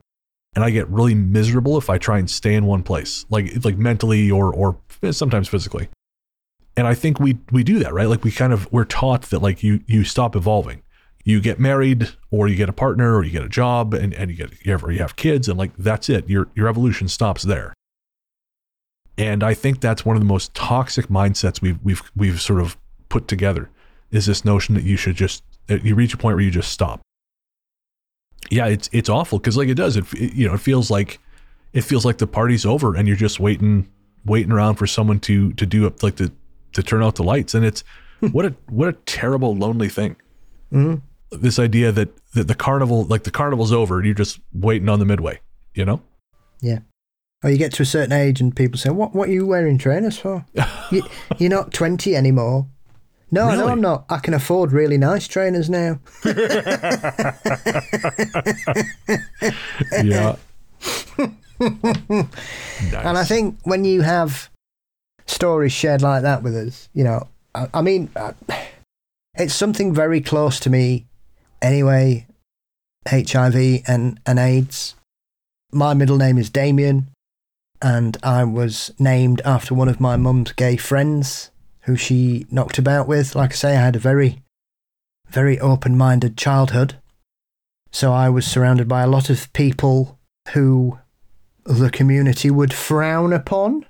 and 0.55 0.63
I 0.63 0.71
get 0.71 0.89
really 0.89 1.13
miserable 1.13 1.77
if 1.77 1.87
I 1.87 1.99
try 1.99 2.17
and 2.17 2.27
stay 2.27 2.55
in 2.55 2.65
one 2.65 2.81
place, 2.81 3.27
like 3.29 3.63
like 3.63 3.77
mentally 3.77 4.31
or 4.31 4.51
or 4.51 4.79
sometimes 5.11 5.47
physically. 5.47 5.87
And 6.75 6.87
I 6.87 6.95
think 6.95 7.19
we 7.19 7.37
we 7.51 7.63
do 7.63 7.77
that, 7.77 7.93
right? 7.93 8.07
Like 8.07 8.23
we 8.23 8.31
kind 8.31 8.51
of 8.51 8.71
we're 8.73 8.83
taught 8.83 9.23
that 9.29 9.39
like 9.39 9.61
you 9.61 9.81
you 9.85 10.03
stop 10.03 10.35
evolving. 10.35 10.81
You 11.23 11.41
get 11.41 11.59
married 11.59 12.09
or 12.31 12.47
you 12.47 12.55
get 12.55 12.69
a 12.69 12.73
partner 12.73 13.15
or 13.15 13.23
you 13.23 13.31
get 13.31 13.43
a 13.43 13.49
job 13.49 13.93
and, 13.93 14.15
and 14.15 14.31
you 14.31 14.35
get 14.35 14.65
you 14.65 14.71
have, 14.71 14.83
you 14.91 14.97
have 14.97 15.15
kids 15.15 15.47
and 15.47 15.59
like 15.59 15.77
that's 15.77 16.09
it. 16.09 16.27
Your 16.27 16.49
your 16.55 16.67
evolution 16.67 17.07
stops 17.07 17.43
there. 17.43 17.75
And 19.17 19.43
I 19.43 19.53
think 19.53 19.79
that's 19.79 20.05
one 20.05 20.15
of 20.15 20.21
the 20.21 20.27
most 20.27 20.53
toxic 20.53 21.07
mindsets 21.07 21.61
we've 21.61 21.79
we've 21.83 22.01
we've 22.15 22.41
sort 22.41 22.61
of 22.61 22.77
put 23.09 23.27
together 23.27 23.69
is 24.11 24.25
this 24.25 24.43
notion 24.43 24.73
that 24.75 24.83
you 24.83 24.97
should 24.97 25.15
just 25.15 25.43
you 25.69 25.93
reach 25.95 26.13
a 26.13 26.17
point 26.17 26.35
where 26.35 26.43
you 26.43 26.51
just 26.51 26.71
stop. 26.71 27.01
Yeah, 28.49 28.67
it's 28.67 28.89
it's 28.91 29.09
awful 29.09 29.39
because 29.39 29.55
like 29.57 29.69
it 29.69 29.75
does 29.75 29.97
it, 29.97 30.11
it 30.13 30.33
you 30.33 30.47
know 30.47 30.55
it 30.55 30.59
feels 30.59 30.89
like 30.91 31.19
it 31.73 31.81
feels 31.81 32.05
like 32.05 32.17
the 32.17 32.27
party's 32.27 32.65
over 32.65 32.95
and 32.95 33.07
you're 33.07 33.17
just 33.17 33.39
waiting 33.39 33.87
waiting 34.25 34.51
around 34.51 34.75
for 34.75 34.87
someone 34.87 35.19
to 35.21 35.53
to 35.53 35.65
do 35.65 35.85
it 35.85 36.01
like 36.03 36.15
to 36.17 36.31
to 36.73 36.83
turn 36.83 37.03
out 37.03 37.15
the 37.15 37.23
lights 37.23 37.53
and 37.53 37.65
it's 37.65 37.83
what 38.31 38.45
a 38.45 38.55
what 38.69 38.87
a 38.89 38.93
terrible 38.93 39.55
lonely 39.55 39.89
thing. 39.89 40.15
Mhm. 40.71 41.01
This 41.31 41.59
idea 41.59 41.91
that 41.91 42.09
that 42.33 42.47
the 42.47 42.55
carnival 42.55 43.03
like 43.05 43.23
the 43.23 43.31
carnival's 43.31 43.71
over 43.71 43.97
and 43.97 44.05
you're 44.05 44.15
just 44.15 44.39
waiting 44.53 44.89
on 44.89 44.99
the 44.99 45.05
midway, 45.05 45.39
you 45.75 45.85
know? 45.85 46.01
Yeah. 46.61 46.79
Or 47.43 47.49
you 47.49 47.57
get 47.57 47.73
to 47.73 47.83
a 47.83 47.85
certain 47.85 48.13
age 48.13 48.39
and 48.39 48.55
people 48.55 48.77
say, 48.77 48.89
"What? 48.89 49.13
What 49.13 49.29
are 49.29 49.31
you 49.31 49.45
wearing 49.45 49.77
trainers 49.77 50.17
for? 50.17 50.45
you, 50.91 51.03
you're 51.37 51.49
not 51.49 51.73
20 51.73 52.15
anymore." 52.15 52.67
No, 53.31 53.49
no, 53.55 53.67
I'm 53.67 53.81
not. 53.81 54.05
I 54.09 54.19
can 54.19 54.35
afford 54.35 54.71
really 54.71 54.97
nice 54.97 55.27
trainers 55.27 55.69
now. 55.69 55.99
Yeah. 60.03 60.35
And 61.59 63.17
I 63.17 63.23
think 63.23 63.57
when 63.63 63.85
you 63.85 64.01
have 64.01 64.49
stories 65.25 65.71
shared 65.71 66.01
like 66.01 66.23
that 66.23 66.43
with 66.43 66.55
us, 66.55 66.89
you 66.93 67.03
know, 67.03 67.27
I, 67.55 67.67
I 67.73 67.81
mean, 67.81 68.09
I, 68.15 68.33
it's 69.35 69.53
something 69.53 69.93
very 69.93 70.19
close 70.19 70.59
to 70.61 70.69
me 70.69 71.05
anyway. 71.61 72.27
HIV 73.07 73.83
and, 73.87 74.19
and 74.25 74.39
AIDS. 74.39 74.95
My 75.71 75.93
middle 75.93 76.17
name 76.17 76.37
is 76.37 76.49
Damien, 76.49 77.09
and 77.83 78.17
I 78.23 78.45
was 78.45 78.93
named 78.97 79.41
after 79.43 79.75
one 79.75 79.89
of 79.89 79.99
my 79.99 80.15
mum's 80.15 80.53
gay 80.53 80.77
friends 80.77 81.51
who 81.81 81.97
she 81.97 82.47
knocked 82.49 82.77
about 82.77 83.09
with. 83.09 83.35
Like 83.35 83.51
I 83.51 83.55
say, 83.55 83.71
I 83.75 83.81
had 83.81 83.97
a 83.97 83.99
very, 83.99 84.41
very 85.27 85.59
open 85.59 85.97
minded 85.97 86.37
childhood. 86.37 86.95
So 87.91 88.13
I 88.13 88.29
was 88.29 88.47
surrounded 88.47 88.87
by 88.87 89.03
a 89.03 89.07
lot 89.07 89.29
of 89.29 89.51
people 89.51 90.17
who 90.53 90.97
the 91.65 91.89
community 91.89 92.49
would 92.49 92.73
frown 92.73 93.33
upon 93.33 93.85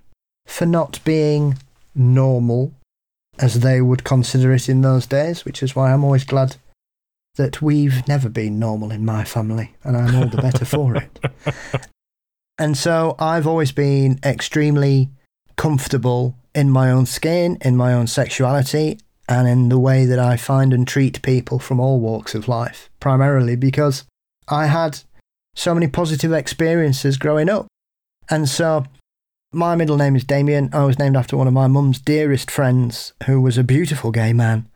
for 0.47 0.65
not 0.65 0.99
being 1.05 1.59
normal 1.93 2.73
as 3.37 3.59
they 3.59 3.79
would 3.79 4.03
consider 4.03 4.51
it 4.53 4.67
in 4.67 4.81
those 4.81 5.05
days, 5.05 5.45
which 5.45 5.61
is 5.61 5.75
why 5.75 5.93
I'm 5.93 6.03
always 6.03 6.23
glad 6.23 6.57
that 7.35 7.61
we've 7.61 8.07
never 8.07 8.27
been 8.27 8.59
normal 8.59 8.91
in 8.91 9.05
my 9.05 9.23
family, 9.23 9.75
and 9.83 9.95
I'm 9.95 10.15
all 10.15 10.27
the 10.27 10.41
better 10.41 10.65
for 10.65 10.95
it. 10.95 11.19
And 12.57 12.77
so 12.77 13.15
I've 13.17 13.47
always 13.47 13.71
been 13.71 14.19
extremely 14.23 15.09
comfortable 15.55 16.37
in 16.53 16.69
my 16.69 16.91
own 16.91 17.05
skin, 17.05 17.57
in 17.61 17.75
my 17.75 17.93
own 17.93 18.07
sexuality, 18.07 18.99
and 19.27 19.47
in 19.47 19.69
the 19.69 19.79
way 19.79 20.05
that 20.05 20.19
I 20.19 20.37
find 20.37 20.73
and 20.73 20.87
treat 20.87 21.21
people 21.21 21.57
from 21.57 21.79
all 21.79 21.99
walks 21.99 22.35
of 22.35 22.47
life, 22.47 22.89
primarily 22.99 23.55
because 23.55 24.05
I 24.47 24.67
had 24.67 24.99
so 25.55 25.73
many 25.73 25.87
positive 25.87 26.33
experiences 26.33 27.17
growing 27.17 27.49
up. 27.49 27.67
And 28.29 28.47
so 28.47 28.85
my 29.51 29.75
middle 29.75 29.97
name 29.97 30.15
is 30.15 30.23
Damien. 30.23 30.69
I 30.73 30.83
was 30.83 30.99
named 30.99 31.15
after 31.15 31.37
one 31.37 31.47
of 31.47 31.53
my 31.53 31.67
mum's 31.67 31.99
dearest 31.99 32.51
friends, 32.51 33.13
who 33.25 33.41
was 33.41 33.57
a 33.57 33.63
beautiful 33.63 34.11
gay 34.11 34.33
man, 34.33 34.67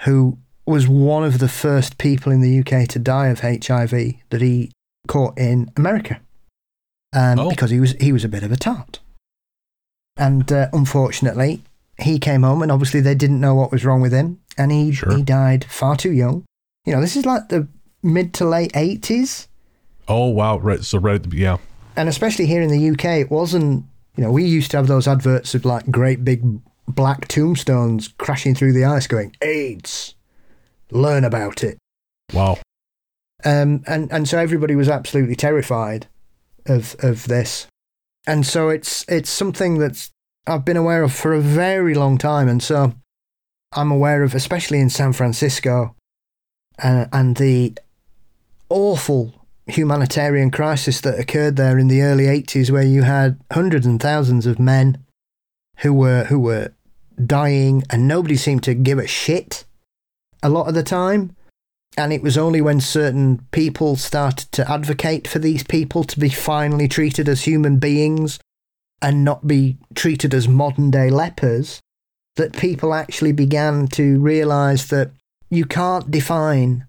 who 0.00 0.38
was 0.66 0.88
one 0.88 1.24
of 1.24 1.38
the 1.38 1.48
first 1.48 1.98
people 1.98 2.32
in 2.32 2.40
the 2.40 2.60
UK 2.60 2.88
to 2.88 2.98
die 2.98 3.28
of 3.28 3.40
HIV 3.40 3.90
that 4.30 4.40
he 4.40 4.72
caught 5.08 5.36
in 5.38 5.70
America 5.76 6.20
um, 7.12 7.38
Oh. 7.38 7.50
because 7.50 7.70
he 7.70 7.80
was 7.80 7.92
he 8.00 8.12
was 8.12 8.24
a 8.24 8.28
bit 8.28 8.42
of 8.42 8.52
a 8.52 8.56
tart. 8.56 9.00
And 10.16 10.50
uh, 10.52 10.68
unfortunately, 10.72 11.62
he 11.98 12.18
came 12.18 12.42
home, 12.42 12.62
and 12.62 12.70
obviously 12.70 13.00
they 13.00 13.14
didn't 13.14 13.40
know 13.40 13.54
what 13.54 13.72
was 13.72 13.84
wrong 13.84 14.00
with 14.00 14.12
him, 14.12 14.40
and 14.58 14.70
he 14.70 14.92
Sure. 14.92 15.16
he 15.16 15.22
died 15.22 15.64
far 15.64 15.96
too 15.96 16.12
young. 16.12 16.44
You 16.84 16.92
know, 16.94 17.00
this 17.00 17.16
is 17.16 17.24
like 17.26 17.48
the 17.48 17.68
mid 18.02 18.34
to 18.34 18.44
late 18.44 18.72
eighties, 18.76 19.48
Oh 20.08 20.28
wow, 20.28 20.58
right. 20.58 20.82
So 20.84 20.98
right 20.98 21.14
at 21.14 21.22
the 21.30 21.36
yeah. 21.36 21.58
and 21.96 22.08
especially 22.08 22.46
here 22.46 22.60
in 22.62 22.70
the 22.70 22.90
UK, 22.90 23.20
it 23.20 23.30
wasn't. 23.30 23.84
You 24.16 24.24
know, 24.24 24.30
we 24.32 24.44
used 24.44 24.70
to 24.72 24.76
have 24.76 24.88
those 24.88 25.08
adverts 25.08 25.54
of 25.54 25.64
like 25.64 25.90
great 25.90 26.22
big 26.24 26.42
black 26.86 27.28
tombstones 27.28 28.08
crashing 28.18 28.54
through 28.54 28.74
the 28.74 28.84
ice, 28.84 29.06
going 29.06 29.34
AIDS. 29.40 30.14
Learn 30.90 31.24
about 31.24 31.64
it. 31.64 31.78
Wow. 32.34 32.58
Um, 33.44 33.82
and 33.86 34.12
and 34.12 34.28
so 34.28 34.36
everybody 34.38 34.74
was 34.76 34.88
absolutely 34.90 35.36
terrified 35.36 36.06
of 36.66 36.96
of 37.00 37.28
this, 37.28 37.66
and 38.26 38.46
so 38.46 38.68
it's 38.68 39.04
it's 39.08 39.30
something 39.30 39.78
that's 39.78 40.10
I've 40.46 40.64
been 40.64 40.76
aware 40.76 41.02
of 41.02 41.12
for 41.12 41.32
a 41.32 41.40
very 41.40 41.94
long 41.94 42.18
time, 42.18 42.48
and 42.48 42.62
so 42.62 42.94
I'm 43.72 43.90
aware 43.90 44.22
of, 44.22 44.34
especially 44.34 44.80
in 44.80 44.90
San 44.90 45.12
Francisco, 45.12 45.94
uh, 46.82 47.06
and 47.12 47.36
the 47.36 47.74
awful 48.68 49.34
humanitarian 49.66 50.50
crisis 50.50 51.00
that 51.02 51.18
occurred 51.18 51.56
there 51.56 51.78
in 51.78 51.88
the 51.88 52.02
early 52.02 52.24
80s, 52.24 52.70
where 52.70 52.82
you 52.82 53.02
had 53.02 53.40
hundreds 53.52 53.86
and 53.86 54.00
thousands 54.00 54.46
of 54.46 54.58
men 54.58 55.04
who 55.78 55.92
were 55.92 56.24
who 56.24 56.40
were 56.40 56.72
dying, 57.24 57.82
and 57.90 58.08
nobody 58.08 58.36
seemed 58.36 58.62
to 58.64 58.74
give 58.74 58.98
a 58.98 59.06
shit 59.06 59.64
a 60.42 60.48
lot 60.48 60.68
of 60.68 60.74
the 60.74 60.82
time. 60.82 61.36
And 61.96 62.12
it 62.12 62.22
was 62.22 62.38
only 62.38 62.60
when 62.60 62.80
certain 62.80 63.46
people 63.50 63.96
started 63.96 64.50
to 64.52 64.70
advocate 64.70 65.28
for 65.28 65.38
these 65.38 65.62
people 65.62 66.04
to 66.04 66.18
be 66.18 66.30
finally 66.30 66.88
treated 66.88 67.28
as 67.28 67.42
human 67.42 67.78
beings 67.78 68.38
and 69.02 69.24
not 69.24 69.46
be 69.46 69.76
treated 69.94 70.32
as 70.32 70.48
modern 70.48 70.90
day 70.90 71.10
lepers 71.10 71.80
that 72.36 72.56
people 72.56 72.94
actually 72.94 73.32
began 73.32 73.86
to 73.88 74.18
realize 74.20 74.88
that 74.88 75.10
you 75.50 75.66
can't 75.66 76.10
define 76.10 76.86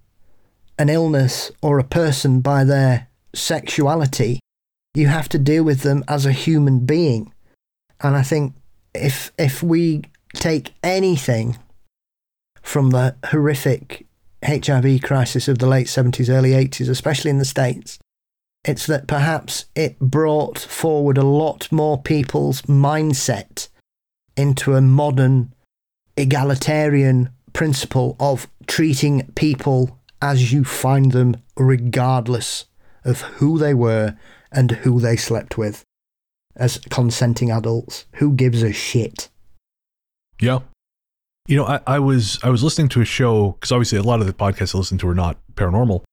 an 0.80 0.90
illness 0.90 1.52
or 1.62 1.80
a 1.80 1.84
person 1.84 2.40
by 2.40 2.64
their 2.64 3.08
sexuality. 3.36 4.40
You 4.94 5.08
have 5.08 5.28
to 5.30 5.40
deal 5.40 5.64
with 5.64 5.82
them 5.82 6.04
as 6.08 6.26
a 6.26 6.32
human 6.32 6.86
being. 6.86 7.34
And 8.00 8.16
I 8.16 8.24
think 8.24 8.54
if 8.94 9.32
if 9.38 9.62
we 9.62 10.04
take 10.34 10.74
anything 10.84 11.58
from 12.62 12.92
the 12.92 13.16
horrific 13.26 14.06
HIV 14.46 15.02
crisis 15.02 15.48
of 15.48 15.60
the 15.60 15.68
late 15.68 15.88
70s, 15.88 16.30
early 16.30 16.52
80s, 16.52 16.90
especially 16.90 17.32
in 17.32 17.38
the 17.38 17.46
States, 17.46 18.00
it's 18.64 18.86
that 18.88 19.08
perhaps 19.08 19.66
it 19.76 20.00
brought 20.00 20.58
forward 20.58 21.18
a 21.18 21.26
lot 21.26 21.72
more 21.72 22.02
people's 22.02 22.62
mindset 22.64 23.68
into 24.38 24.76
a 24.76 24.82
modern 24.82 25.54
egalitarian 26.16 27.30
principle 27.52 28.16
of 28.20 28.48
treating 28.68 29.32
people 29.36 30.00
as 30.22 30.54
you 30.54 30.64
find 30.64 31.12
them, 31.12 31.36
regardless 31.58 32.66
of 33.04 33.22
who 33.22 33.58
they 33.58 33.74
were 33.74 34.18
and 34.52 34.72
who 34.72 35.00
they 35.02 35.18
slept 35.18 35.58
with, 35.58 35.84
as 36.56 36.78
consenting 36.90 37.52
adults. 37.52 38.06
Who 38.16 38.34
gives 38.34 38.64
a 38.64 38.72
shit? 38.72 39.30
Yeah. 40.40 40.60
You 41.48 41.58
know, 41.58 41.66
I, 41.66 41.82
I 41.86 42.00
was 42.00 42.40
I 42.44 42.50
was 42.50 42.64
listening 42.64 42.90
to 42.90 43.02
a 43.02 43.06
show 43.06 43.52
because 43.52 43.72
obviously 43.72 43.98
a 43.98 44.04
lot 44.04 44.22
of 44.22 44.28
the 44.28 44.34
podcasts 44.34 44.74
I 44.74 44.78
listen 44.78 44.98
to 45.00 45.08
are 45.10 45.16
not 45.16 45.38
paranormal, 45.56 46.04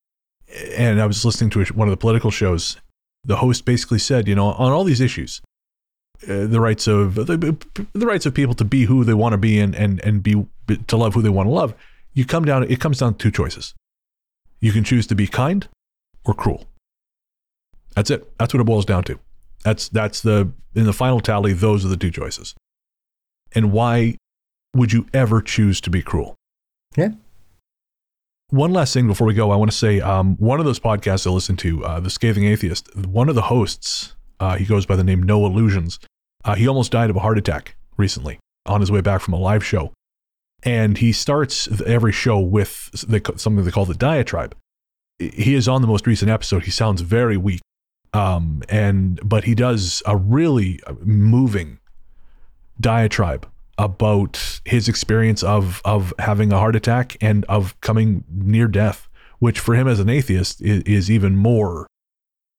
and 0.77 1.01
I 1.01 1.07
was 1.07 1.25
listening 1.25 1.51
to 1.51 1.61
a, 1.61 1.65
one 1.67 1.87
of 1.87 1.93
the 1.93 1.97
political 1.97 2.31
shows. 2.31 2.77
The 3.25 3.37
host 3.37 3.65
basically 3.65 3.99
said, 3.99 4.27
you 4.27 4.35
know, 4.35 4.47
on 4.47 4.73
all 4.73 4.83
these 4.83 5.01
issues, 5.01 5.41
uh, 6.25 6.47
the 6.47 6.61
rights 6.61 6.87
of 6.87 7.15
the, 7.15 7.57
the 7.93 8.07
rights 8.07 8.27
of 8.27 8.35
people 8.35 8.55
to 8.55 8.65
be 8.65 8.85
who 8.85 9.05
they 9.05 9.15
want 9.15 9.33
to 9.33 9.39
be 9.39 9.61
and 9.61 9.75
and 9.75 10.01
and 10.01 10.23
be 10.23 10.47
to 10.89 10.97
love 10.97 11.15
who 11.15 11.23
they 11.23 11.29
want 11.29 11.47
to 11.47 11.53
love. 11.53 11.75
You 12.13 12.25
come 12.25 12.45
down. 12.45 12.65
It 12.65 12.81
comes 12.81 12.99
down 12.99 13.15
to 13.15 13.19
two 13.19 13.31
choices. 13.31 13.75
You 14.59 14.73
can 14.73 14.83
choose 14.85 15.07
to 15.07 15.15
be 15.15 15.27
kind 15.27 15.69
or 16.25 16.35
cruel. 16.35 16.67
That's 17.95 18.11
it. 18.11 18.37
That's 18.39 18.53
what 18.53 18.61
it 18.61 18.65
boils 18.65 18.85
down 18.85 19.05
to. 19.05 19.19
That's 19.65 19.89
that's 19.89 20.21
the 20.21 20.51
in 20.75 20.85
the 20.85 20.93
final 20.93 21.21
tally. 21.21 21.53
Those 21.53 21.85
are 21.85 21.89
the 21.89 21.97
two 21.97 22.11
choices. 22.11 22.55
And 23.53 23.73
why 23.73 24.17
would 24.75 24.93
you 24.93 25.07
ever 25.13 25.41
choose 25.41 25.81
to 25.83 25.91
be 25.91 26.03
cruel? 26.03 26.37
Yeah. 26.97 27.11
One 28.51 28.73
last 28.73 28.93
thing 28.93 29.07
before 29.07 29.27
we 29.27 29.35
go, 29.35 29.53
I 29.53 29.57
want 29.57 29.71
to 29.71 29.77
say 29.77 30.01
um, 30.01 30.37
one 30.37 30.59
of 30.59 30.67
those 30.67 30.81
podcasts 30.81 31.27
I 31.27 31.31
listen 31.31 31.57
to, 31.59 31.85
uh, 31.85 32.01
The 32.01 32.11
Scathing 32.11 32.45
Atheist, 32.45 32.95
one 32.97 33.29
of 33.29 33.37
the 33.37 33.43
hosts, 33.43 34.17
uh, 34.41 34.57
he 34.57 34.65
goes 34.65 34.87
by 34.87 34.97
the 34.97 35.05
name 35.05 35.23
Noah 35.23 35.49
Lugeons. 35.49 36.01
Uh, 36.45 36.57
he 36.57 36.67
almost 36.67 36.91
died 36.91 37.11
of 37.11 37.17
a 37.17 37.21
heart 37.21 37.39
attack 37.39 37.77
recently 37.97 38.41
on 38.67 38.81
his 38.81 38.91
way 38.91 39.01
back 39.01 39.21
from 39.21 39.35
a 39.35 39.39
live 39.39 39.65
show. 39.65 39.93
And 40.63 40.99
he 40.99 41.13
starts 41.13 41.69
every 41.83 42.13
show 42.13 42.39
with 42.41 42.91
something 42.95 43.65
they 43.65 43.71
call 43.71 43.87
the 43.87 43.95
diatribe. 43.95 44.57
He 45.19 45.55
is 45.55 45.69
on 45.69 45.81
the 45.81 45.89
most 45.89 46.07
recent 46.07 46.31
episode. 46.31 46.65
He 46.65 46.71
sounds 46.71 47.03
very 47.03 47.37
weak, 47.37 47.61
um, 48.13 48.63
and 48.69 49.21
but 49.23 49.45
he 49.45 49.55
does 49.55 50.03
a 50.07 50.17
really 50.17 50.81
moving 51.03 51.79
diatribe 52.81 53.47
about 53.81 54.61
his 54.67 54.89
experience 54.89 55.43
of 55.43 55.81
of 55.87 56.13
having 56.19 56.53
a 56.53 56.59
heart 56.59 56.77
attack 56.77 57.17
and 57.23 57.47
of 57.47 57.81
coming 57.81 58.25
near 58.31 58.69
death, 58.69 59.09
which 59.39 59.59
for 59.59 59.75
him 59.75 59.89
as 59.89 59.99
an 59.99 60.11
atheist 60.11 60.61
is, 60.61 60.83
is 60.83 61.11
even 61.11 61.35
more 61.35 61.87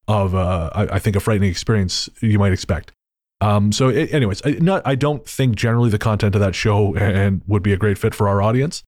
of 0.07 0.33
a, 0.33 0.71
I 0.91 0.97
think 0.97 1.15
a 1.15 1.19
frightening 1.19 1.51
experience 1.51 2.09
you 2.21 2.39
might 2.39 2.51
expect. 2.51 2.91
Um, 3.39 3.71
so, 3.71 3.89
a- 3.89 4.07
anyways, 4.07 4.41
I, 4.43 4.51
not 4.53 4.81
I 4.83 4.95
don't 4.95 5.23
think 5.25 5.55
generally 5.55 5.91
the 5.91 5.99
content 5.99 6.33
of 6.33 6.41
that 6.41 6.55
show 6.55 6.95
and 6.95 7.43
would 7.45 7.61
be 7.61 7.71
a 7.71 7.77
great 7.77 7.99
fit 7.99 8.15
for 8.15 8.27
our 8.27 8.41
audience, 8.41 8.83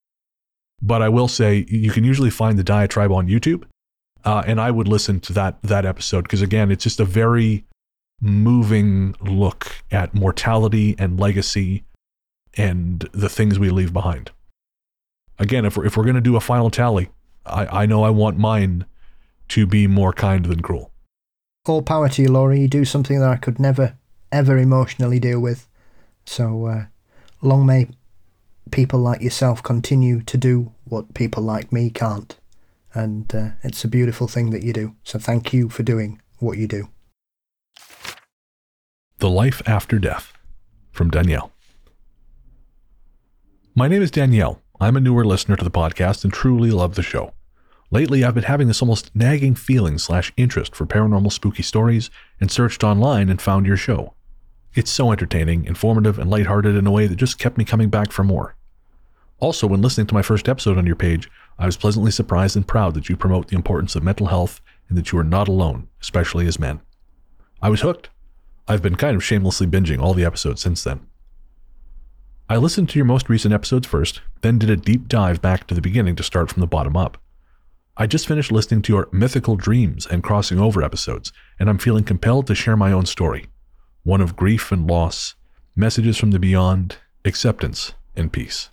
but 0.82 1.02
I 1.02 1.08
will 1.08 1.28
say 1.28 1.64
you 1.68 1.92
can 1.92 2.02
usually 2.02 2.30
find 2.30 2.58
the 2.58 2.64
diatribe 2.64 3.12
on 3.12 3.28
YouTube, 3.28 3.62
uh, 4.24 4.42
and 4.44 4.60
I 4.60 4.72
would 4.72 4.88
listen 4.88 5.20
to 5.20 5.32
that 5.34 5.62
that 5.62 5.86
episode 5.86 6.22
because 6.22 6.42
again, 6.42 6.72
it's 6.72 6.82
just 6.82 6.98
a 6.98 7.04
very 7.04 7.64
moving 8.20 9.14
look 9.20 9.84
at 9.92 10.14
mortality 10.14 10.96
and 10.98 11.20
legacy 11.20 11.84
and 12.56 13.08
the 13.12 13.28
things 13.28 13.58
we 13.58 13.70
leave 13.70 13.92
behind. 13.92 14.30
Again, 15.38 15.64
if 15.64 15.76
we're, 15.76 15.86
if 15.86 15.96
we're 15.96 16.04
going 16.04 16.14
to 16.14 16.20
do 16.20 16.36
a 16.36 16.40
final 16.40 16.70
tally, 16.70 17.10
I, 17.44 17.82
I 17.82 17.86
know 17.86 18.04
I 18.04 18.10
want 18.10 18.38
mine 18.38 18.86
to 19.48 19.66
be 19.66 19.86
more 19.86 20.12
kind 20.12 20.46
than 20.46 20.60
cruel. 20.60 20.90
All 21.66 21.82
power 21.82 22.08
to 22.10 22.22
you, 22.22 22.28
Laurie. 22.28 22.60
You 22.60 22.68
do 22.68 22.84
something 22.84 23.20
that 23.20 23.28
I 23.28 23.36
could 23.36 23.58
never, 23.58 23.96
ever 24.30 24.58
emotionally 24.58 25.18
deal 25.18 25.40
with. 25.40 25.68
So, 26.26 26.66
uh, 26.66 26.84
long 27.42 27.66
may 27.66 27.88
people 28.70 29.00
like 29.00 29.20
yourself 29.20 29.62
continue 29.62 30.22
to 30.22 30.36
do 30.36 30.72
what 30.84 31.14
people 31.14 31.42
like 31.42 31.72
me 31.72 31.90
can't. 31.90 32.36
And 32.92 33.34
uh, 33.34 33.48
it's 33.62 33.84
a 33.84 33.88
beautiful 33.88 34.28
thing 34.28 34.50
that 34.50 34.62
you 34.62 34.72
do. 34.72 34.94
So, 35.04 35.18
thank 35.18 35.52
you 35.52 35.68
for 35.68 35.82
doing 35.82 36.20
what 36.38 36.58
you 36.58 36.68
do. 36.68 36.88
The 39.18 39.30
Life 39.30 39.62
After 39.66 39.98
Death 39.98 40.32
from 40.92 41.10
Danielle. 41.10 41.53
My 43.76 43.88
name 43.88 44.02
is 44.02 44.12
Danielle, 44.12 44.62
I'm 44.80 44.96
a 44.96 45.00
newer 45.00 45.24
listener 45.24 45.56
to 45.56 45.64
the 45.64 45.70
podcast 45.70 46.22
and 46.22 46.32
truly 46.32 46.70
love 46.70 46.94
the 46.94 47.02
show. 47.02 47.34
Lately, 47.90 48.22
I've 48.22 48.36
been 48.36 48.44
having 48.44 48.68
this 48.68 48.80
almost 48.80 49.10
nagging 49.16 49.56
feeling 49.56 49.98
slash 49.98 50.32
interest 50.36 50.76
for 50.76 50.86
paranormal 50.86 51.32
spooky 51.32 51.64
stories 51.64 52.08
and 52.40 52.52
searched 52.52 52.84
online 52.84 53.28
and 53.28 53.42
found 53.42 53.66
your 53.66 53.76
show. 53.76 54.14
It's 54.74 54.92
so 54.92 55.10
entertaining, 55.10 55.64
informative, 55.64 56.20
and 56.20 56.30
lighthearted 56.30 56.76
in 56.76 56.86
a 56.86 56.92
way 56.92 57.08
that 57.08 57.16
just 57.16 57.40
kept 57.40 57.58
me 57.58 57.64
coming 57.64 57.88
back 57.88 58.12
for 58.12 58.22
more. 58.22 58.54
Also, 59.40 59.66
when 59.66 59.82
listening 59.82 60.06
to 60.06 60.14
my 60.14 60.22
first 60.22 60.48
episode 60.48 60.78
on 60.78 60.86
your 60.86 60.94
page, 60.94 61.28
I 61.58 61.66
was 61.66 61.76
pleasantly 61.76 62.12
surprised 62.12 62.54
and 62.54 62.68
proud 62.68 62.94
that 62.94 63.08
you 63.08 63.16
promote 63.16 63.48
the 63.48 63.56
importance 63.56 63.96
of 63.96 64.04
mental 64.04 64.28
health 64.28 64.60
and 64.88 64.96
that 64.96 65.10
you 65.10 65.18
are 65.18 65.24
not 65.24 65.48
alone, 65.48 65.88
especially 66.00 66.46
as 66.46 66.60
men. 66.60 66.80
I 67.60 67.70
was 67.70 67.80
hooked. 67.80 68.10
I've 68.68 68.82
been 68.82 68.94
kind 68.94 69.16
of 69.16 69.24
shamelessly 69.24 69.66
binging 69.66 70.00
all 70.00 70.14
the 70.14 70.24
episodes 70.24 70.60
since 70.60 70.84
then. 70.84 71.08
I 72.46 72.58
listened 72.58 72.90
to 72.90 72.98
your 72.98 73.06
most 73.06 73.30
recent 73.30 73.54
episodes 73.54 73.86
first, 73.86 74.20
then 74.42 74.58
did 74.58 74.68
a 74.68 74.76
deep 74.76 75.08
dive 75.08 75.40
back 75.40 75.66
to 75.66 75.74
the 75.74 75.80
beginning 75.80 76.14
to 76.16 76.22
start 76.22 76.50
from 76.50 76.60
the 76.60 76.66
bottom 76.66 76.94
up. 76.94 77.16
I 77.96 78.06
just 78.06 78.28
finished 78.28 78.52
listening 78.52 78.82
to 78.82 78.92
your 78.92 79.08
Mythical 79.12 79.56
Dreams 79.56 80.06
and 80.06 80.22
Crossing 80.22 80.58
Over 80.60 80.82
episodes, 80.82 81.32
and 81.58 81.70
I'm 81.70 81.78
feeling 81.78 82.04
compelled 82.04 82.46
to 82.48 82.54
share 82.54 82.76
my 82.76 82.92
own 82.92 83.06
story 83.06 83.46
one 84.02 84.20
of 84.20 84.36
grief 84.36 84.70
and 84.70 84.86
loss, 84.86 85.34
messages 85.74 86.18
from 86.18 86.32
the 86.32 86.38
beyond, 86.38 86.98
acceptance, 87.24 87.94
and 88.14 88.30
peace. 88.30 88.68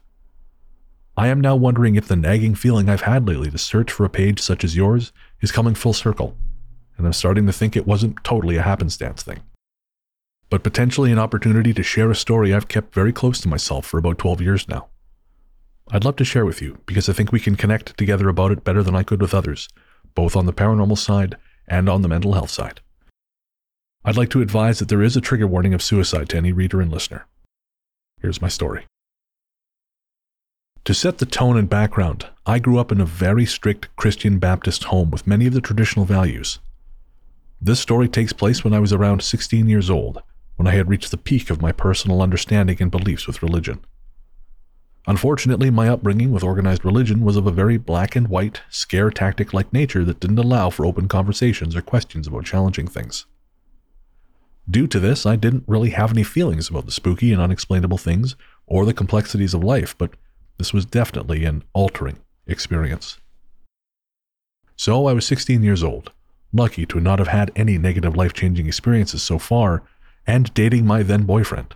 I 1.16 1.30
am 1.30 1.40
now 1.40 1.56
wondering 1.56 1.96
if 1.96 2.10
the 2.10 2.18
nagging 2.18 2.56
feeling 2.56 2.90
I've 2.90 3.02
had 3.02 3.26
lately 3.26 3.50
to 3.52 3.58
search 3.58 3.90
for 3.90 4.04
a 4.04 4.10
page 4.10 4.42
such 4.42 4.66
as 4.66 4.76
yours 4.76 5.14
is 5.40 5.54
coming 5.54 5.76
full 5.76 5.94
circle, 5.94 6.36
and 6.98 7.08
I'm 7.08 7.14
starting 7.14 7.46
to 7.46 7.54
think 7.54 7.78
it 7.78 7.88
wasn't 7.88 8.22
totally 8.26 8.58
a 8.58 8.64
happenstance 8.64 9.24
thing. 9.24 9.40
But 10.52 10.64
potentially 10.64 11.12
an 11.12 11.18
opportunity 11.18 11.74
to 11.74 11.82
share 11.82 12.12
a 12.12 12.16
story 12.16 12.54
I've 12.54 12.68
kept 12.68 12.94
very 12.94 13.12
close 13.12 13.42
to 13.42 13.48
myself 13.48 13.88
for 13.88 13.98
about 13.98 14.20
12 14.20 14.42
years 14.42 14.68
now. 14.68 14.90
I'd 15.90 16.06
love 16.06 16.18
to 16.18 16.26
share 16.26 16.46
with 16.46 16.62
you 16.62 16.78
because 16.86 17.10
I 17.10 17.14
think 17.14 17.32
we 17.32 17.40
can 17.40 17.56
connect 17.56 17.98
together 17.98 18.30
about 18.30 18.52
it 18.52 18.64
better 18.64 18.84
than 18.84 18.96
I 18.96 19.04
could 19.04 19.22
with 19.22 19.34
others, 19.34 19.70
both 20.14 20.36
on 20.36 20.46
the 20.46 20.54
paranormal 20.54 20.98
side 20.98 21.38
and 21.68 21.90
on 21.90 22.02
the 22.02 22.10
mental 22.10 22.34
health 22.34 22.50
side. 22.50 22.82
I'd 24.04 24.18
like 24.18 24.30
to 24.32 24.42
advise 24.42 24.80
that 24.80 24.90
there 24.90 25.02
is 25.02 25.16
a 25.16 25.22
trigger 25.22 25.48
warning 25.48 25.74
of 25.74 25.82
suicide 25.82 26.28
to 26.30 26.38
any 26.38 26.52
reader 26.52 26.82
and 26.82 26.92
listener. 26.92 27.28
Here's 28.22 28.42
my 28.42 28.50
story. 28.50 28.86
To 30.86 30.94
set 30.94 31.20
the 31.20 31.26
tone 31.26 31.58
and 31.58 31.70
background, 31.70 32.28
I 32.46 32.60
grew 32.60 32.78
up 32.78 32.92
in 32.92 33.00
a 33.00 33.06
very 33.06 33.46
strict 33.46 33.96
Christian 33.96 34.38
Baptist 34.38 34.86
home 34.86 35.12
with 35.12 35.28
many 35.28 35.48
of 35.48 35.54
the 35.54 35.62
traditional 35.62 36.06
values. 36.06 36.60
This 37.62 37.80
story 37.80 38.10
takes 38.10 38.34
place 38.34 38.64
when 38.64 38.74
I 38.74 38.80
was 38.80 38.92
around 38.92 39.24
16 39.24 39.70
years 39.70 39.90
old, 39.90 40.24
when 40.56 40.68
I 40.68 40.72
had 40.72 40.90
reached 40.90 41.12
the 41.12 41.18
peak 41.18 41.50
of 41.50 41.62
my 41.62 41.72
personal 41.72 42.22
understanding 42.22 42.78
and 42.80 42.92
beliefs 42.92 43.28
with 43.28 43.42
religion. 43.42 43.84
Unfortunately, 45.08 45.72
my 45.72 45.90
upbringing 45.90 46.32
with 46.32 46.44
organized 46.44 46.86
religion 46.86 47.22
was 47.22 47.36
of 47.36 47.48
a 47.48 47.52
very 47.52 47.78
black 47.78 48.16
and 48.16 48.28
white, 48.28 48.62
scare 48.70 49.10
tactic 49.10 49.54
like 49.54 49.74
nature 49.74 50.06
that 50.06 50.20
didn't 50.20 50.38
allow 50.38 50.70
for 50.70 50.86
open 50.86 51.08
conversations 51.08 51.76
or 51.76 51.82
questions 51.82 52.28
about 52.28 52.46
challenging 52.46 52.88
things. 52.88 53.26
Due 54.70 54.86
to 54.88 55.00
this, 55.00 55.26
I 55.26 55.36
didn't 55.36 55.64
really 55.68 55.90
have 55.90 56.12
any 56.12 56.24
feelings 56.24 56.70
about 56.70 56.86
the 56.86 56.92
spooky 56.92 57.34
and 57.34 57.42
unexplainable 57.42 57.98
things 57.98 58.36
or 58.68 58.86
the 58.86 58.94
complexities 58.94 59.56
of 59.56 59.64
life, 59.64 59.98
but 59.98 60.12
this 60.60 60.72
was 60.72 60.86
definitely 60.86 61.46
an 61.46 61.64
altering 61.74 62.20
experience. 62.46 63.18
So 64.76 65.08
I 65.08 65.14
was 65.14 65.26
16 65.26 65.64
years 65.64 65.84
old, 65.84 66.12
lucky 66.54 66.86
to 66.86 67.00
not 67.00 67.20
have 67.20 67.28
had 67.28 67.52
any 67.56 67.80
negative 67.80 68.16
life 68.16 68.34
changing 68.34 68.68
experiences 68.68 69.24
so 69.24 69.40
far, 69.40 69.84
and 70.28 70.54
dating 70.54 70.86
my 70.86 71.04
then 71.04 71.24
boyfriend. 71.24 71.76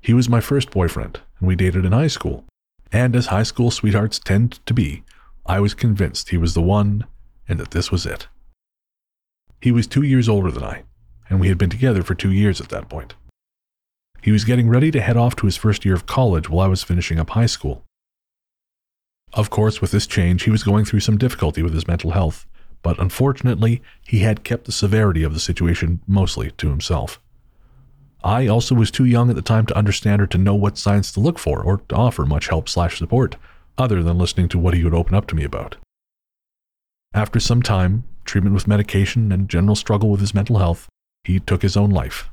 He 0.00 0.14
was 0.14 0.28
my 0.28 0.40
first 0.40 0.70
boyfriend, 0.70 1.20
and 1.38 1.48
we 1.48 1.56
dated 1.56 1.84
in 1.84 1.92
high 1.92 2.06
school. 2.06 2.44
And 2.92 3.16
as 3.16 3.26
high 3.26 3.42
school 3.42 3.70
sweethearts 3.70 4.18
tend 4.18 4.64
to 4.66 4.74
be, 4.74 5.02
I 5.44 5.60
was 5.60 5.74
convinced 5.74 6.28
he 6.28 6.38
was 6.38 6.54
the 6.54 6.62
one 6.62 7.06
and 7.48 7.58
that 7.58 7.70
this 7.70 7.90
was 7.90 8.06
it. 8.06 8.28
He 9.60 9.72
was 9.72 9.86
two 9.86 10.02
years 10.02 10.28
older 10.28 10.50
than 10.50 10.64
I, 10.64 10.84
and 11.28 11.40
we 11.40 11.48
had 11.48 11.58
been 11.58 11.70
together 11.70 12.02
for 12.02 12.14
two 12.14 12.32
years 12.32 12.60
at 12.60 12.68
that 12.68 12.88
point. 12.88 13.14
He 14.22 14.32
was 14.32 14.44
getting 14.44 14.68
ready 14.68 14.90
to 14.90 15.00
head 15.00 15.16
off 15.16 15.36
to 15.36 15.46
his 15.46 15.56
first 15.56 15.84
year 15.84 15.94
of 15.94 16.06
college 16.06 16.48
while 16.48 16.66
I 16.66 16.68
was 16.68 16.82
finishing 16.82 17.18
up 17.18 17.30
high 17.30 17.46
school. 17.46 17.84
Of 19.32 19.50
course, 19.50 19.80
with 19.80 19.90
this 19.90 20.06
change, 20.06 20.44
he 20.44 20.50
was 20.50 20.62
going 20.62 20.84
through 20.84 21.00
some 21.00 21.18
difficulty 21.18 21.62
with 21.62 21.74
his 21.74 21.86
mental 21.86 22.12
health, 22.12 22.46
but 22.82 22.98
unfortunately, 22.98 23.82
he 24.02 24.20
had 24.20 24.44
kept 24.44 24.64
the 24.64 24.72
severity 24.72 25.22
of 25.22 25.34
the 25.34 25.40
situation 25.40 26.00
mostly 26.06 26.50
to 26.52 26.70
himself. 26.70 27.20
I 28.26 28.48
also 28.48 28.74
was 28.74 28.90
too 28.90 29.04
young 29.04 29.30
at 29.30 29.36
the 29.36 29.40
time 29.42 29.66
to 29.66 29.78
understand 29.78 30.20
or 30.20 30.26
to 30.26 30.36
know 30.36 30.56
what 30.56 30.76
signs 30.76 31.12
to 31.12 31.20
look 31.20 31.38
for 31.38 31.62
or 31.62 31.78
to 31.88 31.94
offer 31.94 32.26
much 32.26 32.48
help 32.48 32.68
slash 32.68 32.98
support, 32.98 33.36
other 33.78 34.02
than 34.02 34.18
listening 34.18 34.48
to 34.48 34.58
what 34.58 34.74
he 34.74 34.82
would 34.82 34.94
open 34.94 35.14
up 35.14 35.28
to 35.28 35.36
me 35.36 35.44
about. 35.44 35.76
After 37.14 37.38
some 37.38 37.62
time, 37.62 38.02
treatment 38.24 38.52
with 38.52 38.66
medication, 38.66 39.30
and 39.30 39.48
general 39.48 39.76
struggle 39.76 40.10
with 40.10 40.18
his 40.18 40.34
mental 40.34 40.58
health, 40.58 40.88
he 41.22 41.38
took 41.38 41.62
his 41.62 41.76
own 41.76 41.90
life 41.90 42.28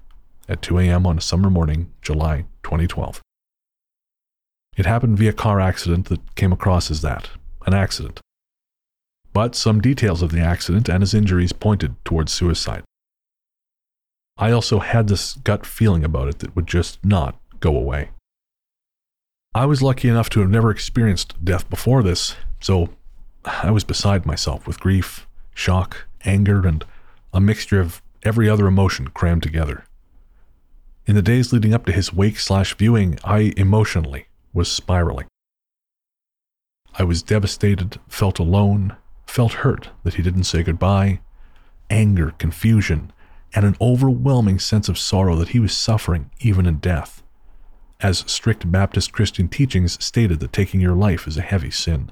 at 0.50 0.64
2 0.64 0.80
a.m. 0.80 1.06
on 1.06 1.20
a 1.20 1.22
summer 1.22 1.52
morning, 1.52 1.92
July 2.02 2.46
2012. 2.64 3.22
It 4.76 4.88
happened 4.88 5.20
via 5.20 5.32
car 5.32 5.62
accident 5.62 6.08
that 6.08 6.34
came 6.34 6.52
across 6.52 6.90
as 6.90 7.02
that 7.02 7.30
an 7.68 7.76
accident. 7.76 8.20
But 9.32 9.54
some 9.54 9.80
details 9.80 10.24
of 10.24 10.32
the 10.32 10.42
accident 10.42 10.90
and 10.90 11.04
his 11.04 11.14
injuries 11.14 11.54
pointed 11.54 12.04
towards 12.04 12.32
suicide. 12.32 12.84
I 14.38 14.52
also 14.52 14.80
had 14.80 15.08
this 15.08 15.34
gut 15.36 15.66
feeling 15.66 16.04
about 16.04 16.28
it 16.28 16.40
that 16.40 16.56
would 16.56 16.68
just 16.68 17.04
not 17.06 17.40
go 17.60 17.76
away. 17.76 18.10
I 19.56 19.66
was 19.66 19.84
lucky 19.84 20.10
enough 20.10 20.30
to 20.32 20.40
have 20.40 20.50
never 20.50 20.72
experienced 20.72 21.44
death 21.44 21.70
before 21.70 22.02
this, 22.02 22.36
so 22.60 22.90
I 23.46 23.70
was 23.70 23.84
beside 23.84 24.26
myself 24.26 24.66
with 24.66 24.80
grief, 24.80 25.28
shock, 25.54 26.08
anger, 26.26 26.66
and 26.66 26.84
a 27.32 27.40
mixture 27.40 27.80
of 27.80 28.02
every 28.24 28.50
other 28.50 28.66
emotion 28.66 29.10
crammed 29.10 29.44
together. 29.44 29.86
In 31.06 31.16
the 31.16 31.22
days 31.22 31.54
leading 31.54 31.74
up 31.74 31.86
to 31.86 31.92
his 31.92 32.14
wake 32.14 32.40
slash 32.40 32.76
viewing, 32.76 33.20
I 33.24 33.54
emotionally 33.58 34.28
was 34.54 34.72
spiraling. 34.72 35.28
I 36.98 37.04
was 37.04 37.22
devastated, 37.22 38.00
felt 38.08 38.40
alone, 38.40 38.96
felt 39.28 39.54
hurt 39.54 39.90
that 40.04 40.14
he 40.16 40.24
didn't 40.24 40.46
say 40.46 40.64
goodbye, 40.64 41.20
anger, 41.90 42.32
confusion, 42.38 43.12
and 43.56 43.66
an 43.66 43.78
overwhelming 43.80 44.60
sense 44.60 44.90
of 44.90 44.98
sorrow 44.98 45.36
that 45.36 45.50
he 45.50 45.60
was 45.60 45.76
suffering 45.76 46.32
even 46.40 46.66
in 46.66 46.78
death, 46.78 47.22
as 48.02 48.24
strict 48.28 48.72
Baptist 48.72 49.14
Christian 49.14 49.48
teachings 49.48 50.04
stated 50.04 50.40
that 50.40 50.54
taking 50.54 50.82
your 50.82 50.96
life 50.96 51.28
is 51.28 51.38
a 51.38 51.42
heavy 51.42 51.72
sin. 51.72 52.12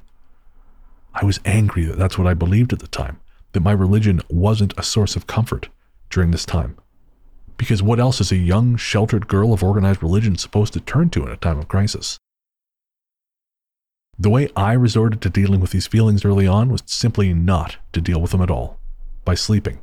I 1.14 1.26
was 1.26 1.40
angry 1.44 1.84
that 1.86 1.98
that's 1.98 2.18
what 2.18 2.28
I 2.28 2.34
believed 2.34 2.72
at 2.72 2.80
the 2.80 2.88
time, 2.88 3.20
that 3.52 3.64
my 3.64 3.72
religion 3.74 4.22
wasn't 4.30 4.78
a 4.78 4.84
source 4.84 5.16
of 5.16 5.28
comfort 5.28 5.70
during 6.10 6.32
this 6.32 6.46
time. 6.46 6.78
Because 7.58 7.84
what 7.84 8.00
else 8.00 8.22
is 8.22 8.32
a 8.32 8.38
young, 8.38 8.76
sheltered 8.76 9.28
girl 9.28 9.54
of 9.54 9.64
organized 9.64 10.02
religion 10.02 10.38
supposed 10.38 10.74
to 10.74 10.80
turn 10.80 11.10
to 11.12 11.24
in 11.24 11.32
a 11.32 11.38
time 11.38 11.60
of 11.60 11.68
crisis? 11.68 12.18
The 14.18 14.30
way 14.30 14.50
I 14.56 14.74
resorted 14.74 15.22
to 15.22 15.30
dealing 15.30 15.60
with 15.60 15.72
these 15.72 15.88
feelings 15.88 16.24
early 16.24 16.48
on 16.48 16.70
was 16.70 16.84
simply 16.86 17.34
not 17.34 17.78
to 17.94 18.02
deal 18.02 18.22
with 18.22 18.32
them 18.32 18.42
at 18.42 18.52
all, 18.52 18.80
by 19.26 19.36
sleeping. 19.36 19.80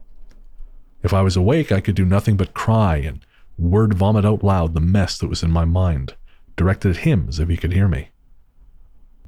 If 1.02 1.14
I 1.14 1.22
was 1.22 1.36
awake, 1.36 1.70
I 1.70 1.80
could 1.80 1.94
do 1.94 2.04
nothing 2.04 2.36
but 2.36 2.54
cry 2.54 2.96
and 2.96 3.24
word 3.56 3.94
vomit 3.94 4.24
out 4.24 4.44
loud 4.44 4.74
the 4.74 4.80
mess 4.80 5.18
that 5.18 5.28
was 5.28 5.42
in 5.42 5.50
my 5.50 5.64
mind, 5.64 6.14
directed 6.56 6.90
at 6.90 6.98
him 6.98 7.26
as 7.28 7.38
if 7.38 7.48
he 7.48 7.56
could 7.56 7.72
hear 7.72 7.88
me. 7.88 8.10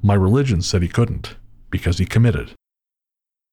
My 0.01 0.13
religion 0.13 0.61
said 0.61 0.81
he 0.81 0.87
couldn't, 0.87 1.35
because 1.69 1.97
he 1.97 2.05
committed. 2.05 2.53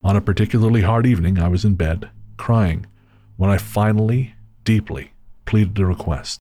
On 0.02 0.16
a 0.16 0.20
particularly 0.20 0.82
hard 0.82 1.06
evening, 1.06 1.38
I 1.38 1.48
was 1.48 1.64
in 1.64 1.74
bed, 1.74 2.10
crying, 2.36 2.86
when 3.36 3.50
I 3.50 3.58
finally, 3.58 4.34
deeply, 4.64 5.12
pleaded 5.44 5.78
a 5.78 5.86
request. 5.86 6.38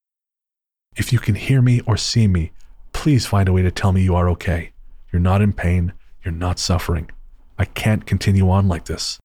If 0.95 1.13
you 1.13 1.19
can 1.19 1.35
hear 1.35 1.61
me 1.61 1.81
or 1.81 1.97
see 1.97 2.27
me, 2.27 2.51
please 2.93 3.25
find 3.25 3.47
a 3.47 3.53
way 3.53 3.61
to 3.61 3.71
tell 3.71 3.91
me 3.91 4.01
you 4.01 4.15
are 4.15 4.29
okay. 4.29 4.71
You're 5.11 5.19
not 5.19 5.41
in 5.41 5.53
pain. 5.53 5.93
You're 6.23 6.33
not 6.33 6.59
suffering. 6.59 7.09
I 7.57 7.65
can't 7.65 8.05
continue 8.05 8.49
on 8.49 8.67
like 8.67 8.85
this. 8.85 9.19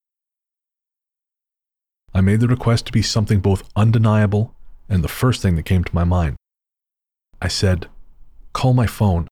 I 2.15 2.21
made 2.21 2.41
the 2.41 2.49
request 2.49 2.87
to 2.87 2.93
be 2.93 3.03
something 3.03 3.41
both 3.41 3.69
undeniable 3.75 4.55
and 4.89 5.03
the 5.03 5.09
first 5.09 5.41
thing 5.41 5.57
that 5.57 5.65
came 5.65 5.85
to 5.85 5.95
my 5.95 6.05
mind. 6.05 6.37
I 7.41 7.49
said, 7.49 7.89
Call 8.53 8.75
my 8.75 8.87
phone. 8.87 9.29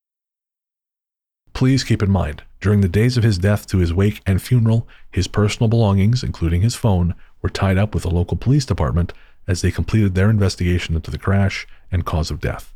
Please 1.52 1.84
keep 1.84 2.02
in 2.02 2.10
mind, 2.10 2.42
during 2.60 2.80
the 2.80 2.88
days 2.88 3.16
of 3.16 3.24
his 3.24 3.38
death 3.38 3.66
to 3.66 3.78
his 3.78 3.92
wake 3.92 4.22
and 4.24 4.40
funeral, 4.40 4.88
his 5.10 5.26
personal 5.26 5.68
belongings, 5.68 6.22
including 6.22 6.62
his 6.62 6.74
phone, 6.74 7.14
were 7.42 7.50
tied 7.50 7.76
up 7.76 7.94
with 7.94 8.04
the 8.04 8.10
local 8.10 8.36
police 8.36 8.64
department 8.64 9.12
as 9.46 9.60
they 9.60 9.70
completed 9.70 10.14
their 10.14 10.30
investigation 10.30 10.94
into 10.94 11.10
the 11.10 11.18
crash 11.18 11.66
and 11.92 12.06
cause 12.06 12.30
of 12.30 12.40
death. 12.40 12.72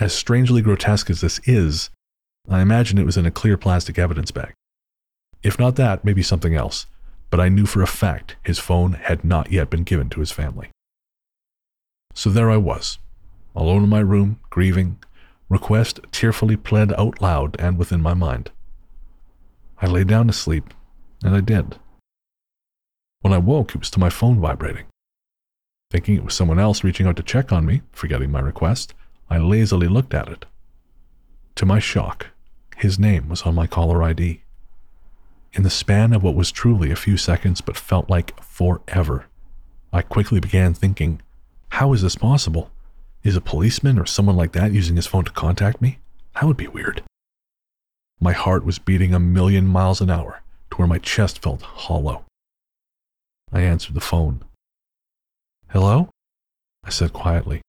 As 0.00 0.12
strangely 0.12 0.60
grotesque 0.60 1.08
as 1.08 1.20
this 1.20 1.40
is, 1.44 1.90
I 2.48 2.60
imagine 2.60 2.98
it 2.98 3.06
was 3.06 3.16
in 3.16 3.26
a 3.26 3.30
clear 3.30 3.56
plastic 3.56 3.98
evidence 3.98 4.30
bag. 4.30 4.52
If 5.42 5.58
not 5.58 5.76
that, 5.76 6.04
maybe 6.04 6.22
something 6.22 6.54
else, 6.54 6.86
but 7.30 7.40
I 7.40 7.48
knew 7.48 7.66
for 7.66 7.82
a 7.82 7.86
fact 7.86 8.36
his 8.42 8.58
phone 8.58 8.92
had 8.92 9.24
not 9.24 9.52
yet 9.52 9.70
been 9.70 9.84
given 9.84 10.08
to 10.10 10.20
his 10.20 10.30
family. 10.30 10.70
So 12.14 12.30
there 12.30 12.50
I 12.50 12.56
was, 12.56 12.98
alone 13.54 13.84
in 13.84 13.88
my 13.88 14.00
room, 14.00 14.40
grieving, 14.50 14.98
request 15.48 16.00
tearfully 16.12 16.56
pled 16.56 16.92
out 16.94 17.20
loud 17.20 17.56
and 17.58 17.78
within 17.78 18.00
my 18.00 18.14
mind. 18.14 18.50
I 19.80 19.86
lay 19.86 20.04
down 20.04 20.26
to 20.26 20.32
sleep, 20.32 20.74
and 21.22 21.34
I 21.34 21.40
did. 21.40 21.78
When 23.20 23.32
I 23.32 23.38
woke, 23.38 23.74
it 23.74 23.78
was 23.78 23.90
to 23.90 24.00
my 24.00 24.10
phone 24.10 24.40
vibrating. 24.40 24.86
Thinking 25.90 26.16
it 26.16 26.24
was 26.24 26.34
someone 26.34 26.58
else 26.58 26.84
reaching 26.84 27.06
out 27.06 27.16
to 27.16 27.22
check 27.22 27.52
on 27.52 27.64
me, 27.64 27.82
forgetting 27.92 28.30
my 28.30 28.40
request, 28.40 28.94
I 29.30 29.38
lazily 29.38 29.88
looked 29.88 30.14
at 30.14 30.28
it. 30.28 30.46
To 31.56 31.66
my 31.66 31.78
shock, 31.78 32.28
his 32.76 32.98
name 32.98 33.28
was 33.28 33.42
on 33.42 33.54
my 33.54 33.66
caller 33.66 34.02
ID. 34.02 34.42
In 35.58 35.64
the 35.64 35.70
span 35.70 36.12
of 36.12 36.22
what 36.22 36.36
was 36.36 36.52
truly 36.52 36.92
a 36.92 36.94
few 36.94 37.16
seconds 37.16 37.60
but 37.60 37.76
felt 37.76 38.08
like 38.08 38.40
forever, 38.40 39.26
I 39.92 40.02
quickly 40.02 40.38
began 40.38 40.72
thinking, 40.72 41.20
how 41.70 41.92
is 41.92 42.00
this 42.00 42.14
possible? 42.14 42.70
Is 43.24 43.34
a 43.34 43.40
policeman 43.40 43.98
or 43.98 44.06
someone 44.06 44.36
like 44.36 44.52
that 44.52 44.70
using 44.70 44.94
his 44.94 45.08
phone 45.08 45.24
to 45.24 45.32
contact 45.32 45.82
me? 45.82 45.98
That 46.34 46.44
would 46.44 46.56
be 46.56 46.68
weird. 46.68 47.02
My 48.20 48.30
heart 48.34 48.64
was 48.64 48.78
beating 48.78 49.12
a 49.12 49.18
million 49.18 49.66
miles 49.66 50.00
an 50.00 50.10
hour 50.10 50.42
to 50.70 50.76
where 50.76 50.86
my 50.86 50.98
chest 50.98 51.42
felt 51.42 51.62
hollow. 51.62 52.24
I 53.52 53.62
answered 53.62 53.94
the 53.94 54.00
phone. 54.00 54.44
Hello? 55.70 56.10
I 56.84 56.90
said 56.90 57.12
quietly. 57.12 57.62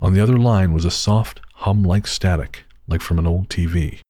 On 0.00 0.12
the 0.12 0.20
other 0.20 0.36
line 0.36 0.72
was 0.72 0.84
a 0.84 0.90
soft, 0.90 1.40
hum 1.54 1.84
like 1.84 2.08
static, 2.08 2.64
like 2.88 3.00
from 3.00 3.20
an 3.20 3.28
old 3.28 3.48
TV. 3.48 4.00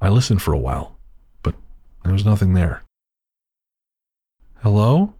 I 0.00 0.08
listened 0.08 0.40
for 0.40 0.54
a 0.54 0.58
while, 0.58 0.95
there 2.06 2.14
was 2.14 2.24
nothing 2.24 2.54
there. 2.54 2.82
Hello? 4.62 5.14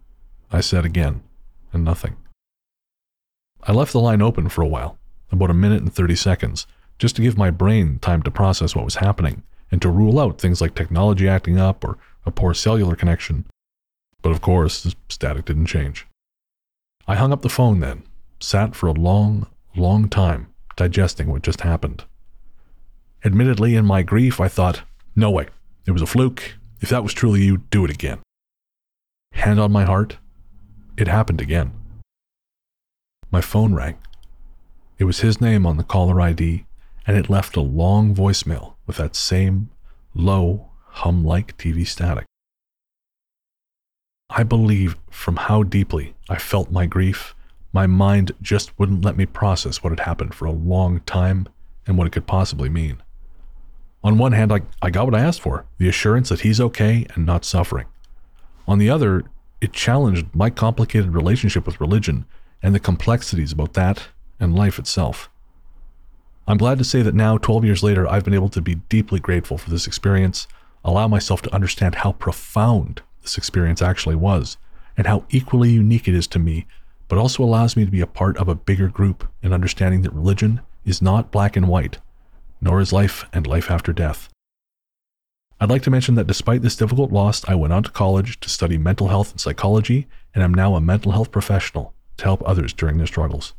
I 0.51 0.61
said 0.61 0.85
again, 0.85 1.21
and 1.73 1.83
nothing. 1.83 2.15
I 3.63 3.73
left 3.73 3.91
the 3.91 3.99
line 3.99 4.21
open 4.21 4.47
for 4.47 4.61
a 4.61 4.67
while, 4.67 4.97
about 5.31 5.49
a 5.49 5.53
minute 5.53 5.81
and 5.81 5.93
30 5.93 6.15
seconds, 6.15 6.65
just 6.97 7.17
to 7.17 7.21
give 7.21 7.37
my 7.37 7.51
brain 7.51 7.99
time 7.99 8.23
to 8.23 8.31
process 8.31 8.75
what 8.75 8.85
was 8.85 8.95
happening 8.95 9.43
and 9.69 9.81
to 9.81 9.89
rule 9.89 10.19
out 10.19 10.39
things 10.39 10.61
like 10.61 10.75
technology 10.75 11.27
acting 11.27 11.59
up 11.59 11.83
or 11.83 11.97
a 12.25 12.31
poor 12.31 12.53
cellular 12.53 12.95
connection. 12.95 13.45
But 14.21 14.31
of 14.31 14.41
course, 14.41 14.81
the 14.81 14.95
static 15.09 15.45
didn't 15.45 15.65
change. 15.65 16.07
I 17.07 17.15
hung 17.15 17.33
up 17.33 17.41
the 17.41 17.49
phone 17.49 17.81
then, 17.81 18.03
sat 18.39 18.75
for 18.75 18.87
a 18.87 18.93
long, 18.93 19.47
long 19.75 20.07
time, 20.07 20.47
digesting 20.75 21.29
what 21.29 21.41
just 21.41 21.61
happened. 21.61 22.05
Admittedly, 23.25 23.75
in 23.75 23.85
my 23.85 24.03
grief, 24.03 24.39
I 24.39 24.47
thought, 24.47 24.83
no 25.15 25.29
way, 25.29 25.47
it 25.85 25.91
was 25.91 26.01
a 26.01 26.05
fluke. 26.05 26.56
If 26.79 26.89
that 26.89 27.03
was 27.03 27.13
truly 27.13 27.41
you, 27.41 27.57
do 27.69 27.85
it 27.85 27.91
again. 27.91 28.19
Hand 29.33 29.59
on 29.59 29.71
my 29.71 29.83
heart, 29.83 30.17
it 30.97 31.07
happened 31.07 31.41
again. 31.41 31.73
My 33.31 33.41
phone 33.41 33.73
rang. 33.73 33.97
It 34.97 35.03
was 35.03 35.19
his 35.19 35.41
name 35.41 35.65
on 35.65 35.77
the 35.77 35.83
caller 35.83 36.19
ID, 36.21 36.65
and 37.05 37.17
it 37.17 37.29
left 37.29 37.55
a 37.55 37.61
long 37.61 38.15
voicemail 38.15 38.75
with 38.85 38.97
that 38.97 39.15
same 39.15 39.69
low, 40.13 40.69
hum 40.87 41.23
like 41.23 41.57
TV 41.57 41.85
static. 41.85 42.25
I 44.29 44.43
believe 44.43 44.97
from 45.09 45.37
how 45.37 45.63
deeply 45.63 46.15
I 46.29 46.37
felt 46.37 46.71
my 46.71 46.85
grief, 46.85 47.33
my 47.73 47.87
mind 47.87 48.31
just 48.41 48.77
wouldn't 48.77 49.05
let 49.05 49.17
me 49.17 49.25
process 49.25 49.83
what 49.83 49.91
had 49.91 50.01
happened 50.01 50.33
for 50.33 50.45
a 50.45 50.51
long 50.51 50.99
time 51.01 51.47
and 51.85 51.97
what 51.97 52.07
it 52.07 52.13
could 52.13 52.27
possibly 52.27 52.69
mean. 52.69 53.01
On 54.03 54.17
one 54.17 54.31
hand, 54.31 54.53
I, 54.53 54.61
I 54.81 54.89
got 54.89 55.05
what 55.05 55.15
I 55.15 55.21
asked 55.21 55.41
for 55.41 55.65
the 55.77 55.89
assurance 55.89 56.29
that 56.29 56.41
he's 56.41 56.61
okay 56.61 57.05
and 57.15 57.25
not 57.25 57.43
suffering. 57.43 57.87
On 58.67 58.77
the 58.77 58.89
other, 58.89 59.23
it 59.59 59.73
challenged 59.73 60.27
my 60.33 60.49
complicated 60.49 61.13
relationship 61.13 61.65
with 61.65 61.81
religion 61.81 62.25
and 62.61 62.75
the 62.75 62.79
complexities 62.79 63.51
about 63.51 63.73
that 63.73 64.07
and 64.39 64.55
life 64.55 64.77
itself. 64.77 65.29
I'm 66.47 66.57
glad 66.57 66.77
to 66.77 66.83
say 66.83 67.01
that 67.01 67.15
now, 67.15 67.37
12 67.37 67.65
years 67.65 67.83
later, 67.83 68.07
I've 68.07 68.23
been 68.23 68.33
able 68.33 68.49
to 68.49 68.61
be 68.61 68.75
deeply 68.75 69.19
grateful 69.19 69.57
for 69.57 69.69
this 69.69 69.87
experience, 69.87 70.47
allow 70.83 71.07
myself 71.07 71.41
to 71.41 71.53
understand 71.53 71.95
how 71.95 72.13
profound 72.13 73.01
this 73.21 73.37
experience 73.37 73.81
actually 73.81 74.15
was, 74.15 74.57
and 74.95 75.07
how 75.07 75.25
equally 75.29 75.71
unique 75.71 76.07
it 76.07 76.15
is 76.15 76.27
to 76.27 76.39
me, 76.39 76.65
but 77.09 77.17
also 77.17 77.43
allows 77.43 77.75
me 77.75 77.83
to 77.83 77.91
be 77.91 78.01
a 78.01 78.07
part 78.07 78.37
of 78.37 78.47
a 78.47 78.55
bigger 78.55 78.87
group 78.87 79.27
in 79.41 79.51
understanding 79.51 80.03
that 80.03 80.13
religion 80.13 80.61
is 80.85 81.01
not 81.01 81.31
black 81.31 81.57
and 81.57 81.67
white, 81.67 81.97
nor 82.61 82.79
is 82.79 82.93
life 82.93 83.25
and 83.33 83.45
life 83.47 83.69
after 83.69 83.93
death. 83.93 84.29
I'd 85.59 85.69
like 85.69 85.81
to 85.83 85.89
mention 85.89 86.15
that 86.15 86.27
despite 86.27 86.61
this 86.61 86.75
difficult 86.75 87.11
loss, 87.11 87.43
I 87.47 87.55
went 87.55 87.73
on 87.73 87.83
to 87.83 87.91
college 87.91 88.39
to 88.41 88.49
study 88.49 88.77
mental 88.77 89.07
health 89.07 89.31
and 89.31 89.41
psychology, 89.41 90.07
and 90.35 90.43
am 90.43 90.53
now 90.53 90.75
a 90.75 90.81
mental 90.81 91.13
health 91.13 91.31
professional 91.31 91.93
to 92.17 92.25
help 92.25 92.43
others 92.45 92.73
during 92.73 92.97
their 92.97 93.07
struggles. 93.07 93.53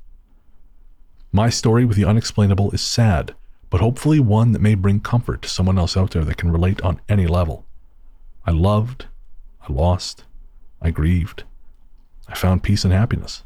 My 1.33 1.51
story 1.51 1.85
with 1.85 1.97
the 1.97 2.05
unexplainable 2.05 2.71
is 2.71 2.81
sad, 2.81 3.35
but 3.69 3.81
hopefully 3.81 4.21
one 4.21 4.53
that 4.53 4.63
may 4.63 4.75
bring 4.75 5.01
comfort 5.01 5.43
to 5.43 5.49
someone 5.49 5.79
else 5.79 5.97
out 5.97 6.13
there 6.13 6.25
that 6.25 6.37
can 6.37 6.53
relate 6.53 6.81
on 6.83 7.01
any 7.09 7.27
level. 7.27 7.67
I 8.47 8.53
loved, 8.53 9.07
I 9.69 9.73
lost, 9.73 10.25
I 10.81 10.91
grieved, 10.91 11.43
I 12.29 12.35
found 12.35 12.63
peace 12.63 12.85
and 12.85 12.93
happiness. 12.93 13.43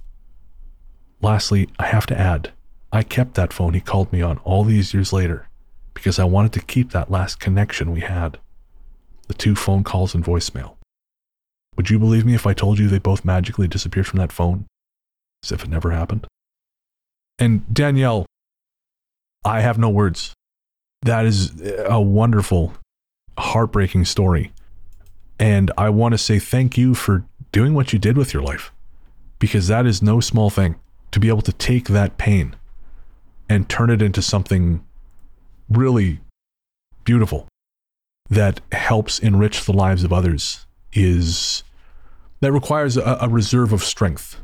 Lastly, 1.21 1.69
I 1.79 1.87
have 1.87 2.07
to 2.07 2.19
add, 2.19 2.53
I 2.93 3.03
kept 3.03 3.35
that 3.35 3.53
phone 3.53 3.73
he 3.73 3.81
called 3.81 4.13
me 4.13 4.21
on 4.21 4.39
all 4.39 4.65
these 4.65 4.93
years 4.93 5.13
later 5.13 5.49
because 5.95 6.19
I 6.19 6.25
wanted 6.25 6.53
to 6.53 6.61
keep 6.61 6.91
that 6.91 7.11
last 7.11 7.41
connection 7.41 7.91
we 7.91 8.01
had 8.01 8.39
the 9.29 9.35
two 9.35 9.55
phone 9.55 9.83
calls 9.83 10.15
and 10.15 10.25
voicemail. 10.25 10.75
Would 11.77 11.89
you 11.89 11.99
believe 11.99 12.27
me 12.27 12.35
if 12.35 12.47
I 12.47 12.53
told 12.53 12.79
you 12.79 12.89
they 12.89 12.99
both 12.99 13.25
magically 13.25 13.67
disappeared 13.67 14.07
from 14.07 14.19
that 14.19 14.33
phone? 14.33 14.67
As 15.43 15.53
if 15.53 15.65
it 15.65 15.71
never 15.71 15.91
happened? 15.91 16.27
And 17.39 17.73
Danielle, 17.73 18.27
I 19.45 19.61
have 19.61 19.79
no 19.79 19.89
words. 19.89 20.35
That 21.03 21.25
is 21.25 21.63
a 21.87 22.01
wonderful, 22.01 22.75
heartbreaking 23.39 24.05
story. 24.05 24.53
And 25.39 25.71
I 25.79 25.89
want 25.89 26.13
to 26.13 26.19
say 26.19 26.39
thank 26.39 26.77
you 26.77 26.95
for 26.95 27.25
doing 27.53 27.73
what 27.75 27.93
you 27.93 27.99
did 27.99 28.19
with 28.19 28.35
your 28.35 28.43
life 28.43 28.71
because 29.39 29.67
that 29.69 29.87
is 29.87 30.03
no 30.03 30.21
small 30.21 30.51
thing 30.51 30.77
to 31.11 31.19
be 31.19 31.29
able 31.29 31.43
to 31.43 31.53
take 31.53 31.89
that 31.89 32.19
pain 32.19 32.55
and 33.53 33.69
turn 33.69 33.91
it 33.91 34.01
into 34.01 34.23
something 34.23 34.83
really 35.69 36.21
beautiful 37.05 37.47
that 38.31 38.63
helps 38.73 39.19
enrich 39.19 39.67
the 39.67 39.75
lives 39.75 40.05
of 40.05 40.13
others 40.13 40.65
is 40.95 41.63
that 42.41 42.51
requires 42.51 42.97
a, 42.97 43.19
a 43.21 43.29
reserve 43.29 43.75
of 43.75 43.85
strength 43.85 44.41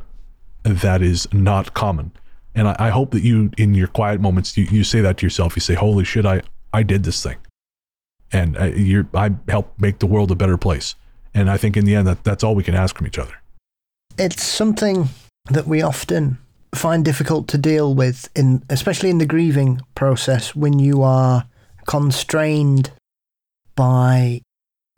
that 0.62 1.00
is 1.00 1.26
not 1.32 1.72
common. 1.72 2.12
And 2.54 2.68
I, 2.68 2.76
I, 2.78 2.88
hope 2.90 3.12
that 3.12 3.22
you, 3.22 3.50
in 3.56 3.72
your 3.72 3.86
quiet 3.86 4.20
moments, 4.20 4.58
you, 4.58 4.64
you 4.64 4.84
say 4.84 5.00
that 5.00 5.16
to 5.18 5.26
yourself. 5.26 5.56
You 5.56 5.60
say, 5.60 5.74
"Holy 5.74 6.04
shit, 6.04 6.26
I 6.26 6.42
I 6.74 6.82
did 6.82 7.04
this 7.04 7.22
thing," 7.22 7.36
and 8.30 8.58
I, 8.58 8.72
uh, 8.72 8.74
you're 8.74 9.08
I 9.14 9.30
help 9.48 9.72
make 9.80 10.00
the 10.00 10.06
world 10.06 10.30
a 10.30 10.34
better 10.34 10.58
place. 10.58 10.96
And 11.32 11.50
I 11.50 11.56
think 11.56 11.78
in 11.78 11.86
the 11.86 11.94
end, 11.94 12.06
that 12.08 12.24
that's 12.24 12.44
all 12.44 12.54
we 12.54 12.64
can 12.64 12.74
ask 12.74 12.96
from 12.96 13.06
each 13.06 13.18
other. 13.18 13.34
It's 14.18 14.42
something 14.42 15.08
that 15.50 15.66
we 15.66 15.80
often 15.80 16.38
find 16.74 17.04
difficult 17.04 17.48
to 17.48 17.58
deal 17.58 17.94
with 17.94 18.28
in 18.34 18.62
especially 18.68 19.10
in 19.10 19.18
the 19.18 19.26
grieving 19.26 19.80
process 19.94 20.54
when 20.54 20.78
you 20.78 21.02
are 21.02 21.46
constrained 21.86 22.90
by 23.74 24.40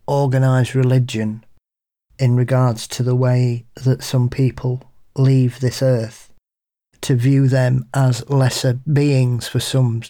organized 0.07 0.75
religion 0.75 1.43
in 2.19 2.35
regards 2.35 2.87
to 2.87 3.03
the 3.03 3.15
way 3.15 3.65
that 3.75 4.03
some 4.03 4.29
people 4.29 4.83
leave 5.15 5.59
this 5.59 5.81
earth 5.81 6.33
to 6.99 7.15
view 7.15 7.47
them 7.47 7.85
as 7.93 8.29
lesser 8.29 8.73
beings 8.91 9.47
for 9.47 9.59
some 9.59 10.01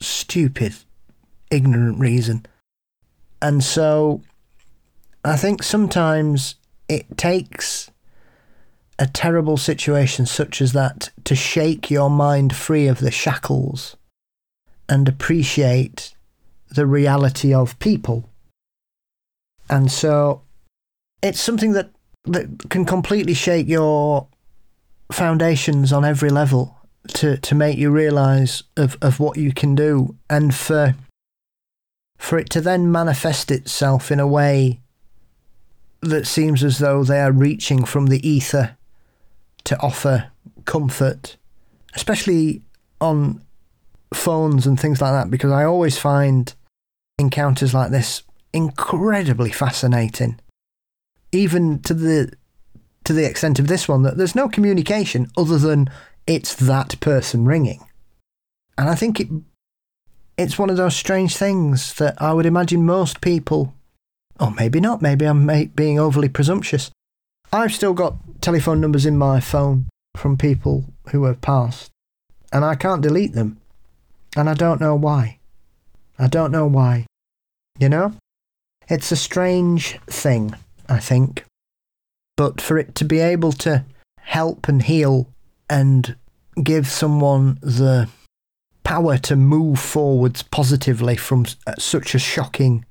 stupid 0.00 0.74
ignorant 1.50 1.98
reason. 1.98 2.44
And 3.40 3.62
so 3.62 4.22
i 5.24 5.36
think 5.36 5.62
sometimes 5.62 6.56
it 6.88 7.16
takes 7.16 7.90
a 8.98 9.06
terrible 9.06 9.56
situation 9.56 10.26
such 10.26 10.62
as 10.62 10.72
that 10.72 11.10
to 11.24 11.34
shake 11.34 11.90
your 11.90 12.10
mind 12.10 12.54
free 12.54 12.86
of 12.86 13.00
the 13.00 13.10
shackles 13.10 13.96
and 14.88 15.08
appreciate 15.08 16.14
the 16.68 16.86
reality 16.86 17.52
of 17.52 17.78
people. 17.78 18.28
And 19.68 19.90
so 19.90 20.42
it's 21.22 21.40
something 21.40 21.72
that, 21.72 21.90
that 22.24 22.68
can 22.70 22.84
completely 22.84 23.34
shake 23.34 23.66
your 23.66 24.28
foundations 25.10 25.92
on 25.92 26.04
every 26.04 26.30
level 26.30 26.76
to, 27.08 27.36
to 27.38 27.54
make 27.54 27.78
you 27.78 27.90
realize 27.90 28.62
of, 28.76 28.96
of 29.02 29.20
what 29.20 29.36
you 29.36 29.52
can 29.52 29.74
do 29.74 30.16
and 30.30 30.54
for 30.54 30.94
for 32.16 32.38
it 32.38 32.48
to 32.48 32.60
then 32.60 32.90
manifest 32.90 33.50
itself 33.50 34.10
in 34.10 34.18
a 34.18 34.26
way 34.26 34.80
that 36.00 36.26
seems 36.26 36.64
as 36.64 36.78
though 36.78 37.04
they 37.04 37.20
are 37.20 37.32
reaching 37.32 37.84
from 37.84 38.06
the 38.06 38.26
ether 38.26 38.76
to 39.64 39.80
offer 39.80 40.30
comfort, 40.64 41.36
especially 41.94 42.62
on 43.00 43.42
phones 44.12 44.66
and 44.66 44.78
things 44.78 45.00
like 45.00 45.12
that, 45.12 45.30
because 45.30 45.50
I 45.50 45.64
always 45.64 45.98
find 45.98 46.54
encounters 47.18 47.74
like 47.74 47.90
this 47.90 48.22
incredibly 48.52 49.50
fascinating. 49.50 50.40
Even 51.32 51.80
to 51.80 51.94
the 51.94 52.32
to 53.04 53.12
the 53.12 53.26
extent 53.26 53.58
of 53.58 53.66
this 53.66 53.86
one 53.86 54.02
that 54.02 54.16
there's 54.16 54.34
no 54.34 54.48
communication 54.48 55.30
other 55.36 55.58
than 55.58 55.90
it's 56.26 56.54
that 56.54 56.98
person 57.00 57.44
ringing. 57.44 57.86
And 58.78 58.88
I 58.88 58.94
think 58.94 59.20
it 59.20 59.28
it's 60.36 60.58
one 60.58 60.70
of 60.70 60.76
those 60.76 60.96
strange 60.96 61.36
things 61.36 61.94
that 61.94 62.20
I 62.20 62.32
would 62.32 62.46
imagine 62.46 62.84
most 62.84 63.20
people, 63.20 63.74
or 64.40 64.50
maybe 64.50 64.80
not, 64.80 65.02
maybe 65.02 65.26
I'm 65.26 65.46
being 65.74 65.98
overly 65.98 66.28
presumptuous. 66.28 66.90
I've 67.52 67.72
still 67.72 67.94
got 67.94 68.16
telephone 68.44 68.78
numbers 68.78 69.06
in 69.06 69.16
my 69.16 69.40
phone 69.40 69.88
from 70.18 70.36
people 70.36 70.84
who 71.08 71.24
have 71.24 71.40
passed, 71.40 71.90
and 72.52 72.62
I 72.62 72.74
can't 72.74 73.00
delete 73.00 73.32
them. 73.32 73.58
And 74.36 74.50
I 74.50 74.54
don't 74.54 74.82
know 74.82 74.94
why. 74.94 75.38
I 76.18 76.26
don't 76.26 76.52
know 76.52 76.66
why. 76.66 77.06
You 77.78 77.88
know? 77.88 78.12
It's 78.86 79.10
a 79.10 79.16
strange 79.16 79.98
thing, 80.08 80.54
I 80.90 80.98
think. 80.98 81.46
But 82.36 82.60
for 82.60 82.76
it 82.76 82.94
to 82.96 83.06
be 83.06 83.18
able 83.18 83.52
to 83.52 83.86
help 84.20 84.68
and 84.68 84.82
heal 84.82 85.26
and 85.70 86.14
give 86.62 86.86
someone 86.86 87.58
the 87.62 88.10
power 88.82 89.16
to 89.16 89.36
move 89.36 89.78
forwards 89.80 90.42
positively 90.42 91.16
from 91.16 91.46
uh, 91.66 91.76
such 91.78 92.14
a 92.14 92.18
shocking 92.18 92.84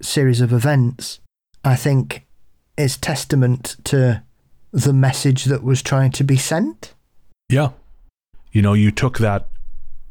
series 0.00 0.40
of 0.40 0.52
events, 0.52 1.18
I 1.64 1.74
think 1.74 2.24
is 2.76 2.96
testament 2.96 3.78
to 3.84 4.22
the 4.72 4.92
message 4.92 5.44
that 5.44 5.62
was 5.62 5.82
trying 5.82 6.10
to 6.12 6.24
be 6.24 6.36
sent. 6.36 6.94
Yeah. 7.48 7.70
You 8.52 8.62
know, 8.62 8.72
you 8.72 8.90
took 8.90 9.18
that 9.18 9.48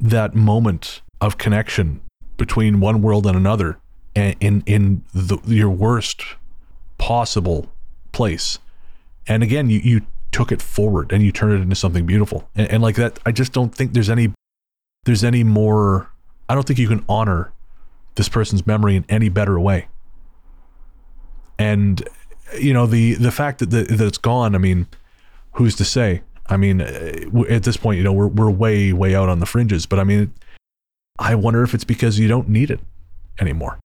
that 0.00 0.34
moment 0.34 1.00
of 1.20 1.38
connection 1.38 2.00
between 2.36 2.80
one 2.80 3.02
world 3.02 3.26
and 3.26 3.36
another 3.36 3.78
and 4.14 4.36
in 4.40 4.62
in 4.66 5.04
the, 5.12 5.38
your 5.44 5.70
worst 5.70 6.22
possible 6.98 7.68
place. 8.12 8.58
And 9.26 9.42
again, 9.42 9.70
you, 9.70 9.78
you 9.78 10.00
took 10.32 10.50
it 10.50 10.62
forward 10.62 11.12
and 11.12 11.22
you 11.22 11.30
turned 11.30 11.52
it 11.52 11.62
into 11.62 11.76
something 11.76 12.06
beautiful. 12.06 12.48
And, 12.54 12.68
and 12.70 12.82
like 12.82 12.96
that, 12.96 13.18
I 13.26 13.32
just 13.32 13.52
don't 13.52 13.74
think 13.74 13.92
there's 13.92 14.10
any 14.10 14.32
there's 15.04 15.24
any 15.24 15.44
more 15.44 16.10
I 16.48 16.54
don't 16.54 16.66
think 16.66 16.78
you 16.78 16.88
can 16.88 17.04
honor 17.08 17.52
this 18.14 18.28
person's 18.28 18.66
memory 18.66 18.96
in 18.96 19.04
any 19.08 19.28
better 19.28 19.58
way. 19.58 19.88
And 21.58 22.06
you 22.58 22.72
know, 22.72 22.86
the 22.86 23.14
the 23.14 23.30
fact 23.30 23.58
that 23.60 23.70
the, 23.70 23.84
that 23.84 24.06
it's 24.06 24.18
gone, 24.18 24.54
I 24.54 24.58
mean, 24.58 24.86
who's 25.52 25.76
to 25.76 25.84
say? 25.84 26.22
I 26.46 26.56
mean, 26.56 26.80
uh, 26.80 27.44
at 27.48 27.62
this 27.62 27.76
point, 27.76 27.98
you 27.98 28.04
know, 28.04 28.12
we're 28.12 28.28
we're 28.28 28.50
way 28.50 28.92
way 28.92 29.14
out 29.14 29.28
on 29.28 29.40
the 29.40 29.46
fringes, 29.46 29.86
but 29.86 29.98
I 29.98 30.04
mean, 30.04 30.32
I 31.18 31.34
wonder 31.34 31.62
if 31.62 31.74
it's 31.74 31.84
because 31.84 32.18
you 32.18 32.28
don't 32.28 32.48
need 32.48 32.70
it 32.70 32.80
anymore. 33.40 33.78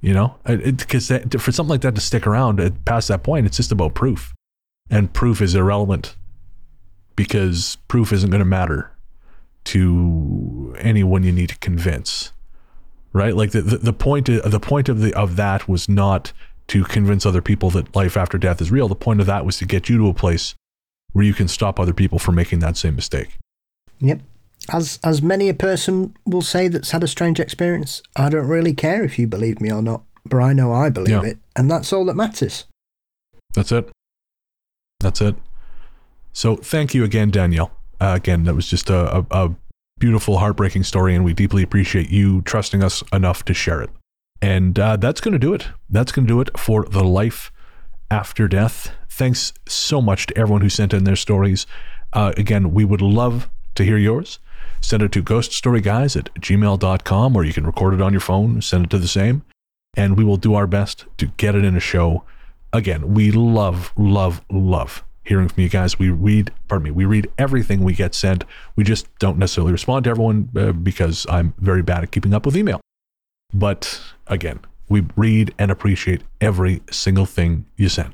You 0.00 0.14
know, 0.14 0.36
because 0.44 1.08
for 1.08 1.52
something 1.52 1.70
like 1.70 1.80
that 1.80 1.94
to 1.94 2.00
stick 2.00 2.26
around 2.26 2.60
uh, 2.60 2.70
past 2.84 3.08
that 3.08 3.22
point, 3.22 3.46
it's 3.46 3.56
just 3.56 3.72
about 3.72 3.94
proof, 3.94 4.34
and 4.88 5.12
proof 5.12 5.40
is 5.40 5.54
irrelevant 5.54 6.14
because 7.16 7.78
proof 7.88 8.12
isn't 8.12 8.30
going 8.30 8.40
to 8.40 8.44
matter 8.44 8.92
to 9.64 10.76
anyone 10.78 11.24
you 11.24 11.32
need 11.32 11.48
to 11.48 11.58
convince, 11.58 12.32
right? 13.12 13.34
Like 13.34 13.50
the, 13.50 13.62
the 13.62 13.78
the 13.78 13.92
point 13.92 14.26
the 14.26 14.60
point 14.60 14.88
of 14.88 15.00
the 15.00 15.12
of 15.14 15.36
that 15.36 15.68
was 15.68 15.88
not 15.88 16.32
to 16.68 16.84
convince 16.84 17.24
other 17.24 17.42
people 17.42 17.70
that 17.70 17.94
life 17.94 18.16
after 18.16 18.38
death 18.38 18.60
is 18.60 18.70
real. 18.70 18.88
The 18.88 18.94
point 18.96 19.20
of 19.20 19.26
that 19.26 19.44
was 19.46 19.56
to 19.58 19.64
get 19.66 19.88
you 19.88 19.98
to 19.98 20.08
a 20.08 20.14
place 20.14 20.54
where 21.12 21.24
you 21.24 21.34
can 21.34 21.48
stop 21.48 21.78
other 21.80 21.92
people 21.92 22.18
from 22.18 22.34
making 22.34 22.58
that 22.60 22.76
same 22.76 22.96
mistake. 22.96 23.36
Yep. 24.00 24.20
As 24.70 24.98
as 25.04 25.22
many 25.22 25.48
a 25.48 25.54
person 25.54 26.14
will 26.24 26.42
say 26.42 26.66
that's 26.68 26.90
had 26.90 27.04
a 27.04 27.08
strange 27.08 27.38
experience, 27.38 28.02
I 28.16 28.28
don't 28.30 28.48
really 28.48 28.74
care 28.74 29.04
if 29.04 29.18
you 29.18 29.26
believe 29.28 29.60
me 29.60 29.70
or 29.72 29.80
not, 29.82 30.02
but 30.24 30.38
I 30.38 30.52
know 30.52 30.72
I 30.72 30.90
believe 30.90 31.22
Yeah. 31.22 31.30
it, 31.30 31.38
and 31.54 31.70
that's 31.70 31.92
all 31.92 32.04
that 32.06 32.16
matters. 32.16 32.64
That's 33.54 33.70
it. 33.72 33.88
That's 35.00 35.20
it. 35.20 35.36
So 36.32 36.56
thank 36.56 36.94
you 36.94 37.04
again, 37.04 37.30
Danielle. 37.30 37.70
Uh, 38.00 38.12
again, 38.16 38.44
that 38.44 38.54
was 38.54 38.68
just 38.68 38.90
a, 38.90 39.18
a, 39.18 39.26
a 39.30 39.54
beautiful, 39.98 40.38
heartbreaking 40.38 40.82
story, 40.82 41.14
and 41.14 41.24
we 41.24 41.32
deeply 41.32 41.62
appreciate 41.62 42.10
you 42.10 42.42
trusting 42.42 42.82
us 42.82 43.02
enough 43.12 43.44
to 43.44 43.54
share 43.54 43.80
it. 43.82 43.90
And 44.42 44.78
uh, 44.78 44.96
that's 44.96 45.20
going 45.20 45.32
to 45.32 45.38
do 45.38 45.54
it. 45.54 45.68
That's 45.88 46.12
going 46.12 46.26
to 46.26 46.32
do 46.32 46.40
it 46.40 46.58
for 46.58 46.84
the 46.84 47.04
life 47.04 47.52
after 48.10 48.48
death. 48.48 48.90
Thanks 49.08 49.52
so 49.66 50.00
much 50.02 50.26
to 50.26 50.38
everyone 50.38 50.62
who 50.62 50.68
sent 50.68 50.92
in 50.92 51.04
their 51.04 51.16
stories. 51.16 51.66
Uh, 52.12 52.32
again, 52.36 52.72
we 52.72 52.84
would 52.84 53.02
love 53.02 53.48
to 53.74 53.84
hear 53.84 53.98
yours. 53.98 54.38
Send 54.80 55.02
it 55.02 55.12
to 55.12 55.22
ghoststoryguys 55.22 56.16
at 56.16 56.32
gmail.com, 56.34 57.36
or 57.36 57.44
you 57.44 57.52
can 57.52 57.66
record 57.66 57.94
it 57.94 58.02
on 58.02 58.12
your 58.12 58.20
phone, 58.20 58.60
send 58.60 58.84
it 58.84 58.90
to 58.90 58.98
the 58.98 59.08
same, 59.08 59.44
and 59.96 60.16
we 60.16 60.24
will 60.24 60.36
do 60.36 60.54
our 60.54 60.66
best 60.66 61.06
to 61.18 61.26
get 61.26 61.54
it 61.54 61.64
in 61.64 61.76
a 61.76 61.80
show 61.80 62.24
again, 62.76 63.14
we 63.14 63.30
love, 63.30 63.92
love, 63.96 64.42
love 64.50 65.04
hearing 65.24 65.48
from 65.48 65.62
you 65.62 65.68
guys. 65.68 65.98
We 65.98 66.10
read, 66.10 66.52
pardon 66.68 66.84
me, 66.84 66.90
we 66.92 67.04
read 67.04 67.30
everything 67.38 67.82
we 67.82 67.94
get 67.94 68.14
sent. 68.14 68.44
We 68.76 68.84
just 68.84 69.06
don't 69.18 69.38
necessarily 69.38 69.72
respond 69.72 70.04
to 70.04 70.10
everyone 70.10 70.50
uh, 70.56 70.72
because 70.72 71.26
I'm 71.28 71.54
very 71.58 71.82
bad 71.82 72.04
at 72.04 72.12
keeping 72.12 72.34
up 72.34 72.46
with 72.46 72.56
email. 72.56 72.80
But 73.52 74.00
again, 74.26 74.60
we 74.88 75.06
read 75.16 75.54
and 75.58 75.70
appreciate 75.70 76.22
every 76.40 76.82
single 76.90 77.26
thing 77.26 77.66
you 77.76 77.88
send. 77.88 78.12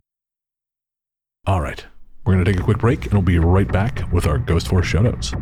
All 1.47 1.61
right, 1.61 1.85
we're 2.25 2.35
going 2.35 2.45
to 2.45 2.53
take 2.53 2.61
a 2.61 2.65
quick 2.65 2.79
break 2.79 3.05
and 3.05 3.13
we'll 3.13 3.23
be 3.23 3.39
right 3.39 3.71
back 3.71 4.11
with 4.13 4.27
our 4.27 4.39
Ghost 4.39 4.69
Force 4.69 4.87
shoutouts. 4.87 5.39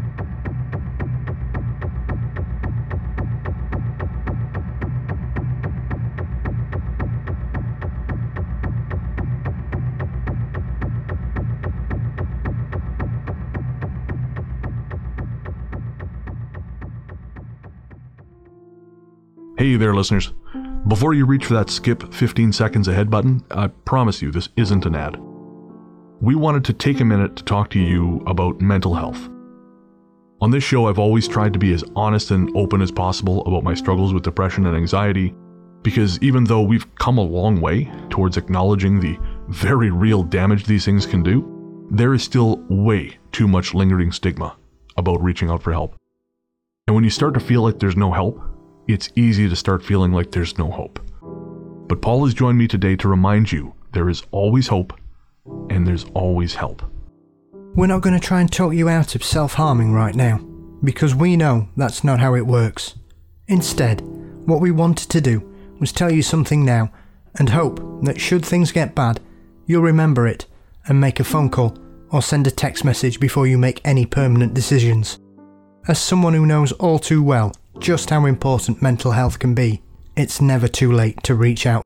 Hey 19.59 19.77
there, 19.77 19.95
listeners. 19.95 20.33
Before 20.89 21.13
you 21.13 21.27
reach 21.27 21.45
for 21.45 21.55
that 21.55 21.69
skip 21.69 22.13
15 22.13 22.53
seconds 22.53 22.89
ahead 22.89 23.11
button, 23.11 23.45
I 23.51 23.67
promise 23.69 24.23
you 24.23 24.31
this 24.31 24.49
isn't 24.57 24.87
an 24.87 24.95
ad. 24.95 25.19
We 26.21 26.35
wanted 26.35 26.65
to 26.65 26.73
take 26.73 27.01
a 27.01 27.05
minute 27.05 27.37
to 27.37 27.45
talk 27.45 27.71
to 27.71 27.79
you 27.79 28.23
about 28.27 28.61
mental 28.61 28.95
health. 28.95 29.29
On 30.41 30.51
this 30.51 30.65
show, 30.65 30.89
I've 30.89 30.99
always 30.99 31.29
tried 31.29 31.53
to 31.53 31.59
be 31.59 31.75
as 31.75 31.85
honest 31.95 32.31
and 32.31 32.51
open 32.57 32.81
as 32.81 32.91
possible 32.91 33.45
about 33.47 33.63
my 33.63 33.75
struggles 33.75 34.15
with 34.15 34.23
depression 34.23 34.67
and 34.67 34.75
anxiety, 34.75 35.35
because 35.83 36.19
even 36.23 36.45
though 36.45 36.63
we've 36.63 36.93
come 36.95 37.19
a 37.19 37.23
long 37.23 37.61
way 37.61 37.91
towards 38.09 38.39
acknowledging 38.39 39.01
the 39.01 39.19
very 39.49 39.91
real 39.91 40.23
damage 40.23 40.65
these 40.65 40.87
things 40.87 41.05
can 41.05 41.23
do, 41.23 41.87
there 41.91 42.15
is 42.15 42.23
still 42.23 42.65
way 42.71 43.19
too 43.33 43.47
much 43.47 43.75
lingering 43.75 44.13
stigma 44.13 44.57
about 44.97 45.23
reaching 45.23 45.51
out 45.51 45.63
for 45.63 45.73
help. 45.73 45.95
And 46.87 46.95
when 46.95 47.05
you 47.05 47.11
start 47.11 47.35
to 47.35 47.41
feel 47.41 47.63
like 47.63 47.79
there's 47.79 47.97
no 47.97 48.13
help, 48.13 48.41
it's 48.89 49.11
easy 49.15 49.49
to 49.49 49.57
start 49.57 49.85
feeling 49.85 50.13
like 50.13 50.31
there's 50.31 50.59
no 50.59 50.71
hope. 50.71 51.01
But 51.89 52.03
Paul 52.03 52.25
has 52.25 52.35
joined 52.35 52.59
me 52.59 52.69
today 52.69 52.97
to 52.97 53.09
remind 53.09 53.51
you 53.51 53.75
there 53.93 54.09
is 54.09 54.23
always 54.31 54.69
hope 54.69 54.93
and 55.71 55.87
there's 55.87 56.05
always 56.15 56.55
help. 56.55 56.83
We're 57.75 57.87
not 57.87 58.03
going 58.03 58.19
to 58.19 58.27
try 58.27 58.41
and 58.41 58.51
talk 58.51 58.75
you 58.75 58.89
out 58.89 59.15
of 59.15 59.25
self 59.25 59.55
harming 59.55 59.93
right 59.93 60.15
now, 60.15 60.39
because 60.83 61.15
we 61.15 61.37
know 61.37 61.69
that's 61.77 62.05
not 62.05 62.21
how 62.21 62.35
it 62.35 62.47
works. 62.47 62.95
Instead, 63.49 64.01
what 64.47 64.61
we 64.61 64.71
wanted 64.71 65.09
to 65.11 65.21
do 65.21 65.41
was 65.79 65.93
tell 65.93 66.13
you 66.13 66.23
something 66.23 66.65
now 66.65 66.93
and 67.39 67.49
hope 67.49 67.81
that 68.05 68.21
should 68.21 68.45
things 68.45 68.73
get 68.73 68.95
bad, 68.95 69.21
you'll 69.67 69.83
remember 69.83 70.27
it 70.27 70.47
and 70.87 71.01
make 71.01 71.21
a 71.21 71.25
phone 71.25 71.49
call 71.49 71.77
or 72.11 72.23
send 72.23 72.47
a 72.47 72.51
text 72.51 72.85
message 72.85 73.21
before 73.21 73.47
you 73.47 73.57
make 73.57 73.81
any 73.85 74.05
permanent 74.05 74.53
decisions. 74.53 75.19
As 75.87 75.99
someone 75.99 76.35
who 76.35 76.47
knows 76.47 76.73
all 76.73 76.99
too 76.99 77.23
well 77.23 77.53
just 77.79 78.11
how 78.11 78.27
important 78.27 78.83
mental 78.83 79.13
health 79.13 79.39
can 79.39 79.55
be, 79.55 79.83
it's 80.17 80.41
never 80.41 80.69
too 80.69 80.93
late 80.93 81.23
to 81.23 81.35
reach 81.35 81.67
out. 81.67 81.83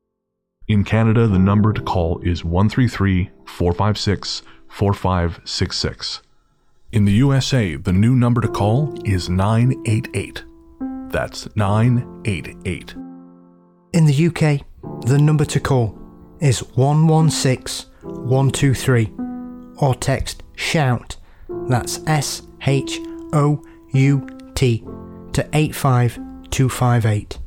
In 0.66 0.82
Canada, 0.84 1.26
the 1.26 1.38
number 1.38 1.72
to 1.72 1.82
call 1.82 2.20
is 2.20 2.44
133 2.44 3.30
456 3.44 4.42
4566. 4.68 6.22
In 6.92 7.04
the 7.04 7.12
USA, 7.12 7.76
the 7.76 7.92
new 7.92 8.14
number 8.14 8.40
to 8.40 8.48
call 8.48 8.94
is 9.04 9.28
988. 9.28 10.44
That's 11.10 11.54
988. 11.56 12.94
In 13.92 14.06
the 14.06 14.26
UK, 14.26 14.66
the 15.06 15.18
number 15.18 15.44
to 15.44 15.60
call 15.60 15.98
is 16.40 16.60
116 16.76 17.90
123 18.02 19.12
or 19.78 19.94
text 19.94 20.42
SHOUT, 20.56 21.16
that's 21.68 22.00
S 22.06 22.42
H 22.66 22.98
O 23.32 23.62
U 23.92 24.26
T, 24.54 24.84
to 25.34 25.46
85258. 25.52 27.38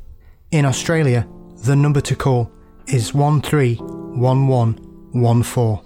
In 0.50 0.64
Australia, 0.64 1.28
the 1.64 1.76
number 1.76 2.00
to 2.02 2.14
call 2.14 2.52
is 2.86 3.12
131114. 3.12 5.80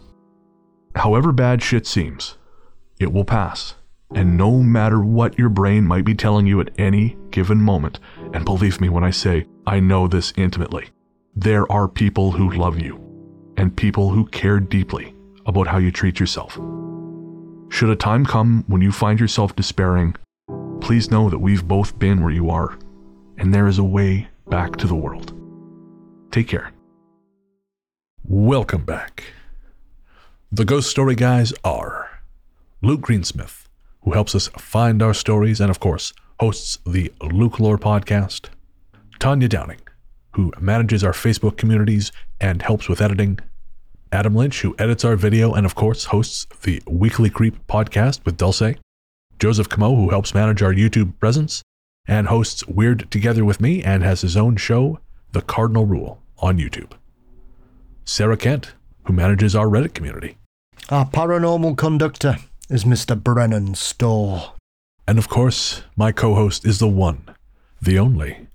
However 0.95 1.33
bad 1.33 1.62
shit 1.62 1.87
seems, 1.87 2.37
it 3.01 3.11
will 3.12 3.24
pass. 3.24 3.77
And 4.15 4.37
no 4.37 4.59
matter 4.59 5.03
what 5.03 5.39
your 5.39 5.49
brain 5.49 5.87
might 5.87 6.05
be 6.05 6.15
telling 6.15 6.47
you 6.47 6.61
at 6.61 6.79
any 6.79 7.16
given 7.31 7.57
moment, 7.59 7.99
and 8.35 8.45
believe 8.45 8.79
me 8.81 8.91
when 8.91 9.05
I 9.05 9.11
say 9.11 9.47
I 9.66 9.81
know 9.81 10.07
this 10.07 10.35
intimately, 10.37 10.91
there 11.35 11.70
are 11.73 11.89
people 11.89 12.33
who 12.33 12.51
love 12.51 12.79
you 12.79 13.01
and 13.57 13.74
people 13.74 14.11
who 14.11 14.27
care 14.27 14.61
deeply 14.61 15.15
about 15.47 15.66
how 15.66 15.79
you 15.79 15.91
treat 15.91 16.20
yourself. 16.20 16.59
Should 17.70 17.89
a 17.89 17.97
time 17.97 18.27
come 18.27 18.65
when 18.66 18.83
you 18.83 18.93
find 18.93 19.19
yourself 19.19 19.57
despairing, 19.57 20.15
please 20.82 21.12
know 21.12 21.30
that 21.30 21.38
we've 21.38 21.66
both 21.66 21.96
been 21.98 22.20
where 22.20 22.32
you 22.32 22.50
are, 22.50 22.76
and 23.38 23.54
there 23.54 23.68
is 23.68 23.78
a 23.78 23.84
way 23.84 24.26
back 24.48 24.76
to 24.76 24.88
the 24.88 24.94
world. 24.94 25.32
Take 26.32 26.48
care. 26.48 26.72
Welcome 28.24 28.84
back. 28.84 29.22
The 30.50 30.64
Ghost 30.64 30.90
Story 30.90 31.14
Guys 31.14 31.54
are 31.64 32.10
Luke 32.82 33.02
Greensmith, 33.02 33.68
who 34.02 34.12
helps 34.12 34.34
us 34.34 34.48
find 34.48 35.02
our 35.02 35.14
stories 35.14 35.60
and, 35.60 35.70
of 35.70 35.78
course, 35.78 36.12
hosts 36.40 36.78
the 36.84 37.12
Luke 37.22 37.60
Lore 37.60 37.78
podcast, 37.78 38.48
Tanya 39.20 39.48
Downing, 39.48 39.80
who 40.32 40.52
manages 40.60 41.04
our 41.04 41.12
Facebook 41.12 41.56
communities 41.56 42.10
and 42.40 42.60
helps 42.60 42.88
with 42.88 43.00
editing, 43.00 43.38
Adam 44.10 44.34
Lynch, 44.34 44.62
who 44.62 44.74
edits 44.80 45.04
our 45.04 45.14
video 45.14 45.54
and, 45.54 45.64
of 45.64 45.76
course, 45.76 46.06
hosts 46.06 46.48
the 46.62 46.82
Weekly 46.88 47.30
Creep 47.30 47.66
podcast 47.68 48.24
with 48.24 48.36
Dulce, 48.36 48.74
Joseph 49.43 49.69
Camo, 49.69 49.97
who 49.97 50.10
helps 50.10 50.35
manage 50.35 50.62
our 50.62 50.73
YouTube 50.73 51.19
presence 51.19 51.64
and 52.06 52.28
hosts 52.28 52.64
Weird 52.69 53.10
Together 53.10 53.44
with 53.44 53.60
me 53.60 53.82
and 53.82 54.05
has 54.05 54.20
his 54.20 54.36
own 54.36 54.55
show, 54.55 55.01
The 55.32 55.40
Cardinal 55.40 55.85
Rule, 55.85 56.23
on 56.39 56.59
YouTube. 56.59 56.93
Sarah 58.05 58.36
Kent, 58.36 58.74
who 59.02 59.12
manages 59.12 59.56
our 59.56 59.66
Reddit 59.66 59.94
community. 59.94 60.36
Our 60.90 61.06
paranormal 61.06 61.77
conductor 61.77 62.36
is 62.70 62.85
Mr. 62.85 63.20
Brennan 63.20 63.74
Storr. 63.74 64.52
And 65.09 65.19
of 65.19 65.28
course, 65.28 65.82
my 65.97 66.12
co 66.12 66.36
host 66.36 66.64
is 66.64 66.78
the 66.78 66.86
one, 66.86 67.24
the 67.81 67.98
only, 67.98 68.47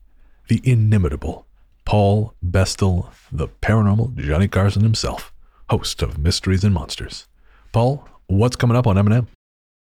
the 0.47 0.61
inimitable 0.64 1.47
Paul 1.84 2.34
Bestall, 2.41 3.09
the 3.30 3.49
paranormal 3.49 4.15
Johnny 4.15 4.47
Carson 4.47 4.84
himself, 4.84 5.34
host 5.69 6.01
of 6.01 6.18
Mysteries 6.18 6.64
and 6.64 6.73
Monsters. 6.73 7.27
Paul, 7.73 8.07
what's 8.27 8.55
coming 8.55 8.77
up 8.77 8.88
on 8.88 8.97
M&M? 8.97 9.27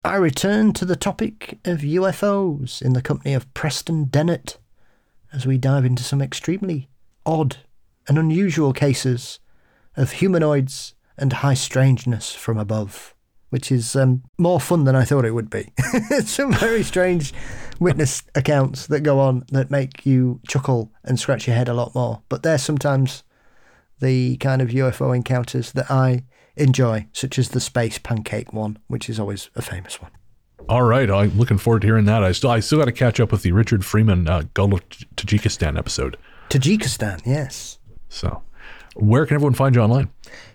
I 0.06 0.14
return 0.14 0.72
to 0.74 0.84
the 0.84 0.94
topic 0.94 1.58
of 1.64 1.80
UFOs 1.80 2.80
in 2.80 2.92
the 2.92 3.02
company 3.02 3.34
of 3.34 3.52
Preston 3.54 4.04
Dennett 4.04 4.56
as 5.32 5.46
we 5.46 5.58
dive 5.58 5.84
into 5.84 6.04
some 6.04 6.22
extremely 6.22 6.88
odd 7.26 7.56
and 8.06 8.16
unusual 8.16 8.72
cases 8.72 9.40
of 9.96 10.12
humanoids 10.12 10.94
and 11.18 11.32
high 11.32 11.54
strangeness 11.54 12.32
from 12.32 12.56
above, 12.56 13.16
which 13.50 13.72
is 13.72 13.96
um, 13.96 14.22
more 14.38 14.60
fun 14.60 14.84
than 14.84 14.94
I 14.94 15.02
thought 15.02 15.24
it 15.24 15.34
would 15.34 15.50
be. 15.50 15.72
some 16.24 16.52
very 16.52 16.84
strange 16.84 17.34
witness 17.80 18.22
accounts 18.36 18.86
that 18.86 19.00
go 19.00 19.18
on 19.18 19.44
that 19.50 19.72
make 19.72 20.06
you 20.06 20.40
chuckle 20.46 20.92
and 21.02 21.18
scratch 21.18 21.48
your 21.48 21.56
head 21.56 21.68
a 21.68 21.74
lot 21.74 21.96
more. 21.96 22.22
But 22.28 22.44
they're 22.44 22.58
sometimes 22.58 23.24
the 23.98 24.36
kind 24.36 24.62
of 24.62 24.68
UFO 24.68 25.16
encounters 25.16 25.72
that 25.72 25.90
I 25.90 26.22
enjoy, 26.56 27.06
such 27.12 27.38
as 27.38 27.50
the 27.50 27.60
space 27.60 27.98
pancake 27.98 28.52
one, 28.52 28.78
which 28.88 29.08
is 29.08 29.20
always 29.20 29.50
a 29.54 29.62
famous 29.62 30.00
one. 30.00 30.10
All 30.68 30.82
right, 30.82 31.08
I'm 31.08 31.36
looking 31.38 31.58
forward 31.58 31.82
to 31.82 31.88
hearing 31.88 32.06
that. 32.06 32.24
I 32.24 32.32
still, 32.32 32.50
I 32.50 32.60
still 32.60 32.78
got 32.78 32.86
to 32.86 32.92
catch 32.92 33.20
up 33.20 33.30
with 33.30 33.42
the 33.42 33.52
Richard 33.52 33.84
Freeman 33.84 34.28
uh, 34.28 34.42
Gulf 34.54 34.72
of 34.72 34.88
Tajikistan 34.88 35.78
episode. 35.78 36.16
Tajikistan, 36.48 37.24
yes. 37.24 37.78
So, 38.08 38.42
where 38.94 39.26
can 39.26 39.36
everyone 39.36 39.54
find 39.54 39.74
you 39.74 39.82
online? 39.82 40.10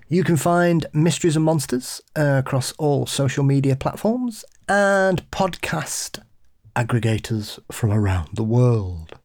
You 0.09 0.25
can 0.25 0.35
find 0.35 0.85
Mysteries 0.93 1.37
and 1.37 1.45
Monsters 1.45 2.01
uh, 2.17 2.41
across 2.45 2.73
all 2.73 3.05
social 3.05 3.45
media 3.45 3.77
platforms 3.77 4.43
and 4.67 5.29
podcast 5.31 6.19
aggregators 6.75 7.59
from 7.71 7.91
around 7.91 8.29
the 8.33 8.43
world. 8.43 9.17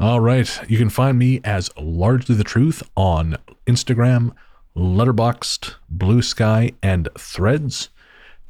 All 0.00 0.20
right, 0.20 0.60
you 0.68 0.78
can 0.78 0.90
find 0.90 1.18
me 1.18 1.40
as 1.44 1.70
Largely 1.76 2.34
the 2.34 2.44
Truth 2.44 2.82
on 2.96 3.36
Instagram, 3.66 4.32
Letterboxd, 4.76 5.74
Blue 5.88 6.22
Sky, 6.22 6.72
and 6.82 7.08
Threads. 7.18 7.90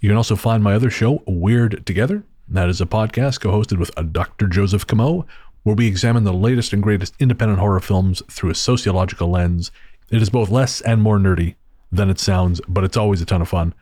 You 0.00 0.10
can 0.10 0.16
also 0.16 0.36
find 0.36 0.62
my 0.62 0.74
other 0.74 0.90
show, 0.90 1.22
Weird 1.26 1.84
Together. 1.86 2.22
That 2.48 2.68
is 2.68 2.80
a 2.80 2.86
podcast 2.86 3.40
co 3.40 3.50
hosted 3.50 3.78
with 3.78 3.90
Dr. 4.12 4.46
Joseph 4.46 4.86
Camo, 4.86 5.26
where 5.62 5.74
we 5.74 5.86
examine 5.86 6.24
the 6.24 6.32
latest 6.32 6.72
and 6.72 6.82
greatest 6.82 7.14
independent 7.18 7.60
horror 7.60 7.80
films 7.80 8.22
through 8.30 8.50
a 8.50 8.54
sociological 8.54 9.28
lens. 9.28 9.70
It 10.10 10.22
is 10.22 10.30
both 10.30 10.50
less 10.50 10.80
and 10.80 11.02
more 11.02 11.18
nerdy 11.18 11.56
than 11.92 12.10
it 12.10 12.18
sounds, 12.18 12.60
but 12.68 12.84
it's 12.84 12.96
always 12.96 13.20
a 13.20 13.26
ton 13.26 13.42
of 13.42 13.48
fun. 13.48 13.74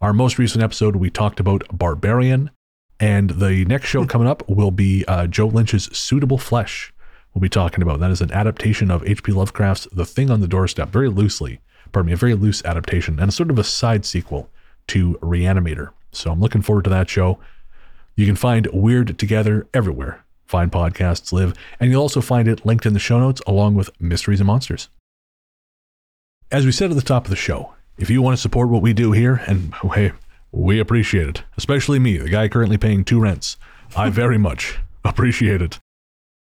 Our 0.00 0.12
most 0.12 0.38
recent 0.38 0.62
episode, 0.64 0.96
we 0.96 1.10
talked 1.10 1.40
about 1.40 1.64
Barbarian, 1.72 2.50
and 2.98 3.30
the 3.30 3.64
next 3.66 3.88
show 3.88 4.04
coming 4.06 4.28
up 4.28 4.46
will 4.48 4.70
be 4.70 5.04
uh, 5.06 5.26
Joe 5.26 5.46
Lynch's 5.48 5.88
Suitable 5.96 6.38
Flesh. 6.38 6.92
We'll 7.32 7.40
be 7.40 7.48
talking 7.48 7.82
about 7.82 8.00
that 8.00 8.10
is 8.10 8.20
an 8.20 8.32
adaptation 8.32 8.90
of 8.90 9.06
H.P. 9.06 9.32
Lovecraft's 9.32 9.86
The 9.92 10.04
Thing 10.04 10.30
on 10.30 10.40
the 10.40 10.48
Doorstep, 10.48 10.88
very 10.90 11.08
loosely, 11.08 11.60
pardon 11.92 12.08
me, 12.08 12.12
a 12.12 12.16
very 12.16 12.34
loose 12.34 12.64
adaptation, 12.64 13.18
and 13.20 13.32
sort 13.32 13.50
of 13.50 13.58
a 13.58 13.64
side 13.64 14.04
sequel 14.04 14.48
to 14.88 15.14
Reanimator. 15.22 15.90
So 16.12 16.30
I'm 16.30 16.40
looking 16.40 16.62
forward 16.62 16.84
to 16.84 16.90
that 16.90 17.08
show. 17.08 17.38
You 18.16 18.26
can 18.26 18.36
find 18.36 18.66
Weird 18.72 19.18
Together 19.18 19.66
everywhere 19.72 20.24
fine 20.50 20.68
podcasts 20.68 21.32
live, 21.32 21.54
and 21.78 21.90
you'll 21.90 22.02
also 22.02 22.20
find 22.20 22.48
it 22.48 22.66
linked 22.66 22.84
in 22.84 22.92
the 22.92 22.98
show 22.98 23.20
notes 23.20 23.40
along 23.46 23.76
with 23.76 23.88
Mysteries 24.00 24.40
and 24.40 24.48
Monsters. 24.48 24.88
As 26.50 26.66
we 26.66 26.72
said 26.72 26.90
at 26.90 26.96
the 26.96 27.02
top 27.02 27.24
of 27.24 27.30
the 27.30 27.36
show, 27.36 27.74
if 27.96 28.10
you 28.10 28.20
want 28.20 28.36
to 28.36 28.42
support 28.42 28.68
what 28.68 28.82
we 28.82 28.92
do 28.92 29.12
here, 29.12 29.42
and 29.46 29.72
oh, 29.84 29.90
hey, 29.90 30.10
we 30.50 30.80
appreciate 30.80 31.28
it, 31.28 31.44
especially 31.56 32.00
me, 32.00 32.16
the 32.18 32.28
guy 32.28 32.48
currently 32.48 32.76
paying 32.76 33.04
two 33.04 33.20
rents, 33.20 33.56
I 33.96 34.10
very 34.10 34.38
much 34.48 34.78
appreciate 35.04 35.62
it. 35.62 35.78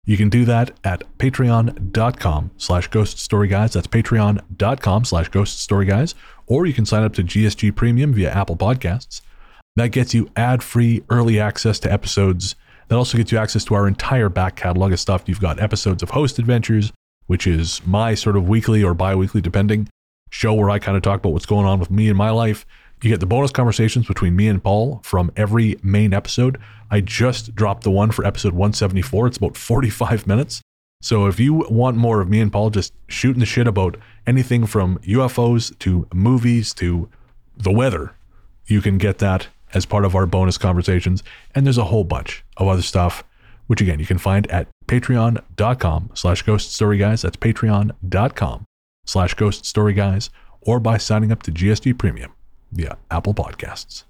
You 0.06 0.18
can 0.18 0.30
do 0.30 0.46
that 0.46 0.72
at 0.84 1.04
patreon.com 1.18 2.52
slash 2.58 2.88
ghost 2.88 3.20
story 3.20 3.48
guys. 3.48 3.74
That's 3.74 3.88
patreon.com 3.88 5.06
slash 5.06 5.30
ghost 5.30 5.60
story 5.60 5.86
guys. 5.86 6.14
Or 6.46 6.66
you 6.66 6.74
can 6.74 6.86
sign 6.86 7.04
up 7.04 7.14
to 7.16 7.24
GSG 7.24 7.76
Premium 7.76 8.14
via 8.14 8.32
Apple 8.32 8.56
Podcasts. 8.56 9.22
That 9.76 9.88
gets 9.88 10.14
you 10.14 10.30
ad 10.36 10.64
free 10.64 11.04
early 11.10 11.40
access 11.40 11.80
to 11.80 11.92
episodes. 11.92 12.56
That 12.88 12.96
also 12.96 13.18
gets 13.18 13.32
you 13.32 13.40
access 13.40 13.66
to 13.66 13.74
our 13.74 13.88
entire 13.88 14.30
back 14.30 14.56
catalog 14.56 14.94
of 14.94 15.00
stuff. 15.00 15.24
You've 15.26 15.42
got 15.42 15.60
episodes 15.60 16.04
of 16.04 16.12
Host 16.12 16.38
Adventures, 16.38 16.94
which 17.26 17.48
is 17.48 17.82
my 17.86 18.14
sort 18.14 18.38
of 18.38 18.48
weekly 18.48 18.84
or 18.84 18.94
bi 18.94 19.16
weekly, 19.16 19.42
depending, 19.42 19.90
show 20.30 20.54
where 20.54 20.70
I 20.70 20.80
kind 20.80 20.96
of 20.96 21.04
talk 21.04 21.20
about 21.20 21.34
what's 21.34 21.48
going 21.48 21.66
on 21.66 21.80
with 21.80 21.90
me 21.90 22.08
in 22.10 22.16
my 22.16 22.30
life. 22.30 22.66
You 23.06 23.12
get 23.12 23.20
the 23.20 23.28
bonus 23.28 23.52
conversations 23.52 24.08
between 24.08 24.36
me 24.36 24.48
and 24.48 24.64
Paul 24.64 25.00
from 25.04 25.32
every 25.36 25.78
main 25.84 26.12
episode. 26.12 26.58
I 26.90 27.02
just 27.02 27.54
dropped 27.54 27.84
the 27.84 27.92
one 27.92 28.10
for 28.10 28.26
episode 28.26 28.54
174. 28.54 29.28
It's 29.28 29.38
about 29.38 29.56
45 29.56 30.26
minutes. 30.26 30.60
So 31.04 31.28
if 31.28 31.40
you 31.40 31.54
want 31.70 31.98
more 31.98 32.20
of 32.20 32.30
me 32.30 32.42
and 32.42 32.52
Paul 32.52 32.72
just 32.72 32.94
shooting 33.08 33.42
the 33.42 33.46
shit 33.46 33.68
about 33.68 33.98
anything 34.26 34.66
from 34.66 34.98
UFOs 35.04 35.78
to 35.78 36.08
movies 36.16 36.74
to 36.76 37.08
the 37.56 37.72
weather, 37.72 38.16
you 38.66 38.82
can 38.82 38.98
get 38.98 39.20
that 39.20 39.50
as 39.76 39.86
part 39.86 40.04
of 40.04 40.16
our 40.16 40.26
bonus 40.26 40.58
conversations. 40.58 41.22
And 41.54 41.64
there's 41.64 41.78
a 41.78 41.84
whole 41.84 42.06
bunch 42.06 42.44
of 42.58 42.68
other 42.68 42.82
stuff, 42.82 43.24
which 43.68 43.82
again, 43.82 44.00
you 44.00 44.08
can 44.08 44.18
find 44.18 44.50
at 44.50 44.68
patreon.com 44.88 46.10
slash 46.16 46.42
ghost 46.42 46.74
story 46.74 46.98
guys. 46.98 47.22
That's 47.22 47.38
patreon.com 47.38 48.66
slash 49.06 49.36
ghost 49.36 49.64
story 49.64 49.94
guys 49.94 50.32
or 50.62 50.80
by 50.80 50.98
signing 50.98 51.32
up 51.32 51.44
to 51.44 51.52
GSG 51.52 52.00
Premium 52.00 52.35
via 52.72 52.98
Apple 53.12 53.34
Podcasts. 53.34 54.04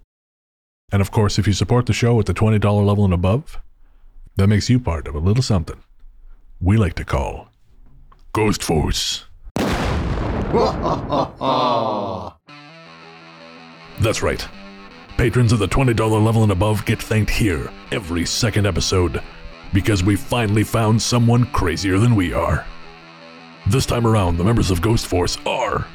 And 0.92 1.02
of 1.02 1.12
course, 1.12 1.40
if 1.40 1.48
you 1.48 1.54
support 1.54 1.86
the 1.86 1.94
show 1.94 2.20
at 2.20 2.26
the 2.26 2.34
$20 2.34 2.86
level 2.86 3.06
and 3.06 3.14
above, 3.14 3.60
that 4.36 4.48
makes 4.48 4.70
you 4.70 4.80
part 4.80 5.08
of 5.08 5.16
a 5.16 5.20
little 5.20 5.44
something 5.44 5.82
we 6.62 6.78
like 6.78 6.94
to 6.96 7.06
call 7.06 7.50
Ghost 8.34 8.64
Force. 8.64 9.26
That's 14.02 14.22
right. 14.22 14.48
Patrons 15.18 15.52
of 15.52 15.60
the 15.60 15.68
$20 15.68 16.26
level 16.26 16.44
and 16.44 16.52
above 16.52 16.86
get 16.86 17.02
thanked 17.02 17.32
here 17.32 17.72
every 17.92 18.26
second 18.26 18.66
episode 18.66 19.22
because 19.74 20.04
we 20.04 20.16
finally 20.16 20.64
found 20.64 21.02
someone 21.02 21.46
crazier 21.46 21.98
than 21.98 22.16
we 22.16 22.34
are. 22.34 22.66
This 23.68 23.86
time 23.86 24.06
around, 24.06 24.38
the 24.38 24.44
members 24.44 24.72
of 24.72 24.82
Ghost 24.82 25.08
Force 25.08 25.38
are 25.46 25.88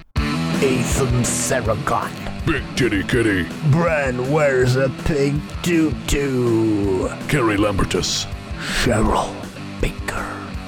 Ethan 0.63 1.23
Saragon. 1.23 2.11
Big 2.45 2.63
Titty 2.77 3.03
Kitty, 3.05 3.49
Bran 3.71 4.31
wears 4.31 4.77
a 4.77 4.91
pig 5.07 5.35
tutu. 5.63 7.09
Carrie 7.29 7.57
Lambertus, 7.57 8.27
Cheryl 8.59 9.33
Baker. 9.81 10.27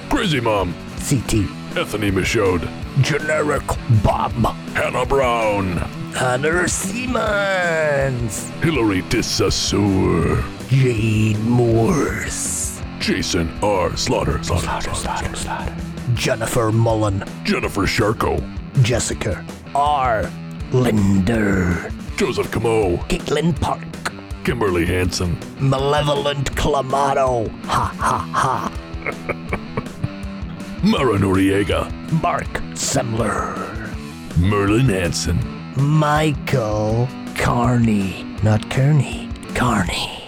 Crazy 0.08 0.40
Mom, 0.40 0.72
CT. 0.96 1.44
Anthony 1.76 2.10
Michaud, 2.10 2.66
Generic 3.02 3.66
Bob. 4.02 4.32
Hannah 4.72 5.04
Brown, 5.04 5.76
Hunter 6.14 6.66
Siemens. 6.68 8.48
Hilary 8.62 9.02
Dissassour, 9.10 10.42
Jade 10.70 11.38
Morse. 11.40 12.80
Jason 12.98 13.52
R. 13.62 13.94
Slaughter, 13.98 14.42
Slaughter, 14.42 14.94
Slaughter, 14.94 15.34
slaughter. 15.36 15.76
Jennifer 16.14 16.72
Mullen. 16.72 17.22
Jennifer 17.44 17.82
Sharko, 17.82 18.40
Jessica 18.82 19.44
R. 19.74 20.30
Linder. 20.72 21.90
Joseph 22.16 22.50
Camo, 22.50 22.96
Caitlin 23.08 23.58
Park. 23.58 23.80
Kimberly 24.44 24.84
Hanson, 24.84 25.38
Malevolent 25.60 26.52
Clamato. 26.54 27.48
Ha 27.66 27.94
ha 27.98 28.18
ha. 28.32 28.70
Mara 30.82 31.16
Noriega, 31.18 31.88
Mark 32.20 32.60
Semler. 32.74 33.56
Merlin 34.38 34.88
Hanson, 34.88 35.38
Michael 35.76 37.08
Carney. 37.36 38.24
Not 38.42 38.68
Kearney. 38.68 39.28
Carney. 39.54 40.18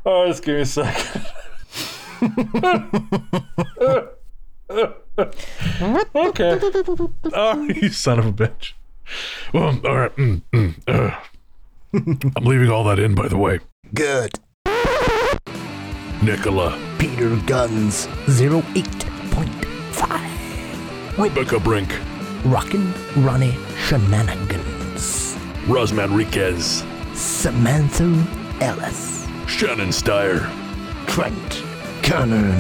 Oh, 0.06 0.28
just 0.28 0.44
give 0.44 0.56
me 0.56 0.62
a 0.62 0.66
second. 0.66 1.26
okay. 6.16 6.60
Oh, 7.34 7.62
you 7.64 7.90
son 7.90 8.20
of 8.20 8.26
a 8.26 8.32
bitch. 8.34 8.74
Well, 9.54 9.80
all 9.86 9.98
right. 9.98 10.16
mm, 10.16 10.42
mm, 10.54 10.74
uh. 10.88 11.20
I'm 11.94 12.46
leaving 12.46 12.70
all 12.72 12.84
that 12.86 13.00
in, 13.00 13.14
by 13.16 13.28
the 13.28 13.38
way. 13.38 13.60
Good. 13.94 14.32
Nicola, 16.24 16.80
Peter 16.98 17.36
Guns 17.46 18.08
08.5. 18.28 21.18
Rebecca 21.18 21.60
Brink, 21.60 21.94
Rockin' 22.46 22.94
Ronnie 23.18 23.56
Shenanigans. 23.86 25.38
Ros 25.68 25.92
Manriquez, 25.92 26.84
Samantha 27.16 28.26
Ellis. 28.62 29.23
Shannon 29.54 29.90
Steyer. 29.90 30.50
Trent 31.06 31.64
Cannon. 32.02 32.60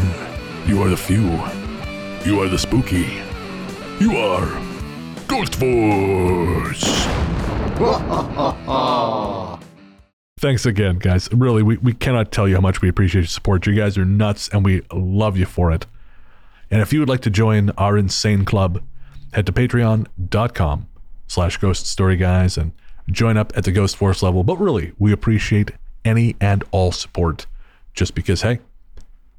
You 0.67 0.83
are 0.83 0.89
the 0.89 0.95
few. 0.95 1.23
You 2.23 2.39
are 2.39 2.47
the 2.47 2.57
spooky. 2.57 3.19
You 3.99 4.15
are 4.15 4.45
Ghost 5.27 5.55
Force. 5.55 6.83
Thanks 10.37 10.67
again, 10.67 10.99
guys. 10.99 11.33
Really, 11.33 11.63
we, 11.63 11.77
we 11.77 11.93
cannot 11.93 12.31
tell 12.31 12.47
you 12.47 12.53
how 12.53 12.61
much 12.61 12.81
we 12.81 12.89
appreciate 12.89 13.21
your 13.21 13.27
support. 13.27 13.65
You 13.65 13.73
guys 13.73 13.97
are 13.97 14.05
nuts, 14.05 14.47
and 14.49 14.63
we 14.63 14.83
love 14.93 15.35
you 15.35 15.47
for 15.47 15.71
it. 15.71 15.87
And 16.69 16.79
if 16.79 16.93
you 16.93 16.99
would 16.99 17.09
like 17.09 17.21
to 17.21 17.31
join 17.31 17.71
our 17.71 17.97
insane 17.97 18.45
club, 18.45 18.83
head 19.33 19.47
to 19.47 19.51
patreon.com 19.51 20.87
slash 21.27 21.57
ghost 21.57 21.87
story 21.87 22.17
guys 22.17 22.55
and 22.55 22.71
join 23.09 23.35
up 23.35 23.51
at 23.55 23.63
the 23.63 23.71
Ghost 23.71 23.97
Force 23.97 24.21
level. 24.21 24.43
But 24.43 24.59
really, 24.59 24.93
we 24.99 25.11
appreciate 25.11 25.71
any 26.05 26.35
and 26.39 26.63
all 26.71 26.91
support 26.91 27.45
just 27.93 28.15
because, 28.15 28.41
hey, 28.41 28.59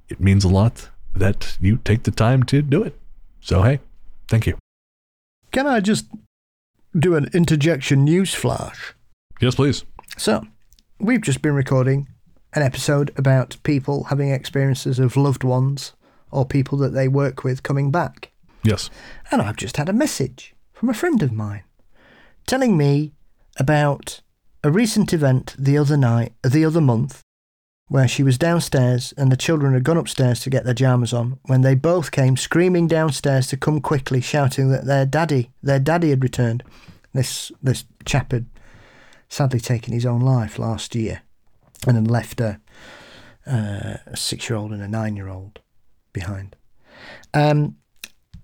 it 0.08 0.20
means 0.20 0.44
a 0.44 0.48
lot 0.48 0.90
that 1.14 1.56
you 1.60 1.78
take 1.84 2.04
the 2.04 2.10
time 2.10 2.42
to 2.44 2.62
do 2.62 2.82
it. 2.82 2.98
So, 3.40 3.62
hey, 3.62 3.80
thank 4.28 4.46
you. 4.46 4.56
Can 5.52 5.66
I 5.66 5.80
just 5.80 6.06
do 6.98 7.14
an 7.16 7.28
interjection 7.32 8.04
news 8.04 8.34
flash? 8.34 8.94
Yes, 9.40 9.54
please. 9.54 9.84
So, 10.16 10.46
we've 10.98 11.20
just 11.20 11.42
been 11.42 11.54
recording 11.54 12.08
an 12.52 12.62
episode 12.62 13.12
about 13.16 13.56
people 13.62 14.04
having 14.04 14.30
experiences 14.30 14.98
of 14.98 15.16
loved 15.16 15.44
ones 15.44 15.92
or 16.30 16.44
people 16.44 16.78
that 16.78 16.90
they 16.90 17.08
work 17.08 17.44
with 17.44 17.62
coming 17.62 17.90
back. 17.90 18.30
Yes. 18.62 18.90
And 19.30 19.42
I've 19.42 19.56
just 19.56 19.76
had 19.76 19.88
a 19.88 19.92
message 19.92 20.54
from 20.72 20.88
a 20.88 20.94
friend 20.94 21.22
of 21.22 21.32
mine 21.32 21.64
telling 22.46 22.76
me 22.76 23.12
about 23.58 24.20
a 24.64 24.70
recent 24.70 25.12
event 25.12 25.54
the 25.58 25.76
other 25.76 25.96
night, 25.96 26.32
the 26.42 26.64
other 26.64 26.80
month, 26.80 27.20
where 27.88 28.08
she 28.08 28.22
was 28.22 28.38
downstairs 28.38 29.12
and 29.18 29.30
the 29.30 29.36
children 29.36 29.74
had 29.74 29.84
gone 29.84 29.98
upstairs 29.98 30.40
to 30.40 30.50
get 30.50 30.64
their 30.64 30.72
jammers 30.72 31.12
on 31.12 31.38
when 31.44 31.60
they 31.60 31.74
both 31.74 32.10
came 32.10 32.34
screaming 32.34 32.88
downstairs 32.88 33.46
to 33.46 33.58
come 33.58 33.78
quickly, 33.80 34.22
shouting 34.22 34.70
that 34.70 34.86
their 34.86 35.04
daddy, 35.04 35.50
their 35.62 35.78
daddy 35.78 36.08
had 36.08 36.22
returned. 36.22 36.64
This 37.12 37.52
this 37.62 37.84
chap 38.06 38.32
had 38.32 38.46
sadly 39.28 39.60
taken 39.60 39.92
his 39.92 40.06
own 40.06 40.20
life 40.20 40.58
last 40.58 40.94
year 40.94 41.20
and 41.86 41.96
had 41.96 42.10
left 42.10 42.40
a, 42.40 42.58
uh, 43.46 43.98
a 44.06 44.16
six-year-old 44.16 44.72
and 44.72 44.82
a 44.82 44.88
nine-year-old 44.88 45.60
behind. 46.14 46.56
Um, 47.34 47.76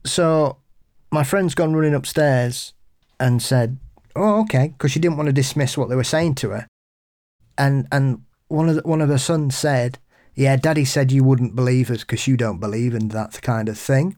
so 0.05 0.59
my 1.10 1.24
friend's 1.24 1.55
gone 1.55 1.74
running 1.74 1.94
upstairs 1.94 2.74
and 3.18 3.42
said, 3.42 3.78
"Oh, 4.16 4.40
okay," 4.42 4.68
because 4.68 4.92
she 4.92 5.00
didn't 5.00 5.16
want 5.16 5.28
to 5.28 5.32
dismiss 5.32 5.76
what 5.76 5.88
they 5.88 5.96
were 5.96 6.04
saying 6.04 6.36
to 6.36 6.50
her. 6.50 6.66
And 7.56 7.86
and 7.92 8.22
one 8.48 8.68
of 8.68 8.76
the, 8.76 8.82
one 8.82 9.00
of 9.00 9.08
her 9.08 9.18
sons 9.18 9.56
said, 9.56 9.98
"Yeah, 10.34 10.56
Daddy 10.56 10.84
said 10.84 11.12
you 11.12 11.24
wouldn't 11.24 11.56
believe 11.56 11.90
us 11.90 12.00
because 12.00 12.26
you 12.26 12.36
don't 12.36 12.60
believe 12.60 12.94
in 12.94 13.08
that 13.08 13.40
kind 13.42 13.68
of 13.68 13.78
thing." 13.78 14.16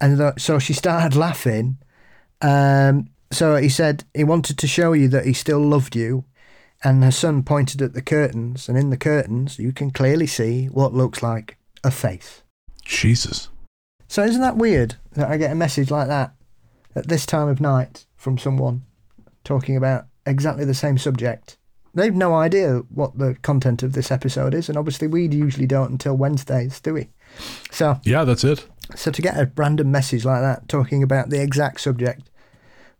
And 0.00 0.18
th- 0.18 0.34
so 0.38 0.58
she 0.58 0.72
started 0.72 1.16
laughing. 1.26 1.78
Um, 2.40 3.08
so 3.30 3.56
he 3.56 3.68
said 3.68 4.04
he 4.14 4.24
wanted 4.24 4.58
to 4.58 4.66
show 4.66 4.92
you 4.92 5.08
that 5.08 5.26
he 5.26 5.32
still 5.32 5.60
loved 5.60 5.96
you. 5.96 6.24
And 6.84 7.02
her 7.02 7.10
son 7.10 7.42
pointed 7.42 7.80
at 7.80 7.94
the 7.94 8.02
curtains, 8.02 8.68
and 8.68 8.76
in 8.76 8.90
the 8.90 8.98
curtains 8.98 9.58
you 9.58 9.72
can 9.72 9.90
clearly 9.90 10.26
see 10.26 10.66
what 10.66 10.92
looks 10.92 11.22
like 11.22 11.56
a 11.82 11.90
face. 11.90 12.42
Jesus. 12.84 13.48
So 14.08 14.22
isn't 14.22 14.40
that 14.40 14.56
weird 14.56 14.96
that 15.12 15.28
I 15.28 15.36
get 15.36 15.50
a 15.50 15.56
message 15.56 15.90
like 15.90 16.08
that 16.08 16.34
at 16.94 17.08
this 17.08 17.26
time 17.26 17.48
of 17.48 17.60
night 17.60 18.06
from 18.16 18.38
someone 18.38 18.85
talking 19.46 19.76
about 19.76 20.04
exactly 20.26 20.64
the 20.66 20.74
same 20.74 20.98
subject? 20.98 21.56
They've 21.94 22.14
no 22.14 22.34
idea 22.34 22.82
what 22.90 23.16
the 23.18 23.36
content 23.40 23.82
of 23.82 23.94
this 23.94 24.10
episode 24.10 24.52
is, 24.52 24.68
and 24.68 24.76
obviously 24.76 25.08
we 25.08 25.26
usually 25.28 25.66
don't 25.66 25.90
until 25.92 26.14
Wednesdays, 26.14 26.78
do 26.80 26.92
we? 26.92 27.08
So, 27.70 27.98
Yeah, 28.04 28.24
that's 28.24 28.44
it. 28.44 28.66
so 28.94 29.10
to 29.10 29.22
get 29.22 29.38
a 29.38 29.50
random 29.56 29.90
message 29.90 30.24
like 30.26 30.42
that 30.42 30.68
talking 30.68 31.02
about 31.02 31.30
the 31.30 31.40
exact 31.40 31.80
subject 31.80 32.28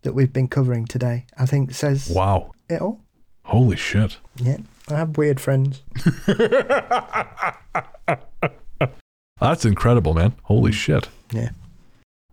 that 0.01 0.13
we've 0.13 0.33
been 0.33 0.47
covering 0.47 0.85
today, 0.85 1.27
I 1.37 1.45
think 1.45 1.73
says 1.75 2.09
Wow. 2.09 2.53
it 2.69 2.81
all. 2.81 3.01
Holy 3.43 3.75
shit. 3.77 4.17
Yeah, 4.37 4.57
I 4.89 4.95
have 4.95 5.15
weird 5.17 5.39
friends. 5.39 5.83
That's 9.39 9.65
incredible, 9.65 10.13
man. 10.13 10.33
Holy 10.43 10.71
shit. 10.71 11.07
Yeah. 11.31 11.49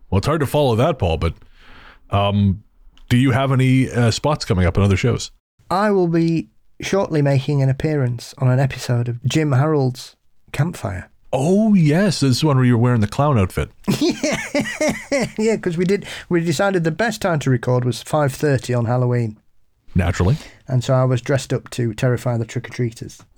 Well, 0.09 0.17
it's 0.17 0.27
hard 0.27 0.39
to 0.39 0.47
follow 0.47 0.75
that, 0.75 0.97
Paul, 0.97 1.17
but 1.17 1.33
um, 2.09 2.63
do 3.09 3.17
you 3.17 3.31
have 3.31 3.51
any 3.51 3.89
uh, 3.89 4.11
spots 4.11 4.45
coming 4.45 4.65
up 4.65 4.77
in 4.77 4.83
other 4.83 4.97
shows? 4.97 5.31
I 5.69 5.91
will 5.91 6.07
be 6.07 6.49
shortly 6.81 7.21
making 7.21 7.61
an 7.61 7.69
appearance 7.69 8.33
on 8.37 8.47
an 8.49 8.59
episode 8.59 9.07
of 9.07 9.23
Jim 9.23 9.51
Harold's 9.51 10.15
Campfire. 10.51 11.09
Oh, 11.33 11.73
yes. 11.73 12.21
This 12.21 12.37
is 12.37 12.43
one 12.43 12.55
where 12.57 12.65
you're 12.65 12.77
wearing 12.77 13.01
the 13.01 13.07
clown 13.07 13.37
outfit. 13.37 13.69
yeah, 15.37 15.55
because 15.55 15.77
we 15.77 15.85
did. 15.85 16.05
We 16.29 16.43
decided 16.43 16.83
the 16.83 16.91
best 16.91 17.21
time 17.21 17.39
to 17.39 17.49
record 17.49 17.83
was 17.83 18.01
five 18.01 18.33
thirty 18.33 18.73
on 18.73 18.85
Halloween, 18.85 19.37
Naturally. 19.95 20.37
and 20.67 20.83
so 20.83 20.93
I 20.93 21.03
was 21.03 21.21
dressed 21.21 21.51
up 21.51 21.69
to 21.71 21.93
terrify 21.93 22.37
the 22.37 22.45
trick 22.45 22.69
or 22.69 22.73
treaters. 22.73 23.21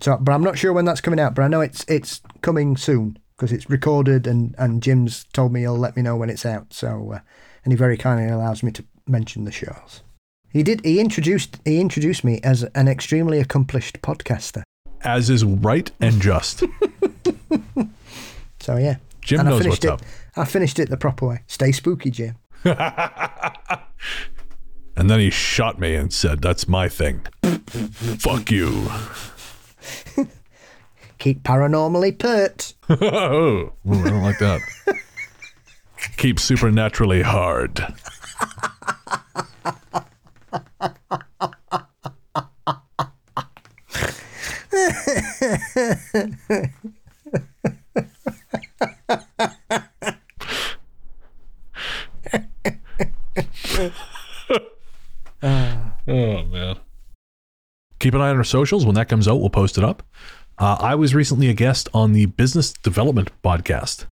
so, 0.00 0.16
but 0.20 0.32
I'm 0.32 0.44
not 0.44 0.58
sure 0.58 0.72
when 0.72 0.84
that's 0.84 1.00
coming 1.00 1.18
out. 1.18 1.34
But 1.34 1.42
I 1.42 1.48
know 1.48 1.60
it's 1.60 1.84
it's 1.88 2.20
coming 2.42 2.76
soon 2.76 3.18
because 3.36 3.52
it's 3.52 3.68
recorded, 3.70 4.26
and 4.26 4.54
and 4.58 4.82
Jim's 4.82 5.24
told 5.32 5.52
me 5.52 5.60
he'll 5.60 5.78
let 5.78 5.96
me 5.96 6.02
know 6.02 6.16
when 6.16 6.30
it's 6.30 6.46
out. 6.46 6.72
So, 6.72 7.12
uh, 7.14 7.20
and 7.64 7.72
he 7.72 7.76
very 7.76 7.96
kindly 7.96 8.28
allows 8.28 8.62
me 8.62 8.70
to 8.72 8.84
mention 9.06 9.44
the 9.44 9.52
shows. 9.52 10.02
He 10.50 10.62
did. 10.62 10.84
He 10.84 11.00
introduced 11.00 11.58
he 11.64 11.80
introduced 11.80 12.24
me 12.24 12.40
as 12.42 12.62
an 12.74 12.88
extremely 12.88 13.40
accomplished 13.40 14.00
podcaster. 14.02 14.62
As 15.02 15.30
is 15.30 15.44
right 15.44 15.90
and 16.00 16.20
just. 16.20 16.62
So 18.58 18.78
yeah, 18.78 18.96
Jim 19.20 19.38
and 19.38 19.48
I 19.48 19.52
knows 19.52 19.62
finished 19.62 19.84
what's 19.84 20.02
it. 20.02 20.08
up. 20.08 20.10
I 20.36 20.44
finished 20.44 20.80
it 20.80 20.90
the 20.90 20.96
proper 20.96 21.28
way. 21.28 21.42
Stay 21.46 21.70
spooky, 21.70 22.10
Jim. 22.10 22.34
And 24.96 25.10
then 25.10 25.20
he 25.20 25.28
shot 25.30 25.78
me 25.78 25.94
and 25.94 26.12
said, 26.12 26.40
That's 26.40 26.66
my 26.66 26.88
thing. 26.88 27.20
Fuck 27.42 28.50
you. 28.50 28.90
Keep 31.26 31.42
paranormally 31.42 32.16
pert. 32.16 32.74
oh, 32.88 33.72
I 33.84 34.08
don't 34.08 34.22
like 34.22 34.38
that. 34.38 34.60
Keep 36.18 36.38
supernaturally 36.38 37.22
hard. 37.22 37.80
Oh 56.08 56.44
man. 56.44 56.76
Keep 57.98 58.14
an 58.14 58.20
eye 58.20 58.30
on 58.30 58.36
our 58.36 58.44
socials. 58.44 58.86
When 58.86 58.94
that 58.94 59.08
comes 59.08 59.26
out, 59.26 59.40
we'll 59.40 59.50
post 59.50 59.76
it 59.76 59.82
up. 59.82 60.04
Uh, 60.58 60.76
I 60.80 60.94
was 60.94 61.14
recently 61.14 61.48
a 61.48 61.54
guest 61.54 61.88
on 61.92 62.12
the 62.12 62.26
Business 62.26 62.72
Development 62.72 63.30
Podcast 63.44 64.06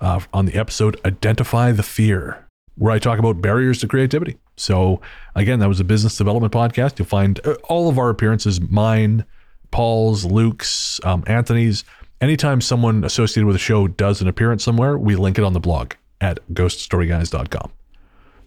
uh, 0.00 0.20
on 0.32 0.46
the 0.46 0.54
episode 0.54 1.00
Identify 1.04 1.72
the 1.72 1.82
Fear, 1.82 2.46
where 2.76 2.92
I 2.92 3.00
talk 3.00 3.18
about 3.18 3.42
barriers 3.42 3.80
to 3.80 3.88
creativity. 3.88 4.38
So, 4.56 5.00
again, 5.34 5.58
that 5.58 5.68
was 5.68 5.80
a 5.80 5.84
business 5.84 6.16
development 6.16 6.52
podcast. 6.52 6.98
You'll 6.98 7.08
find 7.08 7.40
uh, 7.44 7.54
all 7.64 7.88
of 7.88 7.98
our 7.98 8.10
appearances 8.10 8.60
mine, 8.60 9.24
Paul's, 9.72 10.24
Luke's, 10.24 11.00
um, 11.02 11.24
Anthony's. 11.26 11.84
Anytime 12.20 12.60
someone 12.60 13.02
associated 13.02 13.46
with 13.48 13.56
a 13.56 13.60
show 13.60 13.88
does 13.88 14.22
an 14.22 14.28
appearance 14.28 14.62
somewhere, 14.62 14.96
we 14.96 15.16
link 15.16 15.36
it 15.36 15.44
on 15.44 15.52
the 15.52 15.58
blog 15.58 15.94
at 16.20 16.38
ghoststoryguys.com. 16.52 17.72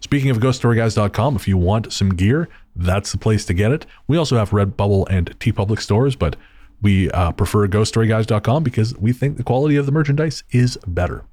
Speaking 0.00 0.30
of 0.30 0.38
ghoststoryguys.com, 0.38 1.36
if 1.36 1.46
you 1.46 1.58
want 1.58 1.92
some 1.92 2.14
gear, 2.14 2.48
that's 2.74 3.12
the 3.12 3.18
place 3.18 3.44
to 3.44 3.52
get 3.52 3.72
it. 3.72 3.84
We 4.08 4.16
also 4.16 4.38
have 4.38 4.50
Redbubble 4.50 5.06
and 5.10 5.38
TeePublic 5.38 5.80
stores, 5.80 6.16
but 6.16 6.36
we 6.82 7.10
uh, 7.10 7.32
prefer 7.32 7.66
ghoststoryguys.com 7.68 8.62
because 8.62 8.96
we 8.96 9.12
think 9.12 9.36
the 9.36 9.42
quality 9.42 9.76
of 9.76 9.86
the 9.86 9.92
merchandise 9.92 10.44
is 10.50 10.78
better. 10.86 11.24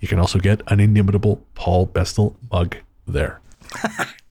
You 0.00 0.08
can 0.08 0.18
also 0.18 0.38
get 0.38 0.62
an 0.66 0.80
inimitable 0.80 1.42
Paul 1.54 1.86
Bestall 1.86 2.34
mug 2.50 2.76
there. 3.06 3.40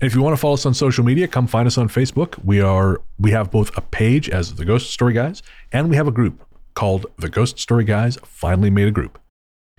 If 0.00 0.14
you 0.14 0.22
want 0.22 0.32
to 0.32 0.40
follow 0.40 0.54
us 0.54 0.64
on 0.64 0.72
social 0.72 1.04
media, 1.04 1.28
come 1.28 1.46
find 1.46 1.66
us 1.66 1.76
on 1.76 1.88
Facebook. 1.88 2.42
We 2.42 2.58
are 2.62 3.02
we 3.18 3.32
have 3.32 3.50
both 3.50 3.76
a 3.76 3.82
page 3.82 4.30
as 4.30 4.54
the 4.54 4.64
Ghost 4.64 4.90
Story 4.90 5.12
Guys, 5.12 5.42
and 5.72 5.90
we 5.90 5.96
have 5.96 6.08
a 6.08 6.10
group 6.10 6.42
called 6.74 7.04
the 7.18 7.28
Ghost 7.28 7.58
Story 7.58 7.84
Guys. 7.84 8.16
Finally 8.24 8.70
made 8.70 8.88
a 8.88 8.92
group. 8.92 9.18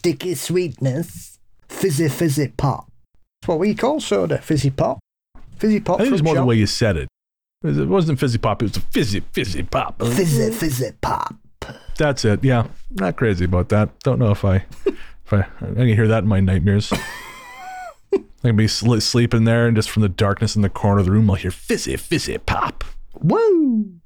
Sticky 0.08 0.36
sweetness. 0.36 1.38
Fizzy 1.68 2.08
fizzy 2.08 2.48
pop. 2.48 2.90
That's 3.42 3.50
what 3.50 3.60
we 3.60 3.76
call 3.76 4.00
soda. 4.00 4.38
Fizzy 4.38 4.70
pop. 4.70 5.00
Fizzy 5.58 5.82
pop. 5.82 5.96
I 5.96 6.04
think 6.04 6.08
it 6.08 6.12
was 6.14 6.24
more 6.24 6.36
the 6.36 6.46
way 6.46 6.56
you 6.56 6.66
said 6.66 6.96
it. 6.96 7.10
It 7.62 7.90
wasn't 7.90 8.18
fizzy 8.18 8.38
pop, 8.38 8.62
it 8.62 8.66
was 8.68 8.78
a 8.78 8.80
fizzy, 8.80 9.20
fizzy 9.20 9.64
pop. 9.64 10.02
Fizzy 10.02 10.50
fizzy 10.52 10.92
pop. 11.02 11.36
That's 11.98 12.24
it. 12.24 12.42
Yeah. 12.42 12.68
Not 12.92 13.18
crazy 13.18 13.44
about 13.44 13.68
that. 13.68 14.00
Don't 14.00 14.18
know 14.18 14.32
if 14.32 14.46
I 14.46 14.66
if 14.86 15.34
I 15.34 15.40
I 15.60 15.74
can 15.74 15.88
hear 15.88 16.08
that 16.08 16.24
in 16.24 16.30
my 16.30 16.40
nightmares. 16.40 16.94
I 18.14 18.22
can 18.42 18.56
be 18.56 18.70
sl- 18.70 19.00
sleeping 19.00 19.44
there 19.44 19.68
and 19.68 19.76
just 19.76 19.90
from 19.90 20.04
the 20.04 20.10
darkness 20.10 20.56
in 20.56 20.62
the 20.62 20.70
corner 20.70 21.00
of 21.00 21.06
the 21.08 21.12
room 21.12 21.30
I'll 21.30 21.36
hear 21.36 21.52
fizzy, 21.52 21.98
fizzy 21.98 22.38
pop. 22.38 22.86
Woo! 23.14 24.00